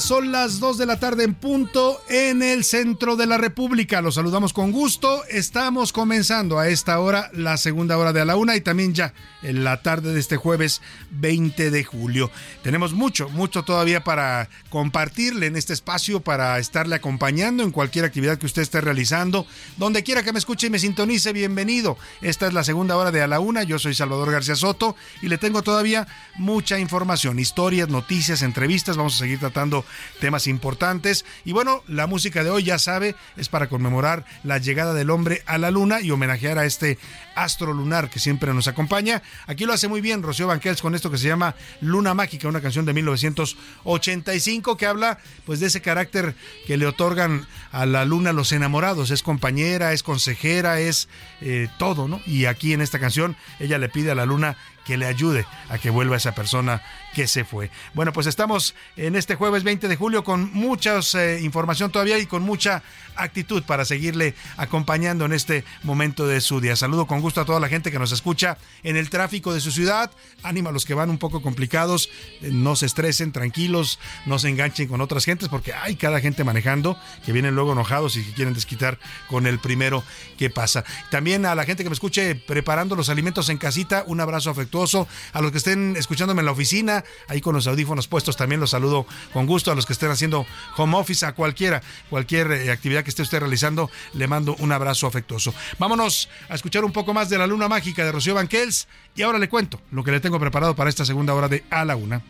Son 0.08 0.32
las 0.32 0.62
2 0.62 0.78
de 0.78 0.86
la 0.86 1.02
tarde 1.02 1.26
en 1.26 1.34
punto 1.34 2.02
en 2.08 2.42
el 2.42 2.64
centro 2.64 3.18
de 3.18 3.26
la 3.26 3.38
República. 3.38 4.02
Los 4.02 4.16
saludamos 4.16 4.54
con 4.54 4.72
gusto. 4.72 5.26
Estamos 5.26 5.92
comenzando 5.92 6.60
a 6.60 6.70
esta 6.70 7.02
hora 7.02 7.30
la 7.34 7.58
segunda 7.58 7.98
hora 7.98 8.14
de 8.14 8.22
a 8.22 8.26
la 8.26 8.38
una 8.38 8.56
y 8.56 8.62
también 8.62 8.94
ya 8.94 9.14
en 9.44 9.66
la 9.66 9.82
tarde 9.82 10.14
de 10.14 10.20
este 10.22 10.38
jueves 10.38 10.82
20 11.12 11.72
de 11.72 11.84
julio. 11.84 12.32
Tenemos 12.64 12.94
mucho, 12.94 13.28
mucho 13.28 13.64
todavía 13.64 14.06
para 14.06 14.48
compartirle 14.70 15.48
en 15.48 15.58
este 15.58 15.74
espacio, 15.74 16.22
para 16.22 16.58
estarle 16.58 16.96
acompañando 16.96 17.64
en 17.64 17.72
cualquier 17.72 18.06
actividad 18.06 18.38
que 18.38 18.46
usted 18.46 18.62
esté 18.62 18.80
realizando. 18.80 19.46
Donde 19.76 20.04
quiera 20.04 20.24
que 20.24 20.32
me 20.32 20.40
escuche 20.40 20.68
y 20.68 20.70
me 20.70 20.80
sintonice, 20.80 21.34
bienvenido. 21.34 21.98
Esta 22.22 22.48
es 22.48 22.54
la 22.54 22.64
segunda 22.64 22.96
hora 22.96 23.12
de 23.12 23.24
a 23.24 23.28
la 23.28 23.42
una. 23.42 23.64
Yo 23.64 23.78
soy 23.78 23.94
Salvador 23.94 24.32
García 24.32 24.56
Soto 24.56 24.96
y 25.22 25.28
le 25.28 25.38
tengo 25.38 25.64
todavía 25.64 26.08
mucha 26.38 26.80
información, 26.80 27.40
historias, 27.40 27.90
noticias, 27.90 28.42
entrevistas. 28.42 28.96
Vamos 28.96 29.16
a 29.16 29.20
seguir 29.20 29.40
tratando 29.40 29.84
temas 30.20 30.48
importantes. 30.48 31.26
Y 31.46 31.52
bueno, 31.52 31.84
la 31.88 32.08
música 32.08 32.44
de 32.44 32.50
hoy, 32.50 32.64
ya 32.64 32.80
sabe, 32.80 33.16
es 33.36 33.50
para 33.50 33.68
conmemorar 33.68 34.26
la 34.44 34.58
llegada 34.58 34.94
del 34.94 35.10
hombre 35.10 35.44
a 35.46 35.58
la 35.58 35.72
luna 35.72 36.02
y 36.02 36.12
homenajear 36.12 36.58
a 36.58 36.66
este 36.66 36.98
astro 37.36 37.74
lunar 37.74 38.10
que 38.10 38.20
siempre 38.20 38.54
nos 38.54 38.68
acompaña. 38.68 39.22
Aquí 39.46 39.66
lo 39.66 39.74
hace 39.74 39.88
muy 39.88 40.02
bien 40.02 40.24
Rocío 40.24 40.48
Banquels 40.48 40.82
con 40.82 40.96
esto 40.96 41.12
que 41.12 41.18
se 41.18 41.28
llama 41.28 41.56
Luna 41.82 42.14
Mágica, 42.14 42.48
una 42.48 42.62
canción 42.62 42.86
de 42.86 42.94
1985 42.94 44.78
que 44.78 44.86
habla 44.86 45.20
pues 45.46 45.60
de 45.60 45.68
ese 45.68 45.82
carácter 45.82 46.36
que 46.66 46.78
le 46.78 46.88
otorgan 46.88 47.48
a 47.72 47.86
la 47.86 48.06
luna 48.06 48.34
los 48.34 48.52
enamorados. 48.52 49.12
Es 49.12 49.24
compañera, 49.24 49.94
es 49.94 50.04
consejera, 50.04 50.80
es 50.80 51.08
eh, 51.42 51.70
todo, 51.78 52.08
¿no? 52.08 52.22
Y 52.26 52.46
aquí 52.46 52.74
en 52.74 52.82
esta 52.82 53.00
canción 53.00 53.36
ella 53.60 53.78
le 53.78 53.90
pide 53.90 54.12
a 54.12 54.16
la 54.16 54.26
luna 54.26 54.58
que 54.86 54.98
le 54.98 55.06
ayude 55.06 55.46
a 55.70 55.78
que 55.78 55.90
vuelva 55.90 56.16
esa 56.16 56.34
persona 56.34 56.82
que 57.18 57.26
se 57.26 57.46
fue. 57.46 57.72
Bueno, 57.96 58.14
pues 58.14 58.28
estamos 58.28 58.76
en 58.96 59.16
este 59.16 59.34
jueves 59.34 59.64
20 59.64 59.88
de 59.88 59.96
julio 59.96 60.24
con 60.24 60.54
mucha 60.54 61.00
eh, 61.16 61.40
información 61.42 61.92
todavía 61.92 62.20
y 62.20 62.28
con 62.28 62.44
mucha 62.44 62.84
actitud 63.16 63.64
para 63.64 63.86
seguirle 63.86 64.36
acompañando 64.56 65.26
en 65.26 65.34
este 65.34 65.64
momento 65.82 66.28
de 66.28 66.42
su 66.42 66.62
día. 66.62 66.76
Saludo 66.76 67.08
con 67.08 67.22
gusto 67.22 67.42
a 67.42 67.46
toda 67.46 67.60
la 67.60 67.70
gente 67.70 67.92
que 67.92 67.98
nos 67.98 68.12
escucha 68.12 68.60
en 68.84 68.98
el 68.98 69.10
tráfico 69.10 69.52
de 69.52 69.62
su 69.62 69.72
ciudad. 69.72 70.12
Ánimo 70.44 70.70
a 70.70 70.72
los 70.72 70.86
que 70.86 70.94
van 70.94 71.10
un 71.10 71.18
poco 71.18 71.42
complicados, 71.42 72.12
eh, 72.44 72.52
no 72.52 72.76
se 72.76 72.86
estresen, 72.86 73.32
tranquilos, 73.32 73.98
no 74.28 74.38
se 74.38 74.50
enganchen 74.50 74.88
con 74.88 75.02
otras 75.02 75.26
gentes 75.26 75.50
porque 75.50 75.74
hay 75.74 75.96
cada 75.96 76.20
gente 76.20 76.44
manejando 76.44 77.00
que 77.26 77.32
vienen 77.32 77.56
luego 77.56 77.72
enojados 77.72 78.16
y 78.16 78.24
que 78.24 78.34
quieren 78.34 78.54
desquitar 78.54 79.00
con 79.28 79.48
el 79.48 79.58
primero 79.58 80.04
que 80.38 80.52
pasa. 80.52 80.84
También 81.10 81.48
a 81.48 81.56
la 81.56 81.66
gente 81.66 81.82
que 81.82 81.90
me 81.90 81.96
escuche 81.96 82.36
preparando 82.36 82.96
los 82.96 83.10
alimentos 83.10 83.50
en 83.50 83.58
casita, 83.58 84.04
un 84.06 84.22
abrazo 84.22 84.52
afectuoso. 84.52 85.08
A 85.34 85.42
los 85.42 85.52
que 85.52 85.58
estén 85.58 85.96
escuchándome 85.98 86.42
en 86.42 86.46
la 86.46 86.52
oficina, 86.52 87.04
ahí 87.28 87.42
con 87.42 87.56
los 87.56 87.68
audífonos 87.68 88.08
puestos, 88.08 88.38
también 88.38 88.60
los 88.60 88.72
saludo 88.72 89.06
con 89.34 89.46
gusto. 89.46 89.72
A 89.72 89.76
los 89.76 89.86
que 89.86 89.94
estén 89.94 90.10
haciendo 90.10 90.46
home 90.76 90.98
office, 90.98 91.26
a 91.26 91.34
cualquiera, 91.34 91.82
cualquier 92.10 92.52
eh, 92.52 92.72
actividad 92.72 93.04
que 93.04 93.10
esté 93.10 93.22
usted 93.22 93.40
realizando, 93.40 93.90
le 94.14 94.28
mando 94.28 94.56
un 94.60 94.72
abrazo 94.72 95.08
afectuoso. 95.08 95.54
Vámonos 95.80 96.30
a 96.50 96.56
escuchar 96.56 96.86
un 96.86 96.92
poco 96.92 97.14
más 97.14 97.30
de 97.30 97.38
la 97.38 97.48
luna 97.48 97.68
mágica 97.68 98.04
de 98.04 98.12
Rocío 98.12 98.36
Banquels 98.36 98.88
y 99.16 99.22
ahora 99.22 99.40
le 99.40 99.50
cuento 99.50 99.82
lo 99.92 100.04
que 100.04 100.12
le 100.12 100.20
tengo 100.20 100.40
preparado 100.40 100.76
para 100.76 100.90
esta 100.90 101.06
segunda 101.06 101.34
hora 101.34 101.48
de 101.48 101.64
A 101.70 101.86
la 101.86 101.96
Una. 101.96 102.22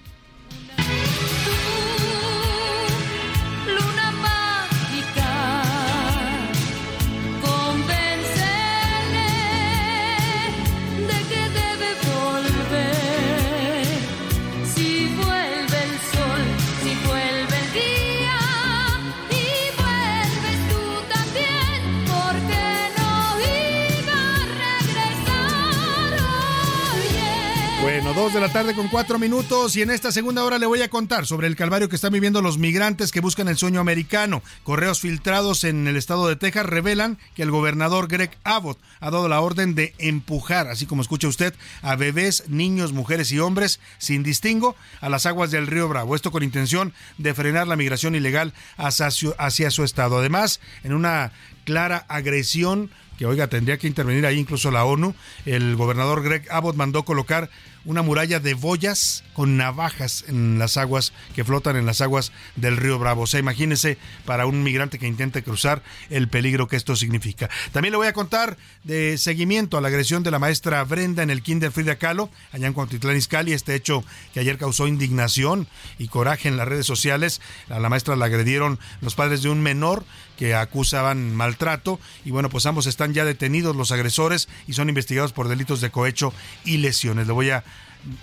De 28.33 28.41
la 28.41 28.51
tarde 28.51 28.75
con 28.75 28.89
cuatro 28.89 29.19
minutos 29.19 29.77
y 29.77 29.81
en 29.81 29.89
esta 29.89 30.11
segunda 30.11 30.43
hora 30.43 30.59
le 30.59 30.65
voy 30.65 30.81
a 30.81 30.89
contar 30.89 31.25
sobre 31.25 31.47
el 31.47 31.55
calvario 31.55 31.87
que 31.87 31.95
están 31.95 32.11
viviendo 32.11 32.41
los 32.41 32.57
migrantes 32.57 33.13
que 33.13 33.21
buscan 33.21 33.47
el 33.47 33.55
sueño 33.55 33.79
americano. 33.79 34.43
Correos 34.63 34.99
filtrados 34.99 35.63
en 35.63 35.87
el 35.87 35.95
estado 35.95 36.27
de 36.27 36.35
Texas 36.35 36.65
revelan 36.65 37.17
que 37.35 37.43
el 37.43 37.51
gobernador 37.51 38.09
Greg 38.09 38.37
Abbott 38.43 38.79
ha 38.99 39.11
dado 39.11 39.29
la 39.29 39.39
orden 39.39 39.75
de 39.75 39.93
empujar, 39.97 40.67
así 40.67 40.85
como 40.85 41.01
escucha 41.01 41.29
usted, 41.29 41.53
a 41.81 41.95
bebés, 41.95 42.43
niños, 42.49 42.91
mujeres 42.91 43.31
y 43.31 43.39
hombres 43.39 43.79
sin 43.97 44.23
distingo 44.23 44.75
a 44.99 45.07
las 45.07 45.25
aguas 45.25 45.49
del 45.49 45.67
río 45.67 45.87
Bravo. 45.87 46.13
Esto 46.13 46.31
con 46.31 46.43
intención 46.43 46.93
de 47.17 47.33
frenar 47.33 47.67
la 47.67 47.77
migración 47.77 48.13
ilegal 48.13 48.53
hacia 48.75 49.09
su, 49.09 49.35
hacia 49.37 49.71
su 49.71 49.85
estado. 49.85 50.17
Además, 50.17 50.59
en 50.83 50.93
una 50.93 51.31
clara 51.63 52.05
agresión 52.09 52.89
que 53.17 53.25
oiga, 53.25 53.47
tendría 53.47 53.77
que 53.77 53.87
intervenir 53.87 54.25
ahí 54.25 54.37
incluso 54.37 54.71
la 54.71 54.85
ONU. 54.85 55.15
El 55.45 55.75
gobernador 55.75 56.23
Greg 56.23 56.45
Abbott 56.51 56.75
mandó 56.75 57.03
colocar 57.03 57.49
una 57.87 58.01
muralla 58.01 58.41
de 58.41 58.53
boyas 58.53 59.23
con 59.33 59.55
navajas 59.55 60.25
en 60.27 60.59
las 60.59 60.75
aguas 60.75 61.13
que 61.33 61.45
flotan 61.45 61.77
en 61.77 61.85
las 61.85 62.01
aguas 62.01 62.33
del 62.57 62.75
río 62.75 62.99
Bravo. 62.99 63.21
O 63.21 63.27
sea, 63.27 63.39
imagínese 63.39 63.97
para 64.25 64.45
un 64.45 64.61
migrante 64.61 64.99
que 64.99 65.07
intente 65.07 65.41
cruzar 65.41 65.81
el 66.09 66.27
peligro 66.27 66.67
que 66.67 66.75
esto 66.75 66.97
significa. 66.97 67.49
También 67.71 67.93
le 67.93 67.97
voy 67.97 68.07
a 68.07 68.13
contar 68.13 68.57
de 68.83 69.17
seguimiento 69.17 69.77
a 69.77 69.81
la 69.81 69.87
agresión 69.87 70.21
de 70.21 70.31
la 70.31 70.37
maestra 70.37 70.83
Brenda 70.83 71.23
en 71.23 71.29
el 71.29 71.41
Kinder 71.41 71.71
Frida 71.71 71.95
Kahlo, 71.95 72.29
allá 72.51 72.67
en 72.67 72.73
Cuautitlán 72.73 73.15
Izcalli, 73.15 73.53
este 73.53 73.73
hecho 73.73 74.03
que 74.33 74.41
ayer 74.41 74.57
causó 74.57 74.85
indignación 74.85 75.65
y 75.97 76.09
coraje 76.09 76.49
en 76.49 76.57
las 76.57 76.67
redes 76.67 76.85
sociales. 76.85 77.39
A 77.69 77.79
la 77.79 77.87
maestra 77.87 78.17
la 78.17 78.25
agredieron 78.25 78.79
los 78.99 79.15
padres 79.15 79.43
de 79.43 79.49
un 79.49 79.61
menor 79.61 80.03
que 80.37 80.55
acusaban 80.55 81.35
maltrato 81.35 81.99
y 82.23 82.31
bueno, 82.31 82.49
pues 82.49 82.65
ambos 82.65 82.85
están 82.85 83.13
ya 83.13 83.25
detenidos 83.25 83.75
los 83.75 83.91
agresores 83.91 84.47
y 84.67 84.73
son 84.73 84.89
investigados 84.89 85.33
por 85.33 85.47
delitos 85.47 85.81
de 85.81 85.89
cohecho 85.89 86.33
y 86.63 86.77
lesiones. 86.77 87.27
Le 87.27 87.33
voy 87.33 87.49
a 87.49 87.63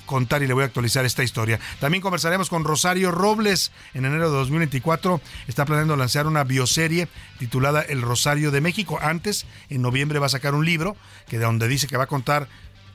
contar 0.07 0.43
y 0.43 0.47
le 0.47 0.55
voy 0.55 0.63
a 0.63 0.67
actualizar 0.67 1.05
esta 1.05 1.23
historia. 1.23 1.61
También 1.81 2.03
conversaremos 2.03 2.49
con 2.49 2.65
Rosario 2.65 3.11
Robles. 3.11 3.73
En 3.93 4.05
enero 4.05 4.31
de 4.31 4.37
2024 4.37 5.21
está 5.49 5.65
planeando 5.65 5.97
lanzar 5.97 6.27
una 6.27 6.45
bioserie 6.45 7.09
titulada 7.39 7.83
El 7.83 8.03
Rosario 8.03 8.51
de 8.51 8.61
México. 8.61 8.99
Antes, 9.01 9.47
en 9.69 9.83
noviembre 9.83 10.19
va 10.19 10.27
a 10.27 10.31
sacar 10.31 10.55
un 10.55 10.65
libro 10.65 10.97
que 11.29 11.39
de 11.39 11.45
donde 11.45 11.69
dice 11.69 11.87
que 11.87 11.97
va 11.97 12.05
a 12.05 12.09
contar 12.09 12.49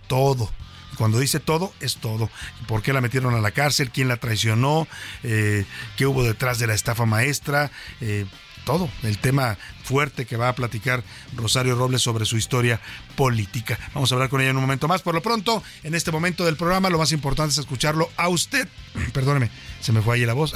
todo. 0.07 0.49
Cuando 0.97 1.19
dice 1.19 1.39
todo, 1.39 1.71
es 1.79 1.97
todo. 1.97 2.29
¿Por 2.67 2.81
qué 2.81 2.91
la 2.91 2.99
metieron 2.99 3.33
a 3.33 3.39
la 3.39 3.51
cárcel? 3.51 3.91
¿Quién 3.91 4.07
la 4.07 4.17
traicionó? 4.17 4.87
Eh, 5.23 5.65
¿Qué 5.95 6.05
hubo 6.05 6.23
detrás 6.23 6.59
de 6.59 6.67
la 6.67 6.73
estafa 6.73 7.05
maestra? 7.05 7.71
Eh, 8.01 8.25
todo, 8.69 8.87
el 9.01 9.17
tema 9.17 9.57
fuerte 9.89 10.25
que 10.27 10.37
va 10.37 10.49
a 10.49 10.53
platicar 10.53 11.01
Rosario 11.35 11.73
Robles 11.73 12.03
sobre 12.03 12.25
su 12.25 12.37
historia 12.37 12.79
política. 13.15 13.79
Vamos 13.95 14.11
a 14.11 14.15
hablar 14.15 14.29
con 14.29 14.39
ella 14.39 14.51
en 14.51 14.55
un 14.57 14.61
momento 14.61 14.87
más. 14.87 15.01
Por 15.01 15.15
lo 15.15 15.21
pronto, 15.23 15.63
en 15.83 15.95
este 15.95 16.11
momento 16.11 16.45
del 16.45 16.57
programa, 16.57 16.91
lo 16.91 16.99
más 16.99 17.11
importante 17.11 17.53
es 17.53 17.57
escucharlo 17.57 18.07
a 18.15 18.29
usted. 18.29 18.67
Perdóneme, 19.13 19.49
se 19.81 19.91
me 19.91 20.03
fue 20.03 20.15
ahí 20.17 20.25
la 20.27 20.33
voz. 20.33 20.53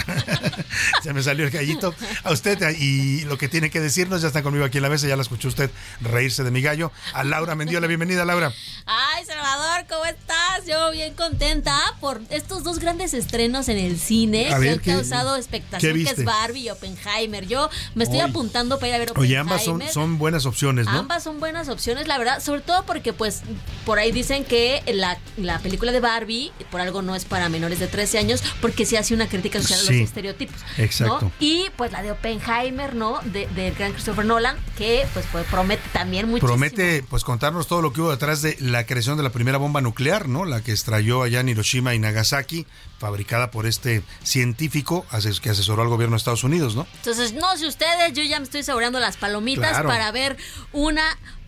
se 1.04 1.14
me 1.14 1.24
salió 1.24 1.46
el 1.46 1.52
gallito. 1.52 1.96
A 2.24 2.32
usted 2.32 2.60
y 2.80 3.22
lo 3.22 3.40
que 3.40 3.50
tiene 3.50 3.72
que 3.72 3.80
decirnos, 3.80 4.22
ya 4.22 4.28
está 4.28 4.44
conmigo 4.44 4.66
aquí 4.66 4.78
en 4.78 4.84
la 4.84 4.90
mesa, 4.90 5.08
ya 5.08 5.16
la 5.16 5.24
escuchó 5.24 5.48
usted 5.48 5.72
reírse 6.02 6.44
de 6.44 6.52
mi 6.52 6.62
gallo. 6.62 6.92
A 7.16 7.24
Laura 7.24 7.56
Mendiola, 7.56 7.88
bienvenida 7.88 8.26
Laura. 8.26 8.54
Ay, 8.86 9.26
Salvador, 9.26 9.86
¿cómo 9.90 10.06
estás? 10.06 10.68
Yo 10.68 10.92
bien 10.92 11.16
contenta 11.16 11.76
por 12.00 12.22
estos 12.30 12.64
dos 12.64 12.78
grandes 12.78 13.16
estrenos 13.16 13.68
en 13.68 13.80
el 13.80 14.00
cine 14.00 14.52
A 14.54 14.56
que 14.56 14.60
ver, 14.60 14.74
han 14.74 14.80
¿qué- 14.80 14.92
causado 14.92 15.34
qué 15.34 15.40
expectación, 15.40 15.96
que 15.96 16.04
es 16.12 16.24
Barbie 16.24 16.68
y 16.68 16.70
Oppenheimer. 16.70 17.48
Yo 17.48 17.70
me 17.96 18.04
estoy 18.04 18.20
Oy. 18.22 18.30
apuntando 18.30 18.78
para 18.78 18.90
ir 18.90 18.96
a 18.96 18.98
ver 19.00 19.10
Oppenheimer. 19.12 19.23
Oye, 19.24 19.38
ambas 19.38 19.64
son, 19.64 19.82
son 19.92 20.18
buenas 20.18 20.46
opciones, 20.46 20.86
¿no? 20.86 20.92
Ambas 21.00 21.24
son 21.24 21.40
buenas 21.40 21.70
opciones, 21.70 22.08
la 22.08 22.18
verdad, 22.18 22.42
sobre 22.42 22.62
todo 22.62 22.86
porque 22.86 23.14
pues 23.14 23.42
por 23.86 24.00
ahí 24.00 24.12
dicen 24.12 24.46
que 24.46 24.82
la, 24.94 25.18
la 25.38 25.60
película 25.60 25.92
de 25.92 26.00
Barbie 26.00 26.52
por 26.72 26.82
algo 26.82 27.02
no 27.02 27.16
es 27.16 27.26
para 27.26 27.50
menores 27.50 27.80
de 27.80 27.88
13 27.88 28.20
años 28.20 28.44
porque 28.62 28.86
se 28.86 28.98
hace 28.98 29.14
una 29.14 29.28
crítica 29.28 29.62
social 29.62 29.80
a 29.80 29.84
los 29.84 29.92
estereotipos. 29.92 30.56
exacto. 30.78 31.20
¿no? 31.22 31.32
Y 31.40 31.66
pues 31.76 31.92
la 31.92 32.02
de 32.04 32.12
Oppenheimer, 32.12 32.96
¿no? 32.96 33.20
De- 33.26 33.48
del 33.48 33.74
gran 33.76 33.94
Christopher 33.94 34.26
Nolan, 34.26 34.58
que 34.78 35.06
pues, 35.14 35.26
pues, 35.32 35.46
promete 35.46 35.84
también 35.94 36.28
muchísimo. 36.28 36.48
Promete 36.50 37.04
pues 37.10 37.24
contarnos 37.24 37.68
todo 37.68 37.82
lo 37.82 37.94
que 37.94 38.02
hubo 38.02 38.12
detrás 38.12 38.42
de 38.42 38.58
la 38.60 38.86
creación 38.86 39.18
de 39.18 39.24
la 39.24 39.32
primera 39.32 39.58
bomba 39.58 39.82
nuclear, 39.82 40.28
¿no? 40.28 40.46
La 40.46 40.62
que 40.62 40.72
extrayó 40.72 41.24
allá 41.24 41.40
en 41.40 41.50
Hiroshima 41.50 41.94
y 41.96 42.00
Nagasaki, 42.00 42.66
fabricada 43.08 43.52
por 43.52 43.66
este 43.66 44.02
científico 44.24 45.06
que 45.42 45.50
asesoró 45.50 45.82
al 45.82 45.90
gobierno 45.90 46.14
de 46.16 46.18
Estados 46.20 46.46
Unidos, 46.46 46.74
¿no? 46.76 46.88
Entonces, 46.96 47.34
no 47.34 47.58
sé 47.58 47.68
ustedes, 47.68 48.14
yo 48.14 48.24
ya 48.24 48.40
me 48.40 48.46
estoy 48.46 48.64
saboreando 48.64 49.00
las 49.02 49.18
palomitas 49.18 49.72
Claro. 49.72 49.90
para 49.90 50.10
ver 50.12 50.38
una, 50.72 51.04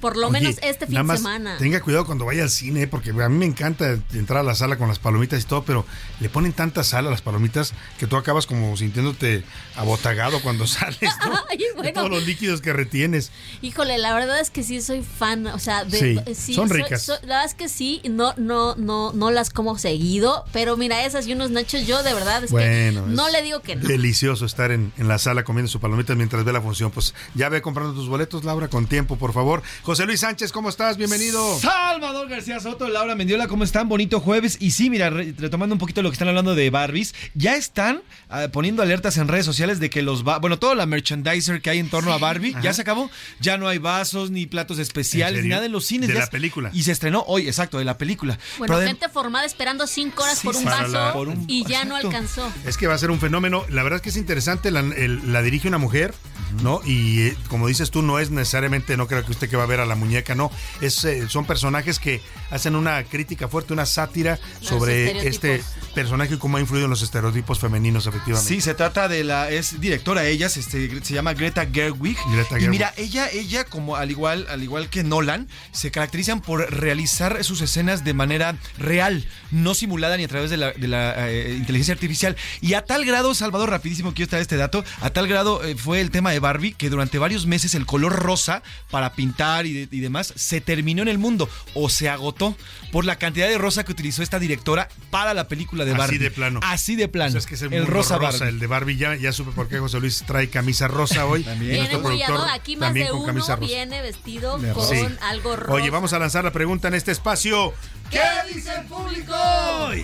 por 0.05 0.17
lo 0.17 0.27
Oye, 0.27 0.39
menos 0.39 0.57
este 0.61 0.85
fin 0.85 1.07
de 1.07 1.17
semana. 1.17 1.57
Tenga 1.57 1.81
cuidado 1.81 2.05
cuando 2.05 2.25
vaya 2.25 2.43
al 2.43 2.51
cine, 2.51 2.85
porque 2.85 3.09
a 3.09 3.27
mí 3.27 3.37
me 3.39 3.45
encanta 3.47 3.97
entrar 4.13 4.41
a 4.41 4.43
la 4.43 4.53
sala 4.53 4.77
con 4.77 4.87
las 4.87 4.99
palomitas 4.99 5.41
y 5.41 5.45
todo, 5.47 5.63
pero 5.63 5.83
le 6.19 6.29
ponen 6.29 6.53
tanta 6.53 6.83
sal 6.83 7.07
a 7.07 7.09
las 7.09 7.23
palomitas 7.23 7.73
que 7.97 8.05
tú 8.05 8.15
acabas 8.15 8.45
como 8.45 8.77
sintiéndote 8.77 9.43
abotagado 9.75 10.39
cuando 10.43 10.67
sales, 10.67 10.99
¿no? 11.25 11.33
Ay, 11.49 11.57
bueno. 11.75 11.91
todos 11.93 12.11
los 12.11 12.23
líquidos 12.27 12.61
que 12.61 12.71
retienes. 12.71 13.31
Híjole, 13.63 13.97
la 13.97 14.13
verdad 14.13 14.39
es 14.39 14.51
que 14.51 14.61
sí 14.61 14.79
soy 14.79 15.01
fan, 15.01 15.47
o 15.47 15.57
sea, 15.57 15.85
de, 15.85 15.97
Sí, 15.97 16.19
eh, 16.27 16.35
son 16.53 16.69
soy- 16.69 16.83
ricas. 16.83 17.01
soy- 17.01 17.17
la 17.23 17.37
verdad 17.37 17.45
es 17.45 17.55
que 17.55 17.67
sí, 17.67 18.01
no, 18.07 18.35
no, 18.37 18.75
no, 18.75 19.11
no 19.13 19.31
las 19.31 19.49
como 19.49 19.79
seguido, 19.79 20.45
pero 20.53 20.77
mira, 20.77 21.03
esas 21.03 21.25
y 21.25 21.33
unos 21.33 21.49
nachos, 21.49 21.87
yo 21.87 22.03
de 22.03 22.13
verdad 22.13 22.43
es 22.43 22.51
Bueno, 22.51 23.05
que 23.05 23.11
no 23.11 23.25
es 23.27 23.33
le 23.33 23.41
digo 23.41 23.61
que 23.61 23.75
no. 23.75 23.87
Delicioso 23.87 24.45
estar 24.45 24.71
en, 24.71 24.93
en 24.97 25.07
la 25.07 25.17
sala 25.17 25.43
comiendo 25.43 25.71
sus 25.71 25.81
palomitas 25.81 26.15
mientras 26.15 26.43
ve 26.45 26.53
la 26.53 26.61
función. 26.61 26.91
Pues 26.91 27.15
ya 27.33 27.49
ve 27.49 27.63
comprando 27.63 27.93
tus 27.95 28.07
boletos, 28.07 28.43
Laura, 28.43 28.67
con 28.67 28.85
tiempo, 28.85 29.15
por 29.17 29.33
favor. 29.33 29.63
José 29.81 29.94
Luis 30.03 30.19
Sánchez, 30.19 30.51
¿cómo 30.51 30.67
estás? 30.69 30.97
Bienvenido. 30.97 31.57
Salvador 31.59 32.27
García 32.27 32.59
Soto, 32.59 32.89
Laura 32.89 33.15
Mendiola, 33.15 33.47
¿cómo 33.47 33.63
están? 33.63 33.87
Bonito 33.87 34.19
jueves. 34.19 34.57
Y 34.59 34.71
sí, 34.71 34.89
mira, 34.89 35.09
re- 35.09 35.33
retomando 35.37 35.73
un 35.73 35.79
poquito 35.79 36.01
lo 36.03 36.09
que 36.09 36.13
están 36.13 36.27
hablando 36.27 36.53
de 36.53 36.69
Barbies, 36.69 37.15
ya 37.33 37.55
están 37.55 38.01
ah, 38.29 38.47
poniendo 38.51 38.83
alertas 38.83 39.17
en 39.17 39.27
redes 39.27 39.45
sociales 39.45 39.79
de 39.79 39.89
que 39.89 40.01
los 40.01 40.23
bueno, 40.23 40.59
toda 40.59 40.75
la 40.75 40.85
merchandiser 40.85 41.61
que 41.61 41.69
hay 41.69 41.79
en 41.79 41.89
torno 41.89 42.11
a 42.13 42.17
Barbie 42.17 42.51
Ajá. 42.51 42.61
ya 42.61 42.73
se 42.73 42.81
acabó. 42.81 43.09
Ya 43.39 43.57
no 43.57 43.67
hay 43.67 43.77
vasos 43.77 44.31
ni 44.31 44.45
platos 44.45 44.77
especiales 44.79 45.39
¿En 45.39 45.45
ni 45.45 45.49
nada 45.49 45.65
en 45.65 45.71
los 45.71 45.85
cines. 45.85 46.07
De 46.09 46.13
ya 46.13 46.19
la 46.19 46.25
es- 46.25 46.29
película. 46.31 46.69
Y 46.73 46.83
se 46.83 46.91
estrenó 46.91 47.23
hoy, 47.27 47.47
exacto, 47.47 47.77
de 47.79 47.85
la 47.85 47.97
película. 47.97 48.37
Bueno, 48.57 48.75
Pero 48.75 48.87
gente 48.87 49.07
formada 49.09 49.45
esperando 49.45 49.87
cinco 49.87 50.23
horas 50.23 50.39
Sí, 50.39 50.45
por 50.47 50.55
un 50.57 50.65
vaso. 50.65 50.77
para 50.77 50.87
la- 51.07 51.13
por 51.13 51.27
un 51.29 51.37
un- 51.39 51.45
Y 51.49 51.65
ya 51.65 51.85
no 51.85 51.95
alcanzó. 51.95 52.51
Es 52.65 52.77
que 52.77 52.87
va 52.87 52.93
a 52.93 52.97
ser 52.97 53.09
un 53.11 53.19
fenómeno. 53.19 53.63
La 53.69 53.81
verdad 53.83 53.97
es 53.97 54.01
que 54.03 54.09
es 54.09 54.17
interesante. 54.17 54.71
La, 54.71 54.81
el- 54.81 55.31
la 55.33 55.41
dirige 55.41 55.67
una 55.67 55.77
mujer, 55.77 56.13
¿no? 56.61 56.81
Y 56.85 57.21
eh, 57.27 57.37
como 57.49 57.67
dices 57.67 57.91
tú, 57.91 58.01
no 58.01 58.19
es 58.19 58.29
necesariamente, 58.31 58.97
no 58.97 59.07
creo 59.07 59.23
que 59.25 59.31
usted 59.31 59.49
que 59.49 59.57
va 59.57 59.63
a 59.63 59.67
ver 59.67 59.74
a 59.79 59.85
la 59.85 59.95
muñeca, 59.95 60.35
no. 60.35 60.51
Es, 60.81 61.03
eh, 61.05 61.27
son 61.29 61.45
personajes 61.45 61.99
que 61.99 62.21
hacen 62.51 62.75
una 62.75 63.03
crítica 63.03 63.47
fuerte, 63.47 63.73
una 63.73 63.85
sátira 63.85 64.39
sobre 64.61 65.27
este 65.27 65.63
personaje 65.93 66.35
y 66.35 66.37
cómo 66.37 66.57
ha 66.57 66.59
influido 66.59 66.85
en 66.85 66.91
los 66.91 67.01
estereotipos 67.01 67.59
femeninos, 67.59 68.07
efectivamente. 68.07 68.53
Sí, 68.53 68.61
se 68.61 68.73
trata 68.73 69.07
de 69.07 69.23
la 69.23 69.49
es 69.49 69.79
directora 69.79 70.25
ella, 70.25 70.47
este, 70.47 71.03
se 71.03 71.13
llama 71.13 71.33
Greta 71.33 71.67
Gerwig. 71.71 72.17
Greta 72.31 72.57
y 72.57 72.61
Gerwig. 72.61 72.69
mira, 72.69 72.93
ella 72.97 73.29
ella 73.29 73.65
como 73.65 73.95
al 73.95 74.11
igual 74.11 74.45
al 74.49 74.63
igual 74.63 74.89
que 74.89 75.03
Nolan, 75.03 75.47
se 75.71 75.91
caracterizan 75.91 76.41
por 76.41 76.71
realizar 76.73 77.43
sus 77.43 77.61
escenas 77.61 78.03
de 78.03 78.13
manera 78.13 78.57
real, 78.77 79.25
no 79.51 79.73
simulada 79.73 80.17
ni 80.17 80.23
a 80.23 80.27
través 80.27 80.49
de 80.49 80.57
la, 80.57 80.71
de 80.71 80.87
la, 80.87 81.29
eh, 81.29 81.55
inteligencia 81.57 81.93
artificial. 81.93 82.35
Y 82.61 82.73
a 82.73 82.83
tal 82.83 83.05
grado, 83.05 83.33
Salvador, 83.33 83.69
rapidísimo 83.69 84.13
quiero 84.13 84.29
traer 84.29 84.41
este 84.41 84.57
dato, 84.57 84.83
a 85.01 85.09
tal 85.09 85.27
grado 85.27 85.63
eh, 85.63 85.75
fue 85.75 86.01
el 86.01 86.11
tema 86.11 86.31
de 86.31 86.39
Barbie 86.39 86.73
que 86.73 86.89
durante 86.89 87.17
varios 87.17 87.45
meses 87.45 87.75
el 87.75 87.85
color 87.85 88.13
rosa 88.13 88.63
para 88.89 89.13
pintar 89.13 89.64
y, 89.65 89.73
de- 89.85 89.95
y 89.95 89.99
demás 89.99 90.33
se 90.35 90.61
terminó 90.61 91.01
en 91.01 91.07
el 91.07 91.17
mundo 91.17 91.49
o 91.73 91.89
se 91.89 92.09
agotó 92.09 92.55
por 92.91 93.05
la 93.05 93.17
cantidad 93.17 93.47
de 93.47 93.57
rosa 93.57 93.83
que 93.83 93.91
utilizó 93.91 94.23
esta 94.23 94.39
directora 94.39 94.87
para 95.09 95.33
la 95.33 95.47
película 95.47 95.85
de 95.85 95.91
Así 95.91 95.97
Barbie. 95.99 96.17
de 96.19 96.31
plano. 96.31 96.59
Así 96.63 96.95
de 96.95 97.07
plano. 97.07 97.29
O 97.29 97.31
sea, 97.31 97.39
es 97.39 97.45
que 97.47 97.55
es 97.55 97.61
el, 97.61 97.73
el 97.73 97.81
mundo 97.81 97.93
rosa, 97.97 98.17
Barbie. 98.17 98.47
el 98.47 98.59
de 98.59 98.67
Barbie. 98.67 98.97
Ya, 98.97 99.15
ya 99.15 99.31
supe 99.31 99.51
por 99.51 99.67
qué 99.67 99.79
José 99.79 99.99
Luis 99.99 100.23
trae 100.25 100.49
camisa 100.49 100.87
rosa 100.87 101.25
hoy. 101.25 101.45
Y 101.55 101.59
Viene 101.59 101.77
nuestro 101.77 102.01
productor. 102.03 102.47
Aquí 102.53 102.75
más 102.75 102.87
también 102.87 103.05
de 103.07 103.11
con 103.11 103.19
uno 103.21 103.27
camisa 103.27 103.55
rosa. 103.55 103.67
viene 103.67 104.01
vestido 104.01 104.51
con 104.53 104.73
rosa. 104.73 104.95
algo 105.23 105.55
rosa. 105.55 105.73
Oye, 105.73 105.89
vamos 105.89 106.13
a 106.13 106.19
lanzar 106.19 106.43
la 106.43 106.51
pregunta 106.51 106.87
en 106.87 106.93
este 106.95 107.11
espacio. 107.11 107.73
¿Qué 108.11 108.21
dice 108.53 108.71
el 108.79 108.85
público? 108.85 109.33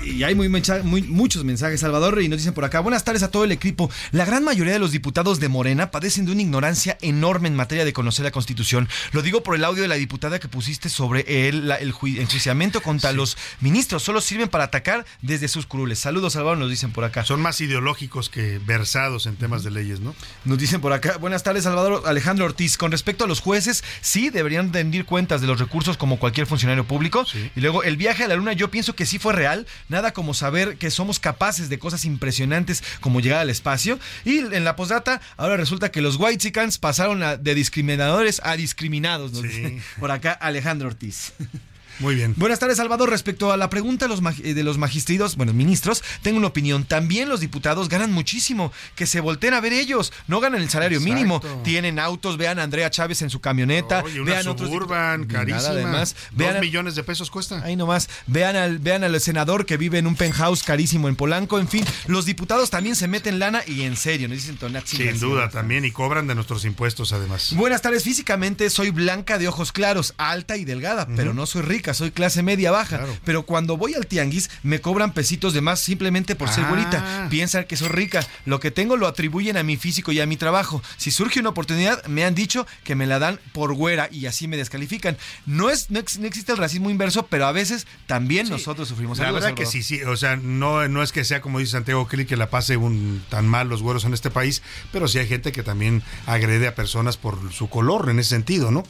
Y 0.03 0.23
hay 0.23 0.35
muy, 0.35 0.49
muy- 0.49 1.01
muchos 1.03 1.43
mensajes, 1.43 1.79
Salvador, 1.79 2.21
y 2.21 2.27
nos 2.27 2.39
dicen 2.39 2.53
por 2.53 2.65
acá, 2.65 2.79
buenas 2.79 3.03
tardes 3.03 3.23
a 3.23 3.29
todo 3.31 3.43
el 3.43 3.51
equipo. 3.51 3.89
La 4.11 4.25
gran 4.25 4.43
mayoría 4.43 4.73
de 4.73 4.79
los 4.79 4.91
diputados 4.91 5.39
de 5.39 5.47
Morena 5.49 5.91
padecen 5.91 6.25
de 6.25 6.31
una 6.31 6.41
ignorancia 6.41 6.97
enorme 7.01 7.47
en 7.47 7.55
materia 7.55 7.85
de 7.85 7.93
conocer 7.93 8.25
la 8.25 8.31
Constitución. 8.31 8.89
Lo 9.11 9.21
digo 9.21 9.43
por 9.43 9.55
el 9.55 9.63
audio 9.63 9.81
de 9.81 9.87
la 9.87 9.95
diputada 9.95 10.39
que 10.39 10.47
pusiste 10.47 10.89
sobre 10.89 11.47
el, 11.47 11.67
la- 11.67 11.75
el 11.75 11.93
ju- 11.93 12.19
enjuiciamiento 12.19 12.81
contra 12.81 13.11
los 13.13 13.37
ministros. 13.61 14.03
Solo 14.03 14.19
sirven 14.21 14.49
para 14.49 14.65
atacar 14.65 15.05
desde 15.21 15.47
sus 15.47 15.65
curules. 15.65 15.99
Saludos, 15.99 16.33
Salvador, 16.33 16.57
nos 16.57 16.69
dicen 16.69 16.91
por 16.91 17.03
acá. 17.03 17.23
Son 17.23 17.41
más 17.41 17.61
ideológicos 17.61 18.29
que 18.29 18.59
versados 18.65 19.25
en 19.25 19.35
temas 19.37 19.63
de 19.63 19.71
leyes, 19.71 19.99
¿no? 19.99 20.15
Nos 20.45 20.57
dicen 20.57 20.81
por 20.81 20.91
acá, 20.93 21.17
buenas 21.17 21.43
tardes 21.43 21.63
Salvador 21.63 22.03
Alejandro 22.05 22.45
Ortiz, 22.45 22.77
con 22.77 22.91
respecto 22.91 23.23
a 23.23 23.27
los 23.27 23.39
jueces, 23.39 23.83
sí 24.01 24.29
deberían 24.29 24.73
rendir 24.73 25.05
cuentas 25.05 25.39
de 25.41 25.47
los 25.47 25.59
recursos 25.59 25.97
como 25.97 26.19
cualquier 26.19 26.47
funcionario 26.47 26.83
público. 26.85 27.25
Y 27.55 27.61
luego 27.61 27.83
el 27.83 27.97
viaje 28.01 28.23
a 28.23 28.27
la 28.27 28.35
luna 28.35 28.53
yo 28.53 28.69
pienso 28.71 28.95
que 28.95 29.05
sí 29.05 29.19
fue 29.19 29.31
real, 29.33 29.65
nada 29.87 30.11
como 30.11 30.33
saber 30.33 30.77
que 30.77 30.89
somos 30.91 31.19
capaces 31.19 31.69
de 31.69 31.77
cosas 31.79 32.03
impresionantes 32.03 32.83
como 32.99 33.19
llegar 33.21 33.39
al 33.41 33.49
espacio. 33.49 33.99
Y 34.25 34.39
en 34.39 34.63
la 34.63 34.75
postdata, 34.75 35.21
ahora 35.37 35.55
resulta 35.55 35.91
que 35.91 36.01
los 36.01 36.17
White 36.17 36.51
pasaron 36.79 37.21
a- 37.23 37.37
de 37.37 37.55
discriminadores 37.55 38.41
a 38.43 38.57
discriminados, 38.57 39.31
nos 39.31 39.43
dice 39.43 39.81
por 39.99 40.11
acá 40.11 40.31
Alejandro 40.31 40.87
Ortiz. 40.87 41.33
Muy 42.01 42.15
bien. 42.15 42.33
Buenas 42.37 42.59
tardes, 42.59 42.77
Salvador. 42.77 43.09
Respecto 43.09 43.51
a 43.51 43.57
la 43.57 43.69
pregunta 43.69 44.07
de 44.07 44.09
los, 44.09 44.21
eh, 44.43 44.77
magistrados, 44.77 45.35
bueno, 45.35 45.53
ministros, 45.53 46.03
tengo 46.21 46.37
una 46.37 46.47
opinión. 46.47 46.83
También 46.83 47.29
los 47.29 47.39
diputados 47.39 47.89
ganan 47.89 48.11
muchísimo. 48.11 48.71
Que 48.95 49.05
se 49.05 49.19
volteen 49.19 49.53
a 49.53 49.61
ver 49.61 49.73
ellos. 49.73 50.11
No 50.27 50.39
ganan 50.39 50.61
el 50.61 50.69
salario 50.69 50.97
Exacto. 50.97 51.13
mínimo. 51.13 51.41
Tienen 51.63 51.99
autos. 51.99 52.37
Vean 52.37 52.59
a 52.59 52.63
Andrea 52.63 52.89
Chávez 52.89 53.21
en 53.21 53.29
su 53.29 53.39
camioneta. 53.39 54.03
Oye, 54.03 54.21
una 54.21 54.31
vean 54.31 54.47
otros 54.47 54.69
Suburban, 54.69 55.25
carísima. 55.25 55.61
Nada 55.61 55.75
de 55.75 55.85
más. 55.85 56.13
Dos 56.13 56.37
Vean 56.39 56.59
millones 56.59 56.95
de 56.95 57.03
pesos 57.03 57.29
cuesta. 57.29 57.61
Ahí 57.63 57.75
nomás. 57.75 58.09
Vean 58.27 58.55
al, 58.55 58.79
vean 58.79 59.03
al 59.03 59.19
senador 59.21 59.65
que 59.65 59.77
vive 59.77 59.99
en 59.99 60.07
un 60.07 60.15
penthouse 60.15 60.63
carísimo 60.63 61.07
en 61.07 61.15
Polanco. 61.15 61.59
En 61.59 61.67
fin, 61.67 61.85
los 62.07 62.25
diputados 62.25 62.69
también 62.69 62.95
se 62.95 63.07
meten 63.07 63.39
lana 63.39 63.61
y 63.67 63.83
en 63.83 63.95
serio. 63.95 64.27
Nos 64.27 64.37
dicen 64.37 64.57
Tonat, 64.57 64.85
Sin 64.85 65.19
duda, 65.19 65.49
también. 65.49 65.85
Y 65.85 65.91
cobran 65.91 66.27
de 66.27 66.35
nuestros 66.35 66.65
impuestos, 66.65 67.13
además. 67.13 67.53
Buenas 67.55 67.81
tardes, 67.81 68.03
físicamente 68.03 68.69
soy 68.69 68.89
blanca 68.89 69.37
de 69.37 69.47
ojos 69.47 69.71
claros, 69.71 70.13
alta 70.17 70.57
y 70.57 70.65
delgada, 70.65 71.07
pero 71.15 71.33
no 71.33 71.45
soy 71.45 71.61
rica, 71.61 71.90
soy 71.93 72.11
clase 72.11 72.43
media 72.43 72.71
baja. 72.71 73.05
Pero 73.25 73.43
cuando 73.45 73.77
voy 73.77 73.93
al 73.93 74.07
tianguis 74.07 74.49
me 74.63 74.79
cobran 74.81 75.13
pesitos 75.13 75.53
de 75.53 75.61
más 75.61 75.79
simplemente 75.79 76.35
por 76.35 76.49
ser 76.49 76.65
Ah. 76.65 76.69
güerita. 76.69 77.27
Piensan 77.29 77.65
que 77.65 77.77
soy 77.77 77.89
rica. 77.89 78.25
Lo 78.45 78.59
que 78.59 78.71
tengo 78.71 78.97
lo 78.97 79.07
atribuyen 79.07 79.57
a 79.57 79.63
mi 79.63 79.77
físico 79.77 80.11
y 80.11 80.19
a 80.19 80.25
mi 80.25 80.37
trabajo. 80.37 80.81
Si 80.97 81.11
surge 81.11 81.39
una 81.39 81.49
oportunidad, 81.49 82.05
me 82.07 82.23
han 82.25 82.35
dicho 82.35 82.65
que 82.83 82.95
me 82.95 83.07
la 83.07 83.19
dan 83.19 83.39
por 83.53 83.73
güera 83.73 84.07
y 84.11 84.25
así 84.27 84.47
me 84.47 84.57
descalifican. 84.57 85.17
No 85.45 85.69
es 85.69 85.89
no, 85.89 85.99
ex- 85.99 86.19
no 86.19 86.27
existe 86.27 86.51
el 86.51 86.57
racismo 86.57 86.89
inverso, 86.89 87.25
pero 87.27 87.45
a 87.45 87.51
veces 87.51 87.87
también 88.07 88.49
nosotros 88.49 88.87
sufrimos. 88.87 89.17
La 89.19 89.31
verdad 89.31 89.53
que 89.53 89.65
sí, 89.65 89.83
sí. 89.83 90.01
O 90.03 90.15
sea, 90.17 90.35
no, 90.37 90.87
no 90.87 91.03
es 91.03 91.11
que 91.11 91.23
sea 91.23 91.41
como 91.41 91.59
dice 91.59 91.71
Santiago 91.71 92.07
Click 92.07 92.27
que 92.27 92.37
la 92.37 92.49
pase 92.49 92.77
un, 92.77 93.23
tan 93.29 93.47
mal 93.47 93.69
los 93.69 93.81
güeros 93.81 94.05
en 94.05 94.13
este 94.13 94.29
país, 94.29 94.61
pero 94.91 95.07
sí 95.07 95.19
hay 95.19 95.27
gente 95.27 95.51
que 95.51 95.63
también 95.63 96.03
agrede 96.27 96.67
a 96.67 96.75
personas 96.75 97.17
por 97.17 97.51
su 97.53 97.69
color 97.69 98.09
en 98.09 98.19
ese 98.19 98.29
sentido, 98.29 98.71
¿no? 98.71 98.83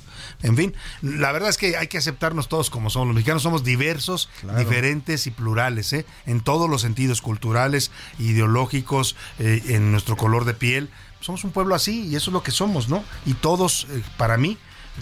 En 0.44 0.56
fin, 0.58 0.74
la 1.02 1.32
verdad 1.32 1.50
es 1.50 1.58
que 1.58 1.78
hay 1.78 1.88
que 1.88 1.98
aceptarnos 1.98 2.48
todos 2.50 2.70
como 2.70 2.81
somos. 2.90 3.08
Los 3.08 3.16
mexicanos 3.16 3.44
somos 3.44 3.64
diversos, 3.64 4.30
diferentes 4.58 5.28
y 5.28 5.32
plurales, 5.32 5.94
¿eh? 5.94 6.06
En 6.26 6.42
todos 6.42 6.70
los 6.70 6.82
sentidos, 6.82 7.22
culturales, 7.22 7.92
ideológicos, 8.20 9.16
eh, 9.40 9.62
en 9.68 9.92
nuestro 9.92 10.18
color 10.18 10.46
de 10.46 10.54
piel. 10.54 10.90
Somos 11.20 11.44
un 11.44 11.52
pueblo 11.52 11.76
así 11.76 12.08
y 12.08 12.16
eso 12.16 12.32
es 12.32 12.34
lo 12.34 12.44
que 12.44 12.52
somos, 12.52 12.90
¿no? 12.90 13.04
Y 13.26 13.34
todos, 13.36 13.88
eh, 13.92 14.02
para 14.18 14.38
mí, 14.38 14.58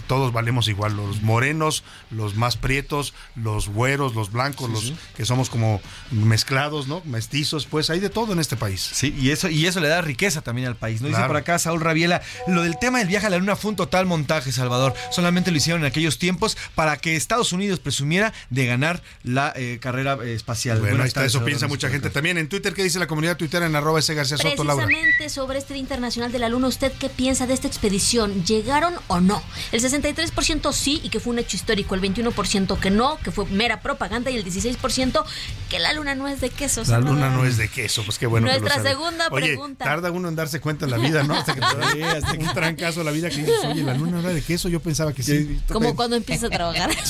todos 0.06 0.32
valemos 0.32 0.68
igual, 0.68 0.96
los 0.96 1.22
morenos, 1.22 1.84
los 2.10 2.34
más 2.34 2.56
prietos, 2.56 3.14
los 3.36 3.68
güeros, 3.68 4.14
los 4.14 4.32
blancos, 4.32 4.70
los 4.70 4.92
que 5.16 5.24
somos 5.24 5.50
como 5.50 5.80
mezclados, 6.10 6.86
¿no? 6.88 7.02
Mestizos, 7.04 7.66
pues 7.66 7.90
hay 7.90 8.00
de 8.00 8.10
todo 8.10 8.32
en 8.32 8.38
este 8.38 8.56
país. 8.56 8.80
Sí, 8.92 9.14
y 9.18 9.30
eso, 9.30 9.48
y 9.48 9.66
eso 9.66 9.80
le 9.80 9.88
da 9.88 10.00
riqueza 10.00 10.42
también 10.42 10.68
al 10.68 10.76
país. 10.76 11.00
¿no? 11.00 11.08
Dice 11.08 11.18
Claro. 11.18 11.28
por 11.28 11.36
acá 11.36 11.58
Saúl 11.58 11.80
Rabiela, 11.80 12.22
lo 12.46 12.62
del 12.62 12.78
tema 12.78 12.98
del 12.98 13.08
viaje 13.08 13.26
a 13.26 13.30
la 13.30 13.38
luna 13.38 13.56
fue 13.56 13.70
un 13.70 13.76
total 13.76 14.06
montaje, 14.06 14.52
Salvador. 14.52 14.94
Solamente 15.10 15.50
lo 15.50 15.56
hicieron 15.56 15.82
en 15.82 15.86
aquellos 15.86 16.18
tiempos 16.18 16.56
para 16.74 16.96
que 16.96 17.16
Estados 17.16 17.52
Unidos 17.52 17.80
presumiera 17.80 18.32
de 18.50 18.66
ganar 18.66 19.02
la 19.22 19.52
eh, 19.56 19.78
carrera 19.80 20.18
eh, 20.22 20.34
espacial. 20.34 20.78
Bueno, 20.78 20.92
Buenas 20.92 21.04
ahí 21.04 21.08
está, 21.08 21.20
tardes, 21.20 21.30
eso 21.32 21.38
Salvador, 21.38 21.50
piensa 21.50 21.68
mucha 21.68 21.86
dice 21.88 21.98
gente 21.98 22.10
también. 22.10 22.38
En 22.38 22.48
Twitter, 22.48 22.74
¿qué 22.74 22.82
dice 22.82 22.98
la 22.98 23.06
comunidad 23.06 23.36
Twitter 23.36 23.62
en 23.62 23.74
arroba 23.74 23.98
ese 23.98 24.14
García 24.14 24.36
Soto, 24.38 24.64
Laura? 24.64 24.86
Precisamente 24.86 25.28
sobre 25.28 25.58
este 25.58 25.74
Día 25.74 25.80
Internacional 25.80 26.32
de 26.32 26.38
la 26.38 26.48
Luna, 26.48 26.68
¿usted 26.68 26.92
qué 26.92 27.08
piensa 27.08 27.46
de 27.46 27.54
esta 27.54 27.66
expedición? 27.66 28.44
¿Llegaron 28.44 28.94
o 29.08 29.20
no? 29.20 29.42
El 29.72 29.79
63% 29.80 30.72
sí 30.72 31.00
y 31.02 31.08
que 31.08 31.20
fue 31.20 31.32
un 31.32 31.38
hecho 31.38 31.56
histórico, 31.56 31.94
el 31.94 32.00
21% 32.02 32.78
que 32.78 32.90
no, 32.90 33.18
que 33.22 33.30
fue 33.30 33.46
mera 33.46 33.80
propaganda 33.80 34.30
y 34.30 34.36
el 34.36 34.44
16% 34.44 35.24
que 35.68 35.78
la 35.78 35.92
luna 35.92 36.14
no 36.14 36.28
es 36.28 36.40
de 36.40 36.50
queso. 36.50 36.82
La 36.88 36.98
luna 37.00 37.30
no 37.30 37.44
es 37.44 37.56
de 37.56 37.68
queso, 37.68 38.02
pues 38.04 38.18
qué 38.18 38.26
bueno. 38.26 38.46
que 38.48 38.54
lo 38.54 38.60
Nuestra 38.60 38.82
sabe. 38.82 38.90
segunda 38.94 39.28
Oye, 39.30 39.46
pregunta. 39.48 39.84
tarda 39.84 40.10
uno 40.10 40.28
en 40.28 40.36
darse 40.36 40.60
cuenta 40.60 40.84
en 40.86 40.90
la 40.90 40.98
vida, 40.98 41.22
¿no? 41.22 41.34
Hasta 41.34 41.54
que 41.54 41.60
Sí, 41.92 42.02
hasta 42.02 42.32
un 42.32 42.52
trancazo 42.54 43.02
la 43.04 43.10
vida 43.10 43.28
que 43.30 43.36
dices, 43.38 43.54
oye, 43.66 43.82
la 43.82 43.94
luna 43.94 44.12
no 44.12 44.20
era 44.20 44.30
de 44.30 44.42
queso, 44.42 44.68
yo 44.68 44.80
pensaba 44.80 45.12
que 45.12 45.22
sí. 45.22 45.58
Como 45.72 45.94
cuando 45.96 46.16
empieza 46.16 46.46
a 46.46 46.50
trabajar. 46.50 46.90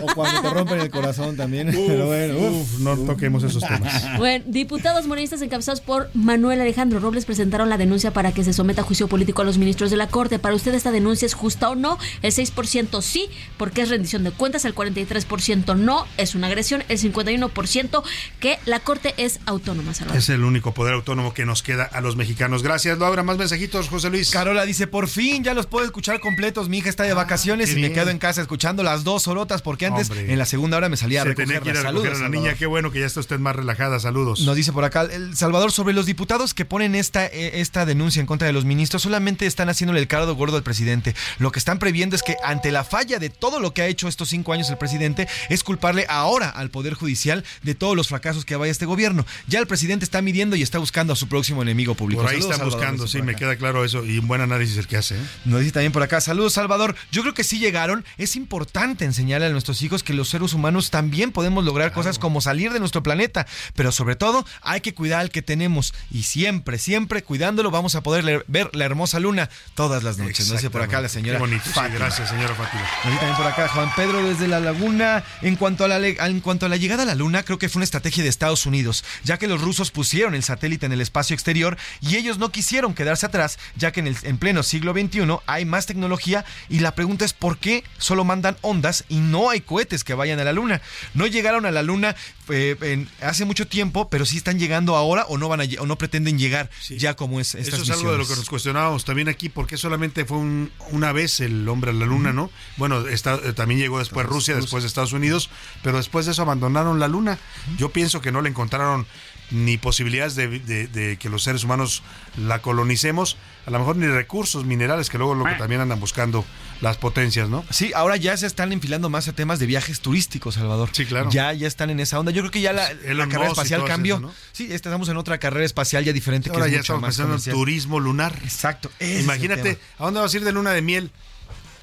O 0.00 0.06
cuando 0.14 0.40
te 0.42 0.50
rompen 0.50 0.80
el 0.80 0.90
corazón 0.90 1.36
también. 1.36 1.68
Uf, 1.68 1.74
Pero 1.86 2.06
bueno, 2.06 2.38
uf. 2.38 2.74
uf, 2.74 2.78
no 2.80 2.96
toquemos 2.98 3.42
esos 3.44 3.62
temas. 3.62 4.04
Bueno, 4.18 4.44
diputados 4.48 5.06
morenistas 5.06 5.40
encabezados 5.42 5.80
por 5.80 6.10
Manuel 6.14 6.60
Alejandro 6.60 6.98
Robles 7.00 7.24
presentaron 7.24 7.68
la 7.68 7.76
denuncia 7.78 8.12
para 8.12 8.32
que 8.32 8.44
se 8.44 8.52
someta 8.52 8.82
a 8.82 8.84
juicio 8.84 9.08
político 9.08 9.42
a 9.42 9.44
los 9.44 9.58
ministros 9.58 9.90
de 9.90 9.96
la 9.96 10.08
Corte. 10.08 10.38
Para 10.38 10.54
usted 10.54 10.74
esta 10.74 10.90
denuncia 10.90 11.26
es 11.26 11.34
justa 11.34 11.70
o 11.70 11.74
no? 11.74 11.98
El 12.22 12.32
6% 12.32 13.02
sí, 13.02 13.28
porque 13.56 13.82
es 13.82 13.88
rendición 13.88 14.24
de 14.24 14.30
cuentas, 14.30 14.64
el 14.64 14.74
43% 14.74 15.76
no, 15.76 16.06
es 16.16 16.34
una 16.34 16.46
agresión, 16.48 16.84
el 16.88 16.98
51% 16.98 18.02
que 18.40 18.58
la 18.66 18.80
Corte 18.80 19.14
es 19.16 19.40
autónoma. 19.46 19.94
Salvador. 19.94 20.18
Es 20.18 20.28
el 20.28 20.44
único 20.44 20.74
poder 20.74 20.94
autónomo 20.94 21.34
que 21.34 21.44
nos 21.44 21.62
queda 21.62 21.84
a 21.84 22.00
los 22.00 22.16
mexicanos. 22.16 22.62
Gracias, 22.62 22.98
Laura. 22.98 23.22
Más 23.22 23.38
mensajitos, 23.38 23.88
José 23.88 24.10
Luis. 24.10 24.30
Carola 24.30 24.64
dice, 24.64 24.86
por 24.86 25.08
fin 25.08 25.44
ya 25.44 25.54
los 25.54 25.66
puedo 25.66 25.84
escuchar 25.84 26.20
completos. 26.20 26.68
Mi 26.68 26.78
hija 26.78 26.88
está 26.88 27.04
de 27.04 27.14
vacaciones 27.14 27.70
qué 27.70 27.78
y 27.78 27.82
me 27.82 27.92
quedo 27.92 28.10
en 28.10 28.18
casa 28.18 28.40
escuchando 28.40 28.82
las 28.82 29.04
dos 29.04 29.26
horotas 29.26 29.62
porque 29.62 29.86
antes 29.86 30.10
Hombre. 30.10 30.32
en 30.32 30.38
la 30.38 30.46
segunda 30.46 30.76
hora 30.76 30.88
me 30.88 30.96
salía 30.96 31.22
a 31.22 31.24
Se 31.24 31.34
tenía 31.34 31.60
que 31.60 31.70
ir 31.70 31.76
a 31.76 31.82
recoger 31.82 32.12
Saludos, 32.12 32.20
a 32.20 32.22
la 32.22 32.28
niña. 32.28 32.54
Qué 32.54 32.66
bueno 32.66 32.90
que 32.90 33.00
ya 33.00 33.06
está 33.06 33.20
usted 33.20 33.38
más 33.38 33.56
relajada. 33.56 33.98
Saludos. 34.00 34.40
Nos 34.40 34.56
dice 34.56 34.72
por 34.72 34.84
acá 34.84 35.02
el 35.02 35.36
Salvador 35.36 35.72
sobre 35.72 35.94
los 35.94 36.06
diputados 36.06 36.54
que 36.54 36.64
ponen 36.64 36.94
esta, 36.94 37.26
eh, 37.26 37.60
esta 37.60 37.86
denuncia 37.86 38.20
en 38.20 38.26
contra 38.26 38.46
de 38.46 38.52
los 38.52 38.64
ministros, 38.64 39.02
solamente 39.02 39.46
están 39.46 39.68
haciéndole 39.68 40.00
el 40.00 40.08
caldo 40.08 40.34
gordo 40.34 40.56
al 40.56 40.62
presidente. 40.62 41.14
Lo 41.38 41.52
que 41.52 41.58
están 41.58 41.78
previendo 41.78 41.93
es 41.94 42.22
que 42.22 42.36
ante 42.42 42.72
la 42.72 42.84
falla 42.84 43.18
de 43.18 43.30
todo 43.30 43.60
lo 43.60 43.72
que 43.72 43.82
ha 43.82 43.86
hecho 43.86 44.08
estos 44.08 44.28
cinco 44.28 44.52
años 44.52 44.68
el 44.68 44.78
presidente, 44.78 45.28
es 45.48 45.62
culparle 45.62 46.06
ahora 46.08 46.48
al 46.50 46.70
Poder 46.70 46.94
Judicial 46.94 47.44
de 47.62 47.74
todos 47.74 47.96
los 47.96 48.08
fracasos 48.08 48.44
que 48.44 48.56
vaya 48.56 48.72
este 48.72 48.86
gobierno. 48.86 49.24
Ya 49.46 49.60
el 49.60 49.66
presidente 49.66 50.04
está 50.04 50.20
midiendo 50.20 50.56
y 50.56 50.62
está 50.62 50.78
buscando 50.78 51.12
a 51.12 51.16
su 51.16 51.28
próximo 51.28 51.62
enemigo 51.62 51.94
público. 51.94 52.22
Por 52.22 52.30
ahí 52.30 52.36
Saludos, 52.36 52.52
están 52.52 52.70
Salvador, 52.70 52.96
buscando, 52.96 53.06
sí, 53.06 53.22
me 53.22 53.36
queda 53.36 53.56
claro 53.56 53.84
eso. 53.84 54.04
Y 54.04 54.18
un 54.18 54.26
buen 54.26 54.40
análisis 54.40 54.76
el 54.76 54.86
que 54.86 54.96
hace. 54.96 55.16
¿eh? 55.16 55.26
Nos 55.44 55.60
dice 55.60 55.72
también 55.72 55.92
por 55.92 56.02
acá, 56.02 56.20
saludos 56.20 56.54
Salvador. 56.54 56.96
Yo 57.12 57.22
creo 57.22 57.34
que 57.34 57.44
sí 57.44 57.58
llegaron. 57.58 58.04
Es 58.18 58.36
importante 58.36 59.04
enseñarle 59.04 59.46
a 59.46 59.50
nuestros 59.50 59.80
hijos 59.82 60.02
que 60.02 60.14
los 60.14 60.28
seres 60.28 60.52
humanos 60.52 60.90
también 60.90 61.32
podemos 61.32 61.64
lograr 61.64 61.92
cosas 61.92 62.18
como 62.18 62.40
salir 62.40 62.72
de 62.72 62.80
nuestro 62.80 63.02
planeta. 63.02 63.46
Pero 63.74 63.92
sobre 63.92 64.16
todo 64.16 64.44
hay 64.62 64.80
que 64.80 64.94
cuidar 64.94 65.20
al 65.20 65.30
que 65.30 65.42
tenemos. 65.42 65.94
Y 66.10 66.24
siempre, 66.24 66.78
siempre 66.78 67.22
cuidándolo 67.22 67.70
vamos 67.70 67.94
a 67.94 68.02
poder 68.02 68.44
ver 68.48 68.70
la 68.74 68.84
hermosa 68.84 69.20
luna 69.20 69.48
todas 69.74 70.02
las 70.02 70.18
noches. 70.18 70.48
Nos 70.48 70.58
dice 70.58 70.70
por 70.70 70.82
acá 70.82 71.00
la 71.00 71.08
señora 71.08 71.38
Qué 71.38 71.40
bonito, 71.40 71.70
gracias, 71.92 72.28
señora 72.30 72.54
Fátima. 72.54 72.82
También 73.02 73.36
por 73.36 73.46
acá, 73.46 73.68
Juan 73.68 73.90
Pedro 73.94 74.22
desde 74.26 74.48
la 74.48 74.60
laguna. 74.60 75.24
En 75.42 75.56
cuanto, 75.56 75.84
a 75.84 75.88
la, 75.88 75.98
en 76.06 76.40
cuanto 76.40 76.66
a 76.66 76.68
la 76.68 76.76
llegada 76.76 77.02
a 77.02 77.06
la 77.06 77.14
luna, 77.14 77.42
creo 77.44 77.58
que 77.58 77.68
fue 77.68 77.78
una 77.80 77.84
estrategia 77.84 78.22
de 78.22 78.28
Estados 78.30 78.66
Unidos, 78.66 79.04
ya 79.24 79.38
que 79.38 79.46
los 79.46 79.60
rusos 79.60 79.90
pusieron 79.90 80.34
el 80.34 80.42
satélite 80.42 80.86
en 80.86 80.92
el 80.92 81.00
espacio 81.00 81.34
exterior 81.34 81.76
y 82.00 82.16
ellos 82.16 82.38
no 82.38 82.50
quisieron 82.50 82.94
quedarse 82.94 83.26
atrás, 83.26 83.58
ya 83.76 83.92
que 83.92 84.00
en, 84.00 84.06
el, 84.08 84.16
en 84.22 84.38
pleno 84.38 84.62
siglo 84.62 84.92
XXI 84.92 85.20
hay 85.46 85.64
más 85.64 85.86
tecnología 85.86 86.44
y 86.68 86.80
la 86.80 86.94
pregunta 86.94 87.24
es 87.24 87.32
por 87.32 87.58
qué 87.58 87.84
solo 87.98 88.24
mandan 88.24 88.56
ondas 88.62 89.04
y 89.08 89.16
no 89.18 89.50
hay 89.50 89.60
cohetes 89.60 90.04
que 90.04 90.14
vayan 90.14 90.40
a 90.40 90.44
la 90.44 90.52
luna. 90.52 90.80
No 91.14 91.26
llegaron 91.26 91.66
a 91.66 91.70
la 91.70 91.82
luna 91.82 92.14
eh, 92.48 92.76
en- 92.82 93.08
hace 93.20 93.44
mucho 93.44 93.66
tiempo, 93.66 94.08
pero 94.08 94.24
sí 94.26 94.36
están 94.36 94.58
llegando 94.58 94.96
ahora 94.96 95.24
o 95.28 95.38
no 95.38 95.48
van 95.48 95.60
a 95.60 95.64
o 95.80 95.86
no 95.86 95.96
pretenden 95.96 96.38
llegar 96.38 96.70
ya 96.90 97.14
como 97.14 97.40
es 97.40 97.54
estas 97.54 97.74
Eso 97.80 97.82
es 97.84 97.90
algo 97.98 98.12
de 98.12 98.18
lo 98.18 98.26
que 98.28 98.36
nos 98.36 98.48
cuestionábamos 98.48 99.04
también 99.04 99.28
aquí, 99.28 99.48
porque 99.48 99.76
solamente 99.76 100.24
fue 100.24 100.38
un- 100.38 100.70
una 100.90 101.12
vez 101.12 101.40
el 101.40 101.68
hombre 101.74 101.90
a 101.90 101.94
la 101.94 102.06
luna, 102.06 102.32
¿no? 102.32 102.50
Bueno, 102.78 103.06
está- 103.08 103.34
eh, 103.44 103.52
también 103.52 103.78
llegó 103.80 103.98
después 103.98 104.26
Rusia, 104.26 104.54
después 104.56 104.82
de 104.82 104.88
Estados 104.88 105.12
Unidos, 105.12 105.50
pero 105.82 105.98
después 105.98 106.24
de 106.26 106.32
eso 106.32 106.42
abandonaron 106.42 106.98
la 106.98 107.08
luna. 107.08 107.38
Yo 107.76 107.90
pienso 107.90 108.20
que 108.22 108.32
no 108.32 108.40
le 108.40 108.48
encontraron 108.48 109.06
ni 109.50 109.76
posibilidades 109.76 110.34
de, 110.36 110.48
de- 110.58 110.86
de 110.86 111.16
que 111.18 111.28
los 111.28 111.42
seres 111.42 111.64
humanos 111.64 112.02
la 112.38 112.62
colonicemos, 112.62 113.36
a 113.66 113.70
lo 113.70 113.78
mejor 113.78 113.96
ni 113.96 114.06
recursos 114.06 114.64
minerales, 114.64 115.10
que 115.10 115.18
luego 115.18 115.34
lo 115.34 115.44
que 115.44 115.52
también 115.54 115.82
andan 115.82 116.00
buscando 116.00 116.44
las 116.80 116.96
potencias, 116.96 117.48
¿no? 117.50 117.62
Sí, 117.70 117.92
ahora 117.94 118.16
ya 118.16 118.36
se 118.38 118.46
están 118.46 118.72
enfilando 118.72 119.10
más 119.10 119.28
a 119.28 119.32
temas 119.34 119.58
de 119.58 119.66
viajes 119.66 120.00
turísticos, 120.00 120.54
Salvador. 120.54 120.88
Sí, 120.92 121.04
claro. 121.04 121.30
Ya, 121.30 121.52
ya 121.52 121.68
están 121.68 121.90
en 121.90 122.00
esa 122.00 122.18
onda. 122.18 122.32
Yo 122.32 122.40
creo 122.40 122.50
que 122.50 122.62
ya 122.62 122.72
la, 122.72 122.92
la 122.94 123.10
Elon 123.10 123.28
carrera 123.28 123.50
espacial 123.50 123.84
cambió. 123.84 124.14
eso, 124.16 124.26
¿no? 124.28 124.32
Sí, 124.52 124.68
estamos 124.72 125.08
en 125.10 125.16
otra 125.18 125.38
carrera 125.38 125.64
espacial 125.66 126.04
ya 126.04 126.12
diferente. 126.14 126.48
Ahora 126.50 126.64
que 126.64 126.70
es 126.70 126.72
ya 126.72 126.78
mucho 126.78 126.92
estamos 126.94 127.02
más 127.02 127.16
pensando 127.16 127.34
en 127.50 127.56
turismo 127.58 128.00
lunar. 128.00 128.38
Exacto. 128.44 128.90
es 128.98 129.22
Imagínate. 129.24 129.78
¿a 129.98 130.04
dónde 130.04 130.20
vas 130.20 130.32
a 130.32 130.36
ir 130.38 130.44
de 130.44 130.52
luna 130.52 130.70
de 130.72 130.82
miel? 130.82 131.10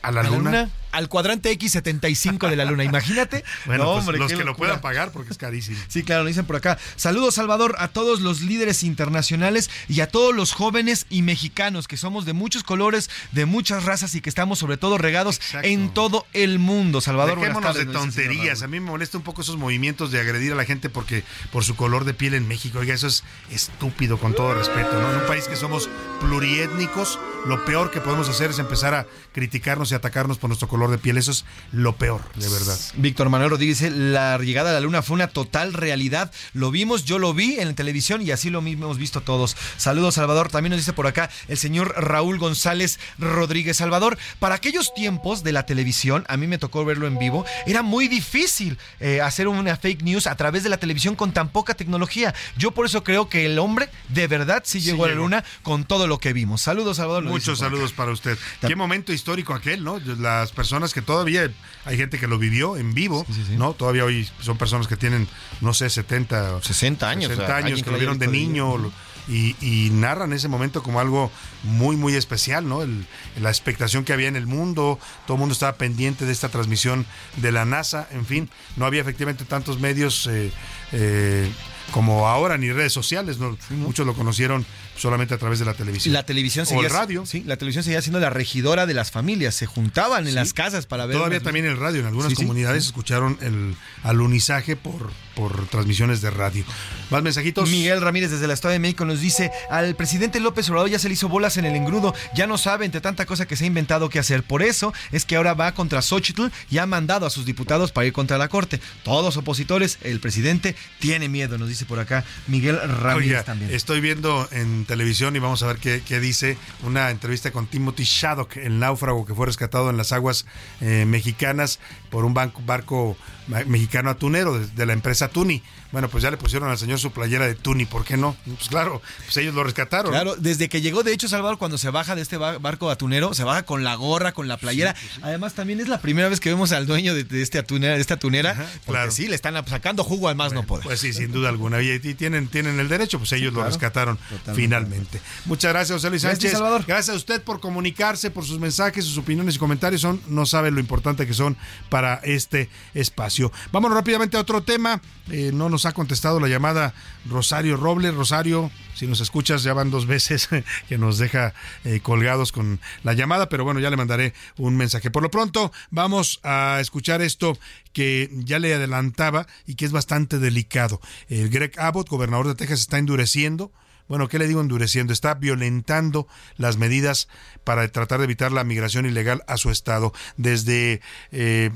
¿A 0.02 0.12
la, 0.12 0.22
¿A 0.22 0.24
la 0.24 0.30
luna? 0.30 0.49
luna? 0.52 0.70
Al 0.91 1.09
cuadrante 1.09 1.57
X75 1.57 2.49
de 2.49 2.55
la 2.55 2.65
luna, 2.65 2.83
imagínate. 2.83 3.43
Bueno, 3.65 3.83
No, 3.83 3.93
pues 3.93 4.05
hombre, 4.05 4.17
los 4.17 4.31
que 4.33 4.43
lo 4.43 4.55
puedan 4.55 4.81
pagar 4.81 5.11
porque 5.11 5.31
es 5.31 5.37
carísimo. 5.37 5.77
Sí, 5.87 6.03
claro, 6.03 6.23
lo 6.23 6.27
dicen 6.29 6.45
por 6.45 6.55
acá. 6.55 6.77
Saludos, 6.95 7.35
Salvador, 7.35 7.75
a 7.79 7.89
todos 7.89 8.21
los 8.21 8.41
líderes 8.41 8.83
internacionales 8.83 9.69
y 9.87 10.01
a 10.01 10.07
todos 10.07 10.33
los 10.35 10.53
jóvenes 10.53 11.05
y 11.09 11.21
mexicanos 11.21 11.87
que 11.87 11.97
somos 11.97 12.25
de 12.25 12.33
muchos 12.33 12.63
colores, 12.63 13.09
de 13.31 13.45
muchas 13.45 13.85
razas 13.85 14.15
y 14.15 14.21
que 14.21 14.29
estamos 14.29 14.59
sobre 14.59 14.77
todo 14.77 14.97
regados 14.97 15.39
en 15.63 15.93
todo 15.93 16.25
el 16.33 16.59
mundo. 16.59 17.01
Salvador, 17.01 17.39
Dejémonos 17.39 17.75
de 17.75 17.85
tardes, 17.85 17.93
señor 17.93 18.01
tonterías. 18.03 18.61
A 18.63 18.67
mí 18.67 18.79
me 18.79 18.87
molesta 18.87 19.17
un 19.17 19.23
poco 19.23 19.41
esos 19.41 19.57
movimientos 19.57 20.11
de 20.11 20.19
agredir 20.19 20.53
a 20.53 20.55
la 20.55 20.65
gente 20.65 20.89
porque 20.89 21.23
por 21.51 21.63
su 21.63 21.75
color 21.75 22.05
de 22.05 22.13
piel 22.13 22.33
en 22.33 22.47
México. 22.47 22.79
Oiga, 22.79 22.93
eso 22.93 23.07
es 23.07 23.23
estúpido, 23.51 24.17
con 24.17 24.33
todo 24.33 24.53
respeto. 24.53 24.99
¿no? 24.99 25.11
En 25.11 25.21
un 25.21 25.27
país 25.27 25.47
que 25.47 25.55
somos 25.55 25.89
pluriétnicos, 26.19 27.19
lo 27.45 27.63
peor 27.65 27.91
que 27.91 28.01
podemos 28.01 28.29
hacer 28.29 28.51
es 28.51 28.59
empezar 28.59 28.93
a 28.93 29.05
criticarnos 29.33 29.91
y 29.91 29.95
atacarnos 29.95 30.37
por 30.37 30.49
nuestro 30.49 30.67
color 30.67 30.80
de 30.89 30.97
piel. 30.97 31.17
Eso 31.17 31.32
es 31.32 31.45
lo 31.71 31.95
peor, 31.95 32.21
de 32.36 32.49
verdad. 32.49 32.79
Víctor 32.95 33.29
Manuel 33.29 33.51
Rodríguez 33.51 33.79
dice, 33.79 33.91
la 33.91 34.38
llegada 34.39 34.71
a 34.71 34.73
la 34.73 34.79
luna 34.79 35.01
fue 35.01 35.15
una 35.15 35.27
total 35.27 35.73
realidad. 35.73 36.32
Lo 36.53 36.71
vimos, 36.71 37.05
yo 37.05 37.19
lo 37.19 37.34
vi 37.34 37.59
en 37.59 37.67
la 37.67 37.73
televisión 37.75 38.21
y 38.21 38.32
así 38.32 38.49
lo 38.49 38.61
mismo 38.61 38.86
hemos 38.86 38.97
visto 38.97 39.21
todos. 39.21 39.55
Saludos, 39.77 40.15
Salvador. 40.15 40.49
También 40.49 40.71
nos 40.71 40.79
dice 40.79 40.93
por 40.93 41.07
acá 41.07 41.29
el 41.47 41.57
señor 41.57 41.93
Raúl 41.97 42.39
González 42.39 42.99
Rodríguez. 43.19 43.77
Salvador, 43.77 44.17
para 44.39 44.55
aquellos 44.55 44.93
tiempos 44.93 45.43
de 45.43 45.51
la 45.51 45.65
televisión, 45.65 46.25
a 46.27 46.38
mí 46.38 46.47
me 46.47 46.57
tocó 46.57 46.86
verlo 46.86 47.07
en 47.07 47.17
vivo, 47.19 47.45
era 47.65 47.82
muy 47.84 48.07
difícil 48.07 48.77
eh, 48.99 49.21
hacer 49.21 49.47
una 49.47 49.75
fake 49.75 50.03
news 50.03 50.27
a 50.27 50.36
través 50.36 50.63
de 50.63 50.69
la 50.69 50.77
televisión 50.77 51.15
con 51.15 51.34
tan 51.34 51.49
poca 51.49 51.73
tecnología. 51.73 52.34
Yo 52.57 52.71
por 52.71 52.86
eso 52.86 53.03
creo 53.03 53.29
que 53.29 53.45
el 53.45 53.59
hombre 53.59 53.89
de 54.09 54.27
verdad 54.27 54.63
sí 54.65 54.79
llegó 54.79 55.05
a 55.05 55.09
la 55.09 55.15
luna 55.15 55.43
con 55.63 55.84
todo 55.86 56.07
lo 56.07 56.19
que 56.19 56.34
vimos. 56.34 56.61
Saludos, 56.61 56.97
Salvador. 56.97 57.23
Muchos 57.23 57.59
acá. 57.59 57.69
saludos 57.69 57.91
para 57.93 58.11
usted. 58.11 58.38
Qué 58.65 58.75
momento 58.75 59.13
histórico 59.13 59.53
aquel, 59.53 59.84
¿no? 59.84 59.99
Las 59.99 60.51
personas 60.51 60.70
que 60.93 61.01
todavía, 61.01 61.51
hay 61.86 61.97
gente 61.97 62.17
que 62.19 62.28
lo 62.28 62.38
vivió 62.39 62.78
en 62.78 62.93
vivo, 62.93 63.26
¿no? 63.57 63.74
Todavía 63.74 64.05
hoy 64.05 64.28
son 64.39 64.57
personas 64.57 64.88
que 64.88 64.95
tienen, 64.97 65.28
no 65.59 65.74
sé, 65.74 65.89
70 65.89 66.55
o 66.55 66.61
60 66.61 67.09
años, 67.09 67.26
60 67.30 67.43
o 67.43 67.47
sea, 67.47 67.55
años, 67.57 67.80
que 67.80 67.86
que 67.86 67.91
lo 67.91 67.97
vieron 67.97 68.17
de 68.19 68.28
niño 68.28 68.78
lo- 68.78 68.91
y, 69.28 69.55
y 69.61 69.89
narran 69.91 70.34
ese 70.34 70.47
momento 70.47 70.82
como 70.82 70.99
algo 70.99 71.32
muy, 71.63 71.95
muy 71.95 72.15
especial, 72.15 72.67
¿no? 72.67 72.82
El- 72.82 73.05
la 73.39 73.49
expectación 73.49 74.03
que 74.03 74.13
había 74.13 74.28
en 74.28 74.36
el 74.36 74.47
mundo, 74.47 74.97
todo 75.28 75.36
el 75.36 75.39
mundo 75.39 75.53
estaba 75.53 75.74
pendiente 75.74 76.26
de 76.26 76.32
esta 76.32 76.49
transmisión 76.49 77.05
de 77.38 77.51
la 77.51 77.65
NASA, 77.65 78.07
en 78.11 78.26
fin, 78.26 78.49
no 78.78 78.86
había 78.86 79.01
efectivamente 79.01 79.45
tantos 79.45 79.80
medios 79.80 80.28
eh, 80.28 80.51
eh, 80.93 81.51
como 81.91 82.28
ahora, 82.28 82.57
ni 82.57 82.72
redes 82.72 82.93
sociales, 82.93 83.38
¿no? 83.38 83.57
Muchos 83.72 84.05
lo 84.07 84.13
conocieron 84.13 84.65
solamente 85.02 85.34
a 85.34 85.38
través 85.38 85.60
de 85.60 85.66
la 85.66 85.74
televisión. 85.74 86.14
La 86.14 86.24
televisión 86.24 86.64
o 86.64 86.66
seguía, 86.70 86.88
el 86.88 86.93
radio. 86.93 87.26
Sí, 87.26 87.43
la 87.45 87.58
televisión 87.58 87.84
seguía 87.84 88.02
siendo 88.02 88.20
la 88.20 88.30
regidora 88.30 88.86
de 88.86 88.93
las 88.93 89.12
familias. 89.12 89.56
Se 89.56 89.66
juntaban 89.66 90.28
en 90.28 90.36
las 90.36 90.54
casas 90.54 90.86
para 90.86 91.06
ver. 91.06 91.18
Todavía 91.18 91.38
unas- 91.39 91.43
también 91.45 91.66
el 91.66 91.78
radio. 91.78 92.02
En 92.02 92.06
algunas 92.08 92.30
sí, 92.30 92.36
comunidades 92.36 92.84
sí. 92.84 92.89
escucharon 92.89 93.38
el 93.41 93.76
alunizaje 94.04 94.76
por, 94.76 95.12
por 95.36 95.68
transmisiones 95.68 96.22
de 96.22 96.30
radio. 96.30 96.64
Más 97.10 97.24
mensajitos. 97.24 97.70
Miguel 97.70 98.02
Ramírez 98.02 98.32
desde 98.32 98.47
la 98.47 98.54
Estado 98.54 98.74
de 98.74 98.80
México 98.80 99.06
nos 99.06 99.20
dice, 99.22 99.52
al 99.70 99.95
presidente 99.95 100.39
López 100.39 100.70
Obrador 100.70 100.89
ya 100.89 100.99
se 100.99 101.08
le 101.08 101.14
hizo 101.16 101.30
bolas 101.30 101.58
en 101.58 101.66
el 101.66 101.76
engrudo, 101.76 102.14
ya 102.36 102.45
no 102.47 102.58
sabe 102.58 102.86
entre 102.86 103.02
tanta 103.02 103.26
cosa 103.26 103.47
que 103.47 103.56
se 103.56 103.64
ha 103.64 103.68
inventado 103.68 104.10
qué 104.10 104.20
hacer. 104.20 104.43
Por 104.43 104.62
eso 104.62 104.93
es 105.12 105.26
que 105.26 105.36
ahora 105.36 105.54
va 105.54 105.74
contra 105.74 106.02
Xochitl 106.02 106.47
y 106.70 106.78
ha 106.78 106.86
mandado 106.86 107.26
a 107.26 107.30
sus 107.30 107.45
diputados 107.45 107.91
para 107.91 108.06
ir 108.08 108.14
contra 108.14 108.38
la 108.38 108.47
Corte. 108.49 108.80
Todos 109.04 109.38
opositores, 109.38 109.97
el 110.02 110.20
presidente 110.20 110.76
tiene 110.99 111.28
miedo, 111.30 111.58
nos 111.58 111.70
dice 111.70 111.86
por 111.86 111.99
acá 111.99 112.24
Miguel 112.47 112.78
Ramírez 112.80 113.30
Oiga, 113.30 113.43
también. 113.43 113.74
estoy 113.74 114.02
viendo 114.02 114.47
en 114.52 114.86
televisión 114.95 115.33
y 115.37 115.39
vamos 115.39 115.63
a 115.63 115.67
ver 115.67 115.77
qué, 115.77 116.03
qué 116.05 116.19
dice 116.19 116.57
una 116.83 117.11
entrevista 117.11 117.49
con 117.51 117.65
Timothy 117.65 118.03
Shaddock, 118.03 118.57
el 118.57 118.77
náufrago 118.77 119.25
que 119.25 119.33
fue 119.33 119.45
rescatado 119.45 119.89
en 119.89 119.95
las 119.95 120.11
aguas 120.11 120.45
eh, 120.81 121.05
mexicanas 121.07 121.79
por 122.09 122.25
un 122.25 122.33
banco- 122.33 122.61
barco 122.65 123.15
ma- 123.47 123.63
mexicano 123.63 124.09
atunero 124.09 124.59
de, 124.59 124.67
de 124.67 124.85
la 124.85 124.91
empresa 124.91 125.29
Tuni. 125.29 125.63
Bueno, 125.91 126.09
pues 126.09 126.23
ya 126.23 126.31
le 126.31 126.37
pusieron 126.37 126.69
al 126.69 126.77
señor 126.77 126.99
su 126.99 127.11
playera 127.11 127.45
de 127.47 127.55
Tuni, 127.55 127.85
¿por 127.85 128.05
qué 128.05 128.15
no? 128.17 128.35
Pues 128.45 128.69
claro, 128.69 129.01
pues 129.25 129.35
ellos 129.37 129.53
lo 129.53 129.63
rescataron. 129.63 130.11
Claro, 130.11 130.35
desde 130.37 130.69
que 130.69 130.81
llegó, 130.81 131.03
de 131.03 131.11
hecho, 131.13 131.27
Salvador, 131.27 131.57
cuando 131.57 131.77
se 131.77 131.89
baja 131.89 132.15
de 132.15 132.21
este 132.21 132.37
ba- 132.37 132.57
barco 132.59 132.89
atunero, 132.89 133.33
se 133.33 133.43
baja 133.43 133.63
con 133.63 133.83
la 133.83 133.95
gorra, 133.95 134.31
con 134.31 134.47
la 134.47 134.57
playera. 134.57 134.95
Además, 135.21 135.53
también 135.53 135.79
es 135.81 135.87
la 135.89 135.99
primera 136.01 136.29
vez 136.29 136.39
que 136.39 136.49
vemos 136.49 136.71
al 136.71 136.87
dueño 136.87 137.13
de, 137.13 137.23
de 137.25 137.41
este 137.41 137.57
atunera, 137.59 137.95
de 137.95 138.01
esta 138.01 138.17
tunera, 138.17 138.53
porque 138.85 138.99
claro. 138.99 139.11
sí, 139.11 139.27
le 139.27 139.35
están 139.35 139.53
sacando 139.67 140.03
jugo 140.03 140.29
al 140.29 140.35
más 140.35 140.53
no 140.53 140.63
poder. 140.63 140.83
Pues 140.85 140.99
sí, 141.01 141.11
sin 141.13 141.31
duda 141.31 141.49
alguna. 141.49 141.81
Y, 141.81 141.91
y 141.91 142.13
tienen, 142.13 142.47
tienen 142.47 142.79
el 142.79 142.87
derecho, 142.87 143.17
pues 143.19 143.31
ellos 143.33 143.51
lo 143.53 143.59
claro. 143.59 143.69
rescataron 143.71 144.17
Totalmente. 144.17 144.53
finalmente. 144.61 145.21
Muchas 145.45 145.73
gracias, 145.73 145.95
José 145.97 146.09
Luis 146.09 146.21
Gracias, 146.23 146.41
Sánchez. 146.41 146.51
Salvador. 146.57 146.83
Gracias 146.87 147.13
a 147.13 147.17
usted 147.17 147.41
por 147.41 147.59
comunicarse, 147.59 148.31
por 148.31 148.45
sus 148.45 148.59
mensajes, 148.59 149.03
sus 149.05 149.17
opiniones 149.17 149.55
y 149.55 149.59
comentarios. 149.59 150.01
Son, 150.01 150.21
no 150.27 150.45
sabe 150.45 150.71
lo 150.71 150.79
importante 150.79 151.27
que 151.27 151.33
son 151.33 151.57
para 151.89 152.15
este 152.23 152.69
espacio. 152.93 153.51
Vámonos 153.71 153.97
rápidamente 153.97 154.37
a 154.37 154.39
otro 154.39 154.63
tema. 154.63 155.01
Eh, 155.29 155.51
no 155.53 155.69
nos 155.69 155.80
ha 155.86 155.93
contestado 155.93 156.39
la 156.39 156.47
llamada 156.47 156.93
Rosario 157.25 157.77
Robles. 157.77 158.13
Rosario, 158.13 158.71
si 158.93 159.07
nos 159.07 159.19
escuchas, 159.21 159.63
ya 159.63 159.73
van 159.73 159.91
dos 159.91 160.05
veces 160.05 160.49
que 160.89 160.97
nos 160.97 161.17
deja 161.17 161.53
eh, 161.84 161.99
colgados 162.01 162.51
con 162.51 162.79
la 163.03 163.13
llamada, 163.13 163.49
pero 163.49 163.63
bueno, 163.63 163.79
ya 163.79 163.89
le 163.89 163.97
mandaré 163.97 164.34
un 164.57 164.77
mensaje. 164.77 165.11
Por 165.11 165.23
lo 165.23 165.32
pronto, 165.32 165.71
vamos 165.89 166.39
a 166.43 166.79
escuchar 166.79 167.21
esto 167.21 167.57
que 167.93 168.29
ya 168.32 168.59
le 168.59 168.73
adelantaba 168.73 169.47
y 169.65 169.75
que 169.75 169.86
es 169.86 169.91
bastante 169.91 170.39
delicado. 170.39 171.01
El 171.29 171.49
Greg 171.49 171.79
Abbott, 171.79 172.09
gobernador 172.09 172.47
de 172.47 172.55
Texas, 172.55 172.82
está 172.82 172.97
endureciendo. 172.97 173.71
Bueno, 174.07 174.27
¿qué 174.27 174.39
le 174.39 174.47
digo 174.47 174.59
endureciendo? 174.59 175.13
Está 175.13 175.36
violentando 175.36 176.27
las 176.57 176.77
medidas 176.77 177.29
para 177.63 177.88
tratar 177.88 178.19
de 178.19 178.25
evitar 178.25 178.51
la 178.51 178.65
migración 178.65 179.05
ilegal 179.05 179.43
a 179.47 179.55
su 179.55 179.69
estado. 179.69 180.11
Desde 180.36 181.01
eh, 181.32 181.71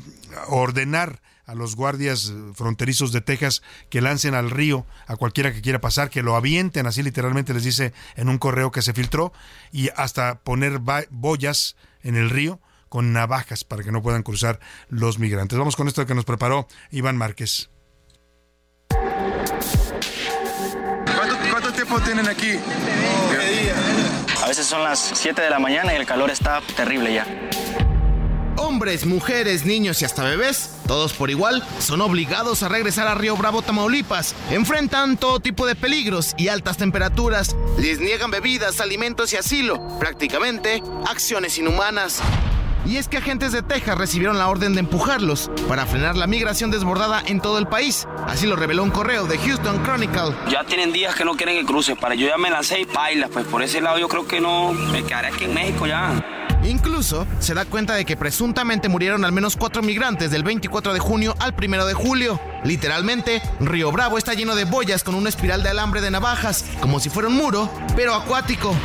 ordenar 0.48 1.22
a 1.46 1.56
los 1.56 1.76
guardias 1.76 2.34
fronterizos 2.54 3.12
de 3.12 3.22
Texas 3.22 3.62
que 3.90 4.02
lancen 4.02 4.34
al 4.34 4.50
río 4.50 4.86
a 5.08 5.16
cualquiera 5.16 5.54
que 5.54 5.62
quiera 5.62 5.82
pasar, 5.82 6.10
que 6.10 6.24
lo 6.24 6.36
avienten, 6.36 6.88
así 6.88 7.04
literalmente 7.04 7.54
les 7.54 7.64
dice 7.64 7.94
en 8.16 8.30
un 8.30 8.38
correo 8.38 8.72
que 8.72 8.82
se 8.82 8.94
filtró, 8.94 9.32
y 9.72 9.90
hasta 9.96 10.40
poner 10.40 10.80
boyas 11.10 11.76
en 12.02 12.16
el 12.16 12.30
río 12.30 12.60
con 12.90 13.14
navajas 13.14 13.64
para 13.64 13.84
que 13.84 13.92
no 13.92 14.02
puedan 14.02 14.24
cruzar 14.24 14.60
los 14.90 15.20
migrantes. 15.20 15.58
Vamos 15.58 15.76
con 15.76 15.88
esto 15.88 16.06
que 16.06 16.16
nos 16.16 16.26
preparó 16.26 16.68
Iván 16.92 17.18
Márquez. 17.18 17.70
¿Cuánto, 21.16 21.36
cuánto 21.52 21.74
tiempo 21.74 22.00
tienen 22.02 22.28
aquí? 22.28 22.60
A 24.42 24.48
veces 24.48 24.66
son 24.66 24.84
las 24.84 25.00
7 25.00 25.42
de 25.42 25.50
la 25.50 25.60
mañana 25.60 25.94
y 25.94 25.98
el 25.98 26.06
calor 26.06 26.30
está 26.30 26.62
terrible 26.76 27.14
ya. 27.14 27.26
Hombres, 28.58 29.06
mujeres, 29.06 29.66
niños 29.66 30.02
y 30.02 30.06
hasta 30.06 30.24
bebés, 30.24 30.72
todos 30.88 31.14
por 31.14 31.30
igual, 31.30 31.64
son 31.80 32.02
obligados 32.02 32.64
a 32.64 32.70
regresar 32.70 33.08
a 33.08 33.16
Río 33.16 33.36
Bravo, 33.36 33.62
Tamaulipas. 33.62 34.34
Enfrentan 34.50 35.18
todo 35.18 35.40
tipo 35.40 35.66
de 35.66 35.76
peligros 35.76 36.34
y 36.38 36.48
altas 36.48 36.78
temperaturas. 36.78 37.56
Les 37.78 38.00
niegan 38.00 38.32
bebidas, 38.32 38.80
alimentos 38.80 39.34
y 39.34 39.38
asilo. 39.38 39.86
Prácticamente, 40.00 40.82
acciones 41.06 41.58
inhumanas. 41.58 42.22
Y 42.86 42.98
es 42.98 43.08
que 43.08 43.18
agentes 43.18 43.52
de 43.52 43.64
Texas 43.64 43.98
recibieron 43.98 44.38
la 44.38 44.48
orden 44.48 44.74
de 44.74 44.80
empujarlos 44.80 45.50
para 45.68 45.86
frenar 45.86 46.16
la 46.16 46.28
migración 46.28 46.70
desbordada 46.70 47.22
en 47.26 47.42
todo 47.42 47.58
el 47.58 47.68
país. 47.68 48.08
Así 48.28 48.46
lo 48.46 48.56
reveló 48.56 48.84
un 48.84 48.92
correo 48.92 49.26
de 49.26 49.40
Houston 49.40 49.84
Chronicle. 49.84 50.36
Ya 50.50 50.64
tienen 50.64 50.94
días 50.94 51.16
que 51.16 51.26
no 51.26 51.36
quieren 51.36 51.58
que 51.58 51.66
cruce. 51.66 51.96
Para 51.96 52.16
yo 52.16 52.28
ya 52.28 52.38
me 52.38 52.52
lancé 52.52 52.80
y 52.80 52.86
paila. 52.86 53.28
Pues 53.28 53.46
por 53.48 53.64
ese 53.64 53.82
lado 53.82 53.98
yo 53.98 54.08
creo 54.08 54.28
que 54.28 54.40
no 54.40 54.72
me 54.72 55.04
quedaré 55.04 55.28
aquí 55.28 55.46
en 55.46 55.56
México 55.56 55.88
ya. 55.88 56.14
Incluso 56.68 57.28
se 57.40 57.54
da 57.54 57.66
cuenta 57.66 57.94
de 57.94 58.06
que 58.06 58.18
presuntamente 58.18 58.90
murieron 58.90 59.24
al 59.24 59.32
menos 59.32 59.56
cuatro 59.56 59.82
migrantes 59.82 60.32
del 60.32 60.44
24 60.44 60.94
de 60.94 61.00
junio 61.00 61.36
al 61.40 61.54
1 61.54 61.86
de 61.86 61.94
julio. 61.94 62.40
Literalmente, 62.64 63.42
Río 63.60 63.92
Bravo 63.92 64.18
está 64.18 64.34
lleno 64.34 64.56
de 64.56 64.66
boyas 64.66 65.04
con 65.04 65.16
una 65.16 65.30
espiral 65.30 65.62
de 65.62 65.70
alambre 65.70 66.02
de 66.02 66.12
navajas, 66.12 66.66
como 66.82 67.00
si 67.00 67.10
fuera 67.10 67.30
un 67.30 67.36
muro, 67.36 67.70
pero 67.96 68.16
acuático. 68.16 68.76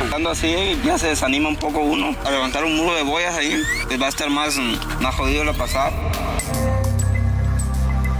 Andando 0.00 0.30
así 0.30 0.78
ya 0.84 0.98
se 0.98 1.08
desanima 1.08 1.48
un 1.48 1.56
poco 1.56 1.80
uno. 1.80 2.14
A 2.24 2.30
levantar 2.30 2.64
un 2.64 2.76
muro 2.76 2.94
de 2.94 3.02
boyas 3.02 3.34
ahí 3.34 3.62
pues 3.86 4.00
va 4.00 4.06
a 4.06 4.10
estar 4.10 4.28
más, 4.28 4.58
más 5.00 5.14
jodido 5.14 5.44
la 5.44 5.52
pasada. 5.54 5.92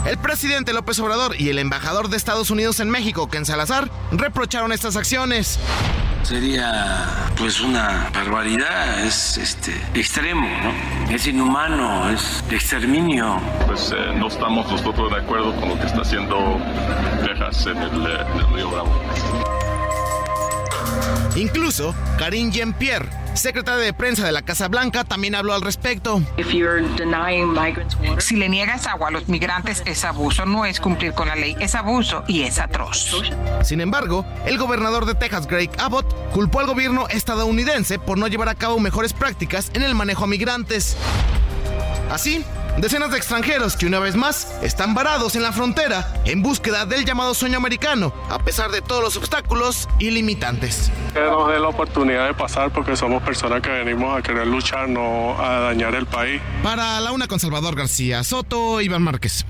El 0.06 0.18
presidente 0.18 0.74
López 0.74 0.98
Obrador 1.00 1.34
y 1.40 1.48
el 1.48 1.58
embajador 1.58 2.10
de 2.10 2.18
Estados 2.18 2.50
Unidos 2.50 2.78
en 2.80 2.90
México, 2.90 3.28
Ken 3.30 3.46
Salazar, 3.46 3.90
reprocharon 4.12 4.70
estas 4.70 4.96
acciones. 4.96 5.58
Sería 6.22 7.30
pues 7.38 7.60
una 7.60 8.10
barbaridad, 8.12 9.02
es 9.02 9.38
este 9.38 9.72
extremo, 9.94 10.46
¿no? 10.62 11.10
Es 11.10 11.26
inhumano, 11.26 12.10
es 12.10 12.44
exterminio. 12.50 13.40
Pues 13.66 13.92
eh, 13.92 14.12
no 14.16 14.28
estamos 14.28 14.70
nosotros 14.70 15.10
de 15.10 15.20
acuerdo 15.20 15.54
con 15.56 15.70
lo 15.70 15.80
que 15.80 15.86
está 15.86 16.02
haciendo 16.02 16.58
Texas 17.24 17.66
en 17.66 17.78
el, 17.78 18.06
eh, 18.06 18.26
en 18.34 18.40
el 18.40 18.54
Río 18.54 18.70
Bravo. 18.70 19.43
Incluso, 21.36 21.94
Karine 22.18 22.52
Jean-Pierre, 22.52 23.08
secretaria 23.34 23.84
de 23.84 23.92
prensa 23.92 24.24
de 24.24 24.32
la 24.32 24.42
Casa 24.42 24.68
Blanca, 24.68 25.04
también 25.04 25.34
habló 25.34 25.52
al 25.52 25.62
respecto. 25.62 26.22
Si 28.18 28.36
le 28.36 28.48
niegas 28.48 28.86
agua 28.86 29.08
a 29.08 29.10
los 29.10 29.28
migrantes 29.28 29.82
es 29.86 30.04
abuso, 30.04 30.46
no 30.46 30.64
es 30.64 30.80
cumplir 30.80 31.12
con 31.12 31.28
la 31.28 31.34
ley, 31.34 31.56
es 31.58 31.74
abuso 31.74 32.24
y 32.28 32.42
es 32.42 32.58
atroz. 32.58 33.22
Sin 33.62 33.80
embargo, 33.80 34.24
el 34.46 34.58
gobernador 34.58 35.06
de 35.06 35.14
Texas, 35.14 35.46
Greg 35.46 35.70
Abbott, 35.78 36.06
culpó 36.32 36.60
al 36.60 36.66
gobierno 36.66 37.08
estadounidense 37.08 37.98
por 37.98 38.18
no 38.18 38.28
llevar 38.28 38.48
a 38.48 38.54
cabo 38.54 38.78
mejores 38.78 39.12
prácticas 39.12 39.70
en 39.74 39.82
el 39.82 39.94
manejo 39.94 40.24
a 40.24 40.28
migrantes. 40.28 40.96
Así, 42.10 42.44
decenas 42.78 43.10
de 43.10 43.16
extranjeros 43.16 43.76
que 43.76 43.86
una 43.86 43.98
vez 43.98 44.16
más 44.16 44.52
están 44.62 44.94
varados 44.94 45.36
en 45.36 45.42
la 45.42 45.52
frontera 45.52 46.12
en 46.24 46.42
búsqueda 46.42 46.86
del 46.86 47.04
llamado 47.04 47.34
sueño 47.34 47.58
americano, 47.58 48.12
a 48.30 48.38
pesar 48.38 48.70
de 48.70 48.82
todos 48.82 49.02
los 49.02 49.16
obstáculos 49.16 49.88
y 49.98 50.10
limitantes. 50.10 50.90
Que 51.12 51.20
nos 51.20 51.48
dé 51.48 51.58
la 51.58 51.68
oportunidad 51.68 52.26
de 52.26 52.34
pasar 52.34 52.70
porque 52.70 52.96
somos 52.96 53.22
personas 53.22 53.62
que 53.62 53.70
venimos 53.70 54.18
a 54.18 54.22
querer 54.22 54.46
luchar, 54.46 54.88
no 54.88 55.40
a 55.40 55.60
dañar 55.60 55.94
el 55.94 56.06
país. 56.06 56.40
Para 56.62 57.00
la 57.00 57.12
una 57.12 57.28
con 57.28 57.40
Salvador 57.40 57.76
García 57.76 58.24
Soto, 58.24 58.80
Iván 58.80 59.02
Márquez. 59.02 59.44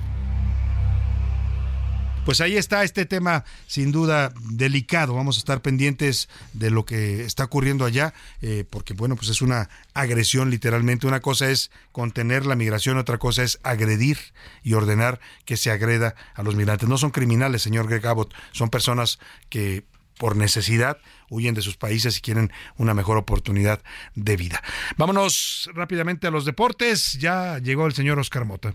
Pues 2.25 2.41
ahí 2.41 2.57
está 2.57 2.85
este 2.85 3.05
tema 3.05 3.45
sin 3.67 3.93
duda 3.93 4.33
delicado. 4.51 5.15
Vamos 5.15 5.37
a 5.37 5.41
estar 5.41 5.61
pendientes 5.61 6.31
de 6.55 6.71
lo 6.71 6.87
que 6.87 7.23
está 7.23 7.45
ocurriendo 7.45 7.85
allá, 7.85 8.15
eh, 8.41 8.65
porque 8.69 8.95
bueno, 8.95 9.15
pues 9.15 9.29
es 9.29 9.43
una 9.43 9.69
agresión 9.93 10.51
literalmente. 10.51 11.07
Una 11.07 11.21
cosa 11.21 11.51
es 11.51 11.71
contener 11.93 12.47
la 12.47 12.57
migración, 12.57 12.97
otra 12.97 13.19
cosa 13.19 13.43
es 13.43 13.61
agredir 13.63 14.19
y 14.63 14.73
ordenar 14.73 15.21
que 15.45 15.59
se 15.59 15.71
agreda 15.71 16.15
a 16.35 16.43
los 16.43 16.57
migrantes. 16.57 16.89
No 16.89 16.97
son 16.97 17.11
criminales, 17.11 17.61
señor 17.61 17.89
Greg 17.89 18.07
Abbott, 18.07 18.33
son 18.53 18.71
personas 18.71 19.19
que 19.51 19.85
por 20.17 20.37
necesidad 20.37 20.99
huyen 21.29 21.55
de 21.55 21.61
sus 21.61 21.77
países 21.77 22.17
y 22.17 22.21
quieren 22.23 22.53
una 22.77 22.95
mejor 22.95 23.19
oportunidad 23.19 23.83
de 24.15 24.37
vida. 24.37 24.63
Vámonos 24.97 25.69
rápidamente 25.75 26.27
a 26.27 26.31
los 26.31 26.47
deportes. 26.47 27.19
Ya 27.19 27.59
llegó 27.59 27.87
el 27.87 27.93
señor 27.93 28.19
Oscar 28.19 28.47
Mota. 28.47 28.75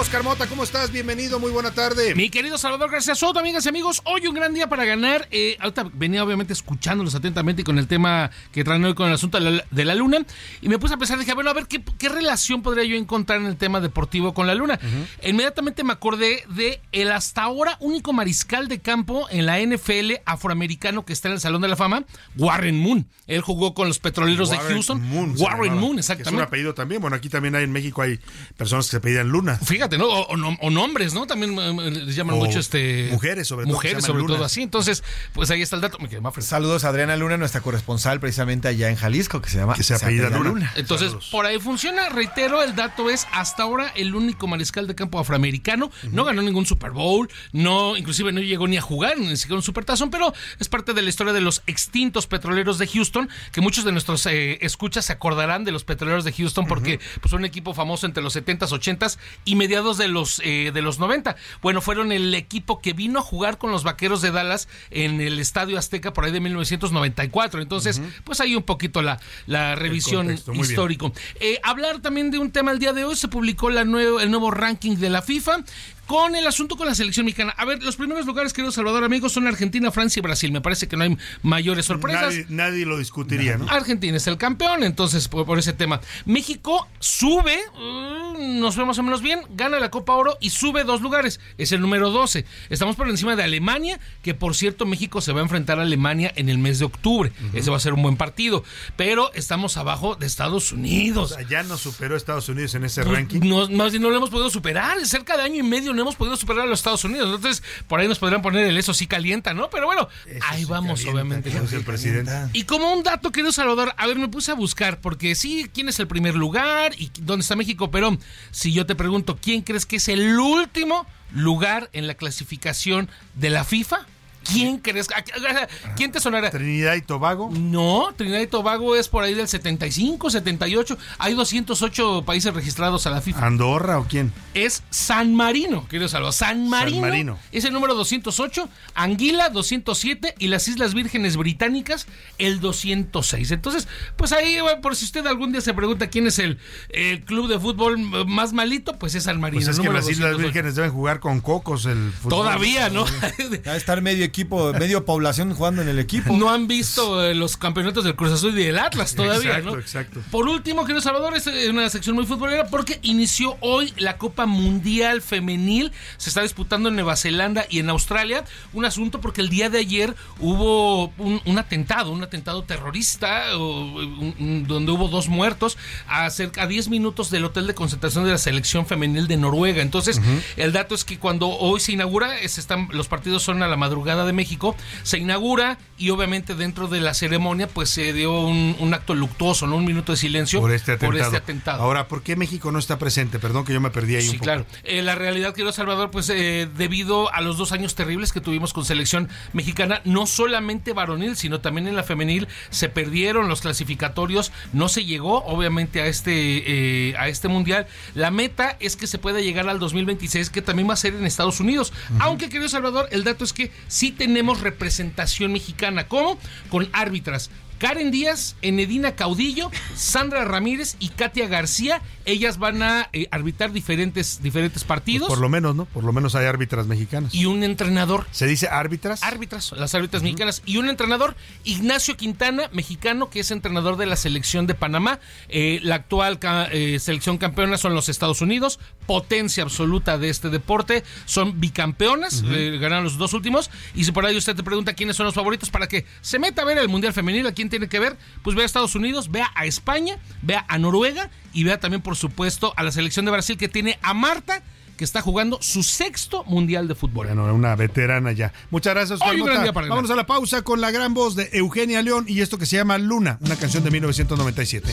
Oscar 0.00 0.22
Mota, 0.22 0.46
¿cómo 0.46 0.64
estás? 0.64 0.90
Bienvenido, 0.90 1.38
muy 1.38 1.50
buena 1.50 1.72
tarde. 1.72 2.14
Mi 2.14 2.30
querido 2.30 2.56
Salvador 2.56 2.90
García 2.90 3.14
Soto, 3.14 3.38
amigas 3.38 3.66
y 3.66 3.68
amigos, 3.68 4.00
hoy 4.06 4.26
un 4.26 4.34
gran 4.34 4.54
día 4.54 4.66
para 4.66 4.86
ganar. 4.86 5.28
Eh, 5.30 5.58
ahorita 5.60 5.90
venía 5.92 6.24
obviamente 6.24 6.54
escuchándolos 6.54 7.14
atentamente 7.14 7.64
con 7.64 7.76
el 7.78 7.86
tema 7.86 8.30
que 8.50 8.64
traen 8.64 8.82
hoy 8.82 8.94
con 8.94 9.08
el 9.08 9.12
asunto 9.12 9.38
de 9.38 9.50
la, 9.50 9.64
de 9.70 9.84
la 9.84 9.94
luna 9.94 10.24
y 10.62 10.70
me 10.70 10.78
puse 10.78 10.94
a 10.94 10.96
pensar, 10.96 11.18
dije, 11.18 11.34
bueno, 11.34 11.50
a 11.50 11.52
ver, 11.52 11.66
¿qué, 11.66 11.82
qué 11.98 12.08
relación 12.08 12.62
podría 12.62 12.84
yo 12.84 12.96
encontrar 12.96 13.40
en 13.40 13.46
el 13.46 13.58
tema 13.58 13.82
deportivo 13.82 14.32
con 14.32 14.46
la 14.46 14.54
luna? 14.54 14.80
Inmediatamente 15.22 15.84
me 15.84 15.92
acordé 15.92 16.44
de 16.48 16.80
el 16.92 17.12
hasta 17.12 17.42
ahora 17.42 17.76
único 17.80 18.14
mariscal 18.14 18.68
de 18.68 18.80
campo 18.80 19.26
en 19.30 19.44
la 19.44 19.60
NFL 19.60 20.12
afroamericano 20.24 21.04
que 21.04 21.12
está 21.12 21.28
en 21.28 21.34
el 21.34 21.40
Salón 21.40 21.60
de 21.60 21.68
la 21.68 21.76
Fama, 21.76 22.04
Warren 22.38 22.78
Moon. 22.78 23.06
Él 23.26 23.42
jugó 23.42 23.74
con 23.74 23.86
los 23.86 23.98
petroleros 23.98 24.48
de 24.48 24.56
Houston. 24.56 25.02
Warren 25.36 25.74
Moon, 25.74 25.96
que 25.96 26.00
Es 26.00 26.08
un 26.08 26.14
exactamente. 26.14 26.42
apellido 26.42 26.72
también. 26.72 27.02
Bueno, 27.02 27.16
aquí 27.16 27.28
también 27.28 27.54
hay 27.54 27.64
en 27.64 27.72
México 27.72 28.00
hay 28.00 28.18
personas 28.56 28.86
que 28.86 28.92
se 28.92 29.00
pedían 29.00 29.28
Luna. 29.28 29.56
Fíjate, 29.56 29.89
¿no? 29.98 30.06
O, 30.06 30.26
o 30.32 30.36
nom- 30.36 30.58
o 30.60 30.70
nombres, 30.70 31.14
¿no? 31.14 31.26
También 31.26 31.56
eh, 31.58 31.90
les 31.90 32.16
llaman 32.16 32.36
O 32.36 32.38
mucho 32.38 32.58
este. 32.58 33.08
mujeres, 33.12 33.48
sobre 33.48 33.64
todo, 33.66 33.74
Mujeres, 33.74 34.04
sobre 34.04 34.24
todo 34.24 34.44
así. 34.44 34.62
Entonces, 34.62 35.02
pues 35.32 35.50
ahí 35.50 35.62
está 35.62 35.76
el 35.76 35.82
dato. 35.82 35.98
Me 35.98 36.08
quedé 36.08 36.20
más 36.20 36.32
fresco. 36.34 36.50
Saludos 36.50 36.84
a 36.84 36.88
Adriana 36.88 37.16
Luna, 37.16 37.36
nuestra 37.36 37.60
corresponsal 37.60 38.20
precisamente 38.20 38.68
allá 38.68 38.88
en 38.90 38.96
Jalisco, 38.96 39.40
que 39.40 39.50
se 39.50 39.58
llama 39.58 39.74
Que 39.74 39.82
se 39.82 39.94
apellida 39.94 40.30
Luna. 40.30 40.72
Entonces, 40.76 41.12
por 41.30 41.46
ahí 41.46 41.58
funciona. 41.58 42.08
Reitero, 42.08 42.62
el 42.62 42.74
dato 42.74 43.10
es 43.10 43.26
hasta 43.32 43.62
ahora 43.62 43.92
el 43.96 44.14
único 44.14 44.46
mariscal 44.46 44.86
de 44.86 44.94
campo 44.94 45.18
afroamericano. 45.18 45.90
No 46.12 46.24
ganó 46.24 46.42
ningún 46.42 46.66
Super 46.66 46.90
Bowl, 46.90 47.28
no, 47.52 47.96
inclusive 47.96 48.32
no 48.32 48.40
llegó 48.40 48.66
ni 48.68 48.76
a 48.76 48.80
jugar, 48.82 49.18
ni 49.18 49.36
siquiera 49.36 49.56
un 49.56 49.62
Supertazón, 49.62 50.10
pero 50.10 50.32
es 50.58 50.68
parte 50.68 50.92
de 50.92 51.02
la 51.02 51.08
historia 51.08 51.32
de 51.32 51.40
los 51.40 51.62
extintos 51.66 52.26
petroleros 52.26 52.78
de 52.78 52.86
Houston, 52.86 53.28
que 53.52 53.60
muchos 53.60 53.84
de 53.84 53.92
nuestros 53.92 54.24
eh, 54.26 54.58
escuchas 54.62 55.04
se 55.06 55.12
acordarán 55.12 55.64
de 55.64 55.72
los 55.72 55.84
petroleros 55.84 56.24
de 56.24 56.32
Houston 56.32 56.66
porque 56.66 57.00
pues, 57.20 57.30
son 57.30 57.40
un 57.40 57.44
equipo 57.44 57.74
famoso 57.74 58.06
entre 58.06 58.22
los 58.22 58.36
70s, 58.36 58.68
80s 58.68 59.18
y 59.44 59.56
mediados 59.56 59.79
de 59.98 60.08
los, 60.08 60.40
eh, 60.44 60.70
de 60.72 60.82
los 60.82 60.98
90. 60.98 61.36
Bueno, 61.62 61.80
fueron 61.80 62.12
el 62.12 62.34
equipo 62.34 62.80
que 62.80 62.92
vino 62.92 63.18
a 63.18 63.22
jugar 63.22 63.58
con 63.58 63.70
los 63.70 63.82
vaqueros 63.84 64.22
de 64.22 64.30
Dallas 64.30 64.68
en 64.90 65.20
el 65.20 65.38
Estadio 65.38 65.78
Azteca 65.78 66.12
por 66.12 66.24
ahí 66.24 66.32
de 66.32 66.40
1994. 66.40 67.60
Entonces, 67.60 68.00
pues 68.24 68.40
ahí 68.40 68.54
un 68.54 68.62
poquito 68.62 69.02
la, 69.02 69.20
la 69.46 69.74
revisión 69.74 70.30
histórico. 70.54 71.12
Eh, 71.40 71.58
hablar 71.62 72.00
también 72.00 72.30
de 72.30 72.38
un 72.38 72.50
tema 72.50 72.70
el 72.72 72.78
día 72.78 72.92
de 72.92 73.04
hoy, 73.04 73.16
se 73.16 73.28
publicó 73.28 73.70
la 73.70 73.84
nuevo, 73.84 74.20
el 74.20 74.30
nuevo 74.30 74.50
ranking 74.50 74.96
de 74.96 75.10
la 75.10 75.22
FIFA 75.22 75.64
con 76.10 76.34
el 76.34 76.44
asunto 76.44 76.76
con 76.76 76.88
la 76.88 76.94
selección 76.96 77.24
mexicana. 77.24 77.54
A 77.56 77.64
ver, 77.64 77.80
los 77.84 77.94
primeros 77.94 78.26
lugares, 78.26 78.52
querido 78.52 78.72
Salvador, 78.72 79.04
amigos, 79.04 79.30
son 79.30 79.46
Argentina, 79.46 79.92
Francia 79.92 80.18
y 80.18 80.22
Brasil. 80.22 80.50
Me 80.50 80.60
parece 80.60 80.88
que 80.88 80.96
no 80.96 81.04
hay 81.04 81.16
mayores 81.44 81.86
sorpresas. 81.86 82.34
Nadie, 82.34 82.46
nadie 82.48 82.84
lo 82.84 82.98
discutiría, 82.98 83.58
¿no? 83.58 83.68
Argentina 83.68 84.16
es 84.16 84.26
el 84.26 84.36
campeón, 84.36 84.82
entonces 84.82 85.28
por, 85.28 85.46
por 85.46 85.60
ese 85.60 85.72
tema. 85.72 86.00
México 86.24 86.88
sube, 86.98 87.56
mm, 87.78 88.58
nos 88.58 88.74
vemos 88.74 88.88
más 88.90 88.98
o 88.98 89.04
menos 89.04 89.22
bien, 89.22 89.42
gana 89.50 89.78
la 89.78 89.88
Copa 89.92 90.14
Oro 90.14 90.36
y 90.40 90.50
sube 90.50 90.82
dos 90.82 91.00
lugares. 91.00 91.38
Es 91.58 91.70
el 91.70 91.80
número 91.80 92.10
12. 92.10 92.44
Estamos 92.70 92.96
por 92.96 93.08
encima 93.08 93.36
de 93.36 93.44
Alemania, 93.44 94.00
que 94.22 94.34
por 94.34 94.56
cierto 94.56 94.86
México 94.86 95.20
se 95.20 95.30
va 95.30 95.38
a 95.38 95.42
enfrentar 95.44 95.78
a 95.78 95.82
Alemania 95.82 96.32
en 96.34 96.48
el 96.48 96.58
mes 96.58 96.80
de 96.80 96.86
octubre. 96.86 97.30
Ese 97.52 97.70
va 97.70 97.76
a 97.76 97.80
ser 97.80 97.92
un 97.92 98.02
buen 98.02 98.16
partido. 98.16 98.64
Pero 98.96 99.32
estamos 99.34 99.76
abajo 99.76 100.16
de 100.16 100.26
Estados 100.26 100.72
Unidos. 100.72 101.30
O 101.30 101.34
sea, 101.36 101.46
ya 101.46 101.62
nos 101.62 101.82
superó 101.82 102.16
Estados 102.16 102.48
Unidos 102.48 102.74
en 102.74 102.84
ese 102.84 103.04
Pues, 103.04 103.14
ranking. 103.14 103.42
No, 103.44 103.68
más 103.68 103.92
bien 103.92 104.02
no 104.02 104.10
lo 104.10 104.16
hemos 104.16 104.30
podido 104.30 104.50
superar. 104.50 105.06
Cerca 105.06 105.36
de 105.36 105.44
año 105.44 105.60
y 105.60 105.62
medio 105.62 105.99
no 106.00 106.04
hemos 106.06 106.16
podido 106.16 106.36
superar 106.36 106.64
a 106.64 106.66
los 106.66 106.80
Estados 106.80 107.04
Unidos. 107.04 107.34
Entonces, 107.34 107.62
por 107.86 108.00
ahí 108.00 108.08
nos 108.08 108.18
podrían 108.18 108.42
poner 108.42 108.66
el 108.66 108.76
eso 108.78 108.94
sí 108.94 109.06
calienta, 109.06 109.54
¿no? 109.54 109.68
Pero 109.70 109.86
bueno, 109.86 110.08
ahí 110.48 110.64
vamos, 110.64 111.04
obviamente. 111.04 111.50
Dice 111.50 111.76
el 111.76 111.84
presidente. 111.84 112.32
Y 112.52 112.64
como 112.64 112.92
un 112.92 113.02
dato, 113.02 113.30
querido 113.30 113.52
Salvador, 113.52 113.94
a 113.96 114.06
ver, 114.06 114.18
me 114.18 114.28
puse 114.28 114.50
a 114.50 114.54
buscar, 114.54 115.00
porque 115.00 115.34
sí, 115.34 115.70
quién 115.72 115.88
es 115.88 116.00
el 116.00 116.06
primer 116.06 116.34
lugar 116.34 116.94
y 116.98 117.10
dónde 117.20 117.42
está 117.42 117.56
México, 117.56 117.90
pero 117.90 118.16
si 118.50 118.72
yo 118.72 118.86
te 118.86 118.94
pregunto, 118.94 119.38
¿quién 119.40 119.62
crees 119.62 119.86
que 119.86 119.96
es 119.96 120.08
el 120.08 120.38
último 120.38 121.06
lugar 121.32 121.90
en 121.92 122.06
la 122.06 122.14
clasificación 122.14 123.08
de 123.34 123.50
la 123.50 123.64
FIFA? 123.64 124.06
¿Quién 124.44 124.78
crees? 124.78 125.08
¿A- 125.10 125.16
a- 125.18 125.62
a- 125.64 125.94
¿Quién 125.94 126.12
te 126.12 126.20
sonará? 126.20 126.50
Trinidad 126.50 126.94
y 126.94 127.02
Tobago. 127.02 127.50
No, 127.52 128.12
Trinidad 128.16 128.40
y 128.40 128.46
Tobago 128.46 128.96
es 128.96 129.08
por 129.08 129.22
ahí 129.24 129.34
del 129.34 129.48
75, 129.48 130.30
78. 130.30 130.96
Hay 131.18 131.34
208 131.34 132.24
países 132.24 132.52
registrados 132.54 133.06
a 133.06 133.10
la 133.10 133.20
FIFA. 133.20 133.46
¿Andorra 133.46 133.98
o 133.98 134.04
quién? 134.06 134.32
Es 134.54 134.82
San 134.90 135.34
Marino, 135.34 135.86
querido 135.88 136.08
Salvador. 136.08 136.32
San 136.34 136.68
Marino, 136.68 137.00
Marino. 137.02 137.38
es 137.52 137.64
el 137.64 137.72
número 137.72 137.94
208, 137.94 138.68
Anguila 138.94 139.48
207 139.50 140.34
y 140.38 140.48
las 140.48 140.66
Islas 140.68 140.94
Vírgenes 140.94 141.36
Británicas 141.36 142.06
el 142.38 142.60
206. 142.60 143.50
Entonces, 143.50 143.88
pues 144.16 144.32
ahí, 144.32 144.58
bueno, 144.60 144.80
por 144.80 144.96
si 144.96 145.04
usted 145.04 145.26
algún 145.26 145.52
día 145.52 145.60
se 145.60 145.74
pregunta 145.74 146.08
quién 146.08 146.26
es 146.26 146.38
el, 146.38 146.58
el 146.90 147.20
club 147.24 147.48
de 147.48 147.58
fútbol 147.58 147.98
más 148.26 148.52
malito, 148.52 148.98
pues 148.98 149.14
es 149.14 149.24
San 149.24 149.40
Marino. 149.40 149.64
Pues 149.64 149.68
es 149.76 149.80
que 149.80 149.88
las 149.92 150.08
Islas 150.08 150.32
208. 150.32 150.38
Vírgenes 150.42 150.74
deben 150.74 150.90
jugar 150.90 151.20
con 151.20 151.40
cocos 151.40 151.86
el 151.86 152.10
fútbol. 152.12 152.30
Todavía, 152.40 152.88
¿no? 152.88 153.04
Va 153.04 153.72
a 153.72 153.76
estar 153.76 154.00
medio 154.02 154.29
equipo, 154.30 154.72
medio 154.72 155.04
población 155.04 155.54
jugando 155.54 155.82
en 155.82 155.88
el 155.88 155.98
equipo. 155.98 156.32
No 156.36 156.50
han 156.50 156.66
visto 156.66 157.22
eh, 157.22 157.34
los 157.34 157.56
campeonatos 157.56 158.04
del 158.04 158.14
Cruz 158.16 158.32
Azul 158.32 158.58
y 158.58 158.64
del 158.64 158.78
Atlas 158.78 159.14
todavía, 159.14 159.50
Exacto, 159.50 159.70
¿no? 159.72 159.78
exacto. 159.80 160.20
Por 160.30 160.48
último, 160.48 160.84
querido 160.84 161.00
Salvador, 161.02 161.36
es 161.36 161.46
eh, 161.46 161.68
una 161.68 161.88
sección 161.90 162.14
muy 162.16 162.24
futbolera 162.26 162.66
porque 162.68 162.98
inició 163.02 163.56
hoy 163.60 163.92
la 163.98 164.16
Copa 164.16 164.46
Mundial 164.46 165.20
Femenil. 165.22 165.92
Se 166.16 166.30
está 166.30 166.42
disputando 166.42 166.88
en 166.88 166.94
Nueva 166.94 167.16
Zelanda 167.16 167.66
y 167.68 167.78
en 167.80 167.90
Australia. 167.90 168.44
Un 168.72 168.84
asunto 168.84 169.20
porque 169.20 169.40
el 169.40 169.48
día 169.50 169.68
de 169.68 169.78
ayer 169.78 170.14
hubo 170.38 171.08
un, 171.18 171.40
un 171.44 171.58
atentado, 171.58 172.10
un 172.12 172.22
atentado 172.22 172.62
terrorista, 172.64 173.56
o, 173.56 173.84
un- 173.84 174.34
un- 174.38 174.66
donde 174.66 174.92
hubo 174.92 175.08
dos 175.08 175.28
muertos 175.28 175.76
a 176.08 176.28
cerca 176.30 176.62
a 176.62 176.66
10 176.66 176.88
minutos 176.88 177.30
del 177.30 177.44
hotel 177.44 177.66
de 177.66 177.74
concentración 177.74 178.24
de 178.24 178.30
la 178.30 178.38
selección 178.38 178.86
femenil 178.86 179.26
de 179.26 179.36
Noruega. 179.36 179.82
Entonces, 179.82 180.20
el 180.56 180.72
dato 180.72 180.94
es 180.94 181.04
que 181.04 181.18
cuando 181.18 181.48
hoy 181.48 181.80
se 181.80 181.92
inaugura, 181.92 182.38
es- 182.38 182.58
están, 182.58 182.88
los 182.92 183.08
partidos 183.08 183.42
son 183.42 183.62
a 183.62 183.68
la 183.68 183.76
madrugada 183.76 184.19
de 184.26 184.32
México, 184.32 184.76
se 185.02 185.18
inaugura 185.18 185.78
y 185.98 186.10
obviamente 186.10 186.54
dentro 186.54 186.88
de 186.88 187.00
la 187.00 187.14
ceremonia 187.14 187.68
pues 187.68 187.90
se 187.90 188.12
dio 188.12 188.40
un, 188.40 188.76
un 188.78 188.94
acto 188.94 189.14
luctuoso, 189.14 189.66
¿no? 189.66 189.76
Un 189.76 189.84
minuto 189.84 190.12
de 190.12 190.16
silencio 190.18 190.60
Por 190.60 190.72
este 190.72 190.92
atentado. 190.92 191.22
este 191.22 191.36
atentado. 191.36 191.82
Ahora, 191.82 192.08
¿por 192.08 192.22
qué 192.22 192.36
México 192.36 192.72
no 192.72 192.78
está 192.78 192.98
presente? 192.98 193.38
Perdón 193.38 193.64
que 193.64 193.72
yo 193.72 193.80
me 193.80 193.90
perdí 193.90 194.16
ahí 194.16 194.24
un 194.24 194.30
Sí, 194.30 194.36
poco. 194.38 194.44
claro. 194.44 194.66
Eh, 194.84 195.02
la 195.02 195.14
realidad, 195.14 195.52
querido 195.54 195.72
Salvador, 195.72 196.10
pues 196.10 196.28
eh, 196.30 196.68
debido 196.76 197.32
a 197.34 197.40
los 197.40 197.56
dos 197.58 197.72
años 197.72 197.94
terribles 197.94 198.32
que 198.32 198.40
tuvimos 198.40 198.72
con 198.72 198.84
selección 198.84 199.28
mexicana, 199.52 200.00
no 200.04 200.26
solamente 200.26 200.92
varonil, 200.92 201.36
sino 201.36 201.60
también 201.60 201.86
en 201.88 201.96
la 201.96 202.02
femenil, 202.02 202.48
se 202.70 202.88
perdieron 202.88 203.48
los 203.48 203.60
clasificatorios, 203.60 204.52
no 204.72 204.88
se 204.88 205.04
llegó, 205.04 205.44
obviamente, 205.44 206.00
a 206.00 206.06
este, 206.06 207.10
eh, 207.10 207.14
a 207.18 207.28
este 207.28 207.48
mundial. 207.48 207.86
La 208.14 208.30
meta 208.30 208.76
es 208.80 208.96
que 208.96 209.06
se 209.06 209.18
pueda 209.18 209.40
llegar 209.40 209.68
al 209.68 209.78
2026, 209.78 210.50
que 210.50 210.62
también 210.62 210.88
va 210.88 210.94
a 210.94 210.96
ser 210.96 211.14
en 211.14 211.24
Estados 211.26 211.60
Unidos. 211.60 211.92
Aunque, 212.20 212.48
querido 212.48 212.68
Salvador, 212.68 213.08
el 213.10 213.24
dato 213.24 213.44
es 213.44 213.52
que 213.52 213.70
sí 213.88 214.09
tenemos 214.12 214.60
representación 214.60 215.52
mexicana. 215.52 216.08
¿Cómo? 216.08 216.38
Con 216.70 216.88
árbitras. 216.92 217.50
Karen 217.80 218.10
Díaz, 218.10 218.56
Enedina 218.60 219.16
Caudillo, 219.16 219.70
Sandra 219.94 220.44
Ramírez 220.44 220.96
y 221.00 221.08
Katia 221.08 221.48
García. 221.48 222.02
Ellas 222.26 222.58
van 222.58 222.82
a 222.82 223.08
eh, 223.14 223.26
arbitrar 223.30 223.72
diferentes, 223.72 224.42
diferentes 224.42 224.84
partidos. 224.84 225.28
Por 225.28 225.38
lo 225.38 225.48
menos, 225.48 225.74
¿no? 225.74 225.86
Por 225.86 226.04
lo 226.04 226.12
menos 226.12 226.34
hay 226.34 226.44
árbitras 226.44 226.86
mexicanas. 226.86 227.34
Y 227.34 227.46
un 227.46 227.64
entrenador. 227.64 228.26
¿Se 228.32 228.46
dice 228.46 228.68
árbitras? 228.68 229.22
Árbitras, 229.22 229.72
las 229.72 229.94
árbitras 229.94 230.22
mexicanas. 230.22 230.62
Y 230.66 230.76
un 230.76 230.90
entrenador, 230.90 231.34
Ignacio 231.64 232.18
Quintana, 232.18 232.68
mexicano, 232.70 233.30
que 233.30 233.40
es 233.40 233.50
entrenador 233.50 233.96
de 233.96 234.04
la 234.04 234.16
selección 234.16 234.66
de 234.66 234.74
Panamá. 234.74 235.18
Eh, 235.48 235.80
la 235.82 235.94
actual 235.94 236.38
eh, 236.42 236.98
selección 237.00 237.38
campeona 237.38 237.78
son 237.78 237.94
los 237.94 238.10
Estados 238.10 238.42
Unidos, 238.42 238.78
potencia 239.10 239.64
absoluta 239.64 240.18
de 240.18 240.28
este 240.28 240.50
deporte. 240.50 241.02
Son 241.24 241.58
bicampeonas, 241.58 242.44
eh, 242.46 242.78
ganaron 242.80 243.02
los 243.02 243.18
dos 243.18 243.32
últimos. 243.32 243.68
Y 243.92 244.04
si 244.04 244.12
por 244.12 244.24
ahí 244.24 244.36
usted 244.36 244.54
te 244.54 244.62
pregunta 244.62 244.92
quiénes 244.92 245.16
son 245.16 245.26
los 245.26 245.34
favoritos 245.34 245.68
para 245.68 245.88
que 245.88 246.06
se 246.20 246.38
meta 246.38 246.62
a 246.62 246.64
ver 246.64 246.78
el 246.78 246.88
Mundial 246.88 247.12
Femenil, 247.12 247.44
¿a 247.48 247.52
quién 247.52 247.68
tiene 247.68 247.88
que 247.88 247.98
ver? 247.98 248.16
Pues 248.44 248.54
vea 248.54 248.62
a 248.62 248.66
Estados 248.66 248.94
Unidos, 248.94 249.32
vea 249.32 249.50
a 249.56 249.66
España, 249.66 250.20
vea 250.42 250.64
a 250.68 250.78
Noruega 250.78 251.28
y 251.52 251.64
vea 251.64 251.80
también, 251.80 252.02
por 252.02 252.14
supuesto, 252.14 252.72
a 252.76 252.84
la 252.84 252.92
selección 252.92 253.24
de 253.24 253.32
Brasil 253.32 253.56
que 253.58 253.68
tiene 253.68 253.98
a 254.00 254.14
Marta 254.14 254.62
que 254.96 255.02
está 255.02 255.22
jugando 255.22 255.58
su 255.60 255.82
sexto 255.82 256.44
mundial 256.44 256.86
de 256.86 256.94
fútbol. 256.94 257.26
Bueno, 257.26 257.52
una 257.52 257.74
veterana 257.74 258.30
ya. 258.30 258.52
Muchas 258.70 258.94
gracias, 258.94 259.20
Hoy 259.22 259.40
un 259.40 259.46
gran 259.46 259.64
día 259.64 259.72
para. 259.72 259.88
Vámonos 259.88 260.12
a 260.12 260.14
la 260.14 260.26
pausa 260.26 260.62
con 260.62 260.80
la 260.80 260.92
gran 260.92 261.14
voz 261.14 261.34
de 261.34 261.50
Eugenia 261.52 262.00
León 262.00 262.26
y 262.28 262.42
esto 262.42 262.58
que 262.58 262.66
se 262.66 262.76
llama 262.76 262.96
Luna, 262.96 263.38
una 263.40 263.56
canción 263.56 263.82
de 263.82 263.90
1997. 263.90 264.92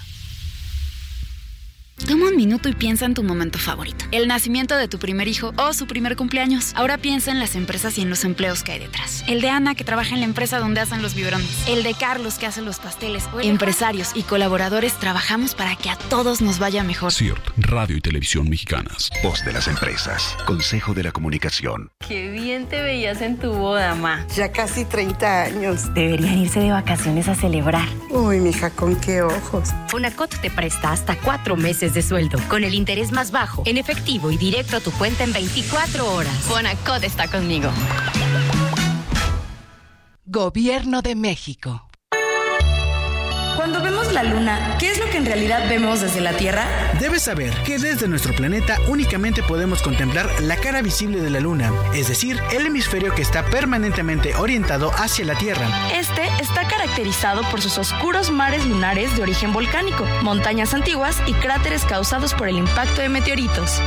Toma 2.11 2.27
un 2.27 2.35
minuto 2.35 2.67
y 2.67 2.73
piensa 2.73 3.05
en 3.05 3.13
tu 3.13 3.23
momento 3.23 3.57
favorito. 3.57 4.03
El 4.11 4.27
nacimiento 4.27 4.75
de 4.75 4.89
tu 4.89 4.99
primer 4.99 5.29
hijo 5.29 5.53
o 5.55 5.71
su 5.71 5.87
primer 5.87 6.17
cumpleaños. 6.17 6.73
Ahora 6.75 6.97
piensa 6.97 7.31
en 7.31 7.39
las 7.39 7.55
empresas 7.55 7.97
y 7.97 8.01
en 8.01 8.09
los 8.09 8.25
empleos 8.25 8.63
que 8.63 8.73
hay 8.73 8.79
detrás. 8.79 9.23
El 9.29 9.39
de 9.39 9.47
Ana, 9.47 9.75
que 9.75 9.85
trabaja 9.85 10.13
en 10.15 10.19
la 10.19 10.25
empresa 10.25 10.59
donde 10.59 10.81
hacen 10.81 11.01
los 11.01 11.15
biberones. 11.15 11.65
El 11.69 11.83
de 11.83 11.93
Carlos, 11.93 12.37
que 12.37 12.47
hace 12.47 12.61
los 12.61 12.79
pasteles. 12.79 13.29
O 13.33 13.39
el 13.39 13.47
Empresarios 13.47 14.11
y 14.13 14.23
colaboradores 14.23 14.99
trabajamos 14.99 15.55
para 15.55 15.77
que 15.77 15.89
a 15.89 15.95
todos 15.95 16.41
nos 16.41 16.59
vaya 16.59 16.83
mejor. 16.83 17.13
CIRT, 17.13 17.39
Radio 17.55 17.95
y 17.95 18.01
Televisión 18.01 18.49
Mexicanas. 18.49 19.09
Voz 19.23 19.45
de 19.45 19.53
las 19.53 19.69
empresas. 19.69 20.35
Consejo 20.45 20.93
de 20.93 21.03
la 21.03 21.13
comunicación. 21.13 21.91
Qué 22.05 22.29
bien 22.29 22.67
te 22.67 22.81
veías 22.81 23.21
en 23.21 23.37
tu 23.37 23.53
boda, 23.53 23.95
ma. 23.95 24.27
Ya 24.35 24.51
casi 24.51 24.83
30 24.83 25.43
años. 25.43 25.93
Deberían 25.93 26.39
irse 26.39 26.59
de 26.59 26.71
vacaciones 26.71 27.29
a 27.29 27.35
celebrar. 27.35 27.87
Uy, 28.09 28.41
mija, 28.41 28.69
con 28.69 28.97
qué 28.97 29.21
ojos. 29.21 29.69
Fonacot 29.87 30.41
te 30.41 30.51
presta 30.51 30.91
hasta 30.91 31.15
cuatro 31.15 31.55
meses 31.55 31.93
de 31.93 32.00
sueldo, 32.01 32.39
con 32.47 32.63
el 32.63 32.73
interés 32.73 33.11
más 33.11 33.31
bajo, 33.31 33.63
en 33.65 33.77
efectivo 33.77 34.31
y 34.31 34.37
directo 34.37 34.77
a 34.77 34.79
tu 34.79 34.91
cuenta 34.91 35.23
en 35.23 35.33
24 35.33 36.13
horas. 36.13 36.33
Fonacot 36.39 37.03
está 37.03 37.27
conmigo. 37.27 37.69
Gobierno 40.25 41.01
de 41.01 41.15
México. 41.15 41.90
Vemos 44.11 44.23
la 44.25 44.29
luna, 44.29 44.75
¿qué 44.77 44.91
es 44.91 44.99
lo 44.99 45.05
que 45.09 45.17
en 45.17 45.25
realidad 45.25 45.69
vemos 45.69 46.01
desde 46.01 46.19
la 46.19 46.33
Tierra? 46.33 46.65
Debes 46.99 47.23
saber 47.23 47.53
que 47.63 47.79
desde 47.79 48.09
nuestro 48.09 48.33
planeta 48.33 48.77
únicamente 48.87 49.41
podemos 49.41 49.81
contemplar 49.81 50.29
la 50.41 50.57
cara 50.57 50.81
visible 50.81 51.21
de 51.21 51.29
la 51.29 51.39
luna, 51.39 51.71
es 51.93 52.09
decir, 52.09 52.41
el 52.51 52.65
hemisferio 52.65 53.15
que 53.15 53.21
está 53.21 53.45
permanentemente 53.45 54.35
orientado 54.35 54.91
hacia 54.97 55.23
la 55.23 55.35
Tierra. 55.35 55.65
Este 55.93 56.23
está 56.41 56.67
caracterizado 56.67 57.43
por 57.49 57.61
sus 57.61 57.77
oscuros 57.77 58.31
mares 58.31 58.65
lunares 58.65 59.15
de 59.15 59.23
origen 59.23 59.53
volcánico, 59.53 60.05
montañas 60.23 60.73
antiguas 60.73 61.15
y 61.25 61.33
cráteres 61.33 61.85
causados 61.85 62.33
por 62.33 62.49
el 62.49 62.57
impacto 62.57 63.01
de 63.01 63.07
meteoritos. 63.07 63.81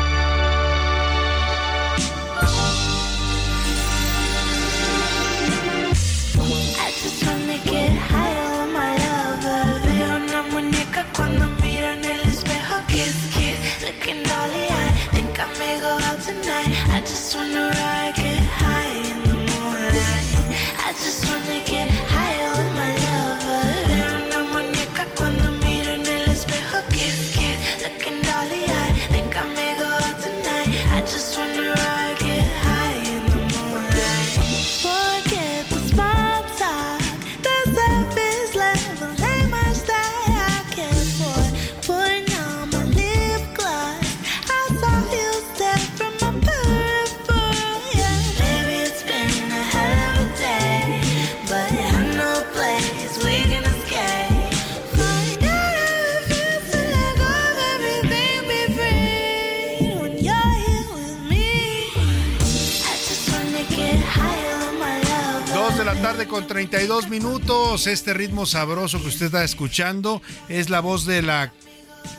Tarde 66.25 66.29
con 66.29 66.47
32 66.47 67.09
minutos. 67.09 67.87
Este 67.87 68.15
ritmo 68.15 68.47
sabroso 68.47 69.01
que 69.01 69.09
usted 69.09 69.27
está 69.27 69.45
escuchando 69.45 70.23
es 70.49 70.71
la 70.71 70.81
voz 70.81 71.07
de 71.07 71.23
la 71.23 71.53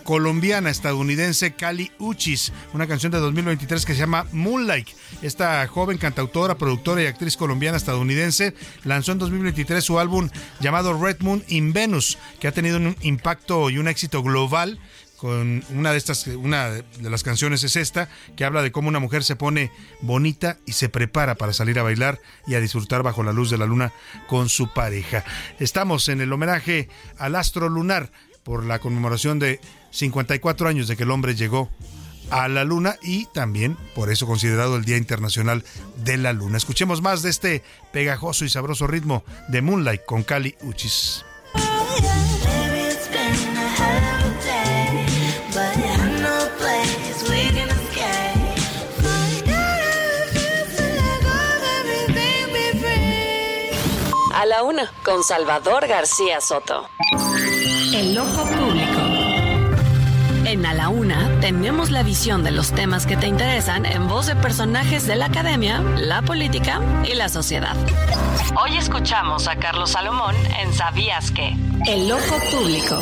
colombiana 0.04 0.70
estadounidense 0.70 1.54
Cali 1.54 1.92
Uchis, 2.00 2.52
una 2.74 2.88
canción 2.88 3.12
de 3.12 3.20
2023 3.20 3.86
que 3.86 3.94
se 3.94 4.00
llama 4.00 4.26
Moonlight. 4.32 4.90
Esta 5.22 5.66
joven 5.68 5.98
cantautora, 5.98 6.58
productora 6.58 7.04
y 7.04 7.06
actriz 7.06 7.38
colombiana 7.38 7.78
estadounidense 7.78 8.54
lanzó 8.84 9.12
en 9.12 9.20
2023 9.20 9.84
su 9.84 10.00
álbum 10.00 10.30
llamado 10.60 11.00
Red 11.00 11.18
Moon 11.20 11.44
in 11.48 11.74
Venus, 11.74 12.18
que 12.40 12.48
ha 12.48 12.52
tenido 12.52 12.78
un 12.78 12.96
impacto 13.02 13.70
y 13.70 13.78
un 13.78 13.88
éxito 13.88 14.24
global 14.24 14.80
con 15.18 15.64
una 15.70 15.92
de 15.92 15.98
estas 15.98 16.28
una 16.28 16.70
de 16.70 17.10
las 17.10 17.24
canciones 17.24 17.64
es 17.64 17.76
esta 17.76 18.10
que 18.36 18.46
habla 18.46 18.62
de 18.62 18.72
cómo 18.72 18.90
una 18.90 19.00
mujer 19.00 19.24
se 19.24 19.36
pone 19.36 19.72
bonita 20.02 20.58
y 20.66 20.74
se 20.74 20.90
prepara 20.90 21.36
para 21.36 21.54
salir 21.54 21.80
a 21.80 21.84
bailar 21.84 22.20
y 22.48 22.56
a 22.56 22.60
disfrutar 22.60 23.04
bajo 23.04 23.24
la 23.24 23.34
luz 23.34 23.50
de 23.50 23.58
la 23.58 23.66
luna 23.66 23.94
con 24.28 24.50
su 24.50 24.74
pareja. 24.74 25.24
Estamos 25.60 26.10
en 26.10 26.22
el 26.22 26.34
homenaje 26.34 26.90
al 27.18 27.36
astro 27.36 27.70
lunar 27.70 28.12
por 28.44 28.64
la 28.64 28.80
conmemoración 28.80 29.40
de 29.40 29.60
54 29.92 30.68
años 30.68 30.88
de 30.88 30.96
que 30.96 31.04
el 31.04 31.12
hombre 31.12 31.36
llegó 31.36 31.70
a 32.30 32.48
la 32.48 32.64
luna 32.64 32.96
y 33.02 33.26
también 33.34 33.78
por 33.94 34.12
eso 34.12 34.26
considerado 34.26 34.76
el 34.78 34.86
Día 34.86 34.98
Internacional 34.98 35.64
de 36.04 36.18
la 36.18 36.34
Luna. 36.34 36.58
Escuchemos 36.58 37.02
más 37.02 37.22
de 37.22 37.30
este 37.30 37.64
pegajoso 37.92 38.46
y 38.46 38.50
sabroso 38.50 38.88
ritmo 38.88 39.24
de 39.48 39.62
Moonlight 39.62 40.06
con 40.06 40.24
Cali 40.24 40.56
Uchis. 40.62 41.24
La 54.56 54.64
una, 54.64 54.90
con 55.04 55.22
Salvador 55.22 55.86
García 55.86 56.40
Soto. 56.40 56.88
El 57.94 58.18
ojo 58.18 58.44
público. 58.46 59.00
En 60.46 60.66
A 60.66 60.74
la 60.74 60.88
Una 60.88 61.42
tenemos 61.42 61.92
la 61.92 62.04
visión 62.04 62.42
de 62.42 62.52
los 62.52 62.72
temas 62.72 63.06
que 63.06 63.18
te 63.18 63.28
interesan 63.28 63.86
en 63.86 64.08
voz 64.08 64.28
de 64.28 64.36
personajes 64.38 65.06
de 65.08 65.18
la 65.18 65.26
academia, 65.26 65.82
la 65.98 66.22
política 66.22 66.80
y 67.04 67.16
la 67.16 67.28
sociedad. 67.28 67.76
Hoy 68.58 68.78
escuchamos 68.78 69.50
a 69.50 69.58
Carlos 69.58 69.92
Salomón 69.92 70.36
en 70.58 70.74
¿Sabías 70.74 71.32
qué? 71.32 71.54
El 71.86 72.10
ojo 72.10 72.40
público. 72.50 73.02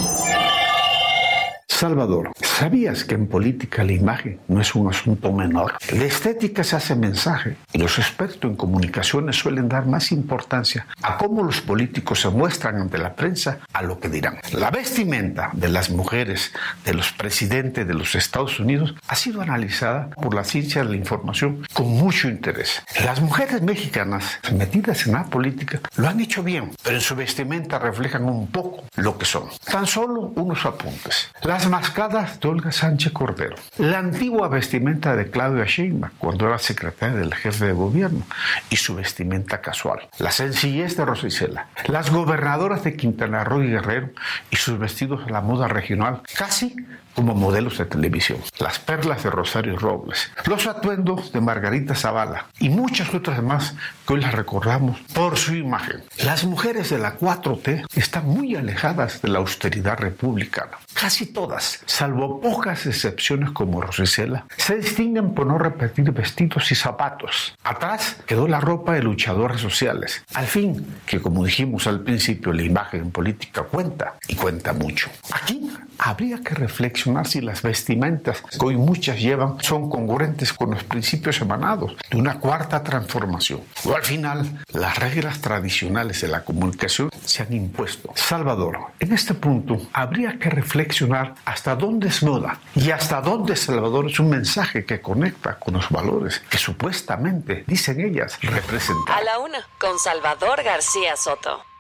Salvador, 1.84 2.32
¿sabías 2.40 3.04
que 3.04 3.16
en 3.16 3.28
política 3.28 3.84
la 3.84 3.92
imagen 3.92 4.40
no 4.48 4.62
es 4.62 4.74
un 4.74 4.88
asunto 4.88 5.34
menor? 5.34 5.74
La 5.92 6.06
estética 6.06 6.64
se 6.64 6.78
hace 6.78 6.96
mensaje 6.96 7.58
y 7.74 7.78
los 7.78 8.00
expertos 8.00 8.50
en 8.50 8.56
comunicaciones 8.56 9.36
suelen 9.36 9.68
dar 9.68 9.86
más 9.86 10.14
importancia 10.14 10.88
a 11.02 11.18
cómo 11.18 11.44
los 11.44 11.60
políticos 11.60 12.22
se 12.22 12.30
muestran 12.30 12.78
ante 12.78 12.98
la 12.98 13.14
prensa 13.14 13.60
a 13.74 13.82
lo 13.82 14.00
que 14.00 14.08
dirán. 14.08 14.38
La 14.54 14.72
vestimenta 14.72 15.50
de 15.52 15.68
las 15.68 15.90
mujeres 15.90 16.54
de 16.86 16.94
los 16.94 17.12
presidentes 17.12 17.86
de 17.86 17.94
los 17.94 18.16
Estados 18.16 18.62
Unidos 18.62 18.96
ha 19.10 19.16
sido 19.18 19.42
analizada 19.42 20.10
por 20.12 20.34
la 20.34 20.46
ciencia 20.46 20.86
de 20.86 20.90
la 20.92 20.96
información 20.96 21.68
con 21.74 21.90
mucho 21.90 22.30
interés. 22.30 22.82
Las 23.04 23.20
mujeres 23.20 23.62
mexicanas 23.62 24.40
metidas 24.54 25.06
en 25.06 25.16
la 25.16 25.26
política 25.26 25.82
lo 25.98 26.08
han 26.08 26.22
hecho 26.22 26.44
bien, 26.44 26.72
pero 26.82 26.96
en 26.96 27.02
su 27.02 27.14
vestimenta 27.14 27.78
reflejan 27.78 28.24
un 28.24 28.48
poco 28.48 28.86
lo 28.96 29.18
que 29.18 29.26
son. 29.26 29.50
Tan 29.70 29.86
solo 29.86 30.32
unos 30.38 30.66
apuntes. 30.66 31.30
Las 31.42 31.73
mascadas 31.74 32.40
de 32.40 32.48
Olga 32.50 32.72
Sánchez 32.72 33.12
Cordero. 33.14 33.56
La 33.80 33.98
antigua 33.98 34.48
vestimenta 34.48 35.16
de 35.16 35.32
Claudia 35.32 35.66
Sheinbaum 35.66 36.12
cuando 36.20 36.46
era 36.46 36.60
secretaria 36.60 37.18
del 37.18 37.34
jefe 37.34 37.66
de 37.66 37.74
gobierno 37.74 38.28
y 38.70 38.76
su 38.76 38.94
vestimenta 38.94 39.60
casual. 39.60 40.08
La 40.20 40.30
sencillez 40.30 40.96
de 40.96 41.04
Rosicela. 41.04 41.70
Las 41.88 42.12
gobernadoras 42.12 42.84
de 42.84 42.96
Quintana 42.96 43.44
Roo 43.44 43.64
y 43.64 43.72
Guerrero 43.72 44.12
y 44.52 44.58
sus 44.58 44.78
vestidos 44.78 45.26
a 45.26 45.32
la 45.32 45.42
moda 45.42 45.68
regional 45.68 46.22
casi 46.38 46.76
como 47.14 47.36
modelos 47.36 47.78
de 47.78 47.86
televisión. 47.86 48.40
Las 48.60 48.80
perlas 48.80 49.24
de 49.24 49.30
Rosario 49.30 49.78
Robles. 49.78 50.32
Los 50.46 50.68
atuendos 50.68 51.32
de 51.32 51.42
Margarita 51.42 51.96
Zavala 51.96 52.48
y 52.60 52.70
muchas 52.70 53.14
otras 53.14 53.42
más 53.44 53.76
que 54.08 54.14
hoy 54.14 54.22
las 54.22 54.34
recordamos 54.34 55.00
por 55.14 55.38
su 55.38 55.56
imagen. 55.56 56.04
Las 56.24 56.44
mujeres 56.44 56.90
de 56.90 57.00
la 57.00 57.18
4T 57.18 57.86
están 57.96 58.28
muy 58.28 58.56
alejadas 58.56 59.22
de 59.22 59.30
la 59.30 59.40
austeridad 59.40 59.98
republicana. 59.98 60.78
Casi 60.94 61.28
todas, 61.28 61.82
salvo 61.86 62.42
pocas 62.42 62.86
excepciones 62.86 63.52
como 63.52 63.82
Rosicela, 63.82 64.46
se 64.58 64.78
distinguen 64.78 65.34
por 65.34 65.48
no 65.48 65.58
repetir 65.58 66.12
vestidos 66.12 66.72
y 66.72 66.76
zapatos. 66.76 67.56
Atrás 67.64 68.18
quedó 68.26 68.48
la 68.48 68.60
ropa 68.60 68.94
de 68.94 69.04
luchadores 69.04 69.62
sociales. 69.62 70.24
Al 70.34 70.48
fin, 70.48 70.86
que 71.06 71.22
como 71.22 71.46
dijimos 71.46 71.88
al 71.88 72.02
principio, 72.02 72.54
la 72.54 72.64
imagen 72.64 73.02
en 73.02 73.12
política 73.12 73.64
cuenta 73.64 74.16
y 74.28 74.36
cuenta 74.36 74.74
mucho. 74.74 75.10
Aquí 75.32 75.72
habría 76.00 76.42
que 76.42 76.56
reflexionar 76.56 77.03
si 77.26 77.42
las 77.42 77.62
vestimentas 77.62 78.42
que 78.42 78.66
hoy 78.66 78.78
muchas 78.78 79.20
llevan 79.20 79.58
son 79.62 79.90
congruentes 79.90 80.54
con 80.54 80.72
los 80.72 80.84
principios 80.84 81.42
emanados 81.42 81.96
de 82.10 82.18
una 82.18 82.40
cuarta 82.40 82.84
transformación. 82.84 83.62
O 83.86 83.96
al 83.96 84.04
final, 84.04 84.64
las 84.74 84.98
reglas 84.98 85.42
tradicionales 85.42 86.22
de 86.22 86.30
la 86.30 86.44
comunicación 86.44 87.10
se 87.26 87.44
han 87.44 87.54
impuesto. 87.54 88.12
Salvador, 88.16 88.78
en 89.00 89.14
este 89.14 89.34
punto 89.34 89.82
habría 89.94 90.40
que 90.40 90.50
reflexionar 90.50 91.36
hasta 91.46 91.76
dónde 91.76 92.08
es 92.08 92.24
moda 92.24 92.60
y 92.76 92.92
hasta 92.92 93.22
dónde 93.22 93.56
Salvador 93.56 94.10
es 94.10 94.20
un 94.20 94.30
mensaje 94.30 94.86
que 94.86 95.02
conecta 95.02 95.60
con 95.60 95.74
los 95.76 95.90
valores 95.90 96.42
que 96.50 96.58
supuestamente, 96.58 97.64
dicen 97.68 98.00
ellas, 98.00 98.40
representan. 98.42 99.16
A 99.16 99.22
la 99.22 99.40
una, 99.40 99.60
con 99.80 100.00
Salvador 100.00 100.64
García 100.64 101.16
Soto. 101.16 101.73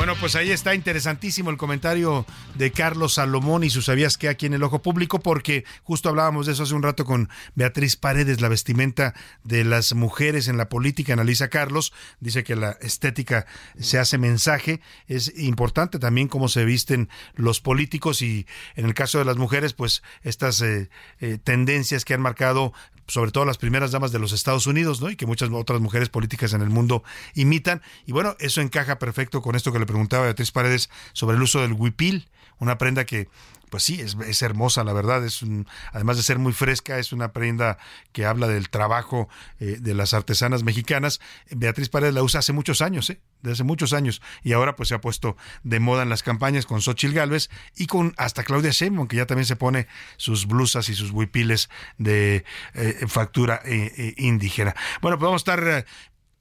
Bueno, 0.00 0.16
pues 0.18 0.34
ahí 0.34 0.50
está 0.50 0.74
interesantísimo 0.74 1.50
el 1.50 1.58
comentario 1.58 2.24
de 2.54 2.72
Carlos 2.72 3.12
Salomón 3.12 3.64
y 3.64 3.68
sus 3.68 3.84
sabías 3.84 4.16
que 4.16 4.30
aquí 4.30 4.46
en 4.46 4.54
el 4.54 4.62
ojo 4.62 4.80
público, 4.80 5.20
porque 5.20 5.66
justo 5.82 6.08
hablábamos 6.08 6.46
de 6.46 6.52
eso 6.52 6.62
hace 6.62 6.72
un 6.72 6.82
rato 6.82 7.04
con 7.04 7.28
Beatriz 7.54 7.96
Paredes, 7.96 8.40
la 8.40 8.48
vestimenta 8.48 9.12
de 9.44 9.62
las 9.62 9.92
mujeres 9.92 10.48
en 10.48 10.56
la 10.56 10.70
política, 10.70 11.12
analiza 11.12 11.48
Carlos, 11.48 11.92
dice 12.18 12.44
que 12.44 12.56
la 12.56 12.78
estética 12.80 13.44
se 13.78 13.98
hace 13.98 14.16
mensaje, 14.16 14.80
es 15.06 15.38
importante 15.38 15.98
también 15.98 16.28
cómo 16.28 16.48
se 16.48 16.64
visten 16.64 17.10
los 17.34 17.60
políticos 17.60 18.22
y 18.22 18.46
en 18.76 18.86
el 18.86 18.94
caso 18.94 19.18
de 19.18 19.26
las 19.26 19.36
mujeres, 19.36 19.74
pues 19.74 20.02
estas 20.22 20.62
eh, 20.62 20.88
eh, 21.18 21.36
tendencias 21.44 22.06
que 22.06 22.14
han 22.14 22.22
marcado 22.22 22.72
sobre 23.10 23.32
todo 23.32 23.44
las 23.44 23.58
primeras 23.58 23.90
damas 23.90 24.12
de 24.12 24.18
los 24.18 24.32
Estados 24.32 24.66
Unidos, 24.66 25.00
¿no? 25.00 25.10
Y 25.10 25.16
que 25.16 25.26
muchas 25.26 25.50
otras 25.52 25.80
mujeres 25.80 26.08
políticas 26.08 26.52
en 26.52 26.62
el 26.62 26.70
mundo 26.70 27.02
imitan. 27.34 27.82
Y 28.06 28.12
bueno, 28.12 28.36
eso 28.38 28.60
encaja 28.60 28.98
perfecto 28.98 29.42
con 29.42 29.56
esto 29.56 29.72
que 29.72 29.78
le 29.78 29.86
preguntaba 29.86 30.24
Beatriz 30.24 30.52
Paredes 30.52 30.90
sobre 31.12 31.36
el 31.36 31.42
uso 31.42 31.60
del 31.60 31.72
huipil, 31.72 32.28
una 32.58 32.78
prenda 32.78 33.04
que 33.04 33.28
pues 33.70 33.84
sí, 33.84 34.00
es, 34.00 34.42
hermosa, 34.42 34.84
la 34.84 34.92
verdad. 34.92 35.24
Es 35.24 35.42
un, 35.42 35.66
además 35.92 36.16
de 36.16 36.24
ser 36.24 36.38
muy 36.38 36.52
fresca, 36.52 36.98
es 36.98 37.12
una 37.12 37.32
prenda 37.32 37.78
que 38.12 38.26
habla 38.26 38.48
del 38.48 38.68
trabajo 38.68 39.28
eh, 39.60 39.78
de 39.80 39.94
las 39.94 40.12
artesanas 40.12 40.64
mexicanas. 40.64 41.20
Beatriz 41.50 41.88
Paredes 41.88 42.14
la 42.14 42.22
usa 42.22 42.40
hace 42.40 42.52
muchos 42.52 42.82
años, 42.82 43.10
¿eh? 43.10 43.20
De 43.42 43.52
hace 43.52 43.64
muchos 43.64 43.92
años, 43.92 44.22
y 44.42 44.52
ahora 44.52 44.76
pues 44.76 44.88
se 44.88 44.94
ha 44.94 45.00
puesto 45.00 45.36
de 45.62 45.80
moda 45.80 46.02
en 46.02 46.08
las 46.08 46.22
campañas 46.22 46.66
con 46.66 46.80
Xochitl 46.80 47.14
Galvez 47.14 47.50
y 47.76 47.86
con 47.86 48.14
hasta 48.16 48.44
Claudia 48.44 48.70
Sheinbaum, 48.70 49.08
que 49.08 49.16
ya 49.16 49.26
también 49.26 49.46
se 49.46 49.56
pone 49.56 49.86
sus 50.16 50.46
blusas 50.46 50.88
y 50.88 50.94
sus 50.94 51.10
huipiles 51.10 51.70
de 51.98 52.44
eh, 52.74 53.06
factura 53.08 53.60
eh, 53.64 54.14
indígena. 54.16 54.74
Bueno, 55.02 55.18
pues 55.18 55.26
vamos 55.26 55.40
a 55.46 55.52
estar 55.52 55.86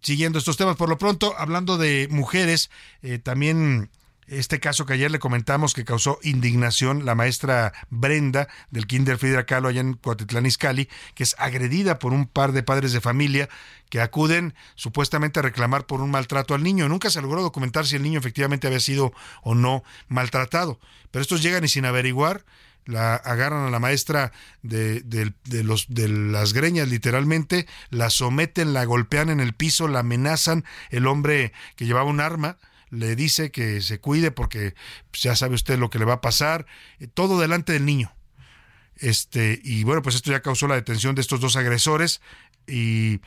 siguiendo 0.02 0.40
estos 0.40 0.58
temas 0.58 0.76
por 0.76 0.90
lo 0.90 0.98
pronto, 0.98 1.36
hablando 1.38 1.78
de 1.78 2.08
mujeres, 2.10 2.70
también 3.24 3.90
este 4.30 4.60
caso 4.60 4.86
que 4.86 4.94
ayer 4.94 5.12
le 5.12 5.20
comentamos 5.20 5.74
que 5.74 5.86
causó 5.86 6.20
indignación, 6.24 7.06
la 7.06 7.16
maestra 7.16 7.74
Brenda 7.90 8.48
del 8.70 8.88
Kinder 8.88 9.18
Frida 9.18 9.46
Kahlo 9.46 9.70
allá 9.70 9.82
en 9.82 9.94
Cuatitlán 9.94 10.46
Izcalli, 10.46 10.90
que 11.16 11.24
es 11.24 11.36
agredida 11.40 12.00
por 12.00 12.14
un 12.14 12.28
par 12.28 12.52
de 12.52 12.64
padres 12.64 12.94
de 12.94 13.02
familia 13.02 13.50
que 13.90 14.02
acuden 14.02 14.54
supuestamente 14.76 15.40
a 15.40 15.44
reclamar 15.44 15.86
por 15.86 16.02
un 16.02 16.12
maltrato 16.12 16.54
al 16.54 16.64
niño. 16.64 16.88
Nunca 16.88 17.10
se 17.10 17.22
logró 17.22 17.42
documentar 17.42 17.86
si 17.88 17.96
el 17.96 18.04
niño 18.04 18.20
efectivamente 18.20 18.68
había 18.68 18.80
sido 18.80 19.14
o 19.42 19.56
no 19.56 19.84
maltratado, 20.08 20.80
pero 21.12 21.22
estos 21.22 21.42
llegan 21.42 21.64
y 21.64 21.68
sin 21.68 21.86
averiguar 21.86 22.46
la 22.86 23.16
agarran 23.16 23.68
a 23.68 23.70
la 23.70 23.80
maestra 23.80 24.32
de, 24.64 25.02
de, 25.02 25.34
de, 25.46 25.64
los, 25.64 25.86
de 25.90 26.10
las 26.10 26.54
greñas 26.54 26.88
literalmente, 26.88 27.68
la 27.92 28.10
someten, 28.10 28.74
la 28.74 28.84
golpean 28.86 29.30
en 29.30 29.40
el 29.40 29.54
piso, 29.54 29.88
la 29.88 30.00
amenazan, 30.00 30.66
el 30.90 31.06
hombre 31.06 31.54
que 31.76 31.86
llevaba 31.86 32.10
un 32.10 32.20
arma 32.20 32.58
le 32.90 33.16
dice 33.16 33.52
que 33.52 33.82
se 33.82 34.00
cuide 34.00 34.32
porque 34.32 34.76
pues, 35.12 35.24
ya 35.24 35.36
sabe 35.36 35.56
usted 35.56 35.78
lo 35.78 35.90
que 35.90 36.00
le 36.00 36.06
va 36.06 36.14
a 36.14 36.22
pasar, 36.22 36.66
todo 37.14 37.40
delante 37.40 37.74
del 37.74 37.86
niño. 37.86 38.12
Este, 38.96 39.62
y 39.64 39.84
bueno, 39.84 40.02
pues 40.02 40.16
esto 40.16 40.32
ya 40.32 40.42
causó 40.42 40.68
la 40.68 40.76
detención 40.76 41.16
de 41.16 41.22
estos 41.22 41.40
dos 41.40 41.56
agresores 41.56 42.22
y 42.68 43.22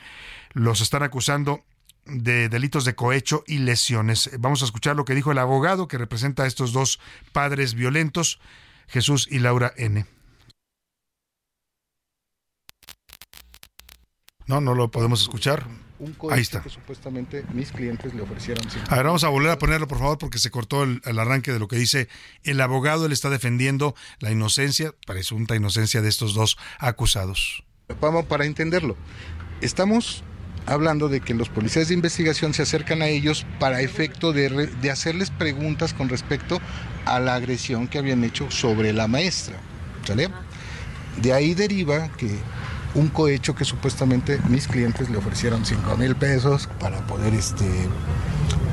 los 0.53 0.81
están 0.81 1.03
acusando 1.03 1.65
de 2.05 2.49
delitos 2.49 2.85
de 2.85 2.95
cohecho 2.95 3.43
y 3.47 3.59
lesiones. 3.59 4.29
Vamos 4.39 4.61
a 4.61 4.65
escuchar 4.65 4.95
lo 4.95 5.05
que 5.05 5.15
dijo 5.15 5.31
el 5.31 5.39
abogado 5.39 5.87
que 5.87 5.97
representa 5.97 6.43
a 6.43 6.47
estos 6.47 6.73
dos 6.73 6.99
padres 7.31 7.73
violentos, 7.73 8.39
Jesús 8.87 9.27
y 9.31 9.39
Laura 9.39 9.73
N. 9.77 10.05
No, 14.45 14.59
no 14.59 14.75
lo 14.75 14.91
podemos 14.91 15.21
escuchar. 15.21 15.65
Un 16.03 16.09
Ahí 16.11 16.17
coche 16.17 16.41
está. 16.41 16.61
que 16.61 16.69
supuestamente 16.69 17.43
mis 17.53 17.71
clientes 17.71 18.13
le 18.13 18.21
ofrecieron. 18.21 18.69
sin- 18.69 18.81
A 18.89 18.95
ver, 18.95 19.05
vamos 19.05 19.23
a 19.23 19.29
volver 19.29 19.51
a 19.51 19.57
ponerlo, 19.57 19.87
por 19.87 19.99
favor, 19.99 20.17
porque 20.17 20.37
se 20.39 20.49
cortó 20.51 20.83
el, 20.83 21.01
el 21.05 21.17
arranque 21.19 21.51
de 21.51 21.59
lo 21.59 21.67
que 21.67 21.75
dice 21.77 22.07
el 22.43 22.59
abogado. 22.61 23.05
Él 23.05 23.11
está 23.11 23.29
defendiendo 23.29 23.95
la 24.19 24.31
inocencia, 24.31 24.93
presunta 25.07 25.55
inocencia 25.55 26.01
de 26.01 26.09
estos 26.09 26.33
dos 26.33 26.57
acusados. 26.79 27.63
Vamos 27.99 28.25
para 28.25 28.45
entenderlo. 28.45 28.95
Estamos 29.61 30.23
hablando 30.65 31.09
de 31.09 31.19
que 31.19 31.33
los 31.33 31.49
policías 31.49 31.89
de 31.89 31.93
investigación 31.93 32.53
se 32.53 32.61
acercan 32.61 33.01
a 33.01 33.07
ellos 33.07 33.45
para 33.59 33.81
efecto 33.81 34.31
de, 34.33 34.49
re- 34.49 34.67
de 34.67 34.91
hacerles 34.91 35.29
preguntas 35.29 35.93
con 35.93 36.07
respecto 36.09 36.61
a 37.05 37.19
la 37.19 37.35
agresión 37.35 37.87
que 37.87 37.97
habían 37.97 38.23
hecho 38.23 38.49
sobre 38.49 38.93
la 38.93 39.07
maestra. 39.07 39.57
¿Sale? 40.05 40.29
De 41.21 41.31
ahí 41.33 41.53
deriva 41.53 42.09
que 42.17 42.35
un 42.95 43.07
cohecho 43.07 43.55
que 43.55 43.65
supuestamente 43.65 44.39
mis 44.49 44.67
clientes 44.67 45.09
le 45.09 45.17
ofrecieron 45.17 45.65
5 45.65 45.97
mil 45.97 46.15
pesos 46.15 46.69
para 46.79 47.05
poder 47.07 47.33
este 47.33 47.65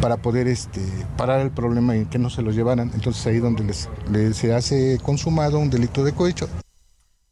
para 0.01 0.17
poder 0.17 0.49
este 0.49 0.81
parar 1.17 1.41
el 1.41 1.51
problema 1.51 1.97
y 1.97 2.07
que 2.07 2.19
no 2.19 2.31
se 2.31 2.43
los 2.43 2.55
llevaran. 2.55 2.91
Entonces 2.95 3.27
ahí 3.27 3.39
donde 3.39 3.65
les 3.65 4.37
se 4.37 4.55
hace 4.55 4.99
consumado 5.03 5.59
un 5.59 5.71
delito 5.71 6.05
de 6.05 6.13
cohecho. 6.13 6.49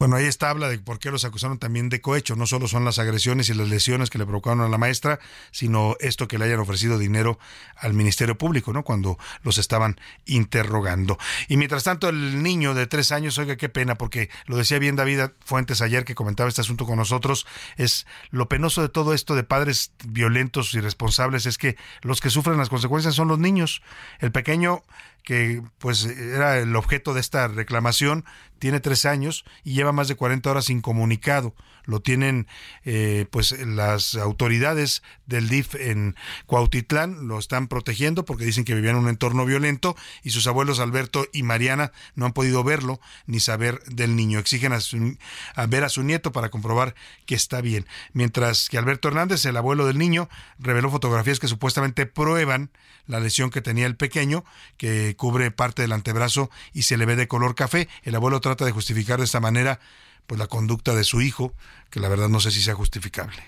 Bueno, 0.01 0.15
ahí 0.15 0.27
está, 0.27 0.51
habla 0.51 0.69
de 0.69 0.79
por 0.79 1.01
qué 1.01 1.11
los 1.11 1.25
acusaron 1.25 1.59
también 1.59 1.89
de 1.89 2.01
cohecho. 2.01 2.37
No 2.37 2.47
solo 2.47 2.69
son 2.69 2.85
las 2.85 3.01
agresiones 3.01 3.49
y 3.49 3.55
las 3.55 3.69
lesiones 3.69 4.11
que 4.11 4.19
le 4.19 4.27
provocaron 4.27 4.61
a 4.61 4.69
la 4.69 4.79
maestra, 4.79 5.19
sino 5.51 5.97
esto 5.99 6.29
que 6.29 6.39
le 6.39 6.45
hayan 6.45 6.61
ofrecido 6.61 6.99
dinero 6.99 7.41
al 7.75 7.95
Ministerio 7.95 8.39
Público, 8.39 8.73
¿no? 8.73 8.85
Cuando 8.85 9.19
los 9.43 9.59
estaban 9.59 10.01
interrogando. 10.25 11.19
Y 11.49 11.57
mientras 11.57 11.83
tanto, 11.83 12.11
el 12.11 12.45
niño 12.45 12.75
de 12.75 12.87
tres 12.87 13.11
años, 13.11 13.39
oiga, 13.39 13.57
qué 13.57 13.69
pena, 13.69 13.97
porque 13.97 14.31
lo 14.47 14.57
decía 14.57 14.79
bien 14.79 14.95
David 14.95 15.33
Fuentes 15.45 15.83
ayer 15.83 16.05
que 16.05 16.15
comentaba 16.15 16.49
este 16.49 16.61
asunto 16.61 16.87
con 16.87 16.97
nosotros, 16.97 17.45
es 17.77 18.07
lo 18.31 18.49
penoso 18.49 18.83
de 18.83 18.91
todo 18.91 19.15
esto 19.15 19.35
de 19.35 19.43
padres 19.43 19.91
violentos 20.07 20.75
y 20.75 20.81
responsables 20.81 21.45
es 21.45 21.59
que 21.59 21.77
los 22.03 22.20
que 22.20 22.31
sufren 22.31 22.57
las 22.57 22.69
consecuencias 22.69 23.16
son 23.16 23.27
los 23.27 23.41
niños. 23.41 23.83
El 24.20 24.31
pequeño 24.31 24.85
que 25.29 25.63
pues 25.77 26.07
era 26.07 26.57
el 26.57 26.75
objeto 26.75 27.13
de 27.13 27.21
esta 27.21 27.49
reclamación, 27.49 28.25
tiene 28.59 28.81
tres 28.81 29.05
años 29.05 29.45
y 29.63 29.75
lleva 29.75 29.93
más 29.93 30.09
de 30.09 30.15
40 30.15 30.51
horas 30.51 30.71
incomunicado. 30.71 31.55
Lo 31.89 32.01
tienen 32.01 32.47
eh, 32.85 33.24
pues 33.31 33.52
las 33.66 34.15
autoridades 34.15 35.02
del 35.24 35.48
DIF 35.48 35.74
en 35.74 36.16
Cuautitlán, 36.44 37.28
lo 37.28 37.39
están 37.39 37.66
protegiendo 37.66 38.27
porque 38.27 38.44
dicen 38.44 38.65
que 38.65 38.74
vivía 38.74 38.90
en 38.90 38.97
un 38.97 39.09
entorno 39.09 39.47
violento 39.47 39.97
y 40.23 40.31
sus 40.31 40.47
abuelos 40.47 40.81
Alberto 40.81 41.27
y 41.32 41.44
Mariana 41.44 41.90
no 42.15 42.27
han 42.27 42.35
podido 42.35 42.62
verlo 42.62 43.01
ni 43.27 43.40
saber 43.40 43.82
del 43.85 44.16
niño. 44.16 44.39
Exigen 44.39 44.74
a 44.74 45.66
ver 45.66 45.85
a 45.85 45.89
su 45.89 46.02
nieto 46.02 46.31
para 46.31 46.51
comprobar 46.51 46.94
que 47.24 47.35
está 47.35 47.62
bien. 47.62 47.86
Mientras 48.12 48.69
que 48.69 48.77
Alberto 48.77 49.09
Hernández, 49.09 49.47
el 49.47 49.56
abuelo 49.56 49.86
del 49.86 49.97
niño, 49.97 50.28
reveló 50.59 50.90
fotografías 50.90 51.40
que 51.40 51.48
supuestamente 51.48 52.05
prueban 52.05 52.70
la 53.06 53.19
lesión 53.19 53.48
que 53.48 53.62
tenía 53.62 53.86
el 53.86 53.97
pequeño, 53.97 54.44
que 54.77 55.16
cubre 55.16 55.51
parte 55.51 55.81
del 55.81 55.93
antebrazo 55.93 56.51
y 56.74 56.82
se 56.82 56.98
le 56.98 57.06
ve 57.06 57.16
de 57.16 57.28
color 57.28 57.55
café. 57.55 57.89
El 58.02 58.15
abuelo 58.15 58.40
trata 58.40 58.66
de 58.66 58.73
justificar 58.73 59.19
de 59.19 59.24
esta 59.24 59.40
manera 59.40 59.81
pues 60.29 60.39
la 60.39 60.47
conducta 60.47 60.95
de 60.95 61.05
su 61.05 61.23
hijo, 61.23 61.55
que 61.91 62.01
la 62.01 62.09
verdad 62.09 62.29
no 62.29 62.39
sé 62.39 62.51
si 62.51 62.61
sea 62.63 62.75
justificable. 62.75 63.43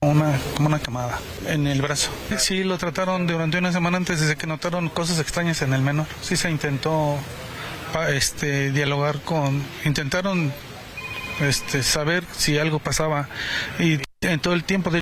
Una, 0.00 0.38
como 0.54 0.68
una 0.68 0.78
camada 0.78 1.18
en 1.46 1.66
el 1.66 1.80
brazo. 1.80 2.10
Sí, 2.36 2.62
lo 2.62 2.76
trataron 2.76 3.26
durante 3.26 3.58
una 3.58 3.72
semana 3.72 3.96
antes 3.96 4.20
desde 4.20 4.36
que 4.36 4.46
notaron 4.46 4.90
cosas 4.90 5.18
extrañas 5.18 5.62
en 5.62 5.72
el 5.72 5.80
menor. 5.80 6.06
Sí 6.20 6.36
se 6.36 6.50
intentó 6.50 7.18
este, 8.10 8.70
dialogar 8.70 9.22
con, 9.22 9.64
intentaron 9.86 10.52
este, 11.40 11.82
saber 11.82 12.22
si 12.36 12.58
algo 12.58 12.78
pasaba 12.78 13.28
y 13.78 13.98
en 14.20 14.40
todo 14.40 14.52
el 14.52 14.64
tiempo 14.64 14.90
de 14.90 15.00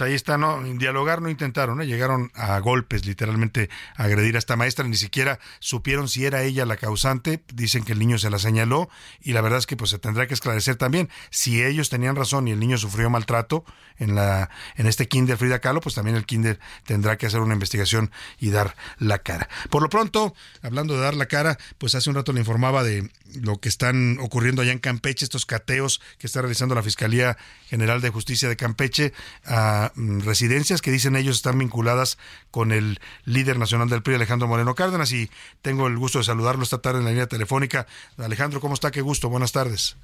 Ahí 0.00 0.14
está, 0.14 0.38
no, 0.38 0.60
dialogar 0.60 1.22
no 1.22 1.30
intentaron, 1.30 1.80
¿eh? 1.80 1.86
llegaron 1.86 2.32
a 2.34 2.58
golpes, 2.58 3.06
literalmente 3.06 3.70
a 3.94 4.02
agredir 4.02 4.34
a 4.34 4.40
esta 4.40 4.56
maestra, 4.56 4.84
ni 4.88 4.96
siquiera 4.96 5.38
supieron 5.60 6.08
si 6.08 6.24
era 6.24 6.42
ella 6.42 6.66
la 6.66 6.76
causante, 6.76 7.44
dicen 7.54 7.84
que 7.84 7.92
el 7.92 8.00
niño 8.00 8.18
se 8.18 8.28
la 8.28 8.40
señaló 8.40 8.88
y 9.20 9.34
la 9.34 9.40
verdad 9.40 9.60
es 9.60 9.66
que 9.66 9.76
pues 9.76 9.90
se 9.90 10.00
tendrá 10.00 10.26
que 10.26 10.34
esclarecer 10.34 10.74
también 10.74 11.10
si 11.30 11.62
ellos 11.62 11.90
tenían 11.90 12.16
razón 12.16 12.48
y 12.48 12.50
el 12.50 12.58
niño 12.58 12.76
sufrió 12.76 13.08
maltrato 13.08 13.64
en 13.96 14.16
la 14.16 14.50
en 14.74 14.88
este 14.88 15.06
kinder 15.06 15.36
Frida 15.36 15.60
Kahlo, 15.60 15.80
pues 15.80 15.94
también 15.94 16.16
el 16.16 16.26
kinder 16.26 16.58
tendrá 16.84 17.16
que 17.16 17.26
hacer 17.26 17.38
una 17.38 17.54
investigación 17.54 18.10
y 18.40 18.50
dar 18.50 18.74
la 18.98 19.20
cara. 19.20 19.48
Por 19.70 19.80
lo 19.80 19.90
pronto, 19.90 20.34
hablando 20.62 20.94
de 20.94 21.02
dar 21.02 21.14
la 21.14 21.26
cara, 21.26 21.56
pues 21.78 21.94
hace 21.94 22.10
un 22.10 22.16
rato 22.16 22.32
le 22.32 22.40
informaba 22.40 22.82
de 22.82 23.08
lo 23.40 23.60
que 23.60 23.68
están 23.68 24.18
ocurriendo 24.18 24.62
allá 24.62 24.72
en 24.72 24.80
Campeche, 24.80 25.24
estos 25.24 25.46
cateos 25.46 26.00
que 26.18 26.26
está 26.26 26.40
realizando 26.40 26.74
la 26.74 26.82
Fiscalía 26.82 27.36
General 27.68 28.00
de 28.00 28.10
Justicia 28.10 28.48
de 28.48 28.56
Campeche 28.56 29.12
a 29.44 29.83
mm, 29.94 30.20
residencias 30.20 30.82
que 30.82 30.90
dicen 30.90 31.16
ellos 31.16 31.36
están 31.36 31.58
vinculadas 31.58 32.18
con 32.50 32.72
el 32.72 33.00
líder 33.24 33.58
nacional 33.58 33.88
del 33.88 34.02
PRI, 34.02 34.14
Alejandro 34.14 34.48
Moreno 34.48 34.74
Cárdenas, 34.74 35.12
y 35.12 35.30
tengo 35.62 35.86
el 35.86 35.96
gusto 35.96 36.18
de 36.18 36.24
saludarlo 36.24 36.62
esta 36.62 36.82
tarde 36.82 36.98
en 36.98 37.04
la 37.04 37.10
línea 37.10 37.26
telefónica. 37.26 37.86
Alejandro, 38.18 38.60
¿cómo 38.60 38.74
está? 38.74 38.90
Qué 38.90 39.00
gusto, 39.00 39.28
buenas 39.28 39.52
tardes. 39.52 39.96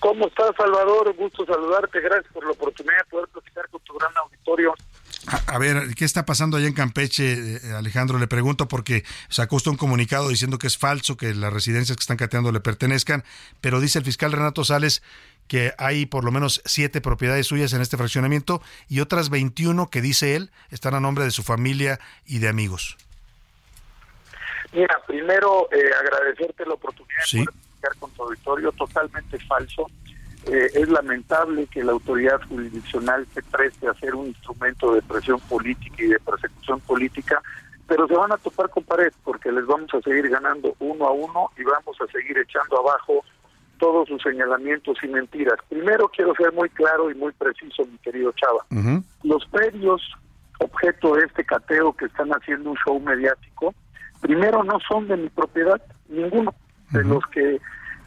¿Cómo 0.00 0.28
estás, 0.28 0.50
Salvador? 0.56 1.14
Gusto 1.16 1.44
saludarte. 1.44 2.00
Gracias 2.00 2.32
por 2.32 2.44
la 2.44 2.52
oportunidad 2.52 2.98
de 2.98 3.04
poder 3.10 3.28
platicar 3.28 3.68
con 3.68 3.80
tu 3.82 3.94
gran 3.94 4.16
auditorio. 4.16 4.74
A, 5.26 5.54
a 5.54 5.58
ver, 5.58 5.94
¿qué 5.96 6.04
está 6.04 6.24
pasando 6.24 6.56
allá 6.56 6.68
en 6.68 6.72
Campeche, 6.72 7.56
eh, 7.56 7.72
Alejandro? 7.76 8.18
Le 8.18 8.28
pregunto 8.28 8.68
porque 8.68 9.04
sacó 9.28 9.56
usted 9.56 9.72
un 9.72 9.76
comunicado 9.76 10.28
diciendo 10.28 10.58
que 10.58 10.68
es 10.68 10.78
falso 10.78 11.16
que 11.16 11.34
las 11.34 11.52
residencias 11.52 11.96
que 11.96 12.02
están 12.02 12.16
cateando 12.16 12.52
le 12.52 12.60
pertenezcan, 12.60 13.24
pero 13.60 13.80
dice 13.80 13.98
el 13.98 14.04
fiscal 14.04 14.30
Renato 14.30 14.64
Sales 14.64 15.02
que 15.48 15.72
hay 15.78 16.06
por 16.06 16.24
lo 16.24 16.30
menos 16.30 16.60
siete 16.64 17.00
propiedades 17.00 17.46
suyas 17.46 17.72
en 17.72 17.80
este 17.80 17.96
fraccionamiento 17.96 18.62
y 18.88 19.00
otras 19.00 19.30
21 19.30 19.88
que 19.90 20.00
dice 20.02 20.36
él 20.36 20.50
están 20.70 20.94
a 20.94 21.00
nombre 21.00 21.24
de 21.24 21.30
su 21.30 21.42
familia 21.42 21.98
y 22.26 22.38
de 22.38 22.48
amigos. 22.48 22.96
Mira, 24.72 24.94
primero 25.06 25.68
eh, 25.72 25.90
agradecerte 25.98 26.66
la 26.66 26.74
oportunidad 26.74 27.22
Sí. 27.24 27.38
de 27.40 27.46
poder 27.46 27.96
con 27.98 28.10
tu 28.12 28.22
auditorio. 28.24 28.72
Totalmente 28.72 29.38
falso. 29.46 29.86
Eh, 30.46 30.70
es 30.74 30.88
lamentable 30.88 31.66
que 31.66 31.82
la 31.82 31.92
autoridad 31.92 32.40
jurisdiccional 32.48 33.26
se 33.34 33.42
preste 33.42 33.88
a 33.88 33.94
ser 33.94 34.14
un 34.14 34.26
instrumento 34.28 34.94
de 34.94 35.02
presión 35.02 35.40
política 35.40 35.96
y 35.98 36.06
de 36.08 36.20
persecución 36.20 36.80
política, 36.80 37.42
pero 37.86 38.06
se 38.06 38.14
van 38.14 38.32
a 38.32 38.36
topar 38.36 38.68
con 38.70 38.84
pared 38.84 39.12
porque 39.24 39.50
les 39.50 39.66
vamos 39.66 39.92
a 39.94 40.00
seguir 40.02 40.28
ganando 40.28 40.74
uno 40.78 41.06
a 41.06 41.12
uno 41.12 41.50
y 41.58 41.62
vamos 41.64 41.96
a 42.00 42.06
seguir 42.12 42.36
echando 42.38 42.78
abajo 42.78 43.24
todos 43.78 44.08
sus 44.08 44.22
señalamientos 44.22 44.98
y 45.02 45.08
mentiras. 45.08 45.58
Primero 45.68 46.08
quiero 46.08 46.34
ser 46.34 46.52
muy 46.52 46.68
claro 46.70 47.10
y 47.10 47.14
muy 47.14 47.32
preciso, 47.32 47.84
mi 47.86 47.98
querido 47.98 48.32
Chava. 48.32 48.64
Los 49.22 49.46
predios 49.46 50.02
objeto 50.60 51.14
de 51.14 51.26
este 51.26 51.44
cateo 51.44 51.92
que 51.92 52.06
están 52.06 52.30
haciendo 52.30 52.70
un 52.70 52.76
show 52.84 53.00
mediático, 53.00 53.74
primero 54.20 54.64
no 54.64 54.78
son 54.80 55.06
de 55.08 55.16
mi 55.16 55.28
propiedad, 55.28 55.80
ninguno 56.08 56.54
de 56.90 57.04
los 57.04 57.24
que 57.26 57.60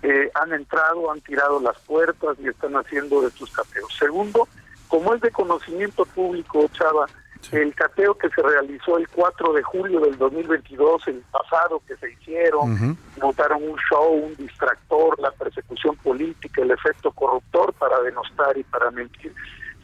eh, 0.04 0.32
han 0.34 0.54
entrado, 0.54 1.12
han 1.12 1.22
tirado 1.22 1.60
las 1.60 1.80
puertas 1.80 2.38
y 2.44 2.48
están 2.48 2.76
haciendo 2.76 3.26
estos 3.26 3.52
cateos. 3.52 3.96
Segundo, 3.98 4.48
como 4.88 5.14
es 5.14 5.22
de 5.22 5.32
conocimiento 5.32 6.06
público, 6.06 6.70
Chava, 6.74 7.08
el 7.52 7.74
cateo 7.76 8.16
que 8.16 8.30
se 8.30 8.42
realizó 8.42 8.98
el 8.98 9.08
4 9.10 9.54
de 9.54 9.64
julio 9.64 10.00
del 10.00 10.18
2022, 10.18 11.08
el 11.08 11.24
pasado 11.32 11.82
que 11.88 11.96
se 11.98 12.12
hicieron, 12.12 12.98
montaron 13.22 13.64
un 13.64 13.78
show, 13.90 14.14
un 14.14 14.36
distractor, 14.36 15.20
la 15.20 15.32
persecución 15.32 15.96
política, 15.98 16.62
el 16.62 16.72
efecto 16.72 17.12
corruptor 17.12 17.74
para 17.74 18.00
denostar 18.02 18.58
y 18.58 18.64
para 18.64 18.92
mentir, 18.92 19.34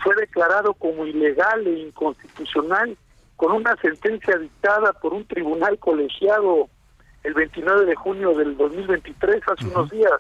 fue 0.04 0.16
declarado 0.16 0.74
como 0.74 1.06
ilegal 1.06 1.66
e 1.68 1.80
inconstitucional 1.80 2.98
con 3.36 3.52
una 3.52 3.76
sentencia 3.78 4.38
dictada 4.38 4.94
por 4.94 5.14
un 5.14 5.26
tribunal 5.26 5.78
colegiado 5.80 6.70
el 7.24 7.34
29 7.34 7.86
de 7.86 7.96
junio 7.96 8.34
del 8.36 8.56
2023, 8.56 9.42
hace 9.48 9.68
unos 9.68 9.90
días, 9.90 10.12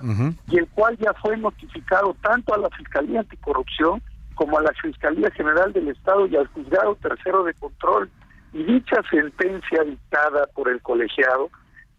y 0.49 0.57
el 0.57 0.67
cual 0.67 0.97
ya 0.97 1.13
fue 1.13 1.37
notificado 1.37 2.15
tanto 2.21 2.53
a 2.53 2.57
la 2.57 2.69
Fiscalía 2.69 3.21
Anticorrupción 3.21 4.01
como 4.37 4.59
a 4.59 4.61
la 4.61 4.71
Fiscalía 4.81 5.29
General 5.31 5.73
del 5.73 5.89
Estado 5.89 6.27
y 6.27 6.37
al 6.37 6.47
Juzgado 6.47 6.95
Tercero 6.95 7.43
de 7.43 7.53
Control. 7.55 8.09
Y 8.53 8.63
dicha 8.63 9.01
sentencia 9.09 9.83
dictada 9.83 10.47
por 10.55 10.69
el 10.69 10.81
colegiado 10.81 11.49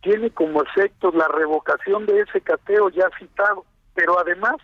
tiene 0.00 0.30
como 0.30 0.62
efecto 0.62 1.10
la 1.10 1.28
revocación 1.28 2.06
de 2.06 2.20
ese 2.20 2.40
cateo 2.40 2.88
ya 2.90 3.10
citado, 3.18 3.64
pero 3.94 4.18
además 4.18 4.56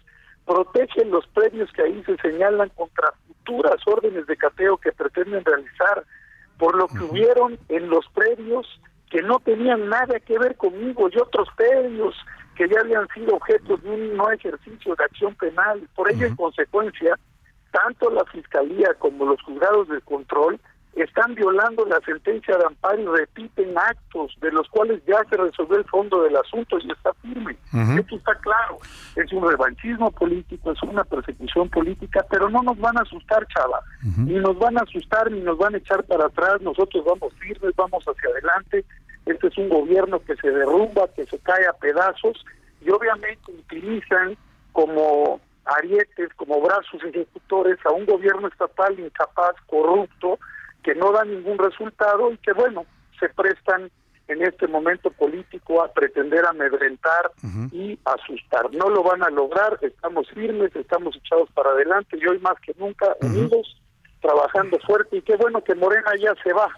protege 0.47 1.05
los 1.05 1.27
predios 1.29 1.71
que 1.73 1.83
ahí 1.83 2.03
se 2.05 2.17
señalan 2.19 2.69
contra 2.71 3.13
futuras 3.27 3.77
órdenes 3.87 4.27
de 4.27 4.37
cateo 4.37 4.77
que 4.79 4.93
pretenden 4.93 5.45
realizar, 5.45 6.05
por 6.59 6.77
lo 6.77 6.87
que 6.87 7.03
hubieron 7.03 7.59
en 7.69 7.91
los 7.91 8.07
predios 8.15 8.81
que 9.11 9.23
no 9.23 9.41
tenían 9.41 9.89
nada 9.89 10.21
que 10.21 10.39
ver 10.39 10.57
conmigo 10.57 11.09
y 11.11 11.19
otros 11.19 11.49
predios 11.57 12.15
que 12.55 12.69
ya 12.69 12.81
habían 12.81 13.09
sido 13.09 13.35
objetos 13.35 13.83
de 13.83 13.91
un 13.91 14.17
no 14.17 14.31
ejercicio 14.31 14.95
de 14.95 15.05
acción 15.05 15.35
penal. 15.35 15.89
Por 15.95 16.11
ello, 16.11 16.27
en 16.27 16.37
consecuencia, 16.37 17.19
tanto 17.75 18.09
la 18.11 18.25
Fiscalía 18.27 18.95
como 19.01 19.27
los 19.27 19.43
juzgados 19.43 19.89
de 19.89 20.01
control 20.03 20.61
están 20.95 21.35
violando 21.35 21.85
la 21.87 22.01
sentencia 22.07 22.57
de 22.57 22.67
amparo 22.67 23.03
y 23.03 23.19
repiten 23.19 23.77
actos 23.77 24.33
de 24.41 24.53
los 24.53 24.69
cuales 24.69 25.03
ya 25.07 25.19
se 25.29 25.37
resolvió 25.37 25.79
el 25.79 25.85
fondo 25.87 26.23
del 26.23 26.37
asunto 26.37 26.79
y 26.79 26.93
está 26.93 27.13
firme. 27.15 27.57
Esto 27.99 28.15
está 28.15 28.33
claro. 28.37 28.79
Es 29.17 29.33
un 29.33 29.49
revanchismo 29.49 30.13
político, 30.13 30.71
es 30.71 30.81
una 30.85 31.03
persecución 31.03 31.69
política, 31.69 32.25
pero 32.31 32.49
no 32.49 32.63
nos 32.63 32.79
van 32.79 32.97
a 32.97 33.03
asustar, 33.03 33.45
chava. 33.49 33.81
Ni 34.19 34.35
nos 34.35 34.57
van 34.57 34.79
a 34.79 34.83
asustar, 34.83 35.33
ni 35.33 35.41
nos 35.41 35.59
van 35.59 35.75
a 35.75 35.79
echar 35.79 36.05
para 36.05 36.27
atrás. 36.27 36.61
Nosotros 36.61 37.05
vamos 37.05 37.35
firmes, 37.41 37.75
vamos 37.75 38.05
hacia 38.05 38.31
adelante. 38.31 38.85
Este 39.27 39.49
es 39.49 39.59
un 39.59 39.69
gobierno 39.71 40.21
que 40.21 40.37
se 40.37 40.49
derrumba, 40.49 41.09
que 41.17 41.27
se 41.27 41.39
cae 41.41 41.67
a 41.67 41.73
pedazos 41.73 42.45
y 42.81 42.91
obviamente 42.91 43.51
utilizan 43.51 44.37
como 44.71 45.41
arietes, 45.65 46.29
como 46.37 46.61
brazos 46.61 47.03
ejecutores 47.05 47.79
a 47.85 47.91
un 47.91 48.07
gobierno 48.07 48.49
estatal 48.49 48.99
incapaz, 48.99 49.55
corrupto, 49.67 50.39
que 50.83 50.95
no 50.95 51.13
da 51.13 51.25
ningún 51.25 51.59
resultado 51.59 52.31
y 52.31 52.39
que, 52.39 52.53
bueno, 52.53 52.85
se 53.19 53.29
prestan 53.31 53.91
en 54.29 54.43
este 54.43 54.67
momento 54.67 55.11
político 55.11 55.83
a 55.83 55.93
pretender 55.93 56.47
amedrentar 56.47 57.31
y 57.73 57.99
asustar. 58.05 58.73
No 58.73 58.89
lo 58.89 59.03
van 59.03 59.23
a 59.23 59.31
lograr, 59.31 59.79
estamos 59.83 60.29
firmes, 60.31 60.75
estamos 60.75 61.17
echados 61.17 61.51
para 61.53 61.71
adelante 61.71 62.17
y 62.19 62.27
hoy 62.27 62.39
más 62.39 62.59
que 62.61 62.75
nunca 62.79 63.15
unidos, 63.21 63.81
trabajando 64.21 64.79
fuerte 64.87 65.19
y 65.19 65.23
qué 65.23 65.37
bueno 65.37 65.63
que 65.63 65.75
Morena 65.75 66.13
ya 66.19 66.35
se 66.43 66.53
va. 66.53 66.69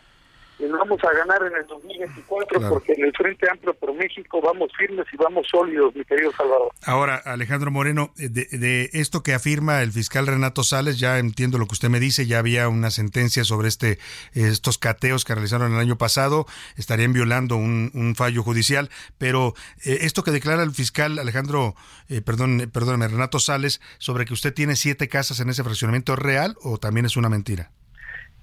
Y 0.58 0.66
vamos 0.66 0.98
a 1.04 1.16
ganar 1.16 1.42
en 1.42 1.54
el 1.58 1.66
2024 1.66 2.58
Claro. 2.58 2.74
porque 2.74 2.92
en 2.94 3.04
el 3.04 3.12
Frente 3.12 3.48
Amplio 3.50 3.74
por 3.74 3.94
México 3.94 4.40
vamos 4.40 4.70
firmes 4.76 5.06
y 5.12 5.16
vamos 5.16 5.46
sólidos, 5.50 5.94
mi 5.94 6.04
querido 6.04 6.32
Salvador. 6.32 6.70
Ahora, 6.84 7.16
Alejandro 7.16 7.70
Moreno, 7.70 8.12
eh, 8.18 8.28
de, 8.28 8.46
de 8.46 8.90
esto 8.94 9.22
que 9.22 9.34
afirma 9.34 9.82
el 9.82 9.92
fiscal 9.92 10.26
Renato 10.26 10.62
Sales, 10.62 10.98
ya 10.98 11.18
entiendo 11.18 11.58
lo 11.58 11.66
que 11.66 11.74
usted 11.74 11.88
me 11.90 12.00
dice, 12.00 12.26
ya 12.26 12.38
había 12.38 12.68
una 12.68 12.90
sentencia 12.90 13.44
sobre 13.44 13.68
este 13.68 13.98
estos 14.34 14.78
cateos 14.78 15.24
que 15.24 15.34
realizaron 15.34 15.72
el 15.74 15.78
año 15.78 15.98
pasado, 15.98 16.46
estarían 16.76 17.12
violando 17.12 17.56
un, 17.56 17.90
un 17.94 18.14
fallo 18.14 18.42
judicial, 18.42 18.90
pero 19.18 19.54
eh, 19.84 19.98
esto 20.02 20.22
que 20.24 20.30
declara 20.30 20.62
el 20.62 20.72
fiscal 20.72 21.18
Alejandro, 21.18 21.74
eh, 22.08 22.20
perdón, 22.22 22.60
eh, 22.60 22.66
perdóneme, 22.68 23.08
Renato 23.08 23.38
Sales, 23.40 23.80
sobre 23.98 24.24
que 24.24 24.32
usted 24.34 24.54
tiene 24.54 24.76
siete 24.76 25.08
casas 25.08 25.40
en 25.40 25.50
ese 25.50 25.62
fraccionamiento, 25.64 26.14
¿es 26.14 26.18
real 26.18 26.56
o 26.62 26.78
también 26.78 27.06
es 27.06 27.16
una 27.16 27.28
mentira? 27.28 27.70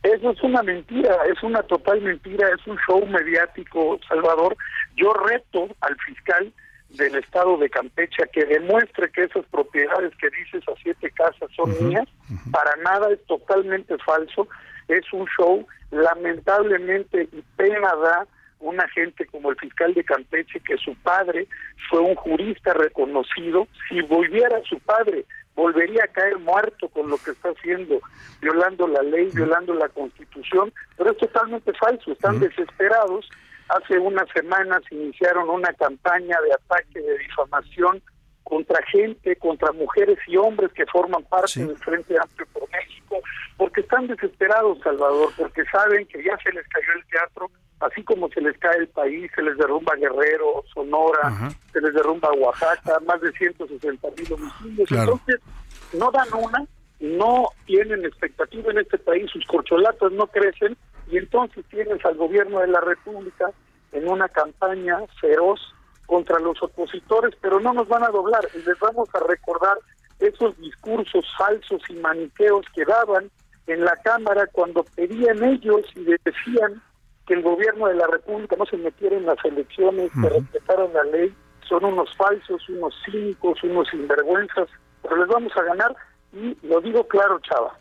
Eso 0.03 0.31
es 0.31 0.43
una 0.43 0.61
mentira, 0.61 1.17
es 1.31 1.41
una 1.43 1.63
total 1.63 2.01
mentira, 2.01 2.49
es 2.49 2.67
un 2.67 2.77
show 2.85 3.05
mediático, 3.05 3.99
Salvador. 4.07 4.55
Yo 4.97 5.13
reto 5.13 5.69
al 5.79 5.95
fiscal 6.01 6.51
del 6.89 7.15
estado 7.15 7.57
de 7.57 7.69
Campeche 7.69 8.23
que 8.31 8.45
demuestre 8.45 9.09
que 9.11 9.23
esas 9.23 9.45
propiedades 9.45 10.13
que 10.17 10.29
dices 10.29 10.61
a 10.67 10.73
siete 10.81 11.09
casas 11.11 11.49
son 11.55 11.87
mías. 11.87 12.07
Para 12.51 12.75
nada 12.83 13.11
es 13.11 13.25
totalmente 13.25 13.97
falso, 13.99 14.47
es 14.89 15.05
un 15.13 15.25
show. 15.37 15.65
Lamentablemente 15.91 17.29
y 17.31 17.43
pena 17.55 17.95
da 17.95 18.27
una 18.59 18.87
gente 18.89 19.25
como 19.27 19.51
el 19.51 19.57
fiscal 19.57 19.93
de 19.93 20.03
Campeche 20.03 20.59
que 20.61 20.77
su 20.77 20.95
padre 20.95 21.47
fue 21.89 21.99
un 21.99 22.15
jurista 22.15 22.73
reconocido. 22.73 23.67
Si 23.87 24.01
volviera 24.01 24.61
su 24.63 24.79
padre, 24.79 25.25
volvería 25.55 26.03
a 26.03 26.07
caer 26.07 26.37
muerto 26.39 26.87
con 26.89 27.09
lo 27.09 27.17
que 27.17 27.31
está 27.31 27.49
haciendo, 27.49 27.99
violando 28.41 28.87
la 28.87 29.01
ley, 29.03 29.29
violando 29.33 29.73
la 29.73 29.89
constitución, 29.89 30.73
pero 30.97 31.11
es 31.11 31.17
totalmente 31.17 31.73
falso, 31.73 32.11
están 32.11 32.39
desesperados. 32.39 33.29
Hace 33.69 33.97
unas 33.97 34.27
semanas 34.29 34.81
iniciaron 34.91 35.49
una 35.49 35.71
campaña 35.73 36.37
de 36.41 36.53
ataque, 36.53 36.99
de 36.99 37.17
difamación 37.19 38.01
contra 38.43 38.85
gente, 38.87 39.35
contra 39.37 39.71
mujeres 39.71 40.17
y 40.27 40.37
hombres 40.37 40.71
que 40.73 40.85
forman 40.85 41.23
parte 41.23 41.65
del 41.65 41.77
Frente 41.77 42.15
Amplio 42.19 42.47
por 42.53 42.69
México, 42.71 43.19
porque 43.57 43.81
están 43.81 44.07
desesperados, 44.07 44.79
Salvador, 44.83 45.31
porque 45.37 45.63
saben 45.65 46.05
que 46.07 46.23
ya 46.23 46.37
se 46.43 46.51
les 46.51 46.67
cayó 46.67 46.93
el 46.95 47.05
teatro, 47.05 47.49
así 47.79 48.03
como 48.03 48.29
se 48.29 48.41
les 48.41 48.57
cae 48.57 48.77
el 48.77 48.87
país, 48.89 49.31
se 49.35 49.41
les 49.41 49.57
derrumba 49.57 49.95
Guerrero, 49.95 50.63
Sonora, 50.73 51.51
se 51.71 51.81
les 51.81 51.93
derrumba 51.93 52.31
Oaxaca, 52.33 52.99
más 53.05 53.21
de 53.21 53.31
160 53.31 54.07
mil 54.17 54.33
homicidios. 54.33 54.89
Claro. 54.89 55.13
Entonces, 55.13 55.41
no 55.93 56.11
dan 56.11 56.27
una, 56.33 56.65
no 56.99 57.49
tienen 57.65 58.05
expectativa 58.05 58.71
en 58.71 58.79
este 58.79 58.97
país, 58.97 59.29
sus 59.31 59.45
corcholatas 59.45 60.11
no 60.11 60.27
crecen, 60.27 60.77
y 61.09 61.17
entonces 61.17 61.65
tienes 61.69 62.03
al 62.05 62.15
gobierno 62.15 62.59
de 62.59 62.67
la 62.67 62.81
República 62.81 63.51
en 63.91 64.07
una 64.07 64.27
campaña 64.29 64.99
feroz 65.19 65.59
contra 66.05 66.39
los 66.39 66.61
opositores, 66.61 67.35
pero 67.41 67.59
no 67.59 67.73
nos 67.73 67.87
van 67.87 68.03
a 68.03 68.09
doblar. 68.09 68.47
Y 68.53 68.57
les 68.59 68.79
vamos 68.79 69.09
a 69.13 69.19
recordar 69.19 69.77
esos 70.19 70.57
discursos 70.57 71.25
falsos 71.37 71.81
y 71.89 71.93
maniqueos 71.93 72.65
que 72.75 72.85
daban 72.85 73.29
en 73.67 73.83
la 73.83 73.95
Cámara 73.97 74.47
cuando 74.51 74.83
pedían 74.95 75.43
ellos 75.43 75.81
y 75.95 76.03
decían 76.03 76.81
que 77.25 77.35
el 77.35 77.41
gobierno 77.41 77.87
de 77.87 77.95
la 77.95 78.07
República 78.07 78.55
no 78.57 78.65
se 78.65 78.77
metiera 78.77 79.15
en 79.15 79.25
las 79.25 79.43
elecciones, 79.45 80.11
que 80.21 80.29
respetaran 80.29 80.93
la 80.93 81.03
ley, 81.05 81.33
son 81.67 81.85
unos 81.85 82.13
falsos, 82.17 82.67
unos 82.69 82.93
cínicos, 83.05 83.63
unos 83.63 83.87
sinvergüenzas, 83.89 84.67
pero 85.01 85.15
les 85.15 85.27
vamos 85.27 85.55
a 85.55 85.63
ganar. 85.63 85.95
Y 86.33 86.57
lo 86.67 86.81
digo 86.81 87.07
claro, 87.07 87.39
chava, 87.39 87.77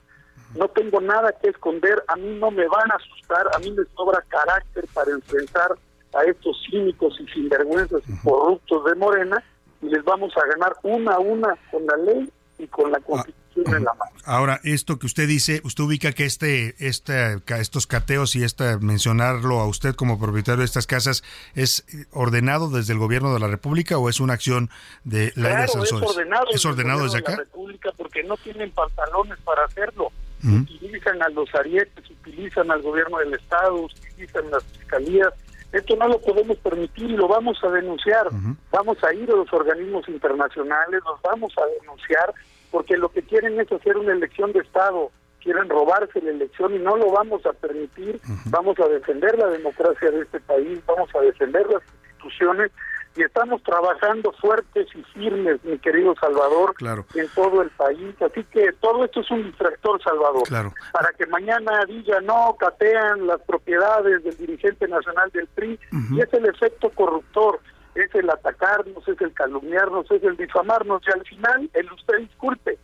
no 0.55 0.69
tengo 0.69 1.01
nada 1.01 1.33
que 1.41 1.49
esconder, 1.49 2.03
a 2.09 2.17
mí 2.17 2.39
no 2.39 2.51
me 2.51 2.69
van 2.69 2.93
a 2.93 2.97
asustar, 2.97 3.49
a 3.55 3.59
mí 3.59 3.71
me 3.73 3.85
sobra 3.97 4.23
carácter 4.29 4.85
para 4.93 5.11
enfrentar 5.11 5.73
a 6.15 6.25
estos 6.25 6.57
cínicos 6.69 7.19
y 7.21 7.27
sinvergüenzas 7.33 8.03
y 8.09 8.17
corruptos 8.23 8.85
de 8.85 8.95
Morena 8.97 9.43
y 9.81 9.87
les 9.87 10.05
vamos 10.05 10.33
a 10.37 10.47
ganar 10.47 10.73
una 10.83 11.15
a 11.15 11.19
una 11.19 11.57
con 11.71 11.87
la 11.87 11.97
ley 11.97 12.31
y 12.59 12.67
con 12.69 12.93
la 12.93 13.01
constitución 13.01 13.67
en 13.67 13.85
la 13.85 13.93
mano. 13.95 14.13
Ahora, 14.25 14.61
esto 14.63 14.99
que 14.99 15.07
usted 15.07 15.27
dice, 15.27 15.61
usted 15.65 15.85
ubica 15.85 16.13
que 16.13 16.25
este, 16.25 16.75
este, 16.79 17.43
estos 17.59 17.87
cateos 17.87 18.37
y 18.37 18.45
esta 18.45 18.79
mencionarlo 18.79 19.59
a 19.61 19.67
usted 19.67 19.95
como 19.95 20.19
propietario 20.19 20.61
de 20.61 20.65
estas 20.65 20.87
casas 20.87 21.25
es 21.55 21.85
ordenado 22.13 22.71
desde 22.71 22.93
el 22.93 22.99
gobierno 22.99 23.35
de 23.35 23.41
la 23.41 23.49
República 23.49 23.99
o 23.99 24.09
es 24.09 24.21
una 24.21 24.35
acción 24.35 24.71
de 25.05 25.33
la 25.35 25.67
Claro, 25.67 25.83
es 25.83 25.93
ordenado, 25.93 26.47
¿Es 26.51 26.65
el 26.65 26.71
ordenado 26.71 27.03
desde 27.03 27.17
de 27.17 27.21
acá? 27.21 27.33
la 27.33 27.39
República 27.39 27.91
porque 27.97 28.23
no 28.23 28.37
tienen 28.37 28.71
pantalones 28.71 29.39
para 29.41 29.65
hacerlo. 29.65 30.13
Utilizan 30.45 31.23
a 31.23 31.29
los 31.29 31.55
arietes, 31.55 32.11
utilizan 32.11 32.69
al 32.71 32.83
gobierno 32.83 33.19
del 33.19 33.35
Estado, 33.35 33.75
utilizan 33.77 34.51
las 34.51 34.65
fiscalías. 34.65 35.33
Esto 35.73 35.97
no 35.97 36.07
lo 36.09 36.21
podemos 36.21 36.59
permitir 36.59 37.11
y 37.11 37.17
lo 37.17 37.29
vamos 37.29 37.59
a 37.65 37.71
denunciar. 37.71 38.29
Vamos 38.71 39.03
a 39.03 39.15
ir 39.15 39.31
a 39.31 39.37
los 39.37 39.53
organismos 39.53 40.09
internacionales, 40.09 41.01
los 41.05 41.21
vamos 41.23 41.53
a 41.59 41.67
denunciar 41.81 42.35
porque 42.71 42.97
lo 42.97 43.11
que 43.11 43.23
quieren 43.23 43.59
es 43.61 43.71
hacer 43.73 43.97
una 43.97 44.13
elección 44.13 44.53
de 44.53 44.61
Estado. 44.61 45.11
Quieren 45.41 45.69
robarse 45.69 46.21
la 46.23 46.31
elección 46.31 46.75
y 46.75 46.79
no 46.79 46.97
lo 46.97 47.11
vamos 47.11 47.45
a 47.47 47.53
permitir. 47.53 48.21
Vamos 48.47 48.79
a 48.81 48.89
defender 48.89 49.39
la 49.39 49.49
democracia 49.49 50.11
de 50.11 50.21
este 50.21 50.41
país, 50.41 50.81
vamos 50.87 51.09
a 51.15 51.21
defender 51.21 51.67
las 51.67 51.83
instituciones 52.05 52.71
y 53.15 53.23
estamos 53.23 53.63
trabajando 53.63 54.33
fuertes 54.41 54.87
y 54.95 55.03
firmes, 55.13 55.63
mi 55.65 55.79
querido 55.79 56.15
Salvador, 56.21 56.75
Claro. 56.75 57.05
en 57.15 57.29
todo 57.35 57.63
el 57.63 57.71
país. 57.71 58.15
Así 58.23 58.43
que 58.45 58.73
todo 58.81 59.05
esto 59.05 59.21
es 59.21 59.31
un 59.31 59.45
distractor, 59.45 60.03
Salvador. 60.03 60.45
Claro. 60.45 60.73
Para 60.93 61.11
que 61.19 61.27
mañana 61.27 61.85
diga, 61.87 62.21
no, 62.23 62.57
catean 62.59 63.27
las 63.27 63.41
propiedades 63.43 64.25
del 64.25 64.37
dirigente 64.37 64.89
nacional 64.89 65.31
del 65.33 65.47
PRI. 65.49 65.79
Y 66.13 66.21
es 66.21 66.33
el 66.33 66.47
efecto 66.47 66.91
corruptor, 66.91 67.61
es 67.95 68.15
el 68.15 68.31
atacarnos, 68.31 69.07
es 69.07 69.21
el 69.21 69.33
calumniarnos, 69.35 70.11
es 70.11 70.23
el 70.23 70.37
difamarnos. 70.37 71.03
Y 71.07 71.11
al 71.13 71.25
final, 71.27 71.71
el 71.75 71.93
usted 71.93 72.19
disculpe, 72.19 72.79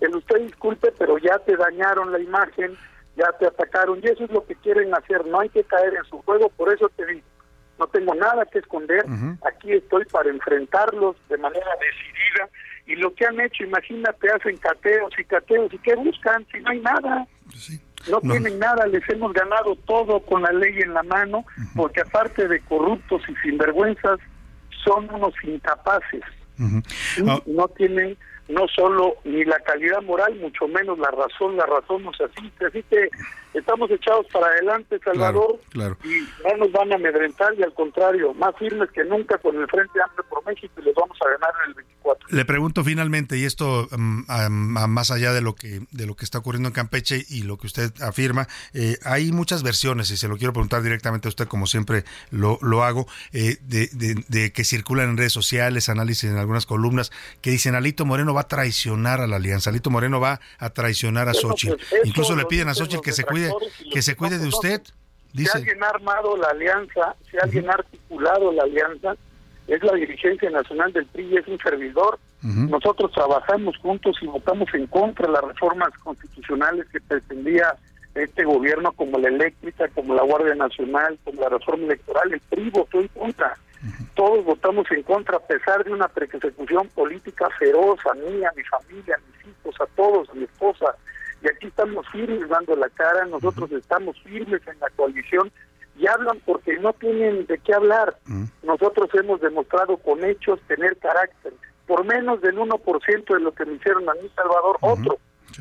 el 0.00 0.14
usted 0.14 0.40
disculpe, 0.40 0.92
pero 0.96 1.18
ya 1.18 1.38
te 1.40 1.56
dañaron 1.56 2.12
la 2.12 2.20
imagen, 2.20 2.76
ya 3.16 3.32
te 3.40 3.46
atacaron. 3.46 3.98
Y 4.02 4.06
eso 4.06 4.24
es 4.24 4.30
lo 4.30 4.44
que 4.46 4.54
quieren 4.56 4.94
hacer. 4.94 5.26
No 5.26 5.40
hay 5.40 5.48
que 5.48 5.64
caer 5.64 5.94
en 5.94 6.04
su 6.04 6.22
juego, 6.22 6.48
por 6.50 6.72
eso 6.72 6.88
te 6.96 7.04
digo. 7.06 7.26
No 7.78 7.86
tengo 7.88 8.14
nada 8.14 8.44
que 8.46 8.58
esconder. 8.60 9.04
Aquí 9.46 9.72
estoy 9.72 10.04
para 10.06 10.30
enfrentarlos 10.30 11.16
de 11.28 11.36
manera 11.38 11.66
decidida. 11.80 12.48
Y 12.86 12.96
lo 12.96 13.14
que 13.14 13.26
han 13.26 13.40
hecho, 13.40 13.64
imagínate, 13.64 14.28
hacen 14.30 14.56
cateos 14.58 15.12
y 15.18 15.24
cateos. 15.24 15.72
¿Y 15.72 15.78
qué 15.78 15.94
buscan 15.96 16.46
si 16.52 16.60
no 16.60 16.70
hay 16.70 16.80
nada? 16.80 17.26
No, 18.10 18.20
No. 18.22 18.32
tienen 18.32 18.58
nada, 18.58 18.86
les 18.86 19.02
hemos 19.08 19.32
ganado 19.32 19.74
todo 19.86 20.20
con 20.20 20.42
la 20.42 20.52
ley 20.52 20.78
en 20.80 20.92
la 20.92 21.02
mano, 21.02 21.44
porque 21.74 22.02
aparte 22.02 22.46
de 22.46 22.60
corruptos 22.60 23.22
y 23.28 23.34
sinvergüenzas, 23.36 24.18
son 24.84 25.08
unos 25.14 25.32
incapaces. 25.42 26.22
Y 26.58 27.28
Ah. 27.28 27.40
no 27.46 27.66
tienen 27.68 28.16
no 28.48 28.68
solo 28.68 29.14
ni 29.24 29.42
la 29.44 29.58
calidad 29.60 30.02
moral, 30.02 30.34
mucho 30.36 30.68
menos 30.68 30.98
la 30.98 31.10
razón, 31.10 31.56
la 31.56 31.64
razón 31.64 32.02
nos 32.04 32.20
asiste. 32.20 32.66
Así 32.66 32.82
que 32.90 33.08
estamos 33.54 33.90
echados 33.90 34.26
para 34.32 34.46
adelante, 34.48 34.98
Salvador, 35.04 35.60
Claro. 35.70 35.96
y 36.04 36.20
no 36.46 36.56
nos 36.58 36.72
van 36.72 36.92
a 36.92 36.96
amedrentar 36.96 37.54
y 37.58 37.62
al 37.62 37.72
contrario, 37.74 38.34
más 38.34 38.54
firmes 38.58 38.90
que 38.90 39.04
nunca 39.04 39.38
con 39.38 39.56
el 39.60 39.66
Frente 39.68 40.00
Amplio 40.02 40.24
por 40.28 40.44
México 40.46 40.72
y 40.80 40.82
les 40.82 40.94
vamos 40.94 41.16
a 41.20 41.30
ganar 41.30 41.50
en 41.64 41.70
el 41.70 41.74
24. 41.74 42.28
Le 42.30 42.44
pregunto 42.44 42.84
finalmente, 42.84 43.36
y 43.38 43.44
esto 43.44 43.88
mm, 43.96 44.22
a- 44.28 44.44
a- 44.46 44.86
más 44.88 45.10
allá 45.10 45.32
de 45.32 45.40
lo 45.40 45.54
que 45.54 45.80
de 45.90 46.06
lo 46.06 46.14
que 46.16 46.24
está 46.24 46.38
ocurriendo 46.38 46.68
en 46.68 46.72
Campeche 46.74 47.24
y 47.28 47.42
lo 47.42 47.56
que 47.58 47.66
usted 47.66 47.92
afirma, 48.02 48.46
eh, 48.72 48.98
hay 49.04 49.32
muchas 49.32 49.62
versiones, 49.62 50.10
y 50.10 50.16
se 50.16 50.28
lo 50.28 50.36
quiero 50.36 50.52
preguntar 50.52 50.82
directamente 50.82 51.28
a 51.28 51.30
usted, 51.30 51.46
como 51.48 51.66
siempre 51.66 52.04
lo, 52.30 52.58
lo 52.62 52.82
hago, 52.84 53.06
eh, 53.32 53.56
de, 53.62 53.88
de- 53.92 54.22
de 54.28 54.52
que 54.52 54.64
circulan 54.64 55.10
en 55.10 55.16
redes 55.16 55.32
sociales, 55.32 55.88
análisis 55.88 56.30
en 56.30 56.36
algunas 56.36 56.66
columnas, 56.66 57.10
que 57.40 57.50
dicen 57.50 57.74
Alito 57.74 58.04
Moreno 58.04 58.34
va 58.34 58.42
a 58.42 58.48
traicionar 58.48 59.20
a 59.20 59.26
la 59.26 59.36
alianza. 59.36 59.70
Alito 59.70 59.90
Moreno 59.90 60.20
va 60.20 60.40
a 60.58 60.70
traicionar 60.70 61.28
a 61.28 61.32
Bueno, 61.32 61.48
Xochitl. 61.50 61.76
pues, 61.90 62.02
Incluso 62.04 62.36
le 62.36 62.44
piden 62.46 62.68
a 62.68 62.74
Xochitl 62.74 63.02
que 63.02 63.12
se 63.12 63.24
cuide, 63.24 63.43
que 63.92 64.02
se 64.02 64.16
cuide 64.16 64.38
de 64.38 64.48
usted. 64.48 64.82
Si 65.34 65.46
alguien 65.52 65.82
ha 65.82 65.88
armado 65.88 66.36
la 66.36 66.48
alianza, 66.48 67.16
si 67.30 67.36
alguien 67.38 67.68
ha 67.68 67.74
articulado 67.74 68.52
la 68.52 68.62
alianza, 68.62 69.16
es 69.66 69.82
la 69.82 69.94
dirigencia 69.94 70.50
nacional 70.50 70.92
del 70.92 71.06
PRI 71.06 71.24
y 71.24 71.36
es 71.36 71.48
un 71.48 71.58
servidor. 71.58 72.18
Nosotros 72.42 73.10
trabajamos 73.12 73.78
juntos 73.78 74.18
y 74.20 74.26
votamos 74.26 74.68
en 74.74 74.86
contra 74.88 75.26
de 75.26 75.32
las 75.32 75.44
reformas 75.44 75.88
constitucionales 76.02 76.86
que 76.92 77.00
pretendía 77.00 77.74
este 78.14 78.44
gobierno, 78.44 78.92
como 78.92 79.18
la 79.18 79.28
eléctrica, 79.28 79.88
como 79.88 80.14
la 80.14 80.22
Guardia 80.22 80.54
Nacional, 80.54 81.18
como 81.24 81.40
la 81.40 81.48
reforma 81.48 81.86
electoral. 81.86 82.32
El 82.32 82.40
PRI 82.40 82.70
votó 82.70 83.00
en 83.00 83.08
contra. 83.08 83.56
Todos 84.14 84.44
votamos 84.44 84.86
en 84.90 85.02
contra, 85.02 85.36
a 85.38 85.40
pesar 85.40 85.84
de 85.84 85.92
una 85.92 86.08
persecución 86.08 86.88
política 86.88 87.48
feroz 87.58 87.98
a 88.10 88.14
mí, 88.14 88.44
a 88.44 88.52
mi 88.56 88.62
familia, 88.64 89.16
a 89.16 89.18
mis 89.18 89.54
hijos, 89.54 89.74
a 89.80 89.86
todos, 89.96 90.28
a 90.30 90.34
mi 90.34 90.44
esposa. 90.44 90.94
Y 91.44 91.48
aquí 91.48 91.66
estamos 91.66 92.06
firmes 92.10 92.48
dando 92.48 92.74
la 92.74 92.88
cara, 92.88 93.26
nosotros 93.26 93.70
estamos 93.72 94.18
firmes 94.22 94.62
en 94.66 94.80
la 94.80 94.88
coalición 94.96 95.52
y 95.98 96.06
hablan 96.06 96.40
porque 96.46 96.78
no 96.78 96.92
tienen 96.94 97.46
de 97.46 97.58
qué 97.58 97.74
hablar. 97.74 98.16
Nosotros 98.62 99.10
hemos 99.12 99.40
demostrado 99.42 99.98
con 99.98 100.24
hechos 100.24 100.58
tener 100.66 100.96
carácter. 100.96 101.52
Por 101.86 102.02
menos 102.06 102.40
del 102.40 102.56
1% 102.56 103.34
de 103.34 103.40
lo 103.40 103.52
que 103.52 103.66
me 103.66 103.74
hicieron 103.74 104.08
a 104.08 104.14
mí, 104.14 104.30
Salvador, 104.34 104.78
otro. 104.80 105.18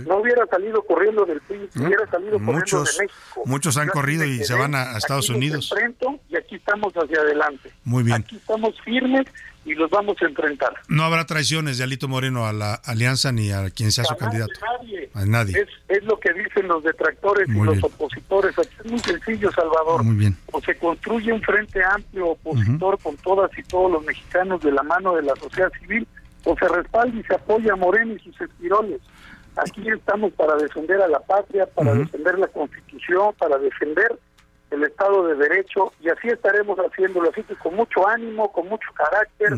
No 0.08 0.18
hubiera 0.18 0.46
salido 0.48 0.82
corriendo 0.84 1.26
del 1.26 1.40
PRI, 1.42 1.70
hubiera 1.76 2.08
salido 2.10 2.32
corriendo 2.40 2.54
Muchos, 2.54 2.98
de 2.98 3.04
México. 3.04 3.42
muchos 3.46 3.78
han 3.78 3.88
Yo 3.88 3.94
corrido 3.94 4.24
y 4.26 4.44
se 4.44 4.56
van 4.56 4.74
a, 4.74 4.94
a 4.94 4.98
Estados 4.98 5.30
aquí 5.30 5.38
Unidos. 5.38 5.70
enfrento 5.72 6.20
y 6.30 6.38
aquí 6.38 6.56
estamos 6.56 6.94
hacia 6.94 7.20
adelante. 7.20 7.70
Muy 7.84 8.02
bien. 8.04 8.22
Aquí 8.22 8.38
estamos 8.38 8.74
firmes 8.82 9.26
y 9.66 9.74
los 9.76 9.90
vamos 9.90 10.18
a 10.22 10.26
enfrentar. 10.26 10.74
No 10.90 11.04
habrá 11.04 11.26
traiciones 11.26 11.78
de 11.78 11.84
Alito 11.84 12.08
Moreno 12.08 12.46
a 12.46 12.54
la 12.54 12.76
alianza 12.76 13.32
ni 13.32 13.52
a 13.52 13.70
quien 13.70 13.92
sea 13.92 14.04
su 14.04 14.14
nadie, 14.14 14.20
candidato. 14.20 14.54
nadie. 14.80 15.10
A 15.14 15.26
nadie. 15.26 15.60
Es, 15.60 15.98
es 15.98 16.04
lo 16.04 16.20
que 16.20 16.34
dicen 16.34 16.68
los 16.68 16.84
detractores 16.84 17.48
Muy 17.48 17.68
y 17.68 17.76
los 17.76 17.84
opositores. 17.84 18.58
Aquí 18.58 18.76
es 18.84 18.92
muy 18.92 19.00
sencillo, 19.00 19.52
Salvador. 19.52 20.04
Muy 20.04 20.16
bien. 20.16 20.38
O 20.52 20.62
se 20.62 20.76
construye 20.78 21.32
un 21.32 21.42
frente 21.42 21.84
amplio 21.84 22.30
opositor 22.30 23.00
con 23.00 23.16
todas 23.18 23.52
y 23.58 23.64
todos 23.64 23.92
los 23.92 24.04
mexicanos 24.04 24.62
de 24.62 24.72
la 24.72 24.84
mano 24.84 25.16
de 25.16 25.24
la 25.24 25.36
sociedad 25.36 25.72
civil, 25.80 26.08
o 26.46 26.58
se 26.58 26.68
respalda 26.68 27.18
y 27.18 27.24
se 27.24 27.36
apoya 27.36 27.74
a 27.74 27.76
Moreno 27.76 28.14
y 28.16 28.20
sus 28.20 28.40
espiroles. 28.42 29.00
Aquí 29.56 29.88
estamos 29.88 30.34
para 30.34 30.56
defender 30.56 31.00
a 31.02 31.08
la 31.08 31.20
patria, 31.20 31.66
para 31.68 31.94
defender 31.94 32.40
la 32.40 32.48
constitución, 32.48 33.34
para 33.38 33.58
defender 33.60 34.18
el 34.74 34.84
Estado 34.84 35.28
de 35.28 35.36
Derecho, 35.36 35.94
y 36.02 36.10
así 36.10 36.28
estaremos 36.30 36.78
haciéndolo. 36.80 37.30
Así 37.30 37.44
que 37.44 37.56
con 37.56 37.76
mucho 37.76 38.08
ánimo, 38.08 38.52
con 38.52 38.68
mucho 38.68 38.90
carácter, 38.94 39.54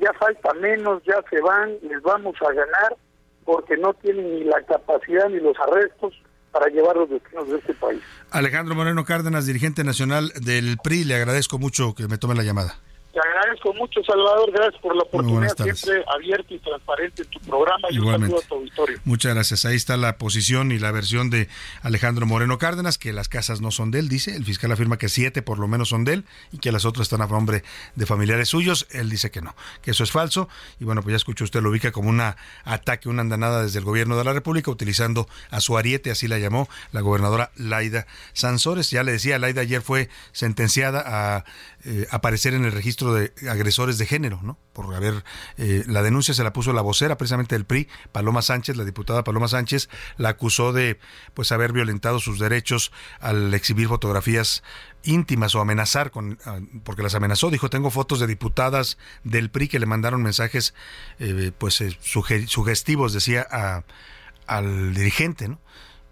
ya 0.00 0.12
falta 0.14 0.52
menos, 0.54 1.02
ya 1.04 1.22
se 1.30 1.40
van, 1.40 1.76
les 1.82 2.02
vamos 2.02 2.36
a 2.42 2.52
ganar, 2.52 2.96
porque 3.44 3.76
no 3.76 3.94
tienen 3.94 4.30
ni 4.30 4.44
la 4.44 4.62
capacidad 4.62 5.28
ni 5.28 5.40
los 5.40 5.56
arrestos 5.58 6.14
para 6.52 6.66
llevar 6.68 6.96
los 6.96 7.10
destinos 7.10 7.48
de 7.48 7.58
este 7.58 7.74
país. 7.74 8.00
Alejandro 8.30 8.74
Moreno 8.74 9.04
Cárdenas, 9.04 9.46
dirigente 9.46 9.84
nacional 9.84 10.32
del 10.40 10.78
PRI, 10.82 11.04
le 11.04 11.14
agradezco 11.14 11.58
mucho 11.58 11.94
que 11.94 12.08
me 12.08 12.18
tome 12.18 12.34
la 12.34 12.42
llamada. 12.42 12.78
Te 13.18 13.28
agradezco 13.28 13.74
mucho, 13.74 14.00
Salvador. 14.04 14.52
Gracias 14.52 14.80
por 14.80 14.94
la 14.94 15.02
oportunidad 15.02 15.56
siempre 15.56 16.04
abierta 16.14 16.54
y 16.54 16.58
transparente 16.60 17.22
en 17.22 17.28
tu 17.28 17.40
programa. 17.40 17.88
Y 17.90 17.98
un 17.98 18.04
Igualmente. 18.04 18.36
saludo 18.36 18.44
a 18.44 18.48
tu 18.48 18.54
auditorio. 18.54 19.00
Muchas 19.04 19.34
gracias. 19.34 19.64
Ahí 19.64 19.74
está 19.74 19.96
la 19.96 20.18
posición 20.18 20.70
y 20.70 20.78
la 20.78 20.92
versión 20.92 21.28
de 21.28 21.48
Alejandro 21.82 22.26
Moreno 22.26 22.58
Cárdenas, 22.58 22.96
que 22.96 23.12
las 23.12 23.28
casas 23.28 23.60
no 23.60 23.72
son 23.72 23.90
de 23.90 23.98
él, 23.98 24.08
dice. 24.08 24.36
El 24.36 24.44
fiscal 24.44 24.70
afirma 24.70 24.98
que 24.98 25.08
siete 25.08 25.42
por 25.42 25.58
lo 25.58 25.66
menos 25.66 25.88
son 25.88 26.04
de 26.04 26.12
él 26.12 26.24
y 26.52 26.58
que 26.58 26.70
las 26.70 26.84
otras 26.84 27.06
están 27.06 27.20
a 27.20 27.26
nombre 27.26 27.64
de 27.96 28.06
familiares 28.06 28.50
suyos. 28.50 28.86
Él 28.92 29.10
dice 29.10 29.32
que 29.32 29.40
no, 29.40 29.56
que 29.82 29.90
eso 29.90 30.04
es 30.04 30.12
falso. 30.12 30.48
Y 30.78 30.84
bueno, 30.84 31.02
pues 31.02 31.10
ya 31.10 31.16
escuchó 31.16 31.42
usted, 31.42 31.60
lo 31.60 31.70
ubica 31.70 31.90
como 31.90 32.10
un 32.10 32.20
ataque, 32.20 33.08
una 33.08 33.22
andanada 33.22 33.64
desde 33.64 33.80
el 33.80 33.84
gobierno 33.84 34.16
de 34.16 34.22
la 34.22 34.32
República, 34.32 34.70
utilizando 34.70 35.28
a 35.50 35.60
su 35.60 35.76
ariete, 35.76 36.12
así 36.12 36.28
la 36.28 36.38
llamó 36.38 36.68
la 36.92 37.00
gobernadora 37.00 37.50
Laida 37.56 38.06
Sansores. 38.32 38.92
Ya 38.92 39.02
le 39.02 39.10
decía, 39.10 39.40
Laida 39.40 39.62
ayer 39.62 39.82
fue 39.82 40.08
sentenciada 40.30 41.02
a 41.04 41.44
eh, 41.84 42.06
aparecer 42.12 42.54
en 42.54 42.64
el 42.64 42.70
registro 42.70 43.07
de 43.14 43.32
agresores 43.50 43.98
de 43.98 44.06
género, 44.06 44.40
¿no? 44.42 44.58
Por 44.72 44.94
haber, 44.94 45.24
eh, 45.56 45.84
la 45.86 46.02
denuncia 46.02 46.34
se 46.34 46.44
la 46.44 46.52
puso 46.52 46.72
la 46.72 46.82
vocera 46.82 47.16
precisamente 47.16 47.54
del 47.54 47.64
PRI, 47.64 47.88
Paloma 48.12 48.42
Sánchez, 48.42 48.76
la 48.76 48.84
diputada 48.84 49.24
Paloma 49.24 49.48
Sánchez, 49.48 49.88
la 50.16 50.30
acusó 50.30 50.72
de 50.72 50.98
pues 51.34 51.50
haber 51.52 51.72
violentado 51.72 52.20
sus 52.20 52.38
derechos 52.38 52.92
al 53.20 53.52
exhibir 53.54 53.88
fotografías 53.88 54.62
íntimas 55.02 55.54
o 55.54 55.60
amenazar 55.60 56.10
con 56.10 56.38
ah, 56.44 56.58
porque 56.84 57.02
las 57.02 57.14
amenazó 57.14 57.50
dijo 57.50 57.70
tengo 57.70 57.90
fotos 57.90 58.18
de 58.20 58.26
diputadas 58.26 58.98
del 59.24 59.50
PRI 59.50 59.68
que 59.68 59.78
le 59.78 59.86
mandaron 59.86 60.22
mensajes 60.22 60.74
eh, 61.18 61.52
pues 61.56 61.80
eh, 61.80 61.96
suge- 62.02 62.46
sugestivos 62.48 63.12
decía 63.12 63.46
al 64.46 64.94
dirigente 64.94 65.48
no 65.48 65.60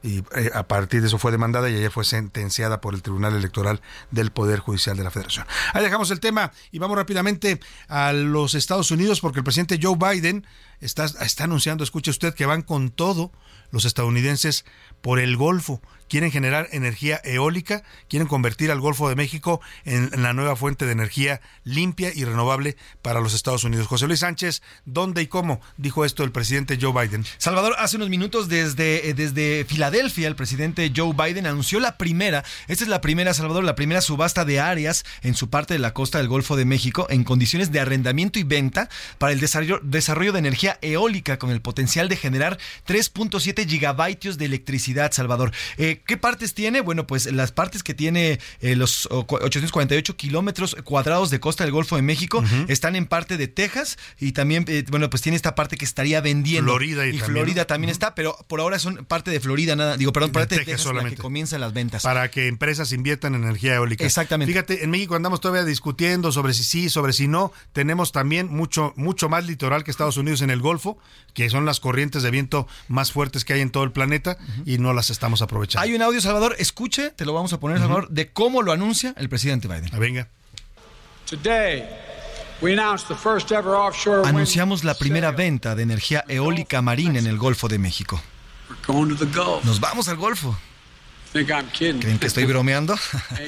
y 0.02 0.18
eh, 0.36 0.51
a 0.55 0.68
partir 0.68 1.01
de 1.01 1.09
eso 1.09 1.18
fue 1.18 1.32
demandada 1.32 1.68
y 1.68 1.74
ayer 1.74 1.90
fue 1.90 2.05
sentenciada 2.05 2.81
por 2.81 2.94
el 2.94 3.02
Tribunal 3.02 3.35
Electoral 3.35 3.81
del 4.10 4.31
Poder 4.31 4.60
Judicial 4.60 4.97
de 4.97 5.05
la 5.05 5.10
Federación. 5.10 5.47
Ahí 5.73 5.82
dejamos 5.82 6.10
el 6.10 6.20
tema 6.20 6.52
y 6.70 6.78
vamos 6.78 6.97
rápidamente 6.97 7.60
a 7.89 8.12
los 8.12 8.55
Estados 8.55 8.90
Unidos 8.90 9.20
porque 9.20 9.40
el 9.40 9.44
presidente 9.44 9.81
Joe 9.82 9.97
Biden 9.97 10.47
está, 10.81 11.05
está 11.05 11.44
anunciando, 11.44 11.82
escuche 11.82 12.10
usted, 12.10 12.35
que 12.35 12.47
van 12.47 12.62
con 12.62 12.90
todo 12.90 13.32
los 13.70 13.85
estadounidenses 13.85 14.64
por 15.07 15.20
el 15.20 15.37
Golfo. 15.37 15.81
Quieren 16.09 16.31
generar 16.31 16.69
energía 16.70 17.20
eólica, 17.24 17.83
quieren 18.09 18.28
convertir 18.28 18.70
al 18.70 18.81
Golfo 18.81 19.09
de 19.09 19.16
México 19.16 19.61
en, 19.85 20.11
la 20.23 20.33
nueva 20.33 20.55
fuente 20.55 20.85
de 20.85 20.93
energía 20.93 21.41
limpia 21.65 22.12
y 22.15 22.24
renovable 22.24 22.77
para 23.03 23.20
los 23.20 23.35
Estados 23.35 23.65
Unidos. 23.65 23.87
José 23.87 24.07
Luis 24.07 24.20
Sánchez, 24.20 24.62
¿dónde 24.85 25.23
y 25.23 25.27
cómo? 25.27 25.61
Dijo 25.77 26.05
esto 26.05 26.23
el 26.23 26.31
presidente 26.31 26.78
Joe 26.81 26.93
Biden. 26.93 27.24
Salvador, 27.39 27.74
hace 27.78 27.97
unos 27.97 28.09
minutos 28.09 28.49
desde, 28.49 29.09
eh, 29.09 29.15
desde 29.15 29.65
Filadelfia, 29.65 30.28
el 30.28 30.37
presidente 30.37 30.93
Joe 30.95 31.12
Biden 31.12 31.47
anunció 31.47 31.81
la 31.81 31.97
primera, 31.99 32.45
esta 32.69 32.85
es 32.85 32.89
la 32.89 33.01
primera, 33.01 33.35
Salvador, 33.35 33.65
la 33.65 33.74
primera 33.74 34.01
subasta 34.01 34.45
de 34.45 34.61
áreas 34.61 35.05
en 35.23 35.35
su 35.35 35.51
parte 35.51 35.74
de 35.74 35.81
la 35.81 35.93
costa 35.93 36.19
del 36.19 36.28
Golfo 36.28 36.57
de 36.57 36.65
México 36.65 37.07
en 37.11 37.24
condiciones 37.24 37.73
de 37.73 37.81
arrendamiento 37.81 38.39
y 38.39 38.45
venta 38.45 38.89
para 39.19 39.33
el 39.33 39.41
desarrollo, 39.41 39.81
desarrollo 39.83 40.33
de 40.33 40.41
energía 40.41 40.78
eólica 40.83 41.39
con 41.39 41.51
el 41.51 41.61
potencial 41.61 42.09
de 42.09 42.16
generar 42.16 42.59
3.7 42.87 43.69
gigavatios 43.69 44.39
de 44.39 44.45
electricidad, 44.45 44.95
Salvador. 45.12 45.52
Eh, 45.78 46.01
¿Qué 46.06 46.16
partes 46.16 46.55
tiene? 46.55 46.81
Bueno, 46.81 47.06
pues 47.06 47.31
las 47.32 47.52
partes 47.52 47.82
que 47.82 47.94
tiene 47.94 48.40
eh, 48.60 48.77
los 48.77 49.06
oh, 49.10 49.27
848 49.28 50.16
kilómetros 50.16 50.77
cuadrados 50.85 51.31
de 51.31 51.40
costa 51.40 51.64
del 51.64 51.73
Golfo 51.73 51.97
de 51.97 52.02
México 52.02 52.43
están 52.68 52.97
en 52.97 53.06
parte 53.06 53.36
de 53.36 53.48
Texas 53.48 53.98
y 54.18 54.32
también, 54.32 54.64
eh, 54.68 54.85
bueno, 54.89 55.10
pues 55.10 55.23
tiene 55.23 55.36
esta 55.36 55.55
parte 55.55 55.77
que 55.77 55.85
estaría 55.85 56.20
vendiendo. 56.20 56.73
Florida 56.73 57.06
y 57.06 57.10
y 57.10 57.18
también, 57.18 57.44
Florida 57.44 57.66
también 57.66 57.90
está, 57.90 58.14
pero 58.14 58.36
por 58.48 58.60
ahora 58.60 58.78
son 58.78 59.05
parte 59.06 59.31
de 59.31 59.40
Florida, 59.40 59.77
nada, 59.77 59.97
digo, 59.97 60.12
perdón, 60.12 60.31
De 60.31 60.35
parte 60.35 60.55
de 60.55 60.59
Texas 60.60 60.77
Texas, 60.77 60.86
la 60.86 60.90
solamente. 60.90 61.16
que 61.16 61.23
comienzan 61.23 61.60
las 61.60 61.73
ventas. 61.73 62.02
Para 62.02 62.31
que 62.31 62.48
empresas 62.48 62.93
inviertan 62.93 63.35
en 63.35 63.44
energía 63.44 63.74
eólica. 63.74 64.05
Exactamente. 64.05 64.52
Fíjate, 64.52 64.85
en 64.85 64.90
México 64.90 65.14
andamos 65.14 65.40
todavía 65.40 65.64
discutiendo 65.64 66.32
sobre 66.32 66.55
si 66.55 66.64
sí, 66.64 66.89
sobre 66.90 67.12
si 67.12 67.28
no. 67.28 67.52
Tenemos 67.73 68.12
también 68.12 68.48
mucho, 68.48 68.93
mucho 68.97 69.28
más 69.28 69.47
litoral 69.47 69.85
que 69.85 69.90
Estados 69.90 70.16
Unidos 70.16 70.43
en 70.43 70.51
el 70.51 70.60
Golfo, 70.60 70.98
que 71.35 71.51
son 71.51 71.66
las 71.66 71.81
corrientes 71.81 72.23
de 72.23 72.31
viento 72.31 72.66
más 72.89 73.12
fuertes 73.12 73.44
que 73.44 73.52
hay 73.52 73.60
en 73.60 73.70
todo 73.70 73.85
el 73.85 73.93
planeta 73.93 74.39
y 74.64 74.76
no 74.78 74.93
las 74.93 75.11
estamos 75.11 75.43
aprovechando. 75.43 75.85
Hay 75.85 75.94
un 75.94 76.03
audio, 76.03 76.20
Salvador, 76.20 76.57
escuche, 76.59 77.11
te 77.11 77.24
lo 77.24 77.32
vamos 77.32 77.53
a 77.53 77.61
poner, 77.61 77.78
Salvador, 77.78 78.09
de 78.09 78.32
cómo 78.32 78.62
lo 78.62 78.73
anuncia 78.73 79.15
el 79.16 79.28
presidente 79.28 79.69
Biden. 79.69 79.90
Ah, 79.93 79.98
venga. 79.98 80.28
Today, 81.28 81.85
Anunciamos 84.24 84.85
la 84.85 84.94
primera 84.94 85.31
venta 85.32 85.74
de 85.74 85.82
energía 85.82 86.24
eólica 86.28 86.81
marina 86.81 87.19
en 87.19 87.27
el 87.27 87.36
Golfo 87.36 87.69
de 87.69 87.78
México. 87.78 88.23
Nos 89.65 89.81
vamos 89.81 90.09
al 90.09 90.16
Golfo. 90.16 90.57
Think 91.32 91.51
I'm 91.51 91.69
kidding? 91.69 92.01
¿Creen 92.01 92.19
que 92.19 92.28
estoy 92.28 92.47
bromeando? 92.47 92.97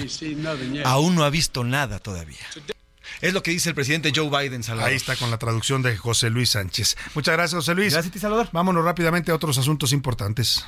Aún 0.85 1.15
no 1.15 1.25
ha 1.25 1.31
visto 1.31 1.65
nada 1.65 1.99
todavía. 2.01 2.45
Es 3.23 3.33
lo 3.33 3.43
que 3.43 3.51
dice 3.51 3.71
el 3.71 3.75
presidente 3.75 4.13
Joe 4.15 4.29
Biden, 4.29 4.63
Salvador. 4.63 4.91
Ahí 4.91 4.97
está 4.97 5.17
con 5.17 5.31
la 5.31 5.39
traducción 5.39 5.83
de 5.83 5.97
José 5.97 6.29
Luis 6.29 6.51
Sánchez. 6.51 6.97
Muchas 7.15 7.35
gracias, 7.35 7.57
José 7.57 7.75
Luis. 7.75 7.93
Gracias 7.95 8.11
a 8.11 8.13
ti, 8.13 8.19
Salvador. 8.19 8.49
Vámonos 8.53 8.85
rápidamente 8.85 9.33
a 9.33 9.35
otros 9.35 9.57
asuntos 9.57 9.93
importantes. 9.93 10.67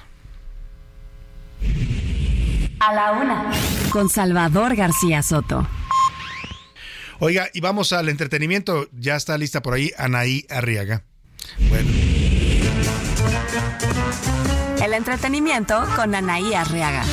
A 2.80 2.94
la 2.94 3.12
una. 3.12 3.50
Con 3.90 4.08
Salvador 4.08 4.74
García 4.74 5.22
Soto. 5.22 5.66
Oiga, 7.18 7.48
y 7.52 7.60
vamos 7.60 7.92
al 7.92 8.08
entretenimiento. 8.08 8.88
Ya 8.92 9.16
está 9.16 9.36
lista 9.36 9.60
por 9.60 9.74
ahí 9.74 9.92
Anaí 9.98 10.46
Arriaga. 10.48 11.04
Bueno, 11.68 11.90
El 14.82 14.94
entretenimiento 14.94 15.84
con 15.94 16.14
Anaí 16.14 16.54
Arriaga. 16.54 17.04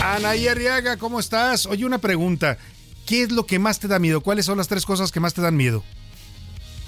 Anaí 0.00 0.46
Arriaga, 0.46 0.96
¿cómo 0.96 1.18
estás? 1.18 1.66
Oye, 1.66 1.84
una 1.84 1.98
pregunta. 1.98 2.56
¿Qué 3.04 3.22
es 3.22 3.32
lo 3.32 3.46
que 3.46 3.58
más 3.58 3.80
te 3.80 3.88
da 3.88 3.98
miedo? 3.98 4.20
¿Cuáles 4.20 4.46
son 4.46 4.58
las 4.58 4.68
tres 4.68 4.86
cosas 4.86 5.10
que 5.10 5.18
más 5.18 5.34
te 5.34 5.42
dan 5.42 5.56
miedo? 5.56 5.82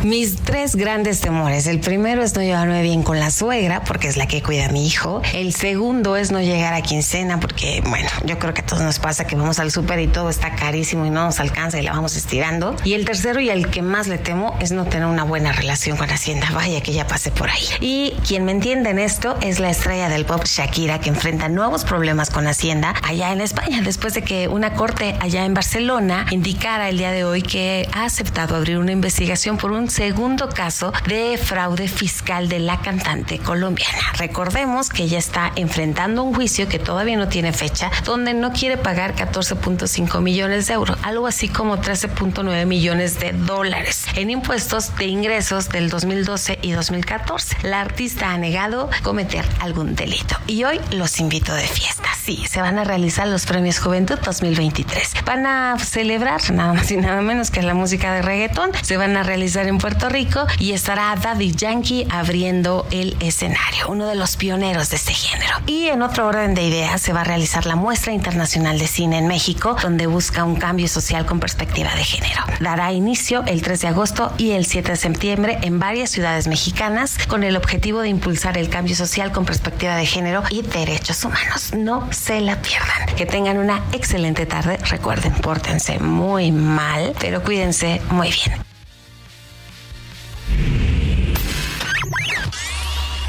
Mis 0.02 0.36
tres 0.36 0.76
grandes 0.76 1.20
temores. 1.20 1.66
El 1.66 1.78
primero 1.78 2.22
es 2.22 2.34
no 2.34 2.40
llevarme 2.40 2.82
bien 2.82 3.02
con 3.02 3.20
la 3.20 3.30
suegra, 3.30 3.84
porque 3.84 4.08
es 4.08 4.16
la 4.16 4.26
que 4.26 4.42
cuida 4.42 4.66
a 4.66 4.68
mi 4.70 4.86
hijo. 4.86 5.20
El 5.34 5.52
segundo 5.52 6.16
es 6.16 6.32
no 6.32 6.40
llegar 6.40 6.72
a 6.72 6.80
quincena, 6.80 7.38
porque, 7.38 7.82
bueno, 7.86 8.08
yo 8.24 8.38
creo 8.38 8.54
que 8.54 8.62
a 8.62 8.66
todos 8.66 8.82
nos 8.82 8.98
pasa 8.98 9.26
que 9.26 9.36
vamos 9.36 9.58
al 9.58 9.70
súper 9.70 10.00
y 10.00 10.06
todo 10.06 10.30
está 10.30 10.54
carísimo 10.54 11.04
y 11.04 11.10
no 11.10 11.24
nos 11.24 11.38
alcanza 11.38 11.78
y 11.78 11.82
la 11.82 11.92
vamos 11.92 12.16
estirando. 12.16 12.76
Y 12.82 12.94
el 12.94 13.04
tercero 13.04 13.40
y 13.40 13.50
el 13.50 13.68
que 13.68 13.82
más 13.82 14.06
le 14.06 14.16
temo 14.16 14.56
es 14.58 14.72
no 14.72 14.86
tener 14.86 15.06
una 15.06 15.24
buena 15.24 15.52
relación 15.52 15.98
con 15.98 16.08
Hacienda. 16.08 16.48
Vaya 16.54 16.80
que 16.80 16.94
ya 16.94 17.06
pasé 17.06 17.30
por 17.30 17.50
ahí. 17.50 17.64
Y 17.80 18.14
quien 18.26 18.46
me 18.46 18.52
entiende 18.52 18.88
en 18.88 18.98
esto 18.98 19.36
es 19.42 19.60
la 19.60 19.68
estrella 19.68 20.08
del 20.08 20.24
pop 20.24 20.44
Shakira, 20.46 21.00
que 21.00 21.10
enfrenta 21.10 21.50
nuevos 21.50 21.84
problemas 21.84 22.30
con 22.30 22.46
Hacienda 22.46 22.94
allá 23.02 23.32
en 23.32 23.42
España, 23.42 23.82
después 23.82 24.14
de 24.14 24.22
que 24.22 24.48
una 24.48 24.72
corte 24.72 25.14
allá 25.20 25.44
en 25.44 25.52
Barcelona 25.52 26.24
indicara 26.30 26.88
el 26.88 26.96
día 26.96 27.10
de 27.10 27.24
hoy 27.24 27.42
que 27.42 27.86
ha 27.92 28.06
aceptado 28.06 28.56
abrir 28.56 28.78
una 28.78 28.92
investigación 28.92 29.58
por 29.58 29.72
un 29.72 29.89
segundo 29.90 30.48
caso 30.48 30.92
de 31.06 31.36
fraude 31.36 31.88
fiscal 31.88 32.48
de 32.48 32.60
la 32.60 32.80
cantante 32.80 33.38
colombiana. 33.38 33.98
Recordemos 34.16 34.88
que 34.88 35.02
ella 35.02 35.18
está 35.18 35.52
enfrentando 35.56 36.22
un 36.22 36.34
juicio 36.34 36.68
que 36.68 36.78
todavía 36.78 37.16
no 37.16 37.28
tiene 37.28 37.52
fecha, 37.52 37.90
donde 38.04 38.32
no 38.32 38.52
quiere 38.52 38.76
pagar 38.76 39.14
14.5 39.14 40.20
millones 40.20 40.66
de 40.68 40.74
euros, 40.74 40.96
algo 41.02 41.26
así 41.26 41.48
como 41.48 41.78
13.9 41.78 42.66
millones 42.66 43.18
de 43.18 43.32
dólares 43.32 44.06
en 44.14 44.30
impuestos 44.30 44.96
de 44.96 45.06
ingresos 45.06 45.68
del 45.68 45.90
2012 45.90 46.58
y 46.62 46.72
2014. 46.72 47.56
La 47.62 47.80
artista 47.80 48.30
ha 48.30 48.38
negado 48.38 48.88
cometer 49.02 49.44
algún 49.60 49.96
delito 49.96 50.36
y 50.46 50.64
hoy 50.64 50.80
los 50.92 51.18
invito 51.20 51.52
de 51.54 51.66
fiesta. 51.66 52.08
Sí, 52.22 52.44
se 52.48 52.60
van 52.60 52.78
a 52.78 52.84
realizar 52.84 53.26
los 53.26 53.46
premios 53.46 53.78
Juventud 53.78 54.18
2023. 54.24 55.24
Van 55.24 55.46
a 55.46 55.78
celebrar 55.78 56.50
nada 56.52 56.74
más 56.74 56.90
y 56.90 56.96
nada 56.96 57.22
menos 57.22 57.50
que 57.50 57.62
la 57.62 57.74
música 57.74 58.12
de 58.12 58.22
reggaetón. 58.22 58.70
Se 58.82 58.96
van 58.96 59.16
a 59.16 59.22
realizar 59.22 59.66
en 59.66 59.79
Puerto 59.80 60.10
Rico 60.10 60.46
y 60.58 60.72
estará 60.72 61.14
Daddy 61.16 61.52
Yankee 61.52 62.06
abriendo 62.10 62.86
el 62.90 63.16
escenario, 63.20 63.88
uno 63.88 64.06
de 64.06 64.14
los 64.14 64.36
pioneros 64.36 64.90
de 64.90 64.96
este 64.96 65.14
género. 65.14 65.54
Y 65.66 65.86
en 65.88 66.02
otro 66.02 66.26
orden 66.26 66.54
de 66.54 66.64
ideas 66.64 67.00
se 67.00 67.14
va 67.14 67.22
a 67.22 67.24
realizar 67.24 67.64
la 67.64 67.76
Muestra 67.76 68.12
Internacional 68.12 68.78
de 68.78 68.86
Cine 68.86 69.18
en 69.18 69.26
México, 69.26 69.76
donde 69.80 70.06
busca 70.06 70.44
un 70.44 70.56
cambio 70.56 70.86
social 70.86 71.24
con 71.24 71.40
perspectiva 71.40 71.94
de 71.94 72.04
género. 72.04 72.42
Dará 72.60 72.92
inicio 72.92 73.42
el 73.46 73.62
3 73.62 73.80
de 73.80 73.88
agosto 73.88 74.32
y 74.36 74.50
el 74.50 74.66
7 74.66 74.90
de 74.90 74.96
septiembre 74.96 75.58
en 75.62 75.78
varias 75.78 76.10
ciudades 76.10 76.46
mexicanas 76.46 77.16
con 77.26 77.42
el 77.42 77.56
objetivo 77.56 78.00
de 78.00 78.10
impulsar 78.10 78.58
el 78.58 78.68
cambio 78.68 78.94
social 78.94 79.32
con 79.32 79.46
perspectiva 79.46 79.96
de 79.96 80.04
género 80.04 80.42
y 80.50 80.60
derechos 80.60 81.24
humanos. 81.24 81.72
No 81.74 82.06
se 82.12 82.40
la 82.42 82.60
pierdan. 82.60 83.16
Que 83.16 83.24
tengan 83.24 83.56
una 83.56 83.82
excelente 83.92 84.44
tarde. 84.44 84.76
Recuerden, 84.88 85.32
pórtense 85.32 85.98
muy 85.98 86.52
mal, 86.52 87.14
pero 87.18 87.42
cuídense 87.42 88.02
muy 88.10 88.30
bien. 88.30 88.69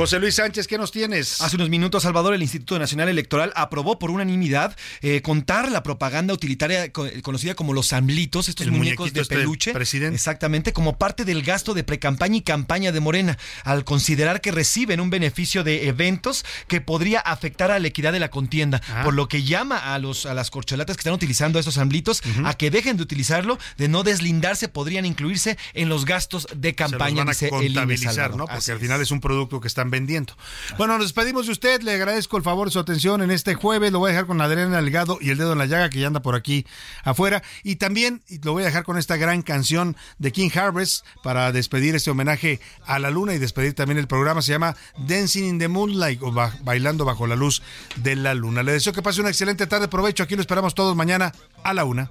José 0.00 0.18
Luis 0.18 0.36
Sánchez, 0.36 0.66
¿qué 0.66 0.78
nos 0.78 0.92
tienes? 0.92 1.42
Hace 1.42 1.56
unos 1.56 1.68
minutos, 1.68 2.04
Salvador, 2.04 2.32
el 2.32 2.40
Instituto 2.40 2.78
Nacional 2.78 3.10
Electoral 3.10 3.52
aprobó 3.54 3.98
por 3.98 4.10
unanimidad 4.10 4.74
eh, 5.02 5.20
contar 5.20 5.70
la 5.70 5.82
propaganda 5.82 6.32
utilitaria 6.32 6.90
co- 6.90 7.06
conocida 7.20 7.54
como 7.54 7.74
los 7.74 7.88
samblitos, 7.88 8.48
estos 8.48 8.64
El 8.66 8.72
muñecos 8.72 9.12
de 9.12 9.20
este 9.20 9.34
peluche. 9.36 9.72
presidente. 9.74 10.14
Exactamente, 10.14 10.72
como 10.72 10.96
parte 10.96 11.26
del 11.26 11.42
gasto 11.42 11.74
de 11.74 11.84
precampaña 11.84 12.36
y 12.38 12.40
campaña 12.40 12.92
de 12.92 13.00
Morena, 13.00 13.36
al 13.62 13.84
considerar 13.84 14.40
que 14.40 14.52
reciben 14.52 15.00
un 15.00 15.10
beneficio 15.10 15.64
de 15.64 15.88
eventos 15.88 16.46
que 16.66 16.80
podría 16.80 17.20
afectar 17.20 17.70
a 17.70 17.78
la 17.78 17.88
equidad 17.88 18.12
de 18.14 18.20
la 18.20 18.30
contienda, 18.30 18.80
Ah. 18.88 19.02
por 19.04 19.12
lo 19.12 19.28
que 19.28 19.42
llama 19.42 19.76
a 19.92 19.98
los 19.98 20.24
a 20.24 20.32
las 20.32 20.50
corcholatas 20.50 20.96
que 20.96 21.00
están 21.02 21.12
utilizando 21.12 21.58
estos 21.58 21.74
samblitos 21.74 22.22
a 22.46 22.54
que 22.54 22.70
dejen 22.70 22.96
de 22.96 23.02
utilizarlo, 23.02 23.58
de 23.76 23.88
no 23.88 24.02
deslindarse, 24.02 24.68
podrían 24.68 25.04
incluirse 25.04 25.58
en 25.74 25.90
los 25.90 26.06
gastos 26.06 26.46
de 26.56 26.70
Se 26.70 26.82
los 26.84 26.90
campaña. 26.90 27.16
van 27.18 27.28
a 27.28 27.32
dice 27.32 27.50
contabilizar. 27.50 28.30
¿no? 28.30 28.46
Porque 28.46 28.54
Así 28.56 28.70
al 28.70 28.78
es. 28.78 28.82
final 28.82 29.02
es 29.02 29.10
un 29.10 29.20
producto 29.20 29.60
que 29.60 29.68
están 29.68 29.89
vendiendo. 29.90 30.34
Bueno, 30.78 30.94
nos 30.98 31.06
despedimos 31.06 31.46
de 31.46 31.52
usted. 31.52 31.82
Le 31.82 31.92
agradezco 31.94 32.36
el 32.36 32.42
favor 32.42 32.68
de 32.68 32.72
su 32.72 32.78
atención 32.78 33.22
en 33.22 33.30
este 33.30 33.54
jueves. 33.54 33.92
Lo 33.92 33.98
voy 33.98 34.10
a 34.10 34.12
dejar 34.12 34.26
con 34.26 34.40
Adriana 34.40 34.76
Delgado 34.76 35.18
y 35.20 35.30
el 35.30 35.38
dedo 35.38 35.52
en 35.52 35.58
la 35.58 35.66
llaga 35.66 35.90
que 35.90 35.98
ya 36.00 36.06
anda 36.06 36.20
por 36.22 36.34
aquí 36.34 36.66
afuera. 37.04 37.42
Y 37.62 37.76
también 37.76 38.22
lo 38.42 38.52
voy 38.52 38.62
a 38.62 38.66
dejar 38.66 38.84
con 38.84 38.96
esta 38.98 39.16
gran 39.16 39.42
canción 39.42 39.96
de 40.18 40.32
King 40.32 40.50
Harvest 40.54 41.04
para 41.22 41.52
despedir 41.52 41.94
este 41.94 42.10
homenaje 42.10 42.60
a 42.86 42.98
la 42.98 43.10
luna 43.10 43.34
y 43.34 43.38
despedir 43.38 43.74
también 43.74 43.98
el 43.98 44.06
programa. 44.06 44.42
Se 44.42 44.52
llama 44.52 44.76
Dancing 45.06 45.44
in 45.44 45.58
the 45.58 45.68
Moonlight 45.68 46.22
o 46.22 46.32
Ba- 46.32 46.54
Bailando 46.62 47.04
bajo 47.04 47.26
la 47.26 47.36
luz 47.36 47.62
de 47.96 48.16
la 48.16 48.34
luna. 48.34 48.62
Le 48.62 48.72
deseo 48.72 48.92
que 48.92 49.02
pase 49.02 49.20
una 49.20 49.30
excelente 49.30 49.66
tarde. 49.66 49.88
Provecho. 49.88 50.22
Aquí 50.22 50.34
lo 50.36 50.40
esperamos 50.40 50.74
todos 50.74 50.94
mañana 50.96 51.32
a 51.64 51.74
la 51.74 51.84
una. 51.84 52.10